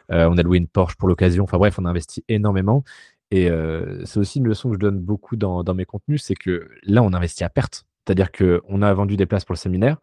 on 0.09 0.39
a 0.39 0.43
loué 0.43 0.57
une 0.57 0.67
Porsche 0.67 0.97
pour 0.97 1.09
l'occasion. 1.09 1.45
Enfin 1.45 1.59
bref, 1.59 1.79
on 1.79 1.85
a 1.85 1.91
investi 1.91 2.25
énormément. 2.29 2.85
Et 3.31 3.51
c'est 4.05 4.19
aussi 4.19 4.39
une 4.39 4.49
leçon 4.49 4.71
que 4.71 4.77
je 4.77 4.81
donne 4.81 4.99
beaucoup 4.99 5.37
dans, 5.37 5.63
dans 5.63 5.75
mes 5.75 5.85
contenus, 5.85 6.23
c'est 6.23 6.37
que 6.37 6.71
là, 6.85 7.03
on 7.03 7.13
investit 7.13 7.45
à 7.45 7.51
perte. 7.51 7.85
C'est-à-dire 8.07 8.33
qu'on 8.33 8.81
a 8.81 8.95
vendu 8.95 9.19
des 9.19 9.27
places 9.27 9.45
pour 9.45 9.53
le 9.53 9.59
séminaire. 9.59 9.99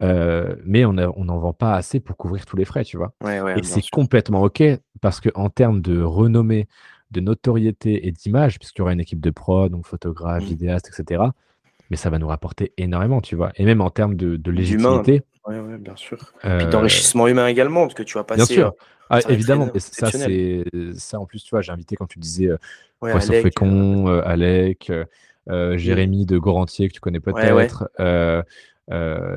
Euh, 0.00 0.54
mais 0.64 0.84
on 0.84 0.92
n'en 0.92 1.38
vend 1.38 1.52
pas 1.52 1.74
assez 1.74 1.98
pour 2.00 2.16
couvrir 2.16 2.46
tous 2.46 2.56
les 2.56 2.64
frais, 2.64 2.84
tu 2.84 2.96
vois. 2.96 3.12
et 3.56 3.62
c'est 3.62 3.88
complètement 3.90 4.42
OK 4.42 4.62
parce 5.00 5.20
qu'en 5.20 5.48
termes 5.48 5.80
de 5.80 6.00
renommée, 6.00 6.68
de 7.10 7.20
notoriété 7.20 8.06
et 8.06 8.12
d'image, 8.12 8.58
puisqu'il 8.58 8.80
y 8.80 8.82
aura 8.82 8.92
une 8.92 9.00
équipe 9.00 9.20
de 9.20 9.30
prod, 9.30 9.72
donc 9.72 9.86
photographe, 9.86 10.42
mmh. 10.42 10.46
vidéaste, 10.46 10.90
etc., 10.92 11.22
mais 11.90 11.96
ça 11.96 12.10
va 12.10 12.18
nous 12.18 12.28
rapporter 12.28 12.72
énormément, 12.76 13.22
tu 13.22 13.34
vois. 13.34 13.50
Et 13.56 13.64
même 13.64 13.80
en 13.80 13.88
termes 13.88 14.14
de, 14.14 14.36
de 14.36 14.50
légitimité. 14.50 15.22
Oui, 15.46 15.56
bien 15.78 15.96
sûr. 15.96 16.18
Euh... 16.44 16.58
Puis 16.58 16.66
d'enrichissement 16.66 17.26
humain 17.26 17.46
également, 17.46 17.82
parce 17.82 17.94
que 17.94 18.02
tu 18.02 18.18
vas 18.18 18.24
passer. 18.24 18.38
Bien 18.38 18.46
sûr. 18.46 18.66
Euh, 18.66 18.72
ah, 19.08 19.20
évidemment, 19.30 19.70
ça, 19.78 20.10
c'est 20.10 20.64
ça 20.96 21.18
en 21.18 21.24
plus, 21.24 21.42
tu 21.42 21.50
vois, 21.50 21.62
j'ai 21.62 21.72
invité, 21.72 21.96
quand 21.96 22.06
tu 22.06 22.18
disais, 22.18 22.48
euh, 22.48 22.58
Poisson 23.00 23.32
Fécond, 23.32 24.06
Alec, 24.06 24.92
Jérémy 25.48 26.26
de 26.26 26.36
Gorantier, 26.36 26.88
que 26.88 26.92
tu 26.92 27.00
connais 27.00 27.20
peut-être. 27.20 27.88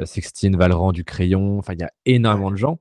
Sixtine, 0.05 0.55
Valran 0.55 0.91
du 0.91 1.03
Crayon. 1.03 1.59
Enfin, 1.59 1.73
il 1.73 1.79
y 1.79 1.83
a 1.83 1.91
énormément 2.05 2.51
de 2.51 2.57
gens. 2.57 2.79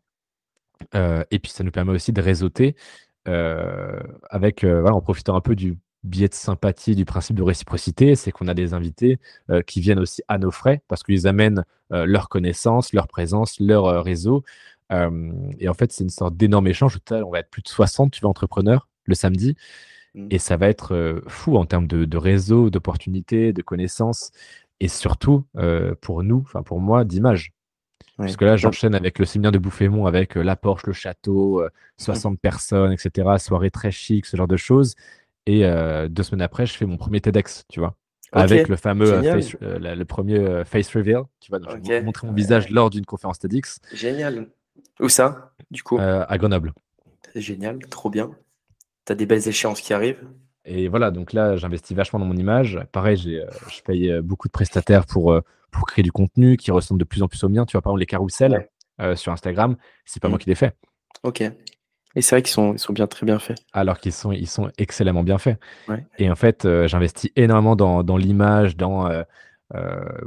Euh, 0.95 1.25
et 1.31 1.39
puis, 1.39 1.51
ça 1.53 1.65
nous 1.65 1.71
permet 1.71 1.93
aussi 1.93 2.13
de 2.13 2.21
réseauter 2.21 2.77
euh, 3.29 4.01
avec, 4.31 4.65
voilà, 4.65 4.95
en 4.95 5.01
profitant 5.01 5.37
un 5.37 5.41
peu 5.41 5.55
du 5.55 5.77
biais 6.03 6.29
de 6.29 6.35
sympathie, 6.35 6.97
du 6.97 7.05
principe 7.05 7.37
de 7.37 7.43
réciprocité, 7.43 8.17
c'est 8.17 8.33
qu'on 8.33 8.49
a 8.49 8.55
des 8.55 8.73
invités 8.73 9.19
qui 9.67 9.83
viennent 9.83 9.99
aussi 9.99 10.23
à 10.29 10.39
nos 10.39 10.51
frais 10.51 10.81
parce 10.89 11.03
qu'ils 11.03 11.27
amènent 11.27 11.63
leur 11.91 12.31
connaissance, 12.31 12.95
leur 12.95 13.07
présence, 13.07 13.61
leur 13.61 14.03
réseau. 14.03 14.43
et 14.91 15.69
en 15.69 15.75
fait, 15.75 15.93
c'est 15.93 16.03
une 16.03 16.09
sorte 16.09 16.39
d'énorme 16.39 16.69
échange. 16.69 16.99
On 17.11 17.31
va 17.31 17.41
être 17.41 17.51
plus 17.51 17.61
de 17.61 17.69
60, 17.69 18.13
tu 18.13 18.23
vois, 18.23 18.31
entrepreneurs 18.31 18.89
le 19.05 19.15
samedi. 19.15 19.57
Mmh. 20.15 20.29
Et 20.31 20.39
ça 20.39 20.57
va 20.57 20.69
être 20.69 21.23
fou 21.29 21.59
en 21.59 21.67
termes 21.67 21.87
de, 21.87 22.07
de 22.07 22.17
réseau, 22.17 22.71
d'opportunités, 22.71 23.53
de 23.53 23.61
connaissances 23.61 24.31
et 24.81 24.89
surtout 24.89 25.45
euh, 25.57 25.95
pour 26.01 26.23
nous, 26.23 26.43
enfin 26.47 26.63
pour 26.63 26.81
moi, 26.81 27.05
d'image. 27.05 27.53
Parce 28.17 28.37
que 28.37 28.45
là, 28.45 28.57
j'enchaîne 28.57 28.95
avec 28.95 29.19
le 29.19 29.25
séminaire 29.25 29.53
de 29.53 29.59
Bouffémont, 29.59 30.05
avec 30.05 30.35
la 30.35 30.55
Porsche, 30.55 30.87
le 30.87 30.93
château, 30.93 31.65
60 31.97 32.39
personnes, 32.39 32.93
etc. 32.93 33.29
Soirée 33.39 33.71
très 33.71 33.91
chic, 33.91 34.27
ce 34.27 34.37
genre 34.37 34.49
de 34.49 34.59
choses. 34.59 34.95
Et 35.47 35.63
deux 36.11 36.23
semaines 36.23 36.43
après, 36.43 36.67
je 36.67 36.75
fais 36.75 36.85
mon 36.85 36.99
premier 36.99 37.23
TEDx, 37.23 37.65
tu 37.71 37.81
vois. 37.81 37.97
Avec 38.33 38.69
le 38.69 38.77
fameux 38.77 39.23
face, 39.23 39.57
le 39.63 40.05
premier 40.05 40.65
face 40.67 40.95
reveal, 40.95 41.23
tu 41.41 41.51
vois. 41.51 41.61
Je 41.83 41.89
vais 41.89 42.03
montrer 42.03 42.27
mon 42.27 42.35
visage 42.35 42.69
lors 42.69 42.91
d'une 42.91 43.07
conférence 43.07 43.39
TEDx. 43.39 43.79
Génial. 43.95 44.49
Où 45.01 45.09
ça, 45.09 45.55
du 45.71 45.83
coup? 45.83 45.99
À 45.99 46.37
Grenoble. 46.37 46.75
Génial, 47.35 47.79
trop 47.87 48.11
bien. 48.11 48.33
Tu 49.07 49.13
as 49.13 49.15
des 49.15 49.25
belles 49.25 49.49
échéances 49.49 49.81
qui 49.81 49.95
arrivent. 49.95 50.29
Et 50.65 50.89
voilà, 50.89 51.11
donc 51.11 51.33
là, 51.33 51.57
j'investis 51.57 51.97
vachement 51.97 52.19
dans 52.19 52.27
mon 52.27 52.37
image. 52.37 52.79
Pareil, 52.93 53.17
j'ai, 53.17 53.45
je 53.69 53.81
paye 53.83 54.21
beaucoup 54.23 54.49
de 54.49 54.53
prestataires 54.53 55.07
pour 55.07 55.41
pour 55.71 55.87
créer 55.87 56.03
du 56.03 56.13
contenu 56.13 56.57
qui 56.57 56.71
ressemble 56.71 57.01
de 57.01 57.05
plus 57.05 57.23
en 57.23 57.29
plus 57.29 57.43
au 57.45 57.49
mien. 57.49 57.65
Tu 57.65 57.73
vois, 57.73 57.83
par 57.83 57.91
exemple, 57.93 58.01
les 58.01 58.07
carousels 58.07 58.69
euh, 59.01 59.17
sur 59.17 59.33
Instagram, 59.33 59.77
c'est 60.05 60.21
pas 60.21 60.29
moi 60.29 60.37
mm. 60.37 60.41
qui 60.41 60.49
les 60.49 60.55
fais. 60.55 60.73
Ok. 61.23 61.41
Et 61.41 62.23
c'est 62.23 62.35
vrai 62.35 62.43
qu'ils 62.43 62.53
sont, 62.53 62.73
ils 62.73 62.79
sont 62.79 62.93
bien, 62.93 63.07
très 63.07 63.25
bien 63.25 63.39
faits. 63.39 63.59
Alors 63.73 63.99
qu'ils 63.99 64.13
sont, 64.13 64.33
ils 64.33 64.49
sont 64.49 64.71
excellemment 64.79 65.23
bien 65.23 65.39
faits. 65.39 65.61
Et 66.19 66.29
en 66.29 66.35
fait, 66.35 66.65
euh, 66.65 66.89
j'investis 66.89 67.31
énormément 67.37 67.77
dans, 67.77 68.03
dans 68.03 68.17
l'image, 68.17 68.77
dans 68.77 69.07
euh, 69.07 69.23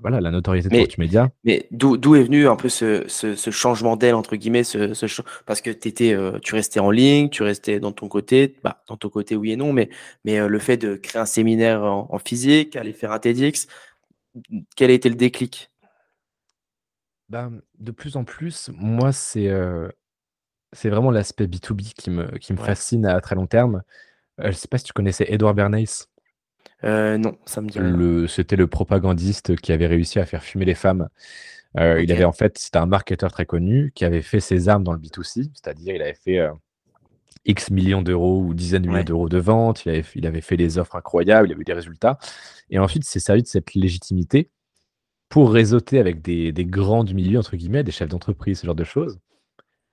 voilà, 0.01 0.21
la 0.21 0.31
notoriété 0.31 0.69
de 0.69 0.75
multimédia. 0.75 1.29
Mais 1.43 1.67
d'où 1.71 2.15
est 2.15 2.23
venu 2.23 2.47
un 2.47 2.55
peu 2.55 2.69
ce, 2.69 3.05
ce, 3.07 3.51
changement 3.51 3.97
d'aile, 3.97 4.15
entre 4.15 4.35
guillemets, 4.35 4.63
ce, 4.63 4.93
ce 4.93 5.05
parce 5.45 5.61
que 5.61 5.69
étais, 5.69 6.17
tu 6.41 6.55
restais 6.55 6.79
en 6.79 6.91
ligne, 6.91 7.29
tu 7.29 7.43
restais 7.43 7.79
dans 7.79 7.91
ton 7.91 8.07
côté, 8.07 8.55
bah, 8.63 8.83
dans 8.87 8.97
ton 8.97 9.09
côté 9.09 9.35
oui 9.35 9.51
et 9.51 9.55
non, 9.55 9.73
mais, 9.73 9.89
mais 10.25 10.47
le 10.47 10.59
fait 10.59 10.77
de 10.77 10.95
créer 10.95 11.21
un 11.21 11.25
séminaire 11.25 11.83
en, 11.83 12.07
en 12.09 12.19
physique, 12.19 12.75
aller 12.75 12.93
faire 12.93 13.11
un 13.11 13.19
TEDx, 13.19 13.67
quel 14.75 14.91
a 14.91 14.93
été 14.93 15.09
le 15.09 15.15
déclic? 15.15 15.71
Ben, 17.29 17.61
De 17.79 17.91
plus 17.91 18.15
en 18.15 18.23
plus, 18.23 18.69
moi, 18.73 19.11
c'est 19.11 19.49
c'est 20.73 20.89
vraiment 20.89 21.11
l'aspect 21.11 21.45
B2B 21.45 21.93
qui 21.93 22.09
me, 22.09 22.37
qui 22.39 22.51
me 22.51 22.57
fascine 22.57 23.05
à 23.05 23.21
très 23.21 23.35
long 23.35 23.47
terme. 23.47 23.83
je 24.39 24.47
ne 24.47 24.51
sais 24.51 24.67
pas 24.67 24.77
si 24.77 24.83
tu 24.83 24.93
connaissais 24.93 25.25
Edward 25.29 25.55
Bernays. 25.55 26.07
Non, 26.83 27.37
ça 27.45 27.61
me 27.61 27.69
dit 27.69 28.29
C'était 28.31 28.55
le 28.55 28.67
propagandiste 28.67 29.55
qui 29.57 29.71
avait 29.71 29.87
réussi 29.87 30.19
à 30.19 30.25
faire 30.25 30.43
fumer 30.43 30.65
les 30.65 30.75
femmes. 30.75 31.09
Il 31.75 32.11
avait 32.11 32.23
en 32.23 32.33
fait, 32.33 32.57
c'était 32.57 32.77
un 32.77 32.85
marketeur 32.85 33.31
très 33.31 33.45
connu 33.45 33.91
qui 33.95 34.05
avait 34.05 34.21
fait 34.21 34.39
ses 34.39 34.69
armes 34.69 34.83
dans 34.83 34.93
le 34.93 34.99
B2C, 34.99 35.49
c'est-à-dire 35.53 35.95
il 35.95 36.01
avait 36.01 36.13
fait 36.13 36.39
X 37.45 37.71
millions 37.71 38.01
d'euros 38.01 38.41
ou 38.41 38.53
dizaines 38.53 38.83
de 38.83 38.89
millions 38.89 39.03
d'euros 39.03 39.29
de 39.29 39.37
vente, 39.37 39.85
il 39.85 39.89
avait, 39.89 40.03
il 40.15 40.25
avait 40.25 40.41
fait 40.41 40.57
des 40.57 40.77
offres 40.77 40.95
incroyables, 40.95 41.49
il 41.49 41.53
avait 41.53 41.61
eu 41.61 41.65
des 41.65 41.73
résultats. 41.73 42.17
Et 42.69 42.79
ensuite, 42.79 43.05
il 43.05 43.09
s'est 43.09 43.19
servi 43.19 43.43
de 43.43 43.47
cette 43.47 43.73
légitimité 43.73 44.49
pour 45.29 45.51
réseauter 45.51 45.99
avec 45.99 46.21
des, 46.21 46.51
des 46.51 46.65
grands 46.65 47.03
du 47.03 47.15
milieu, 47.15 47.39
entre 47.39 47.55
guillemets, 47.55 47.83
des 47.83 47.91
chefs 47.91 48.09
d'entreprise, 48.09 48.59
ce 48.59 48.65
genre 48.65 48.75
de 48.75 48.83
choses. 48.83 49.19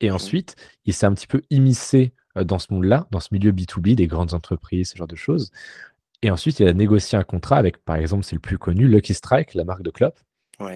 Et 0.00 0.10
ensuite, 0.10 0.56
il 0.84 0.94
s'est 0.94 1.06
un 1.06 1.14
petit 1.14 1.26
peu 1.26 1.42
immiscé 1.50 2.12
euh, 2.36 2.44
dans 2.44 2.58
ce 2.58 2.72
monde-là, 2.72 3.06
dans 3.10 3.20
ce 3.20 3.28
milieu 3.32 3.52
B2B, 3.52 3.94
des 3.94 4.06
grandes 4.06 4.34
entreprises, 4.34 4.90
ce 4.90 4.96
genre 4.96 5.08
de 5.08 5.16
choses. 5.16 5.50
Et 6.22 6.30
ensuite, 6.30 6.60
il 6.60 6.68
a 6.68 6.72
négocié 6.72 7.16
un 7.16 7.24
contrat 7.24 7.56
avec, 7.56 7.78
par 7.84 7.96
exemple, 7.96 8.24
c'est 8.24 8.36
le 8.36 8.40
plus 8.40 8.58
connu, 8.58 8.88
Lucky 8.88 9.14
Strike, 9.14 9.54
la 9.54 9.64
marque 9.64 9.82
de 9.82 9.90
clope. 9.90 10.20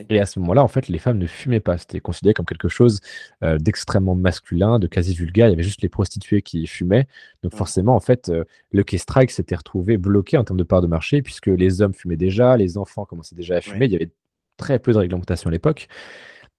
Et 0.09 0.21
à 0.21 0.27
ce 0.27 0.39
moment-là, 0.41 0.63
en 0.63 0.69
fait, 0.69 0.89
les 0.89 0.99
femmes 0.99 1.19
ne 1.19 1.27
fumaient 1.27 1.61
pas. 1.61 1.77
C'était 1.77 2.01
considéré 2.01 2.33
comme 2.33 2.47
quelque 2.47 2.69
chose 2.69 3.01
euh, 3.43 3.59
d'extrêmement 3.59 4.15
masculin, 4.15 4.79
de 4.79 4.87
quasi 4.87 5.15
vulgaire. 5.15 5.49
Il 5.49 5.51
y 5.51 5.53
avait 5.53 5.63
juste 5.63 5.83
les 5.83 5.89
prostituées 5.89 6.43
qui 6.43 6.67
fumaient. 6.67 7.07
Donc 7.43 7.55
forcément, 7.55 7.95
en 7.95 8.01
fait, 8.01 8.31
euh, 8.31 8.45
le 8.73 8.83
K-Strike 8.83 9.31
s'était 9.31 9.57
retrouvé 9.57 9.99
bloqué 9.99 10.39
en 10.39 10.45
termes 10.45 10.59
de 10.59 10.65
part 10.65 10.81
de 10.81 10.87
marché, 10.87 11.23
puisque 11.23 11.49
les 11.49 11.83
hommes 11.83 11.95
fumaient 11.95 12.17
déjà, 12.17 12.57
les 12.57 12.79
enfants 12.79 13.05
commençaient 13.05 13.37
déjà 13.37 13.57
à 13.57 13.61
fumer. 13.61 13.87
Il 13.87 13.93
y 13.93 13.97
avait 13.97 14.11
très 14.57 14.79
peu 14.79 14.93
de 14.93 14.99
réglementation 14.99 15.49
à 15.49 15.53
l'époque. 15.53 15.89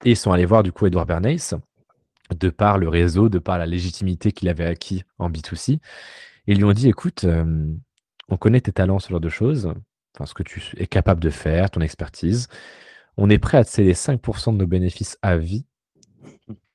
Et 0.04 0.12
ils 0.12 0.18
sont 0.18 0.32
allés 0.32 0.46
voir 0.46 0.62
du 0.62 0.72
coup 0.72 0.86
Edward 0.86 1.08
Bernays, 1.08 1.56
de 2.38 2.50
par 2.50 2.78
le 2.78 2.90
réseau, 2.90 3.30
de 3.30 3.40
par 3.40 3.58
la 3.58 3.66
légitimité 3.66 4.32
qu'il 4.32 4.50
avait 4.50 4.66
acquis 4.66 5.04
en 5.18 5.30
B2C. 5.30 5.74
Et 5.74 5.80
ils 6.48 6.58
lui 6.58 6.64
ont 6.64 6.74
dit, 6.74 6.90
écoute, 6.90 7.24
euh, 7.24 7.66
on 8.30 8.38
connaît 8.38 8.62
tes 8.62 8.72
talents, 8.72 9.00
ce 9.00 9.10
genre 9.10 9.20
de 9.20 9.30
choses, 9.30 9.74
enfin, 10.16 10.26
ce 10.26 10.34
que 10.34 10.44
tu 10.44 10.62
es 10.78 10.88
capable 10.88 11.22
de 11.22 11.30
faire, 11.30 11.70
ton 11.70 11.82
expertise 11.82 12.48
on 13.18 13.30
est 13.30 13.40
prêt 13.40 13.58
à 13.58 13.64
te 13.64 13.70
céder 13.70 13.94
5% 13.94 14.54
de 14.54 14.58
nos 14.58 14.68
bénéfices 14.68 15.18
à 15.22 15.38
vie 15.38 15.66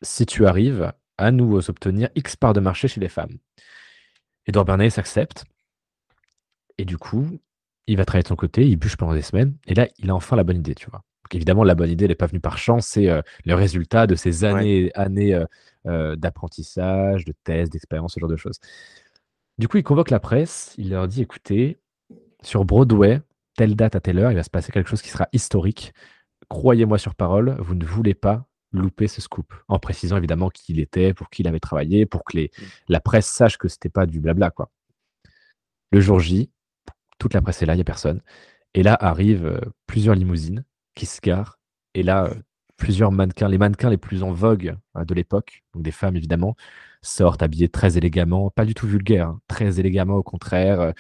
si 0.02 0.26
tu 0.26 0.46
arrives 0.46 0.92
à 1.18 1.30
nous 1.30 1.68
obtenir 1.68 2.08
X 2.14 2.36
parts 2.36 2.54
de 2.54 2.60
marché 2.60 2.88
chez 2.88 3.00
les 3.00 3.08
femmes. 3.08 3.36
Edouard 4.46 4.64
Bernays 4.64 4.90
s'accepte. 4.90 5.44
Et 6.78 6.86
du 6.86 6.96
coup, 6.96 7.38
il 7.86 7.98
va 7.98 8.06
travailler 8.06 8.22
de 8.22 8.28
son 8.28 8.36
côté, 8.36 8.66
il 8.66 8.76
bûche 8.76 8.96
pendant 8.96 9.12
des 9.12 9.22
semaines. 9.22 9.54
Et 9.66 9.74
là, 9.74 9.86
il 9.98 10.08
a 10.08 10.14
enfin 10.14 10.34
la 10.34 10.44
bonne 10.44 10.56
idée, 10.56 10.74
tu 10.74 10.88
vois. 10.88 11.04
évidemment, 11.30 11.62
la 11.62 11.74
bonne 11.74 11.90
idée, 11.90 12.08
n'est 12.08 12.14
pas 12.14 12.26
venue 12.26 12.40
par 12.40 12.56
chance. 12.56 12.86
C'est 12.86 13.10
euh, 13.10 13.20
le 13.44 13.54
résultat 13.54 14.06
de 14.06 14.14
ces 14.14 14.44
années, 14.44 14.90
années 14.94 15.34
euh, 15.34 15.44
euh, 15.86 16.16
d'apprentissage, 16.16 17.26
de 17.26 17.34
tests, 17.44 17.72
d'expérience, 17.72 18.14
ce 18.14 18.20
genre 18.20 18.30
de 18.30 18.36
choses. 18.36 18.58
Du 19.60 19.68
coup, 19.68 19.76
il 19.76 19.84
convoque 19.84 20.10
la 20.10 20.20
presse. 20.20 20.74
Il 20.78 20.90
leur 20.90 21.06
dit, 21.06 21.22
écoutez, 21.22 21.78
sur 22.42 22.64
Broadway, 22.64 23.20
telle 23.56 23.76
date 23.76 23.94
à 23.94 24.00
telle 24.00 24.18
heure, 24.18 24.32
il 24.32 24.36
va 24.36 24.42
se 24.42 24.50
passer 24.50 24.72
quelque 24.72 24.88
chose 24.88 25.02
qui 25.02 25.10
sera 25.10 25.28
historique 25.32 25.92
croyez-moi 26.50 26.98
sur 26.98 27.14
parole, 27.14 27.56
vous 27.60 27.74
ne 27.74 27.84
voulez 27.86 28.14
pas 28.14 28.46
louper 28.72 29.08
ce 29.08 29.20
scoop, 29.20 29.54
en 29.68 29.78
précisant 29.78 30.16
évidemment 30.16 30.50
qui 30.50 30.72
il 30.72 30.80
était, 30.80 31.14
pour 31.14 31.30
qui 31.30 31.42
il 31.42 31.48
avait 31.48 31.60
travaillé, 31.60 32.06
pour 32.06 32.24
que 32.24 32.36
les, 32.36 32.50
mm. 32.56 32.62
la 32.88 33.00
presse 33.00 33.26
sache 33.26 33.56
que 33.56 33.68
c'était 33.68 33.88
pas 33.88 34.04
du 34.04 34.20
blabla. 34.20 34.50
quoi. 34.50 34.70
Le 35.90 36.00
jour 36.00 36.20
J, 36.20 36.50
toute 37.18 37.34
la 37.34 37.40
presse 37.40 37.62
est 37.62 37.66
là, 37.66 37.74
il 37.74 37.78
n'y 37.78 37.82
a 37.82 37.84
personne. 37.84 38.20
Et 38.74 38.82
là 38.82 38.96
arrivent 39.00 39.46
euh, 39.46 39.60
plusieurs 39.86 40.14
limousines 40.14 40.64
qui 40.94 41.06
se 41.06 41.20
garent. 41.20 41.58
Et 41.94 42.02
là, 42.02 42.26
euh, 42.26 42.34
plusieurs 42.76 43.10
mannequins, 43.10 43.48
les 43.48 43.58
mannequins 43.58 43.90
les 43.90 43.96
plus 43.96 44.22
en 44.22 44.32
vogue 44.32 44.76
hein, 44.94 45.04
de 45.04 45.14
l'époque, 45.14 45.62
donc 45.74 45.82
des 45.82 45.90
femmes 45.90 46.16
évidemment, 46.16 46.54
sortent 47.02 47.42
habillées 47.42 47.68
très 47.68 47.96
élégamment, 47.96 48.50
pas 48.50 48.64
du 48.64 48.74
tout 48.74 48.86
vulgaires, 48.86 49.28
hein, 49.28 49.40
très 49.48 49.80
élégamment 49.80 50.16
au 50.16 50.22
contraire, 50.22 50.80
euh, 50.80 50.92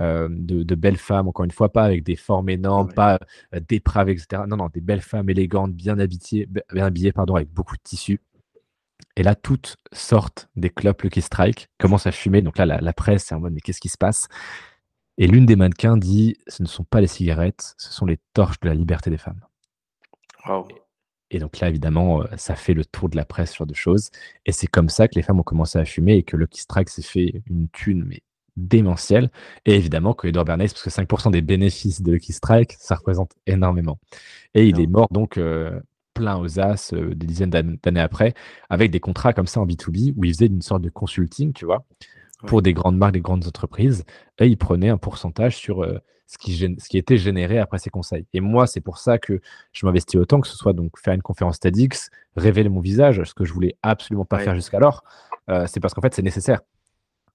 euh, 0.00 0.28
de, 0.30 0.74
belles 0.74 0.96
femmes, 0.96 1.28
encore 1.28 1.44
une 1.44 1.50
fois, 1.50 1.72
pas 1.72 1.84
avec 1.84 2.02
des 2.02 2.16
formes 2.16 2.48
énormes, 2.48 2.92
pas 2.92 3.20
euh, 3.54 3.60
dépravées, 3.68 4.12
etc. 4.12 4.42
Non, 4.48 4.56
non, 4.56 4.68
des 4.72 4.80
belles 4.80 5.00
femmes 5.00 5.30
élégantes, 5.30 5.72
bien 5.72 5.98
habillées, 5.98 6.48
bien 6.72 6.84
habillées 6.84 7.12
pardon, 7.12 7.36
avec 7.36 7.50
beaucoup 7.52 7.76
de 7.76 7.82
tissu. 7.82 8.20
Et 9.16 9.22
là, 9.22 9.34
toutes 9.34 9.76
sortent 9.92 10.48
des 10.56 10.70
clubs 10.70 10.96
Lucky 11.02 11.20
Strike, 11.22 11.68
commencent 11.78 12.06
à 12.06 12.12
fumer. 12.12 12.42
Donc 12.42 12.58
là, 12.58 12.66
la, 12.66 12.92
presse 12.92 13.30
est 13.30 13.34
en 13.34 13.40
mode, 13.40 13.52
mais 13.52 13.60
qu'est-ce 13.60 13.80
qui 13.80 13.88
se 13.88 13.98
passe? 13.98 14.26
Et 15.18 15.28
l'une 15.28 15.46
des 15.46 15.54
mannequins 15.54 15.96
dit, 15.96 16.36
ce 16.48 16.62
ne 16.64 16.68
sont 16.68 16.82
pas 16.82 17.00
les 17.00 17.06
cigarettes, 17.06 17.74
ce 17.78 17.92
sont 17.92 18.06
les 18.06 18.18
torches 18.32 18.58
de 18.60 18.68
la 18.68 18.74
liberté 18.74 19.10
des 19.10 19.18
femmes. 19.18 19.40
Et 21.34 21.40
donc 21.40 21.58
là, 21.58 21.68
évidemment, 21.68 22.22
euh, 22.22 22.26
ça 22.36 22.54
fait 22.54 22.74
le 22.74 22.84
tour 22.84 23.08
de 23.08 23.16
la 23.16 23.24
presse, 23.24 23.50
sur 23.50 23.66
de 23.66 23.74
choses. 23.74 24.10
Et 24.46 24.52
c'est 24.52 24.68
comme 24.68 24.88
ça 24.88 25.08
que 25.08 25.16
les 25.16 25.22
femmes 25.22 25.40
ont 25.40 25.44
commencé 25.44 25.80
à 25.80 25.84
fumer 25.84 26.14
et 26.14 26.22
que 26.22 26.36
Lucky 26.36 26.60
Strike 26.60 26.88
s'est 26.88 27.02
fait 27.02 27.42
une 27.50 27.68
thune, 27.70 28.04
mais 28.06 28.22
démentielle. 28.56 29.32
Et 29.66 29.74
évidemment 29.74 30.14
que 30.14 30.28
Edward 30.28 30.46
Bernays, 30.46 30.68
parce 30.68 30.84
que 30.84 30.90
5% 30.90 31.32
des 31.32 31.42
bénéfices 31.42 32.02
de 32.02 32.12
Lucky 32.12 32.32
Strike, 32.32 32.76
ça 32.78 32.94
représente 32.94 33.32
énormément. 33.48 33.98
Et 34.54 34.68
il 34.68 34.80
est 34.80 34.86
mort 34.86 35.08
donc 35.10 35.36
euh, 35.36 35.80
plein 36.14 36.38
aux 36.38 36.60
as 36.60 36.92
euh, 36.92 37.16
des 37.16 37.26
dizaines 37.26 37.50
d'années 37.50 38.00
après, 38.00 38.34
avec 38.70 38.92
des 38.92 39.00
contrats 39.00 39.32
comme 39.32 39.48
ça 39.48 39.60
en 39.60 39.66
B2B, 39.66 40.14
où 40.16 40.24
il 40.24 40.32
faisait 40.32 40.46
une 40.46 40.62
sorte 40.62 40.82
de 40.82 40.88
consulting, 40.88 41.52
tu 41.52 41.64
vois, 41.64 41.84
pour 42.46 42.62
des 42.62 42.72
grandes 42.72 42.96
marques, 42.96 43.14
des 43.14 43.20
grandes 43.20 43.46
entreprises, 43.46 44.04
et 44.38 44.46
il 44.46 44.56
prenait 44.56 44.88
un 44.88 44.98
pourcentage 44.98 45.56
sur 45.56 45.84
ce 46.26 46.38
qui, 46.38 46.56
ce 46.56 46.88
qui 46.88 46.98
était 46.98 47.16
généré 47.16 47.58
après 47.58 47.78
ces 47.78 47.90
conseils. 47.90 48.26
Et 48.32 48.40
moi, 48.40 48.66
c'est 48.66 48.80
pour 48.80 48.98
ça 48.98 49.18
que 49.18 49.40
je 49.72 49.86
m'investis 49.86 50.20
autant, 50.20 50.40
que 50.40 50.48
ce 50.48 50.56
soit 50.56 50.72
donc 50.72 50.98
faire 50.98 51.14
une 51.14 51.22
conférence 51.22 51.60
TEDx, 51.60 52.10
révéler 52.36 52.68
mon 52.68 52.80
visage, 52.80 53.22
ce 53.24 53.34
que 53.34 53.44
je 53.44 53.52
voulais 53.52 53.76
absolument 53.82 54.24
pas 54.24 54.38
faire 54.38 54.54
jusqu'alors. 54.54 55.04
Euh, 55.50 55.66
c'est 55.66 55.80
parce 55.80 55.94
qu'en 55.94 56.00
fait, 56.00 56.14
c'est 56.14 56.22
nécessaire. 56.22 56.60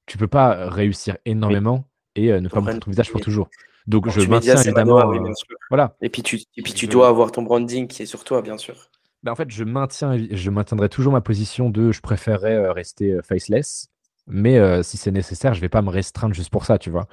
Tu 0.05 0.17
peux 0.17 0.27
pas 0.27 0.69
réussir 0.69 1.17
énormément 1.25 1.85
et 2.15 2.31
euh, 2.31 2.41
ne 2.41 2.49
pas 2.49 2.61
montrer 2.61 2.79
ton 2.79 2.91
visage 2.91 3.11
pour 3.11 3.21
toujours. 3.21 3.49
Donc, 3.87 4.09
je 4.09 4.27
maintiens 4.27 4.57
évidemment. 4.57 5.13
Euh, 5.13 5.31
voilà. 5.69 5.95
Et 6.01 6.09
puis, 6.09 6.23
tu, 6.23 6.37
et 6.57 6.61
puis 6.61 6.73
tu 6.73 6.87
dois 6.87 7.07
avoir 7.07 7.31
ton 7.31 7.43
branding 7.43 7.87
qui 7.87 8.03
est 8.03 8.07
sur 8.07 8.23
toi, 8.23 8.41
bien 8.41 8.57
sûr. 8.57 8.89
Ben, 9.23 9.31
en 9.31 9.35
fait, 9.35 9.49
je 9.51 9.63
maintiens, 9.63 10.17
je 10.31 10.49
maintiendrai 10.49 10.89
toujours 10.89 11.13
ma 11.13 11.21
position 11.21 11.69
de 11.69 11.91
je 11.91 12.01
préférerais 12.01 12.71
rester 12.71 13.19
faceless, 13.21 13.89
mais 14.29 14.83
si 14.83 14.97
c'est 14.97 15.11
nécessaire, 15.11 15.53
je 15.53 15.61
vais 15.61 15.69
pas 15.69 15.81
me 15.81 15.89
restreindre 15.89 16.33
juste 16.33 16.49
pour 16.49 16.65
ça, 16.65 16.77
tu 16.77 16.89
vois. 16.89 17.07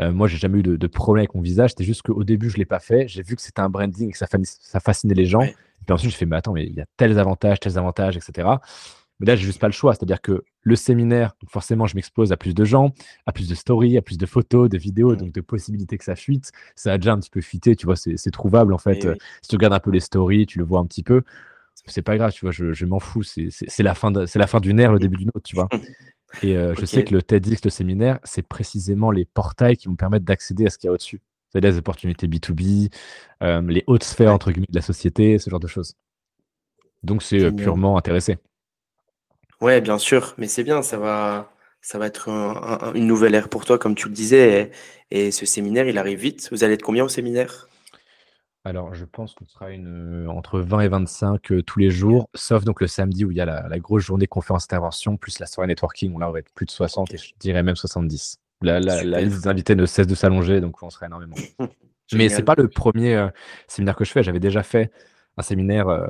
Euh, 0.00 0.12
moi, 0.12 0.28
j'ai 0.28 0.38
jamais 0.38 0.60
eu 0.60 0.62
de, 0.62 0.86
problème 0.86 1.22
avec 1.22 1.34
mon 1.34 1.42
visage. 1.42 1.70
C'était 1.70 1.84
juste 1.84 2.02
qu'au 2.02 2.24
début, 2.24 2.50
je 2.50 2.56
l'ai 2.56 2.64
pas 2.64 2.80
fait. 2.80 3.08
J'ai 3.08 3.22
vu 3.22 3.36
que 3.36 3.42
c'était 3.42 3.60
un 3.60 3.68
branding 3.68 4.08
et 4.08 4.12
que 4.12 4.18
ça, 4.18 4.26
ça 4.44 4.80
fascinait 4.80 5.14
les 5.14 5.26
gens. 5.26 5.42
Et 5.42 5.54
puis 5.86 5.92
ensuite, 5.92 6.12
je 6.12 6.16
fais, 6.16 6.26
mais 6.26 6.36
attends, 6.36 6.52
mais 6.52 6.66
il 6.66 6.74
y 6.74 6.80
a 6.80 6.86
tels 6.96 7.18
avantages, 7.18 7.60
tels 7.60 7.78
avantages, 7.78 8.16
etc. 8.16 8.48
Mais 9.18 9.26
là, 9.26 9.36
j'ai 9.36 9.44
juste 9.44 9.60
pas 9.60 9.66
le 9.66 9.72
choix. 9.72 9.94
C'est-à-dire 9.94 10.22
que 10.22 10.42
le 10.62 10.76
séminaire, 10.76 11.34
forcément, 11.48 11.86
je 11.86 11.94
m'expose 11.96 12.32
à 12.32 12.36
plus 12.36 12.54
de 12.54 12.64
gens, 12.64 12.94
à 13.26 13.32
plus 13.32 13.48
de 13.48 13.54
stories, 13.54 13.98
à 13.98 14.02
plus 14.02 14.16
de 14.16 14.26
photos, 14.26 14.70
de 14.70 14.78
vidéos, 14.78 15.16
donc 15.16 15.32
de 15.32 15.40
possibilités 15.40 15.98
que 15.98 16.04
ça 16.04 16.16
fuite. 16.16 16.50
Ça 16.76 16.92
a 16.92 16.98
déjà 16.98 17.12
un 17.12 17.18
petit 17.18 17.30
peu 17.30 17.40
fuité, 17.40 17.76
tu 17.76 17.86
vois, 17.86 17.96
c'est 17.96 18.30
trouvable 18.30 18.72
en 18.72 18.78
fait. 18.78 19.06
Si 19.42 19.48
tu 19.48 19.56
regardes 19.56 19.74
un 19.74 19.80
peu 19.80 19.90
les 19.90 20.00
stories, 20.00 20.46
tu 20.46 20.58
le 20.58 20.64
vois 20.64 20.80
un 20.80 20.86
petit 20.86 21.02
peu. 21.02 21.22
C'est 21.86 22.02
pas 22.02 22.16
grave, 22.16 22.32
tu 22.32 22.44
vois, 22.44 22.52
je, 22.52 22.84
m'en 22.84 23.00
fous. 23.00 23.22
C'est 23.22 23.82
la, 23.82 23.94
fin 23.94 24.10
la 24.12 24.46
fin 24.46 24.60
d'une 24.60 24.80
ère, 24.80 24.92
le 24.92 24.98
début 24.98 25.16
d'une 25.16 25.30
autre, 25.34 25.44
tu 25.44 25.56
vois. 25.56 25.68
Et 26.42 26.56
euh, 26.56 26.74
je 26.78 26.84
sais 26.84 27.04
que 27.04 27.14
le 27.14 27.22
TEDx, 27.22 27.64
le 27.64 27.70
séminaire, 27.70 28.18
c'est 28.24 28.42
précisément 28.42 29.10
les 29.10 29.24
portails 29.24 29.76
qui 29.76 29.88
vont 29.88 29.96
permettre 29.96 30.24
d'accéder 30.24 30.66
à 30.66 30.70
ce 30.70 30.78
qu'il 30.78 30.88
y 30.88 30.90
a 30.90 30.92
au-dessus. 30.92 31.20
C'est-à-dire 31.48 31.70
les 31.70 31.78
opportunités 31.78 32.28
B2B, 32.28 32.92
euh, 33.42 33.60
les 33.62 33.82
hautes 33.86 34.04
sphères, 34.04 34.32
entre 34.32 34.52
guillemets, 34.52 34.68
de 34.70 34.76
la 34.76 34.82
société, 34.82 35.38
ce 35.38 35.50
genre 35.50 35.60
de 35.60 35.66
choses. 35.66 35.96
Donc 37.02 37.22
c'est 37.22 37.50
purement 37.52 37.96
intéressé. 37.96 38.38
Ouais, 39.60 39.80
bien 39.80 39.98
sûr, 39.98 40.34
mais 40.38 40.46
c'est 40.46 40.62
bien, 40.62 40.82
ça 40.82 40.98
va, 40.98 41.52
ça 41.80 41.98
va 41.98 42.06
être 42.06 42.28
une 42.94 43.06
nouvelle 43.06 43.34
ère 43.34 43.48
pour 43.48 43.64
toi, 43.64 43.78
comme 43.78 43.94
tu 43.94 44.08
le 44.08 44.14
disais. 44.14 44.70
Et, 45.10 45.30
ce 45.30 45.44
séminaire, 45.44 45.88
il 45.88 45.98
arrive 45.98 46.20
vite. 46.20 46.48
Vous 46.52 46.62
allez 46.62 46.74
être 46.74 46.82
combien 46.82 47.04
au 47.04 47.08
séminaire? 47.08 47.68
Alors, 48.64 48.94
je 48.94 49.06
pense 49.06 49.34
qu'on 49.34 49.46
sera 49.46 49.70
une, 49.70 50.26
entre 50.28 50.60
20 50.60 50.80
et 50.80 50.88
25 50.88 51.64
tous 51.64 51.78
les 51.78 51.90
jours, 51.90 52.28
sauf 52.34 52.64
donc 52.64 52.82
le 52.82 52.86
samedi 52.86 53.24
où 53.24 53.30
il 53.30 53.36
y 53.38 53.40
a 53.40 53.46
la, 53.46 53.78
grosse 53.78 54.02
journée 54.02 54.26
conférence-intervention, 54.26 55.16
plus 55.16 55.38
la 55.38 55.46
soirée 55.46 55.68
networking, 55.68 56.12
où 56.12 56.18
là, 56.18 56.28
on 56.28 56.32
va 56.32 56.40
être 56.40 56.52
plus 56.52 56.66
de 56.66 56.70
60 56.70 57.14
et 57.14 57.16
je 57.16 57.32
dirais 57.38 57.62
même 57.62 57.76
70. 57.76 58.38
La, 58.60 58.78
liste 58.80 59.42
des 59.42 59.48
invités 59.48 59.74
ne 59.74 59.86
cesse 59.86 60.06
de 60.06 60.14
s'allonger, 60.14 60.60
donc 60.60 60.82
on 60.82 60.90
sera 60.90 61.06
énormément. 61.06 61.36
Mais 62.12 62.28
c'est 62.28 62.42
pas 62.42 62.54
le 62.54 62.68
premier 62.68 63.14
euh, 63.14 63.28
séminaire 63.66 63.96
que 63.96 64.04
je 64.04 64.10
fais. 64.10 64.22
J'avais 64.22 64.40
déjà 64.40 64.62
fait 64.62 64.90
un 65.38 65.42
séminaire 65.42 65.88
euh, 65.88 66.08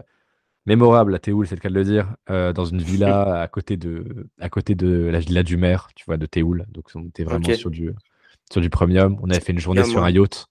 mémorable 0.67 1.15
à 1.15 1.19
Théoul, 1.21 1.47
c'est 1.47 1.55
le 1.55 1.61
cas 1.61 1.69
de 1.69 1.75
le 1.75 1.85
dire, 1.85 2.17
euh, 2.31 2.53
dans 2.53 2.65
une 2.65 2.81
villa 2.81 3.35
à 3.43 3.47
côté 3.47 3.77
de, 3.77 4.27
à 4.41 4.49
côté 4.49 4.75
de 4.75 5.09
la 5.13 5.21
villa 5.21 5.45
du 5.45 5.57
maire, 5.57 5.91
tu 5.95 6.05
vois, 6.07 6.17
de 6.17 6.27
Théoul. 6.27 6.67
Donc 6.71 6.91
on 6.97 7.05
était 7.05 7.23
vraiment 7.23 7.55
sur, 7.55 7.71
du, 7.71 7.93
sur 8.51 8.61
du 8.61 8.71
premium. 8.71 9.19
On 9.23 9.31
avait 9.31 9.41
fait 9.41 9.53
une 9.53 9.61
journée 9.61 9.85
sur 9.85 10.03
un 10.03 10.11
yacht 10.11 10.49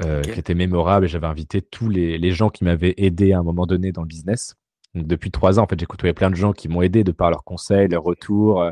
qui 0.00 0.38
était 0.38 0.54
mémorable 0.54 1.04
et 1.04 1.08
j'avais 1.08 1.26
invité 1.26 1.60
tous 1.60 1.88
les, 1.88 2.18
les 2.18 2.32
gens 2.32 2.48
qui 2.48 2.64
m'avaient 2.64 2.94
aidé 2.96 3.32
à 3.32 3.38
un 3.38 3.42
moment 3.42 3.66
donné 3.66 3.92
dans 3.92 4.02
le 4.02 4.08
business. 4.08 4.54
Donc, 4.94 5.06
depuis 5.06 5.30
trois 5.30 5.58
ans, 5.58 5.64
en 5.64 5.66
fait, 5.66 5.78
j'ai 5.78 5.86
côtoyé 5.86 6.14
plein 6.14 6.30
de 6.30 6.36
gens 6.36 6.52
qui 6.52 6.68
m'ont 6.68 6.82
aidé 6.82 7.04
de 7.04 7.12
par 7.12 7.30
leurs 7.30 7.44
conseils, 7.44 7.88
leurs 7.88 8.02
retours, 8.02 8.70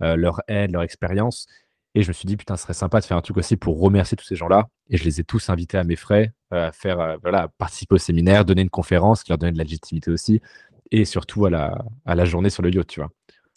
leur 0.00 0.40
aide, 0.48 0.72
leur 0.72 0.82
expérience. 0.82 1.46
Et 1.94 2.02
je 2.02 2.08
me 2.08 2.12
suis 2.12 2.26
dit, 2.26 2.36
putain, 2.36 2.56
ce 2.56 2.62
serait 2.62 2.72
sympa 2.72 3.00
de 3.00 3.04
faire 3.04 3.16
un 3.16 3.20
truc 3.20 3.36
aussi 3.36 3.56
pour 3.56 3.78
remercier 3.78 4.16
tous 4.16 4.24
ces 4.24 4.36
gens-là. 4.36 4.68
Et 4.88 4.96
je 4.96 5.04
les 5.04 5.20
ai 5.20 5.24
tous 5.24 5.50
invités 5.50 5.76
à 5.76 5.84
mes 5.84 5.96
frais, 5.96 6.32
euh, 6.54 6.68
à 6.68 6.72
faire, 6.72 7.00
euh, 7.00 7.16
voilà, 7.22 7.48
participer 7.58 7.96
au 7.96 7.98
séminaire, 7.98 8.44
donner 8.44 8.62
une 8.62 8.70
conférence 8.70 9.22
qui 9.22 9.30
leur 9.30 9.38
donnait 9.38 9.52
de 9.52 9.58
la 9.58 9.64
légitimité 9.64 10.10
aussi, 10.10 10.40
et 10.90 11.04
surtout 11.04 11.44
à 11.44 11.50
la, 11.50 11.84
à 12.06 12.14
la 12.14 12.24
journée 12.24 12.50
sur 12.50 12.62
le 12.62 12.70
yacht, 12.70 12.86
tu 12.86 13.00
vois. 13.00 13.10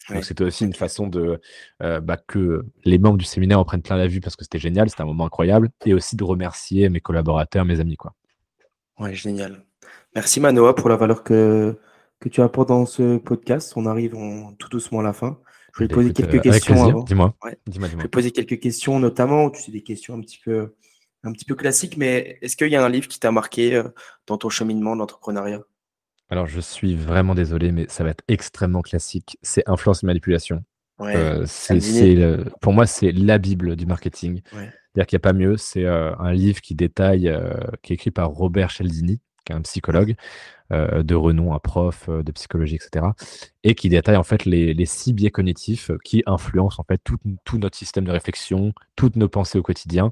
Donc 0.09 0.23
c'était 0.23 0.43
aussi 0.43 0.65
une 0.65 0.73
façon 0.73 1.07
de 1.07 1.41
euh, 1.81 1.99
bah, 1.99 2.17
que 2.17 2.65
les 2.83 2.99
membres 2.99 3.17
du 3.17 3.25
séminaire 3.25 3.59
en 3.59 3.65
prennent 3.65 3.81
plein 3.81 3.97
la 3.97 4.07
vue 4.07 4.21
parce 4.21 4.35
que 4.35 4.43
c'était 4.43 4.59
génial, 4.59 4.89
c'était 4.89 5.01
un 5.01 5.07
moment 5.07 5.25
incroyable, 5.25 5.71
et 5.85 5.93
aussi 5.93 6.15
de 6.15 6.23
remercier 6.23 6.89
mes 6.89 6.99
collaborateurs, 6.99 7.65
mes 7.65 7.79
amis, 7.79 7.97
quoi. 7.97 8.13
Ouais, 8.99 9.13
génial. 9.13 9.63
Merci 10.13 10.39
Manoa 10.39 10.75
pour 10.75 10.89
la 10.89 10.95
valeur 10.95 11.23
que, 11.23 11.77
que 12.19 12.29
tu 12.29 12.41
apportes 12.41 12.69
dans 12.69 12.85
ce 12.85 13.17
podcast. 13.17 13.73
On 13.75 13.85
arrive 13.85 14.15
tout 14.57 14.69
doucement 14.69 14.99
à 14.99 15.03
la 15.03 15.13
fin. 15.13 15.39
Je 15.73 15.83
vais 15.83 15.87
te 15.89 15.93
poser 15.93 16.13
quelques 16.13 16.41
questions. 16.41 17.03
Dis-moi. 17.03 17.35
je 17.43 17.79
vais 17.79 18.07
poser 18.07 18.31
quelques 18.31 18.59
questions, 18.59 18.99
notamment, 18.99 19.49
tu 19.49 19.61
sais, 19.61 19.71
des 19.71 19.83
questions 19.83 20.13
un 20.13 20.21
petit 20.21 20.39
peu, 20.43 20.73
un 21.23 21.33
petit 21.33 21.43
peu 21.43 21.55
classiques, 21.55 21.97
mais 21.97 22.37
est-ce 22.41 22.55
qu'il 22.55 22.69
y 22.69 22.77
a 22.77 22.83
un 22.83 22.89
livre 22.89 23.09
qui 23.09 23.19
t'a 23.19 23.31
marqué 23.31 23.75
euh, 23.75 23.83
dans 24.27 24.37
ton 24.37 24.49
cheminement 24.49 24.95
d'entrepreneuriat? 24.95 25.61
Alors, 26.29 26.47
je 26.47 26.59
suis 26.59 26.95
vraiment 26.95 27.35
désolé, 27.35 27.71
mais 27.71 27.85
ça 27.89 28.03
va 28.03 28.09
être 28.11 28.23
extrêmement 28.27 28.81
classique. 28.81 29.37
C'est 29.41 29.63
Influence 29.67 30.03
et 30.03 30.07
Manipulation. 30.07 30.63
Euh, 31.01 31.43
c'est, 31.45 31.79
pour 32.61 32.73
moi, 32.73 32.85
c'est 32.85 33.11
la 33.11 33.37
Bible 33.37 33.75
du 33.75 33.85
marketing. 33.85 34.41
C'est-à-dire 34.51 35.07
qu'il 35.07 35.17
n'y 35.17 35.21
a 35.21 35.27
pas 35.27 35.33
mieux. 35.33 35.57
C'est 35.57 35.85
euh, 35.85 36.15
un 36.17 36.31
livre 36.31 36.61
qui 36.61 36.73
détaille, 36.73 37.31
qui 37.83 37.93
est 37.93 37.95
écrit 37.95 38.11
par 38.11 38.29
Robert 38.29 38.71
Cialdini, 38.71 39.19
qui 39.45 39.53
est 39.53 39.55
un 39.55 39.61
psychologue, 39.61 40.15
euh, 40.73 41.03
de 41.03 41.13
renom, 41.13 41.53
un 41.53 41.59
prof 41.59 42.09
euh, 42.09 42.23
de 42.23 42.31
psychologie, 42.31 42.75
etc. 42.75 43.05
Et 43.63 43.75
qui 43.75 43.87
détaille 43.87 44.15
en 44.15 44.23
fait 44.23 44.45
les, 44.45 44.73
les 44.73 44.85
six 44.87 45.13
biais 45.13 45.29
cognitifs 45.29 45.91
qui 46.03 46.23
influencent 46.25 46.81
en 46.81 46.83
fait 46.83 46.99
tout, 47.03 47.17
tout, 47.43 47.59
notre 47.59 47.77
système 47.77 48.03
de 48.03 48.11
réflexion, 48.11 48.73
toutes 48.95 49.15
nos 49.15 49.29
pensées 49.29 49.59
au 49.59 49.61
quotidien. 49.61 50.11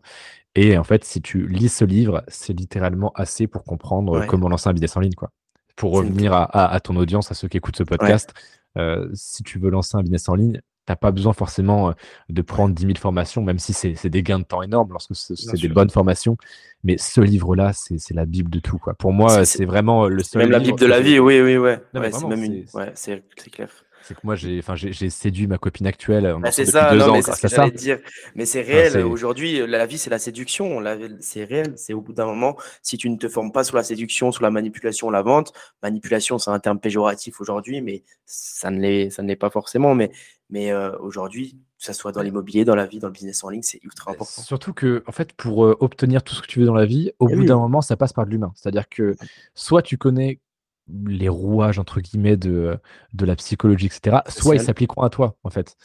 Et 0.54 0.78
en 0.78 0.84
fait, 0.84 1.04
si 1.04 1.24
tu 1.24 1.48
lis 1.48 1.70
ce 1.70 1.86
livre, 1.86 2.24
c'est 2.28 2.54
littéralement 2.54 3.12
assez 3.16 3.48
pour 3.48 3.64
comprendre 3.64 4.28
comment 4.28 4.48
lancer 4.48 4.70
un 4.70 4.74
business 4.74 4.96
en 4.96 5.00
ligne, 5.00 5.16
quoi. 5.16 5.32
Pour 5.76 5.94
revenir 5.94 6.34
à, 6.34 6.72
à, 6.72 6.80
ton 6.80 6.96
audience, 6.96 7.32
à 7.32 7.34
ceux 7.34 7.48
qui 7.48 7.58
écoutent 7.58 7.78
ce 7.78 7.84
podcast, 7.84 8.34
euh, 8.78 9.10
si 9.14 9.44
tu 9.44 9.60
veux 9.60 9.70
lancer 9.70 9.98
un 9.98 10.02
business 10.02 10.30
en 10.30 10.36
ligne, 10.36 10.62
t'as 10.86 10.96
pas 10.96 11.12
besoin 11.12 11.34
forcément 11.34 11.90
euh, 11.90 11.94
de 12.30 12.42
prendre 12.42 12.76
10 12.76 12.82
000 12.82 12.94
formations, 12.98 13.42
même 13.42 13.60
si 13.60 13.74
c'est 13.74 14.10
des 14.10 14.24
gains 14.24 14.40
de 14.40 14.44
temps 14.44 14.62
énormes 14.62 14.92
lorsque 14.92 15.16
c'est 15.16 15.60
des 15.60 15.68
bonnes 15.68 15.90
formations. 15.90 16.38
Mais 16.84 16.98
ce 16.98 17.22
livre-là, 17.22 17.72
c'est 17.74 18.14
la 18.14 18.26
Bible 18.26 18.50
de 18.50 18.60
tout. 18.60 18.78
Quoi. 18.78 18.94
Pour 18.94 19.14
moi, 19.14 19.46
c'est 19.46 19.66
vraiment 19.66 20.06
euh, 20.06 20.10
le 20.10 20.24
seul. 20.24 20.42
Même 20.42 20.52
la 20.52 20.60
Bible 20.60 20.80
de 20.80 20.86
la 20.86 21.00
vie, 21.00 21.20
oui, 21.20 21.42
oui, 21.42 21.58
ouais. 21.58 21.82
c'est 21.94 22.28
même 22.28 22.44
une. 22.44 22.66
Ouais, 22.74 22.92
c'est 22.96 23.24
clair. 23.52 23.70
C'est 24.04 24.16
que 24.16 24.20
moi, 24.24 24.36
j'ai, 24.36 24.60
enfin, 24.60 24.76
j'ai 24.76 25.10
séduit 25.10 25.48
ma 25.48 25.58
copine 25.58 25.88
actuelle. 25.88 26.36
Bah, 26.42 26.52
c'est 26.52 26.66
ça, 26.66 26.94
non, 26.94 27.14
mais 27.14 27.22
c'est 27.22 27.34
ce 27.34 27.42
que 27.42 27.48
j'allais 27.48 27.72
dire. 27.72 28.00
Mais 28.36 28.46
c'est 28.46 28.62
réel. 28.62 29.04
Aujourd'hui, 29.04 29.66
la 29.66 29.86
vie, 29.86 29.98
c'est 29.98 30.10
la 30.10 30.20
séduction. 30.20 30.84
C'est 31.20 31.46
réel. 31.46 31.74
C'est 31.78 31.94
au 31.94 32.02
bout 32.02 32.14
d'un 32.14 32.26
moment, 32.26 32.58
si 32.82 32.98
tu 32.98 33.10
ne 33.10 33.18
te 33.18 33.28
formes 33.28 33.52
pas 33.52 33.64
sur 33.64 33.78
la 33.78 33.84
séduction, 33.84 34.32
sur 34.32 34.44
la 34.44 34.52
manipulation, 34.52 35.10
la 35.10 35.22
vente, 35.22 35.54
manipulation, 35.82 36.38
c'est 36.38 36.52
un 36.52 36.60
terme 36.60 36.80
péjoratif 36.80 37.40
aujourd'hui, 37.42 37.82
mais 37.82 38.04
ça 38.26 38.70
ne 38.70 38.80
l'est, 38.80 39.10
ça 39.10 39.24
ne 39.24 39.28
l'est 39.28 39.36
pas 39.36 39.50
forcément. 39.50 39.96
Mais, 39.96 40.12
mais 40.50 40.72
euh, 40.72 40.96
aujourd'hui, 41.00 41.58
que 41.80 41.86
ce 41.86 41.94
soit 41.94 42.12
dans 42.12 42.22
l'immobilier, 42.22 42.66
dans 42.66 42.76
la 42.76 42.86
vie, 42.86 43.00
dans 43.00 43.08
le 43.08 43.14
business 43.14 43.44
en 43.44 43.50
ligne, 43.50 43.62
c'est 43.62 43.84
ultra 43.84 44.12
important. 44.12 44.42
Surtout 44.42 44.74
que, 44.74 45.04
en 45.08 45.12
fait, 45.12 45.34
pour 45.34 45.66
euh, 45.66 45.76
obtenir 45.80 46.24
tout 46.24 46.36
ce 46.36 46.42
que 46.42 46.48
tu 46.48 46.60
veux 46.60 46.66
dans 46.66 46.74
la 46.74 46.86
vie, 46.86 47.12
au 47.20 47.28
eh 47.30 47.36
bout 47.36 47.46
d'un 47.46 47.58
moment, 47.58 47.82
ça 47.82 47.98
passe 47.98 48.14
par 48.14 48.26
de 48.26 48.32
l'humain. 48.32 48.54
C'est-à-dire 48.56 48.88
que 48.88 49.16
soit 49.54 49.82
tu 49.82 49.98
connais 49.98 50.40
les 50.90 51.30
rouages 51.30 51.80
entre 51.80 52.02
guillemets 52.02 52.38
de, 52.38 52.78
de 53.14 53.26
la 53.26 53.36
psychologie, 53.36 53.86
etc. 53.86 54.18
Soit 54.28 54.56
ils 54.56 54.62
s'appliqueront 54.62 55.04
à 55.04 55.10
toi, 55.10 55.36
en 55.44 55.50
fait. 55.50 55.78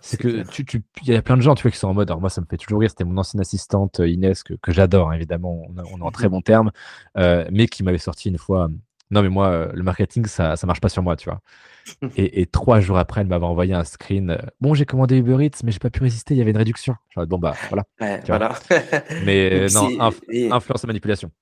C'est 0.00 0.16
que 0.16 0.42
tu, 0.50 0.64
tu, 0.64 0.82
il 1.02 1.08
y 1.08 1.16
a 1.16 1.22
plein 1.22 1.36
de 1.36 1.42
gens, 1.42 1.54
tu 1.54 1.62
vois, 1.62 1.70
qui 1.70 1.78
sont 1.78 1.88
en 1.88 1.94
mode. 1.94 2.10
Alors 2.10 2.20
moi, 2.20 2.30
ça 2.30 2.40
me 2.40 2.46
fait 2.46 2.56
toujours 2.56 2.80
rire. 2.80 2.90
C'était 2.90 3.04
mon 3.04 3.16
ancienne 3.18 3.40
assistante 3.40 4.00
euh, 4.00 4.08
Inès 4.08 4.42
que, 4.42 4.54
que 4.54 4.72
j'adore, 4.72 5.10
hein, 5.10 5.14
évidemment. 5.14 5.62
On, 5.68 5.98
est 5.98 6.02
en 6.02 6.10
très 6.10 6.28
bon 6.28 6.40
terme, 6.40 6.72
euh, 7.16 7.46
mais 7.52 7.68
qui 7.68 7.82
m'avait 7.82 7.98
sorti 7.98 8.28
une 8.28 8.38
fois. 8.38 8.68
Non, 9.10 9.22
mais 9.22 9.28
moi, 9.28 9.48
euh, 9.48 9.70
le 9.74 9.82
marketing, 9.82 10.26
ça, 10.26 10.56
ça 10.56 10.66
marche 10.66 10.80
pas 10.80 10.88
sur 10.88 11.02
moi, 11.02 11.16
tu 11.16 11.28
vois. 11.28 11.40
Et, 12.16 12.42
et 12.42 12.46
trois 12.46 12.78
jours 12.78 12.96
après, 12.96 13.22
elle 13.22 13.26
m'avait 13.26 13.44
envoyé 13.44 13.74
un 13.74 13.82
screen. 13.82 14.38
Bon, 14.60 14.72
j'ai 14.72 14.86
commandé 14.86 15.16
Uber 15.18 15.44
Eats, 15.44 15.58
mais 15.64 15.72
j'ai 15.72 15.80
pas 15.80 15.90
pu 15.90 16.00
résister. 16.00 16.32
Il 16.34 16.38
y 16.38 16.40
avait 16.40 16.52
une 16.52 16.56
réduction. 16.56 16.94
bon 17.16 17.38
bah 17.38 17.54
voilà. 17.68 17.84
voilà. 18.24 18.54
mais 19.24 19.66
non, 19.74 20.12
influence 20.52 20.84
et 20.84 20.86
manipulation. 20.86 21.32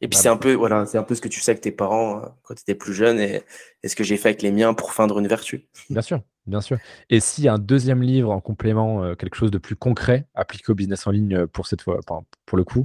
Et 0.00 0.08
puis 0.08 0.18
c'est 0.18 0.28
un 0.28 0.36
peu 0.36 0.52
voilà, 0.52 0.84
c'est 0.86 0.98
un 0.98 1.02
peu 1.02 1.14
ce 1.14 1.20
que 1.20 1.28
tu 1.28 1.40
sais 1.40 1.52
avec 1.52 1.62
tes 1.62 1.70
parents 1.70 2.18
euh, 2.18 2.26
quand 2.42 2.54
tu 2.54 2.62
étais 2.62 2.74
plus 2.74 2.92
jeune 2.92 3.18
et, 3.18 3.42
ce 3.84 3.94
que 3.94 4.02
j'ai 4.02 4.16
fait 4.16 4.30
avec 4.30 4.42
les 4.42 4.50
miens 4.50 4.74
pour 4.74 4.92
feindre 4.92 5.18
une 5.20 5.28
vertu. 5.28 5.68
Bien 5.90 6.02
sûr, 6.02 6.20
bien 6.46 6.60
sûr. 6.60 6.76
Et 7.08 7.20
s'il 7.20 7.44
y 7.44 7.48
a 7.48 7.52
un 7.52 7.58
deuxième 7.58 8.02
livre 8.02 8.32
en 8.32 8.40
complément, 8.40 9.04
euh, 9.04 9.14
quelque 9.14 9.36
chose 9.36 9.52
de 9.52 9.58
plus 9.58 9.76
concret 9.76 10.26
appliqué 10.34 10.72
au 10.72 10.74
business 10.74 11.06
en 11.06 11.12
ligne 11.12 11.36
euh, 11.36 11.46
pour 11.46 11.68
cette 11.68 11.82
fois, 11.82 12.00
pour 12.46 12.58
le 12.58 12.64
coup, 12.64 12.82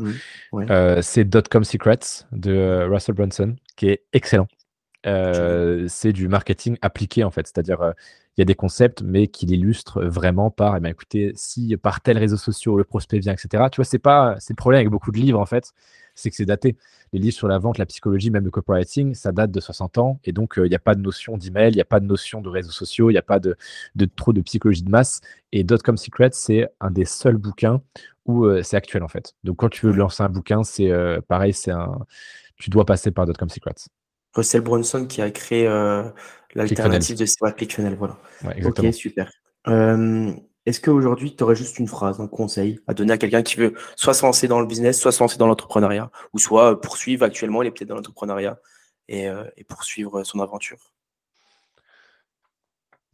c'est 1.01 1.23
Dotcom 1.23 1.63
Secrets 1.63 2.25
de 2.31 2.87
Russell 2.87 3.15
Brunson, 3.15 3.55
qui 3.75 3.89
est 3.89 4.03
excellent. 4.13 4.47
c'est 5.03 6.13
du 6.13 6.27
marketing 6.27 6.77
appliqué 6.83 7.23
en 7.23 7.31
fait, 7.31 7.47
c'est-à-dire 7.47 7.93
il 8.37 8.41
y 8.41 8.43
a 8.43 8.45
des 8.45 8.55
concepts, 8.55 9.01
mais 9.01 9.27
qui 9.27 9.45
l'illustrent 9.45 10.01
vraiment 10.03 10.51
par, 10.51 10.77
eh 10.77 10.79
bien, 10.79 10.91
écoutez, 10.91 11.33
si 11.35 11.75
par 11.77 11.99
tel 11.99 12.17
réseau 12.17 12.37
social 12.37 12.75
le 12.77 12.83
prospect 12.83 13.19
vient, 13.19 13.33
etc. 13.33 13.65
Tu 13.71 13.77
vois, 13.77 13.85
c'est 13.85 13.99
pas, 13.99 14.35
c'est 14.39 14.53
le 14.53 14.57
problème 14.57 14.79
avec 14.79 14.89
beaucoup 14.89 15.11
de 15.11 15.17
livres 15.17 15.39
en 15.39 15.45
fait, 15.45 15.73
c'est 16.15 16.29
que 16.29 16.35
c'est 16.35 16.45
daté. 16.45 16.77
Les 17.13 17.19
livres 17.19 17.35
sur 17.35 17.47
la 17.47 17.57
vente, 17.57 17.77
la 17.77 17.85
psychologie, 17.85 18.31
même 18.31 18.45
le 18.45 18.51
copywriting, 18.51 19.13
ça 19.15 19.31
date 19.31 19.51
de 19.51 19.59
60 19.59 19.97
ans. 19.97 20.19
Et 20.23 20.31
donc, 20.31 20.57
euh, 20.57 20.65
il 20.65 20.69
n'y 20.69 20.75
a 20.75 20.79
pas 20.79 20.95
de 20.95 21.01
notion 21.01 21.37
d'email, 21.37 21.71
il 21.71 21.75
n'y 21.75 21.81
a 21.81 21.85
pas 21.85 21.99
de 21.99 22.05
notion 22.05 22.41
de 22.41 22.49
réseaux 22.49 22.71
sociaux, 22.71 23.09
il 23.09 23.13
n'y 23.13 23.19
a 23.19 23.23
pas 23.23 23.39
de, 23.39 23.55
de, 23.95 24.05
trop 24.05 24.33
de 24.33 24.41
psychologie 24.41 24.83
de 24.83 24.89
masse. 24.89 25.21
Et 25.51 25.63
Dotcom 25.63 25.97
Secrets, 25.97 26.29
c'est 26.33 26.69
un 26.79 26.91
des 26.91 27.05
seuls 27.05 27.37
bouquins 27.37 27.81
où 28.25 28.45
euh, 28.45 28.63
c'est 28.63 28.77
actuel, 28.77 29.03
en 29.03 29.07
fait. 29.07 29.33
Donc, 29.43 29.57
quand 29.57 29.69
tu 29.69 29.85
veux 29.85 29.93
lancer 29.93 30.23
un 30.23 30.29
bouquin, 30.29 30.63
c'est 30.63 30.91
euh, 30.91 31.19
pareil, 31.27 31.53
c'est 31.53 31.71
un, 31.71 31.99
tu 32.55 32.69
dois 32.69 32.85
passer 32.85 33.11
par 33.11 33.25
Dotcom 33.25 33.49
Secrets. 33.49 33.89
Russell 34.33 34.61
Brunson 34.61 35.07
qui 35.07 35.21
a 35.21 35.29
créé 35.29 35.65
l'alternative 36.55 37.17
de 37.17 37.51
ClickFunnels, 37.51 37.95
voilà. 37.95 38.17
ok, 38.63 38.93
super. 38.93 39.29
Est-ce 40.65 40.79
qu'aujourd'hui, 40.79 41.35
tu 41.35 41.43
aurais 41.43 41.55
juste 41.55 41.79
une 41.79 41.87
phrase, 41.87 42.19
un 42.19 42.27
conseil 42.27 42.79
à 42.85 42.93
donner 42.93 43.13
à 43.13 43.17
quelqu'un 43.17 43.41
qui 43.41 43.55
veut 43.55 43.73
soit 43.95 44.13
se 44.13 44.23
lancer 44.23 44.47
dans 44.47 44.59
le 44.59 44.67
business, 44.67 44.99
soit 44.99 45.11
se 45.11 45.19
lancer 45.19 45.37
dans 45.37 45.47
l'entrepreneuriat, 45.47 46.11
ou 46.33 46.39
soit 46.39 46.79
poursuivre 46.79 47.25
actuellement, 47.25 47.63
il 47.63 47.67
est 47.67 47.71
peut-être 47.71 47.89
dans 47.89 47.95
l'entrepreneuriat 47.95 48.59
et, 49.07 49.27
euh, 49.27 49.43
poursuivre 49.67 50.23
son 50.23 50.39
aventure? 50.39 50.93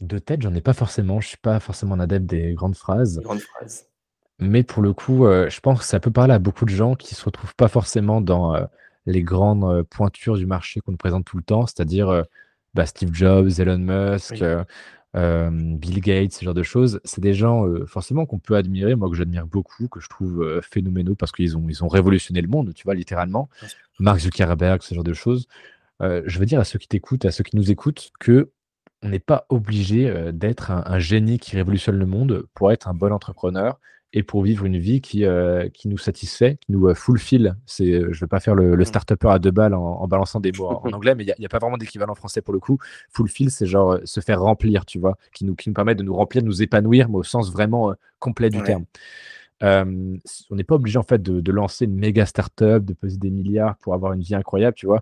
De 0.02 0.20
tête, 0.20 0.41
j'en 0.41 0.54
ai 0.54 0.62
pas 0.62 0.74
forcément. 0.74 1.22
Je 1.22 1.30
suis 1.30 1.38
pas 1.38 1.60
forcément 1.60 1.95
un 1.95 2.02
adepte 2.02 2.26
des 2.26 2.54
grandes 2.54 2.76
phrases. 2.76 3.20
grandes 3.22 3.39
phrases. 3.39 3.88
Mais 4.39 4.64
pour 4.64 4.84
le 4.84 4.93
coup, 4.93 5.26
euh, 5.26 5.50
je 5.50 5.60
pense 5.62 5.80
que 5.80 5.86
ça 5.86 6.00
peut 6.00 6.12
parler 6.12 6.34
à 6.34 6.39
beaucoup 6.39 6.66
de 6.66 6.70
gens 6.70 6.95
qui 6.95 7.16
se 7.16 7.24
retrouvent 7.24 7.56
pas 7.56 7.70
forcément 7.70 8.22
dans 8.22 8.54
euh, 8.56 8.66
les 9.06 9.24
grandes 9.24 9.84
pointures 9.84 10.36
du 10.36 10.45
marché 10.45 10.82
qu'on 10.82 10.91
nous 10.91 10.98
présente 10.98 11.26
tout 11.26 11.38
le 11.38 11.43
temps, 11.43 11.66
c'est-à-dire 11.66 12.26
bah, 12.74 12.86
Steve 12.86 13.14
Jobs, 13.14 13.50
Elon 13.58 13.78
Musk. 13.78 14.43
Euh, 15.16 15.49
Bill 15.51 15.99
Gates, 16.01 16.34
ce 16.34 16.45
genre 16.45 16.53
de 16.53 16.64
choses, 16.64 16.99
c'est 17.03 17.22
des 17.22 17.34
gens 17.34 17.66
euh, 17.66 17.86
forcément 17.86 18.26
qu'on 18.26 18.39
peut 18.39 18.55
admirer, 18.55 18.95
moi 18.95 19.10
que 19.10 19.16
j'admire 19.16 19.47
beaucoup, 19.47 19.88
que 19.88 19.99
je 19.99 20.10
trouve 20.10 20.43
euh, 20.43 20.62
phénoménaux 20.62 21.16
parce 21.16 21.32
qu'ils 21.32 21.58
ont, 21.58 21.66
ils 21.70 21.84
ont 21.84 21.88
révolutionné 21.88 22.41
le 22.41 22.47
monde, 22.47 22.74
tu 22.74 22.84
vois, 22.84 22.93
littéralement. 22.93 23.49
Mark 23.99 24.20
Zuckerberg, 24.20 24.82
ce 24.84 24.93
genre 24.93 25.03
de 25.03 25.14
choses. 25.14 25.47
je 26.01 26.39
veux 26.39 26.45
dire 26.45 26.60
à 26.60 26.64
ceux 26.64 26.78
qui 26.78 26.88
t'écoutent, 26.88 27.26
à 27.26 27.32
ceux 27.32 27.43
qui 27.43 27.55
nous 27.55 27.72
écoutent, 27.72 28.12
que 28.20 28.51
on 29.03 29.10
n'est 29.10 29.20
pas 29.20 29.45
obligé 29.49 30.32
d'être 30.34 30.72
un, 30.72 30.99
génie 30.99 31.38
qui 31.39 31.55
révolutionne 31.55 31.97
le 31.97 32.05
monde 32.05 32.47
pour 32.53 32.72
être 32.72 32.88
un 32.88 32.93
bon 32.93 33.14
entrepreneur 33.14 33.80
et 34.18 34.24
pour 34.24 34.41
vivre 34.41 34.65
une 34.65 34.80
vie 34.80 34.99
qui, 34.99 35.26
euh, 35.26 35.70
qui 35.70 35.88
nous 35.88 35.99
satisfait, 35.99 36.57
qui 36.61 36.72
nous 36.72 36.93
fulfill. 36.95 37.55
C'est, 37.68 38.01
je 38.01 38.07
ne 38.07 38.13
vais 38.13 38.28
pas 38.28 38.39
faire 38.39 38.55
le, 38.55 38.76
le 38.76 38.82
mm. 38.82 38.86
start-upper 38.86 39.30
à 39.30 39.38
deux 39.38 39.51
balles 39.51 39.76
en, 39.76 40.07
balançant 40.07 40.39
des 40.39 40.51
mots 40.57 40.68
en, 40.68 40.89
anglais, 40.93 41.13
mais 41.13 41.24
il 41.24 41.34
n'y 41.38 41.45
a, 41.45 41.47
a, 41.47 41.49
pas 41.49 41.59
vraiment 41.59 41.78
d'équivalent 41.78 42.15
français 42.15 42.41
pour 42.41 42.53
le 42.53 42.59
coup. 42.59 42.80
Fulfill, 43.13 43.51
c'est 43.51 43.68
genre 43.68 43.99
se 44.03 44.20
faire 44.20 44.41
remplir, 44.41 44.86
tu 44.86 44.97
vois, 44.97 45.18
qui 45.34 45.45
nous, 45.45 45.55
qui 45.55 45.70
nous 45.70 45.76
permet 45.76 45.93
de 45.93 46.01
nous 46.01 46.15
remplir, 46.15 46.41
de 46.41 46.47
nous 46.47 46.63
épanouir, 46.63 47.09
mais 47.09 47.18
au 47.18 47.24
sens 47.24 47.51
vraiment 47.51 47.93
complet 48.20 48.49
du 48.49 48.63
terme. 48.63 48.86
Euh, 49.63 50.18
on 50.51 50.55
n'est 50.55 50.63
pas 50.63 50.76
obligé 50.76 50.97
en 50.99 51.03
fait 51.03 51.22
de, 51.22 51.51
lancer 51.51 51.86
une 51.86 51.95
méga 51.95 52.26
startup, 52.26 52.84
de 52.84 52.93
peser 52.93 53.18
des 53.18 53.32
milliards 53.32 53.78
pour 53.78 53.93
avoir 53.93 54.13
une 54.13 54.22
vie 54.22 54.36
incroyable, 54.36 54.76
tu 54.76 54.86
vois. 54.86 55.01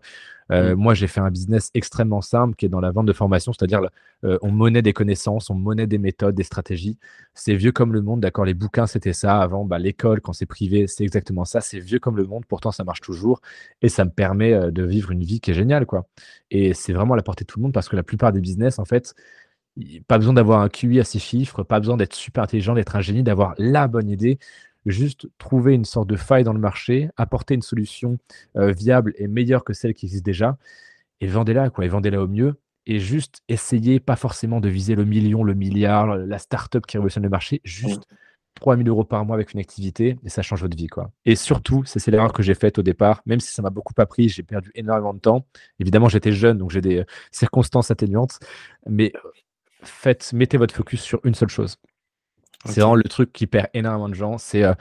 Euh, 0.52 0.76
mm. 0.76 0.80
Moi, 0.80 0.93
j'ai 0.93 1.08
fait 1.08 1.20
un 1.20 1.32
business 1.32 1.72
extrêmement 1.74 2.22
simple 2.22 2.56
qui 2.56 2.66
est 2.66 2.70
dans 2.70 2.80
la 2.80 2.91
vente 2.91 3.06
de 3.06 3.14
formation, 3.14 3.52
c'est-à-dire 3.54 3.82
euh, 4.24 4.38
on 4.41 4.52
monnaie 4.52 4.82
des 4.82 4.93
connaissances, 4.93 5.50
on 5.50 5.56
monnaie 5.56 5.88
des 5.88 5.98
méthodes, 5.98 6.36
des 6.36 6.43
stratégies. 6.43 6.98
C'est 7.34 7.56
vieux 7.56 7.72
comme 7.72 7.93
le 7.93 8.02
monde, 8.02 8.22
d'accord. 8.22 8.46
Les 8.46 8.54
bouquins, 8.54 8.88
c'était 8.88 9.14
ça. 9.14 9.41
Avant, 9.41 9.66
bah, 9.66 9.80
l'école, 9.80 10.22
quand 10.22 10.34
c'est 10.34 10.46
privé, 10.46 10.88
c'est 10.88 11.04
exactement 11.04 11.46
ça. 11.46 11.62
C'est 11.62 11.80
vieux 11.80 12.00
comme 12.00 12.18
le 12.18 12.26
monde. 12.26 12.46
Pourtant, 12.46 12.72
ça 12.72 12.84
marche 12.84 13.02
toujours 13.02 13.41
et 13.82 13.89
ça 13.89 14.06
me 14.06 14.12
permet 14.12 14.72
de 14.72 14.84
vivre 14.84 15.12
une 15.12 15.24
vie 15.24 15.39
qui 15.39 15.52
est 15.52 15.56
géniale, 15.56 15.86
quoi. 15.86 16.08
Et 16.52 16.74
c'est 16.74 16.93
vraiment 16.93 17.14
à 17.14 17.18
la 17.18 17.24
portée 17.24 17.43
de 17.43 17.48
tout 17.48 17.60
le 17.60 17.64
monde 17.64 17.74
parce 17.74 17.89
que 17.89 17.96
la 17.96 18.04
plupart 18.04 18.32
des 18.32 18.41
business, 18.41 18.80
en 18.80 18.86
fait, 18.86 19.16
pas 20.08 20.18
besoin 20.18 20.34
d'avoir 20.34 20.62
un 20.62 20.70
QI 20.70 21.00
à 21.00 21.04
ces 21.04 21.20
chiffres, 21.20 21.64
pas 21.64 21.80
besoin 21.80 21.98
d'être 21.98 22.14
super 22.14 22.43
intelligent, 22.43 22.76
d'être 22.76 22.96
un 22.96 23.02
génie, 23.02 23.24
d'avoir 23.24 23.56
la 23.58 23.88
bonne 23.88 24.10
idée. 24.10 24.39
Juste 24.86 25.27
trouver 25.38 25.73
une 25.73 25.86
sorte 25.86 26.07
de 26.07 26.15
faille 26.15 26.43
dans 26.43 26.53
le 26.53 26.59
marché, 26.59 27.09
apporter 27.17 27.55
une 27.55 27.61
solution 27.61 28.17
euh, 28.55 28.71
viable 28.71 29.13
et 29.17 29.27
meilleure 29.27 29.63
que 29.63 29.73
celle 29.73 29.93
qui 29.93 30.05
existe 30.05 30.25
déjà, 30.25 30.57
et 31.21 31.27
vendez-la, 31.27 31.69
quoi, 31.69 31.86
et 31.86 31.88
vendez-la 31.88 32.21
au 32.21 32.27
mieux. 32.27 32.55
Et 32.86 32.99
juste 32.99 33.41
essayer, 33.47 33.99
pas 33.99 34.15
forcément 34.15 34.59
de 34.61 34.69
viser 34.69 34.93
le 34.93 35.05
million, 35.05 35.43
le 35.43 35.55
milliard, 35.55 36.17
la 36.17 36.38
start-up 36.38 36.86
qui 36.86 36.97
révolutionne 36.97 37.23
le 37.23 37.29
marché, 37.29 37.61
juste 37.63 38.03
3000 38.55 38.88
euros 38.88 39.03
par 39.03 39.25
mois 39.25 39.36
avec 39.36 39.53
une 39.53 39.59
activité, 39.59 40.17
et 40.23 40.29
ça 40.29 40.41
change 40.41 40.61
votre 40.61 40.77
vie, 40.77 40.88
quoi. 40.88 41.11
Et 41.25 41.36
surtout, 41.36 41.83
c'est 41.86 42.05
l'erreur 42.09 42.33
que 42.33 42.41
j'ai 42.41 42.55
faite 42.55 42.77
au 42.79 42.83
départ, 42.83 43.21
même 43.25 43.39
si 43.39 43.51
ça 43.51 43.61
m'a 43.61 43.69
beaucoup 43.69 43.93
appris, 43.97 44.29
j'ai 44.29 44.43
perdu 44.43 44.71
énormément 44.75 45.13
de 45.13 45.19
temps. 45.19 45.45
Évidemment, 45.79 46.09
j'étais 46.09 46.31
jeune, 46.31 46.57
donc 46.57 46.71
j'ai 46.71 46.81
des 46.81 46.99
euh, 46.99 47.05
circonstances 47.31 47.91
atténuantes, 47.91 48.39
mais 48.88 49.11
faites, 49.83 50.31
mettez 50.33 50.57
votre 50.57 50.73
focus 50.73 51.01
sur 51.01 51.19
une 51.23 51.36
seule 51.36 51.49
chose. 51.49 51.77
C'est 52.66 52.82
vraiment 52.82 52.95
le 52.95 53.03
truc 53.03 53.32
qui 53.34 53.47
perd 53.47 53.68
énormément 53.74 54.09
de 54.09 54.16
gens. 54.16 54.38
C'est 54.38 54.63
euh, 54.63 54.74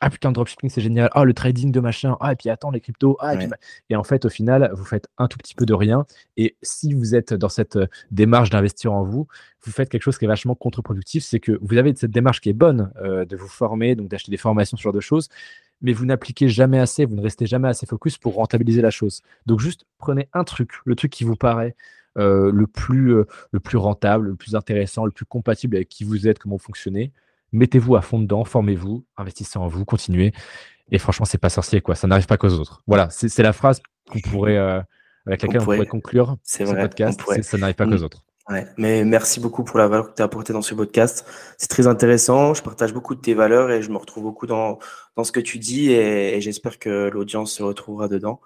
ah 0.00 0.10
putain, 0.10 0.28
le 0.28 0.34
dropshipping 0.34 0.70
c'est 0.70 0.80
génial. 0.80 1.08
Ah 1.12 1.24
le 1.24 1.34
trading 1.34 1.72
de 1.72 1.80
machin. 1.80 2.16
Ah 2.20 2.32
et 2.32 2.36
puis 2.36 2.50
attends 2.50 2.70
les 2.70 2.80
cryptos. 2.80 3.16
Ah, 3.20 3.34
et, 3.88 3.96
en 3.96 4.04
fait 4.04 4.24
au 4.24 4.28
final 4.28 4.70
vous 4.74 4.84
faites 4.84 5.08
un 5.18 5.28
tout 5.28 5.38
petit 5.38 5.54
peu 5.54 5.66
de 5.66 5.74
rien. 5.74 6.06
Et 6.36 6.56
si 6.62 6.94
vous 6.94 7.14
êtes 7.14 7.34
dans 7.34 7.48
cette 7.48 7.76
euh, 7.76 7.86
démarche 8.10 8.50
d'investir 8.50 8.92
en 8.92 9.02
vous, 9.02 9.26
vous 9.62 9.72
faites 9.72 9.88
quelque 9.88 10.02
chose 10.02 10.18
qui 10.18 10.24
est 10.24 10.28
vachement 10.28 10.54
contre-productif. 10.54 11.24
C'est 11.24 11.40
que 11.40 11.58
vous 11.60 11.76
avez 11.76 11.94
cette 11.94 12.10
démarche 12.10 12.40
qui 12.40 12.50
est 12.50 12.54
bonne 12.54 12.92
euh, 13.02 13.24
de 13.24 13.36
vous 13.36 13.48
former, 13.48 13.94
donc 13.94 14.08
d'acheter 14.08 14.30
des 14.30 14.36
formations, 14.36 14.76
ce 14.76 14.82
genre 14.82 14.92
de 14.92 15.00
choses. 15.00 15.28
Mais 15.80 15.92
vous 15.92 16.06
n'appliquez 16.06 16.48
jamais 16.48 16.78
assez, 16.78 17.04
vous 17.04 17.14
ne 17.14 17.22
restez 17.22 17.46
jamais 17.46 17.68
assez 17.68 17.86
focus 17.86 18.18
pour 18.18 18.34
rentabiliser 18.34 18.82
la 18.82 18.90
chose. 18.90 19.22
Donc 19.46 19.60
juste 19.60 19.84
prenez 19.98 20.28
un 20.32 20.44
truc, 20.44 20.72
le 20.84 20.96
truc 20.96 21.12
qui 21.12 21.24
vous 21.24 21.36
paraît 21.36 21.76
euh, 22.18 22.50
le, 22.52 22.66
plus, 22.66 23.14
euh, 23.14 23.26
le 23.52 23.60
plus 23.60 23.78
rentable, 23.78 24.28
le 24.28 24.34
plus 24.34 24.56
intéressant, 24.56 25.04
le 25.04 25.12
plus 25.12 25.24
compatible 25.24 25.76
avec 25.76 25.88
qui 25.88 26.02
vous 26.02 26.26
êtes, 26.26 26.38
comment 26.38 26.56
vous 26.56 26.62
fonctionnez. 26.62 27.12
Mettez-vous 27.52 27.96
à 27.96 28.02
fond 28.02 28.18
dedans, 28.18 28.44
formez-vous, 28.44 29.04
investissez 29.16 29.58
en 29.58 29.68
vous, 29.68 29.84
continuez. 29.84 30.32
Et 30.90 30.98
franchement, 30.98 31.26
c'est 31.26 31.38
pas 31.38 31.50
sorcier, 31.50 31.80
quoi. 31.80 31.94
Ça 31.94 32.06
n'arrive 32.06 32.26
pas 32.26 32.36
qu'aux 32.36 32.52
autres. 32.52 32.82
Voilà, 32.86 33.08
c'est 33.10 33.42
la 33.42 33.52
phrase 33.52 33.80
qu'on 34.10 34.20
pourrait, 34.20 34.56
euh, 34.56 34.80
avec 35.26 35.42
laquelle 35.42 35.60
on 35.60 35.64
pourrait, 35.64 35.86
conclure 35.86 36.36
ce 36.42 36.64
podcast. 36.64 37.20
Ça 37.42 37.58
n'arrive 37.58 37.74
pas 37.74 37.86
qu'aux 37.86 38.02
autres. 38.02 38.24
Ouais, 38.48 38.66
mais 38.78 39.04
merci 39.04 39.40
beaucoup 39.40 39.62
pour 39.62 39.78
la 39.78 39.88
valeur 39.88 40.10
que 40.10 40.14
tu 40.14 40.22
as 40.22 40.24
apportée 40.24 40.54
dans 40.54 40.62
ce 40.62 40.74
podcast. 40.74 41.26
C'est 41.58 41.68
très 41.68 41.86
intéressant. 41.86 42.54
Je 42.54 42.62
partage 42.62 42.94
beaucoup 42.94 43.14
de 43.14 43.20
tes 43.20 43.34
valeurs 43.34 43.70
et 43.70 43.82
je 43.82 43.90
me 43.90 43.98
retrouve 43.98 44.22
beaucoup 44.22 44.46
dans, 44.46 44.78
dans 45.16 45.24
ce 45.24 45.32
que 45.32 45.40
tu 45.40 45.58
dis 45.58 45.90
et 45.92 46.40
j'espère 46.40 46.78
que 46.78 47.10
l'audience 47.12 47.52
se 47.52 47.62
retrouvera 47.62 48.08
dedans. 48.08 48.40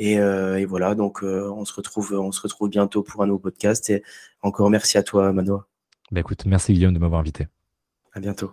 Euh, 0.00 0.56
et, 0.56 0.64
voilà, 0.64 0.94
donc 0.94 1.22
euh, 1.22 1.50
on, 1.50 1.64
se 1.64 1.74
retrouve, 1.74 2.14
on 2.14 2.32
se 2.32 2.40
retrouve 2.40 2.68
bientôt 2.68 3.02
pour 3.02 3.22
un 3.22 3.26
nouveau 3.26 3.38
podcast. 3.38 3.90
Et 3.90 4.02
encore 4.42 4.70
merci 4.70 4.98
à 4.98 5.02
toi, 5.02 5.32
Manoa. 5.32 5.66
Bah 6.10 6.20
écoute, 6.20 6.44
merci 6.46 6.72
Guillaume 6.72 6.94
de 6.94 6.98
m'avoir 6.98 7.20
invité. 7.20 7.46
À 8.12 8.20
bientôt. 8.20 8.52